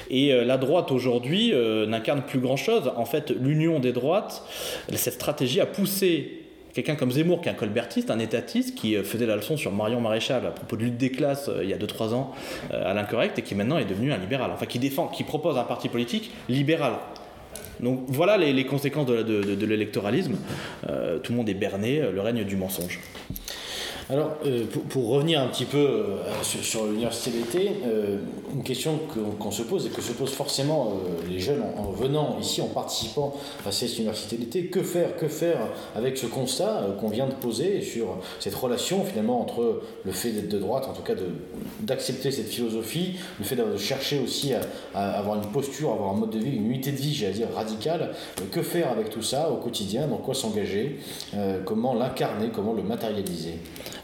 Et 0.09 0.34
la 0.45 0.57
droite 0.57 0.91
aujourd'hui 0.91 1.53
n'incarne 1.88 2.22
plus 2.22 2.39
grand-chose. 2.39 2.91
En 2.95 3.05
fait, 3.05 3.31
l'union 3.31 3.80
des 3.80 3.91
droites, 3.91 4.43
cette 4.93 5.15
stratégie 5.15 5.59
a 5.59 5.65
poussé 5.65 6.40
Quelqu'un 6.73 6.95
comme 6.95 7.11
Zemmour, 7.11 7.41
qui 7.41 7.49
est 7.49 7.52
un 7.52 7.56
colbertiste, 7.56 8.11
un 8.11 8.19
étatiste, 8.19 8.76
qui 8.76 8.95
euh, 8.95 9.03
faisait 9.03 9.26
la 9.26 9.35
leçon 9.35 9.57
sur 9.57 9.72
Marion 9.72 9.99
Maréchal 9.99 10.45
à 10.45 10.52
propos 10.52 10.77
de 10.77 10.84
lutte 10.84 10.98
des 10.98 11.11
classes 11.11 11.49
euh, 11.49 11.64
il 11.64 11.69
y 11.69 11.73
a 11.73 11.77
2-3 11.77 12.14
ans 12.14 12.31
euh, 12.72 12.89
à 12.89 12.93
l'incorrect, 12.93 13.38
et 13.39 13.41
qui 13.41 13.56
maintenant 13.56 13.77
est 13.77 13.85
devenu 13.85 14.14
un 14.14 14.18
libéral. 14.18 14.52
Enfin, 14.53 14.65
qui 14.65 14.80
défend, 14.80 15.07
qui 15.07 15.23
propose 15.23 15.57
un 15.57 15.64
parti 15.64 15.89
politique 15.89 16.31
libéral. 16.48 16.93
Donc 17.81 18.03
voilà 18.07 18.38
les, 18.38 18.65
conséquences 18.65 19.07
de, 19.07 19.65
l'électoralisme. 19.65 20.35
tout 21.23 21.31
le 21.31 21.35
monde 21.35 21.49
est 21.49 21.56
berné, 21.56 21.99
le 22.14 22.22
règne 22.22 22.43
du 22.43 22.56
mensonge. 22.56 22.99
Alors, 24.11 24.31
euh, 24.45 24.65
pour, 24.89 25.07
revenir 25.07 25.39
un 25.39 25.47
petit 25.47 25.63
peu 25.63 25.77
euh, 25.77 26.17
sur, 26.43 26.85
l'université 26.85 27.31
d'été, 27.31 27.71
euh, 27.85 28.17
une 28.53 28.61
question 28.61 28.99
qu'on 29.39 29.51
se 29.51 29.63
pose 29.63 29.85
et 29.85 29.89
que 29.89 30.01
se 30.01 30.11
posent 30.11 30.33
forcément 30.33 30.97
les 31.29 31.39
jeunes 31.39 31.63
en, 31.77 31.91
venant 31.91 32.38
ici, 32.41 32.61
en 32.61 32.67
participant 32.67 33.33
à 33.65 33.71
cette 33.71 33.97
université 33.97 34.35
d'été, 34.35 34.65
que 34.65 34.83
faire, 34.83 35.15
que 35.15 35.29
faire 35.29 35.59
avec 35.95 36.17
ce 36.17 36.25
constat 36.25 36.88
qu'on 36.99 37.07
vient 37.07 37.27
de 37.27 37.33
poser 37.33 37.81
sur 37.81 38.17
cette 38.41 38.55
relation 38.55 39.05
finalement 39.05 39.39
entre 39.39 39.81
le 40.03 40.11
fait 40.11 40.31
d'être 40.31 40.49
de 40.49 40.59
droite, 40.59 40.88
en 40.89 40.93
tout 40.93 41.03
cas 41.03 41.13
d'accepter 41.79 42.31
cette 42.31 42.49
philosophie, 42.49 43.13
le 43.39 43.45
fait 43.45 43.55
de 43.55 43.77
chercher 43.77 44.19
aussi 44.19 44.51
à, 44.93 45.01
avoir 45.17 45.38
une 45.38 45.49
posture, 45.51 45.93
avoir 45.93 46.11
un 46.11 46.17
mode 46.17 46.31
de 46.31 46.39
vie, 46.39 46.57
une 46.57 46.65
unité 46.65 46.91
de 46.91 46.97
vie, 46.97 47.13
j'allais 47.13 47.33
dire 47.33 47.47
radicale. 47.55 48.13
que 48.51 48.61
faire 48.61 48.91
avec 48.91 49.09
tout 49.09 49.23
ça 49.23 49.49
au 49.49 49.55
quotidien? 49.55 50.07
Dans 50.07 50.17
quoi 50.17 50.33
s'engager? 50.33 50.99
Comment 51.63 51.93
l'incarner? 51.93 52.49
Comment 52.53 52.73
le 52.73 52.83
matérialiser? 52.83 53.55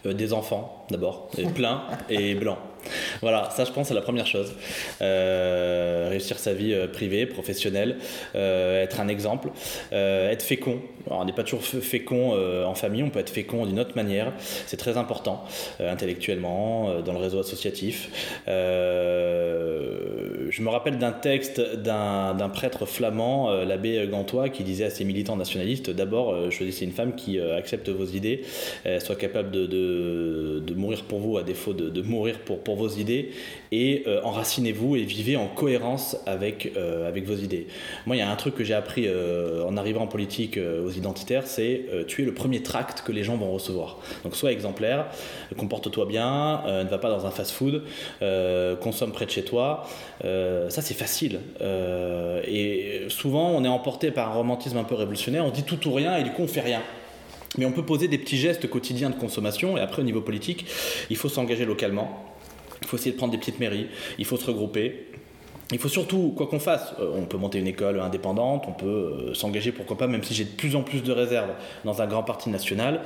Des 0.06 0.34
enfants 0.34 0.86
d'abord, 0.90 1.30
plein 1.56 1.84
et 2.10 2.36
blanc. 2.36 2.58
Voilà, 3.22 3.50
ça 3.52 3.66
je 3.66 3.72
pense 3.72 3.88
c'est 3.88 3.94
la 3.94 4.02
première 4.02 4.28
chose. 4.28 4.54
Euh, 5.02 6.08
réussir 6.10 6.38
sa 6.40 6.54
vie 6.54 6.74
euh, 6.74 6.88
privée, 6.88 7.26
professionnelle, 7.26 7.98
être 8.36 9.00
un 9.00 9.08
exemple, 9.08 9.50
être 9.92 10.44
fécond. 10.44 10.82
on 11.10 11.24
n'est 11.26 11.34
pas 11.34 11.44
toujours 11.44 11.64
fécond 11.64 12.34
en 12.66 12.76
famille, 12.76 13.04
on 13.04 13.10
peut 13.10 13.20
être 13.20 13.30
fécond 13.30 13.66
d'une 13.66 13.80
autre 13.80 13.96
manière. 13.96 14.34
C'est 14.66 14.78
très 14.78 14.98
important, 14.98 15.44
intellectuellement, 15.80 17.02
dans 17.02 17.14
le 17.14 17.20
réseau 17.20 17.40
associatif. 17.40 18.10
je 18.48 18.52
me 20.62 20.70
rappelle 20.70 20.98
d'un 20.98 21.12
texte 21.12 21.62
d'un 21.78 22.50
prêtre 22.54 22.86
flamand, 22.86 23.52
l'abbé 23.64 24.08
Gantois, 24.10 24.50
qui 24.50 24.64
disait 24.64 24.86
à 24.86 24.90
ses 24.90 25.04
militants 25.06 25.38
nationalistes 25.38 25.90
d'abord, 25.90 26.52
choisissez 26.52 26.86
une 26.86 26.92
femme 26.92 27.16
qui 27.16 27.40
accepte 27.40 27.90
vos 27.90 28.06
idées, 28.06 28.42
soit 29.00 29.16
capable 29.16 29.52
de, 29.52 29.66
de 29.66 30.74
mourir 30.74 31.04
pour 31.04 31.20
vous 31.20 31.38
à 31.38 31.44
défaut 31.44 31.74
de, 31.74 32.02
mourir 32.02 32.40
pour, 32.40 32.60
pour 32.60 32.76
vos 32.78 32.90
idées 32.90 33.32
et 33.72 34.04
euh, 34.08 34.22
enracinez-vous 34.24 34.96
et 34.96 35.04
vivez 35.04 35.36
en 35.36 35.48
cohérence 35.48 36.18
avec, 36.26 36.72
euh, 36.78 37.08
avec 37.08 37.26
vos 37.26 37.36
idées. 37.36 37.68
Moi, 38.06 38.16
il 38.16 38.20
y 38.20 38.22
a 38.22 38.30
un 38.30 38.36
truc 38.36 38.56
que 38.56 38.64
j'ai 38.64 38.74
appris 38.74 39.04
euh, 39.08 39.66
en 39.66 39.76
arrivant 39.78 40.02
en 40.02 40.08
politique 40.08 40.58
aux 40.58 40.92
identitaires, 40.92 41.48
c'est 41.48 41.86
tu 42.08 42.22
es 42.22 42.26
le 42.26 42.34
premier 42.34 42.64
tract 42.64 43.02
que 43.02 43.12
les 43.12 43.24
gens 43.24 43.36
vont 43.36 43.52
recevoir. 43.52 43.98
Donc 44.24 44.36
sois 44.36 44.52
exemplaire, 44.52 45.08
comporte-toi 45.58 46.06
bien, 46.06 46.64
ne 46.66 46.90
va 46.90 46.98
pas 46.98 47.10
dans 47.10 47.26
un 47.26 47.32
fast-food, 47.32 47.84
consomme 48.82 49.12
près 49.12 49.26
de 49.26 49.32
chez 49.32 49.44
toi. 49.44 49.88
ça, 50.22 50.82
c'est 50.82 50.94
facile. 50.94 51.40
et 52.48 53.06
souvent, 53.10 53.52
on 53.52 53.64
est 53.64 53.70
emporté 53.70 54.12
par 54.12 54.32
un 54.32 54.34
romantisme 54.34 54.78
un 54.78 54.84
peu 54.84 54.96
révolutionnaire, 54.96 55.46
on 55.46 55.52
dit 55.52 55.64
tout 55.64 55.88
ou 55.88 55.94
rien 55.94 56.18
et 56.18 56.24
du 56.24 56.32
coup, 56.32 56.44
on 56.44 56.48
fait 56.48 56.62
rien. 56.62 56.82
Mais 57.58 57.66
on 57.66 57.72
peut 57.72 57.86
poser 57.86 58.08
des 58.08 58.18
petits 58.18 58.38
gestes 58.38 58.70
quotidiens 58.70 59.10
de 59.10 59.16
consommation 59.16 59.78
et 59.78 59.82
après 59.82 60.02
au 60.02 60.06
niveau 60.06 60.22
politique, 60.22 60.66
il 61.10 61.16
faut 61.16 61.30
s'engager 61.30 61.66
localement. 61.66 62.37
Il 62.88 62.90
faut 62.90 62.96
essayer 62.96 63.12
de 63.12 63.18
prendre 63.18 63.34
des 63.34 63.38
petites 63.38 63.60
mairies, 63.60 63.88
il 64.18 64.24
faut 64.24 64.38
se 64.38 64.46
regrouper, 64.46 65.08
il 65.74 65.80
faut 65.80 65.90
surtout, 65.90 66.34
quoi 66.36 66.48
qu'on 66.48 66.60
fasse, 66.60 66.94
euh, 67.02 67.12
on 67.14 67.26
peut 67.26 67.36
monter 67.36 67.60
une 67.60 67.68
école 67.68 68.00
indépendante, 68.00 68.64
on 68.70 68.72
peut 68.72 68.86
euh, 68.86 69.34
s'engager, 69.34 69.74
pourquoi 69.74 69.98
pas, 69.98 70.08
même 70.08 70.24
si 70.24 70.34
j'ai 70.34 70.46
de 70.46 70.50
plus 70.50 70.78
en 70.78 70.84
plus 70.84 71.04
de 71.04 71.12
réserves 71.12 71.50
dans 71.84 72.02
un 72.02 72.08
grand 72.08 72.24
parti 72.24 72.50
national. 72.50 73.02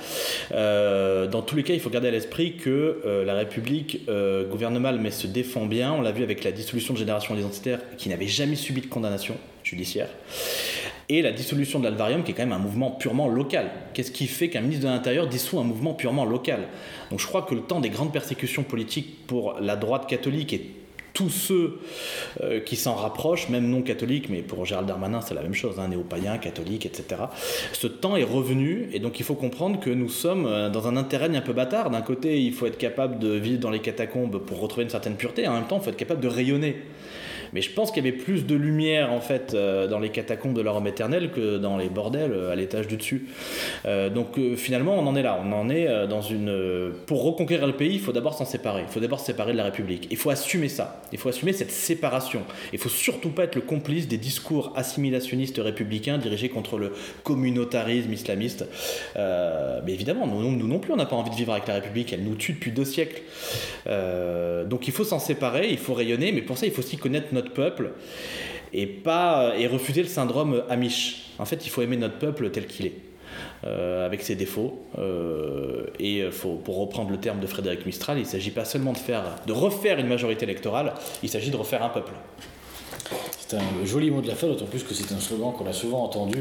Euh, 0.52 1.26
dans 1.26 1.42
tous 1.42 1.56
les 1.56 1.64
cas, 1.64 1.74
il 1.74 1.80
faut 1.80 1.90
garder 1.90 2.10
à 2.10 2.12
l'esprit 2.12 2.58
que 2.58 3.24
la 3.26 3.34
République 3.34 4.06
gouverne 4.50 4.78
mal 4.78 5.00
mais 5.00 5.12
se 5.12 5.26
défend 5.26 5.66
bien. 5.66 5.94
On 5.94 6.02
l'a 6.02 6.12
vu 6.12 6.22
avec 6.22 6.44
la 6.44 6.52
dissolution 6.52 6.94
de 6.94 7.00
Génération 7.00 7.36
Identitaire 7.36 7.80
qui 7.98 8.10
n'avait 8.10 8.28
jamais 8.28 8.56
subi 8.56 8.82
de 8.82 8.88
condamnation 8.88 9.36
judiciaire 9.64 10.10
et 11.12 11.22
la 11.22 11.34
dissolution 11.34 11.80
de 11.80 11.84
l'Alvarium, 11.84 12.24
qui 12.24 12.32
est 12.32 12.34
quand 12.34 12.46
même 12.46 12.54
un 12.54 12.58
mouvement 12.58 12.90
purement 12.90 13.28
local. 13.28 13.70
Qu'est-ce 13.94 14.12
qui 14.12 14.28
fait 14.28 14.50
qu'un 14.50 14.62
ministre 14.62 14.86
de 14.86 14.90
l'Intérieur 14.90 15.28
dissout 15.28 15.60
un 15.60 15.64
mouvement 15.64 15.94
purement 15.94 16.24
local? 16.24 16.70
Donc 17.10 17.20
je 17.20 17.28
crois 17.28 17.42
que 17.42 17.54
le 17.54 17.62
temps 17.62 17.82
des 17.82 17.90
grandes 17.90 18.14
persécutions 18.14 18.64
politiques 18.64 19.28
pour 19.28 19.56
la 19.60 19.76
droite 19.76 20.08
catholique 20.08 20.54
est 20.54 20.62
tous 21.14 21.30
ceux 21.30 21.80
euh, 22.42 22.62
qui 22.62 22.78
s'en 22.78 22.96
rapprochent, 22.96 23.50
même 23.50 23.68
non 23.68 23.82
catholiques, 23.82 24.30
mais 24.30 24.42
pour 24.42 24.66
Gérald 24.66 24.88
Darmanin 24.88 25.20
c'est 25.20 25.34
la 25.34 25.42
même 25.42 25.54
chose, 25.54 25.80
hein, 25.80 25.90
néo-païen, 25.90 26.38
catholique, 26.38 26.86
etc. 26.86 27.24
Ce 27.74 27.88
temps 27.88 28.16
est 28.16 28.24
revenu 28.24 28.88
et 28.94 29.00
donc 29.00 29.20
il 29.20 29.26
faut 29.26 29.36
comprendre 29.36 29.82
que 29.82 29.90
nous 29.90 30.08
sommes 30.08 30.46
euh, 30.46 30.70
dans 30.70 30.88
un 30.88 30.96
interrègne 30.96 31.36
un 31.36 31.42
peu 31.42 31.52
bâtard. 31.52 31.90
D'un 31.90 32.02
côté, 32.02 32.42
il 32.42 32.54
faut 32.54 32.68
être 32.68 32.78
capable 32.78 33.20
de 33.20 33.34
vivre 33.34 33.60
dans 33.60 33.70
les 33.70 33.82
catacombes 33.82 34.40
pour 34.40 34.62
retrouver 34.62 34.84
une 34.84 34.90
certaine 34.90 35.16
pureté, 35.16 35.46
en 35.46 35.54
même 35.56 35.68
temps, 35.68 35.78
il 35.80 35.84
faut 35.84 35.90
être 35.90 35.98
capable 35.98 36.22
de 36.22 36.30
rayonner. 36.30 36.78
Mais 37.54 37.62
je 37.62 37.72
pense 37.72 37.92
qu'il 37.92 38.04
y 38.06 38.08
avait 38.08 38.18
plus 38.18 38.46
de 38.46 38.56
lumière 38.56 39.12
en 39.12 39.22
fait 39.22 39.54
euh, 39.54 39.88
dans 39.88 40.00
les 40.00 40.10
catacombes 40.10 40.54
de 40.54 40.62
l'homme 40.62 40.88
éternel 40.88 41.32
que 41.32 41.58
dans 41.58 41.78
les 41.78 41.90
bordels 41.90 42.32
euh, 42.32 42.52
à 42.52 42.56
l'étage 42.56 42.88
du 42.88 42.98
dessus. 42.98 43.28
Euh, 43.86 44.10
donc 44.10 44.40
finalement, 44.56 44.98
on 44.98 45.06
en 45.08 45.16
est 45.16 45.24
là. 45.24 45.42
On 45.44 45.52
en 45.54 45.70
est 45.70 46.08
dans 46.08 46.22
une. 46.22 46.92
Pour 47.06 47.24
reconquérir 47.24 47.68
le 47.68 47.74
pays, 47.74 47.94
il 47.94 48.00
faut 48.00 48.12
d'abord 48.12 48.34
s'en 48.34 48.46
séparer. 48.46 48.84
Il 48.88 48.92
faut 48.92 49.00
d'abord 49.00 49.20
se 49.20 49.26
séparer 49.26 49.52
de 49.52 49.58
la 49.58 49.66
République. 49.66 50.08
Il 50.12 50.18
faut 50.18 50.30
assumer 50.30 50.70
ça. 50.70 51.02
Il 51.12 51.18
faut 51.18 51.30
assumer 51.30 51.54
cette 51.54 51.72
séparation. 51.72 52.42
Il 52.74 52.80
faut 52.80 52.90
surtout 52.90 53.30
pas 53.30 53.44
être 53.44 53.56
le 53.56 53.62
complice 53.62 54.08
des 54.08 54.18
discours 54.18 54.74
assimilationnistes 54.76 55.58
républicains 55.58 56.18
dirigés 56.18 56.50
contre 56.50 56.78
le 56.78 56.94
communautarisme 57.24 58.12
islamiste. 58.14 58.66
mais 59.16 59.94
évidemment, 59.94 60.28
nous, 60.28 60.68
non 60.68 60.80
plus, 60.80 60.94
on 60.94 60.98
n'a 60.98 61.06
pas 61.06 61.16
envie 61.16 61.32
de 61.32 61.36
vivre 61.36 61.54
avec 61.54 61.68
la 61.68 61.76
République. 61.76 62.14
Elle 62.14 62.24
nous 62.24 62.36
tue 62.36 62.54
depuis 62.54 62.72
deux 62.72 62.86
siècles. 62.86 63.22
donc 63.86 64.88
il 64.88 64.94
faut 64.94 65.04
s'en 65.04 65.20
séparer. 65.20 65.70
Il 65.70 65.78
faut 65.78 65.94
rayonner. 65.94 66.32
Mais 66.32 66.42
pour 66.42 66.58
ça, 66.58 66.66
il 66.66 66.72
faut 66.72 66.82
aussi 66.82 66.98
connaître 66.98 67.28
notre 67.32 67.41
peuple 67.50 67.92
et, 68.74 68.86
pas, 68.86 69.54
et 69.58 69.68
refuser 69.68 70.04
le 70.04 70.08
syndrome 70.08 70.64
Amish. 70.70 71.32
En 71.40 71.46
fait, 71.46 71.66
il 71.66 71.70
faut 71.70 71.82
aimer 71.82 71.98
notre 71.98 72.20
peuple 72.20 72.50
tel 72.52 72.68
qu'il 72.68 72.86
est. 72.86 72.96
Euh, 73.64 74.08
avec 74.08 74.24
ses 74.24 74.36
défauts. 74.36 74.80
Euh, 74.98 75.86
et 76.00 76.24
faut, 76.32 76.56
pour 76.56 76.80
reprendre 76.80 77.12
le 77.12 77.18
terme 77.18 77.40
de 77.40 77.46
Frédéric 77.46 77.86
Mistral, 77.86 78.18
il 78.18 78.22
ne 78.24 78.28
s'agit 78.28 78.50
pas 78.50 78.66
seulement 78.66 78.92
de, 78.92 78.98
faire, 78.98 79.24
de 79.46 79.54
refaire 79.54 80.00
une 80.00 80.08
majorité 80.08 80.46
électorale, 80.46 80.94
il 81.22 81.30
s'agit 81.30 81.52
de 81.52 81.58
refaire 81.58 81.84
un 81.84 81.90
peuple. 81.90 82.12
C'est 83.40 83.58
un 83.58 83.86
joli 83.86 84.10
mot 84.10 84.22
de 84.22 84.28
la 84.28 84.36
fin, 84.36 84.48
d'autant 84.48 84.66
plus 84.66 84.84
que 84.84 84.94
c'est 84.94 85.14
un 85.14 85.20
slogan 85.20 85.54
qu'on 85.54 85.68
a 85.68 85.74
souvent 85.74 86.04
entendu 86.04 86.40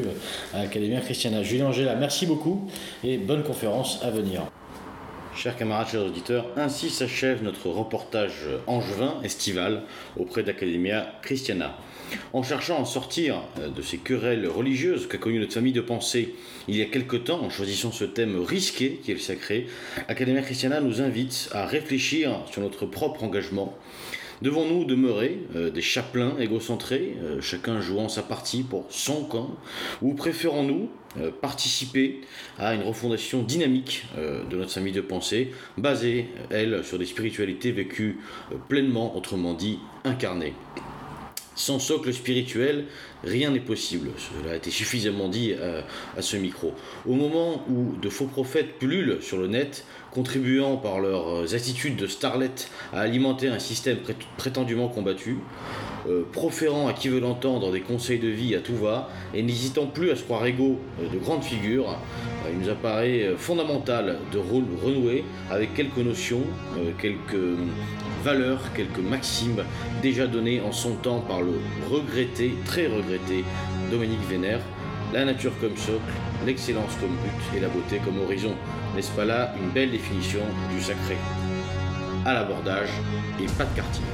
à 0.54 0.62
l'Académie 0.62 0.98
Christiana. 1.00 1.42
Julien 1.42 1.66
Angela, 1.66 1.94
merci 1.94 2.24
beaucoup 2.24 2.70
et 3.04 3.18
bonne 3.18 3.42
conférence 3.42 4.00
à 4.02 4.10
venir. 4.10 4.42
Chers 5.34 5.56
camarades, 5.56 5.88
chers 5.88 6.04
auditeurs, 6.04 6.46
ainsi 6.56 6.90
s'achève 6.90 7.42
notre 7.42 7.68
reportage 7.68 8.48
angevin 8.66 9.14
estival 9.22 9.82
auprès 10.18 10.42
d'Academia 10.42 11.14
Christiana. 11.22 11.76
En 12.32 12.42
cherchant 12.42 12.82
à 12.82 12.84
sortir 12.84 13.42
euh, 13.58 13.68
de 13.68 13.82
ces 13.82 13.98
querelles 13.98 14.46
religieuses 14.48 15.06
qu'a 15.06 15.18
connues 15.18 15.38
notre 15.38 15.54
famille 15.54 15.72
de 15.72 15.80
pensée 15.80 16.34
il 16.66 16.76
y 16.76 16.82
a 16.82 16.86
quelque 16.86 17.16
temps, 17.16 17.42
en 17.42 17.50
choisissant 17.50 17.92
ce 17.92 18.04
thème 18.04 18.40
risqué 18.40 19.00
qui 19.02 19.12
est 19.12 19.14
le 19.14 19.20
sacré, 19.20 19.66
Academia 20.08 20.42
Christiana 20.42 20.80
nous 20.80 21.00
invite 21.00 21.48
à 21.52 21.64
réfléchir 21.64 22.40
sur 22.50 22.60
notre 22.60 22.84
propre 22.84 23.22
engagement 23.22 23.78
Devons-nous 24.42 24.86
demeurer 24.86 25.38
euh, 25.54 25.70
des 25.70 25.82
chapelains 25.82 26.38
égocentrés, 26.38 27.14
euh, 27.22 27.42
chacun 27.42 27.82
jouant 27.82 28.08
sa 28.08 28.22
partie 28.22 28.62
pour 28.62 28.86
son 28.88 29.24
camp, 29.24 29.50
ou 30.00 30.14
préférons-nous 30.14 30.88
euh, 31.18 31.30
participer 31.30 32.20
à 32.58 32.74
une 32.74 32.82
refondation 32.82 33.42
dynamique 33.42 34.06
de 34.16 34.56
notre 34.56 34.70
famille 34.70 34.92
de 34.92 35.00
pensée, 35.00 35.50
basée, 35.76 36.26
elle, 36.50 36.84
sur 36.84 36.98
des 36.98 37.06
spiritualités 37.06 37.72
vécues 37.72 38.18
pleinement, 38.68 39.16
autrement 39.16 39.54
dit, 39.54 39.78
incarnées 40.04 40.54
sans 41.60 41.78
socle 41.78 42.12
spirituel, 42.12 42.86
rien 43.22 43.50
n'est 43.50 43.60
possible. 43.60 44.10
Cela 44.16 44.52
a 44.52 44.56
été 44.56 44.70
suffisamment 44.70 45.28
dit 45.28 45.54
à, 46.16 46.22
ce 46.22 46.36
micro. 46.36 46.74
Au 47.06 47.14
moment 47.14 47.64
où 47.68 47.96
de 48.00 48.08
faux 48.08 48.26
prophètes 48.26 48.78
pullulent 48.78 49.18
sur 49.20 49.36
le 49.36 49.46
net, 49.46 49.84
contribuant 50.12 50.76
par 50.76 51.00
leurs 51.00 51.54
attitudes 51.54 51.96
de 51.96 52.06
starlet 52.06 52.50
à 52.92 53.00
alimenter 53.00 53.48
un 53.48 53.58
système 53.58 53.98
prétendument 54.36 54.88
combattu, 54.88 55.38
euh, 56.08 56.22
proférant 56.32 56.88
à 56.88 56.94
qui 56.94 57.08
veut 57.08 57.20
l'entendre 57.20 57.70
des 57.70 57.80
conseils 57.80 58.18
de 58.18 58.28
vie 58.28 58.54
à 58.54 58.60
tout 58.60 58.76
va, 58.76 59.10
et 59.34 59.42
n'hésitant 59.42 59.86
plus 59.86 60.10
à 60.10 60.16
se 60.16 60.22
croire 60.22 60.46
égaux 60.46 60.78
euh, 61.00 61.08
de 61.12 61.18
grandes 61.18 61.44
figures, 61.44 61.90
euh, 61.90 62.50
il 62.52 62.58
nous 62.58 62.70
apparaît 62.70 63.34
fondamental 63.36 64.18
de 64.32 64.38
renouer 64.38 65.24
avec 65.50 65.74
quelques 65.74 65.98
notions, 65.98 66.42
quelques 66.98 67.58
valeurs, 68.24 68.60
quelques 68.74 68.98
maximes 68.98 69.62
déjà 70.02 70.26
données 70.26 70.60
en 70.60 70.72
son 70.72 70.94
temps 70.94 71.20
par 71.20 71.42
le 71.42 71.52
regretté, 71.90 72.54
très 72.64 72.86
regretté 72.86 73.44
Dominique 73.90 74.26
Vénère, 74.28 74.60
la 75.12 75.24
nature 75.24 75.52
comme 75.60 75.76
socle, 75.76 76.00
l'excellence 76.46 76.96
comme 77.00 77.10
but 77.10 77.58
et 77.58 77.60
la 77.60 77.68
beauté 77.68 78.00
comme 78.04 78.20
horizon. 78.20 78.54
N'est-ce 78.94 79.12
pas 79.12 79.24
là 79.24 79.52
une 79.60 79.70
belle 79.70 79.90
définition 79.90 80.40
du 80.70 80.80
sacré? 80.80 81.16
À 82.26 82.34
l'abordage 82.34 82.90
et 83.40 83.46
pas 83.46 83.64
de 83.64 83.76
quartier. 83.76 84.04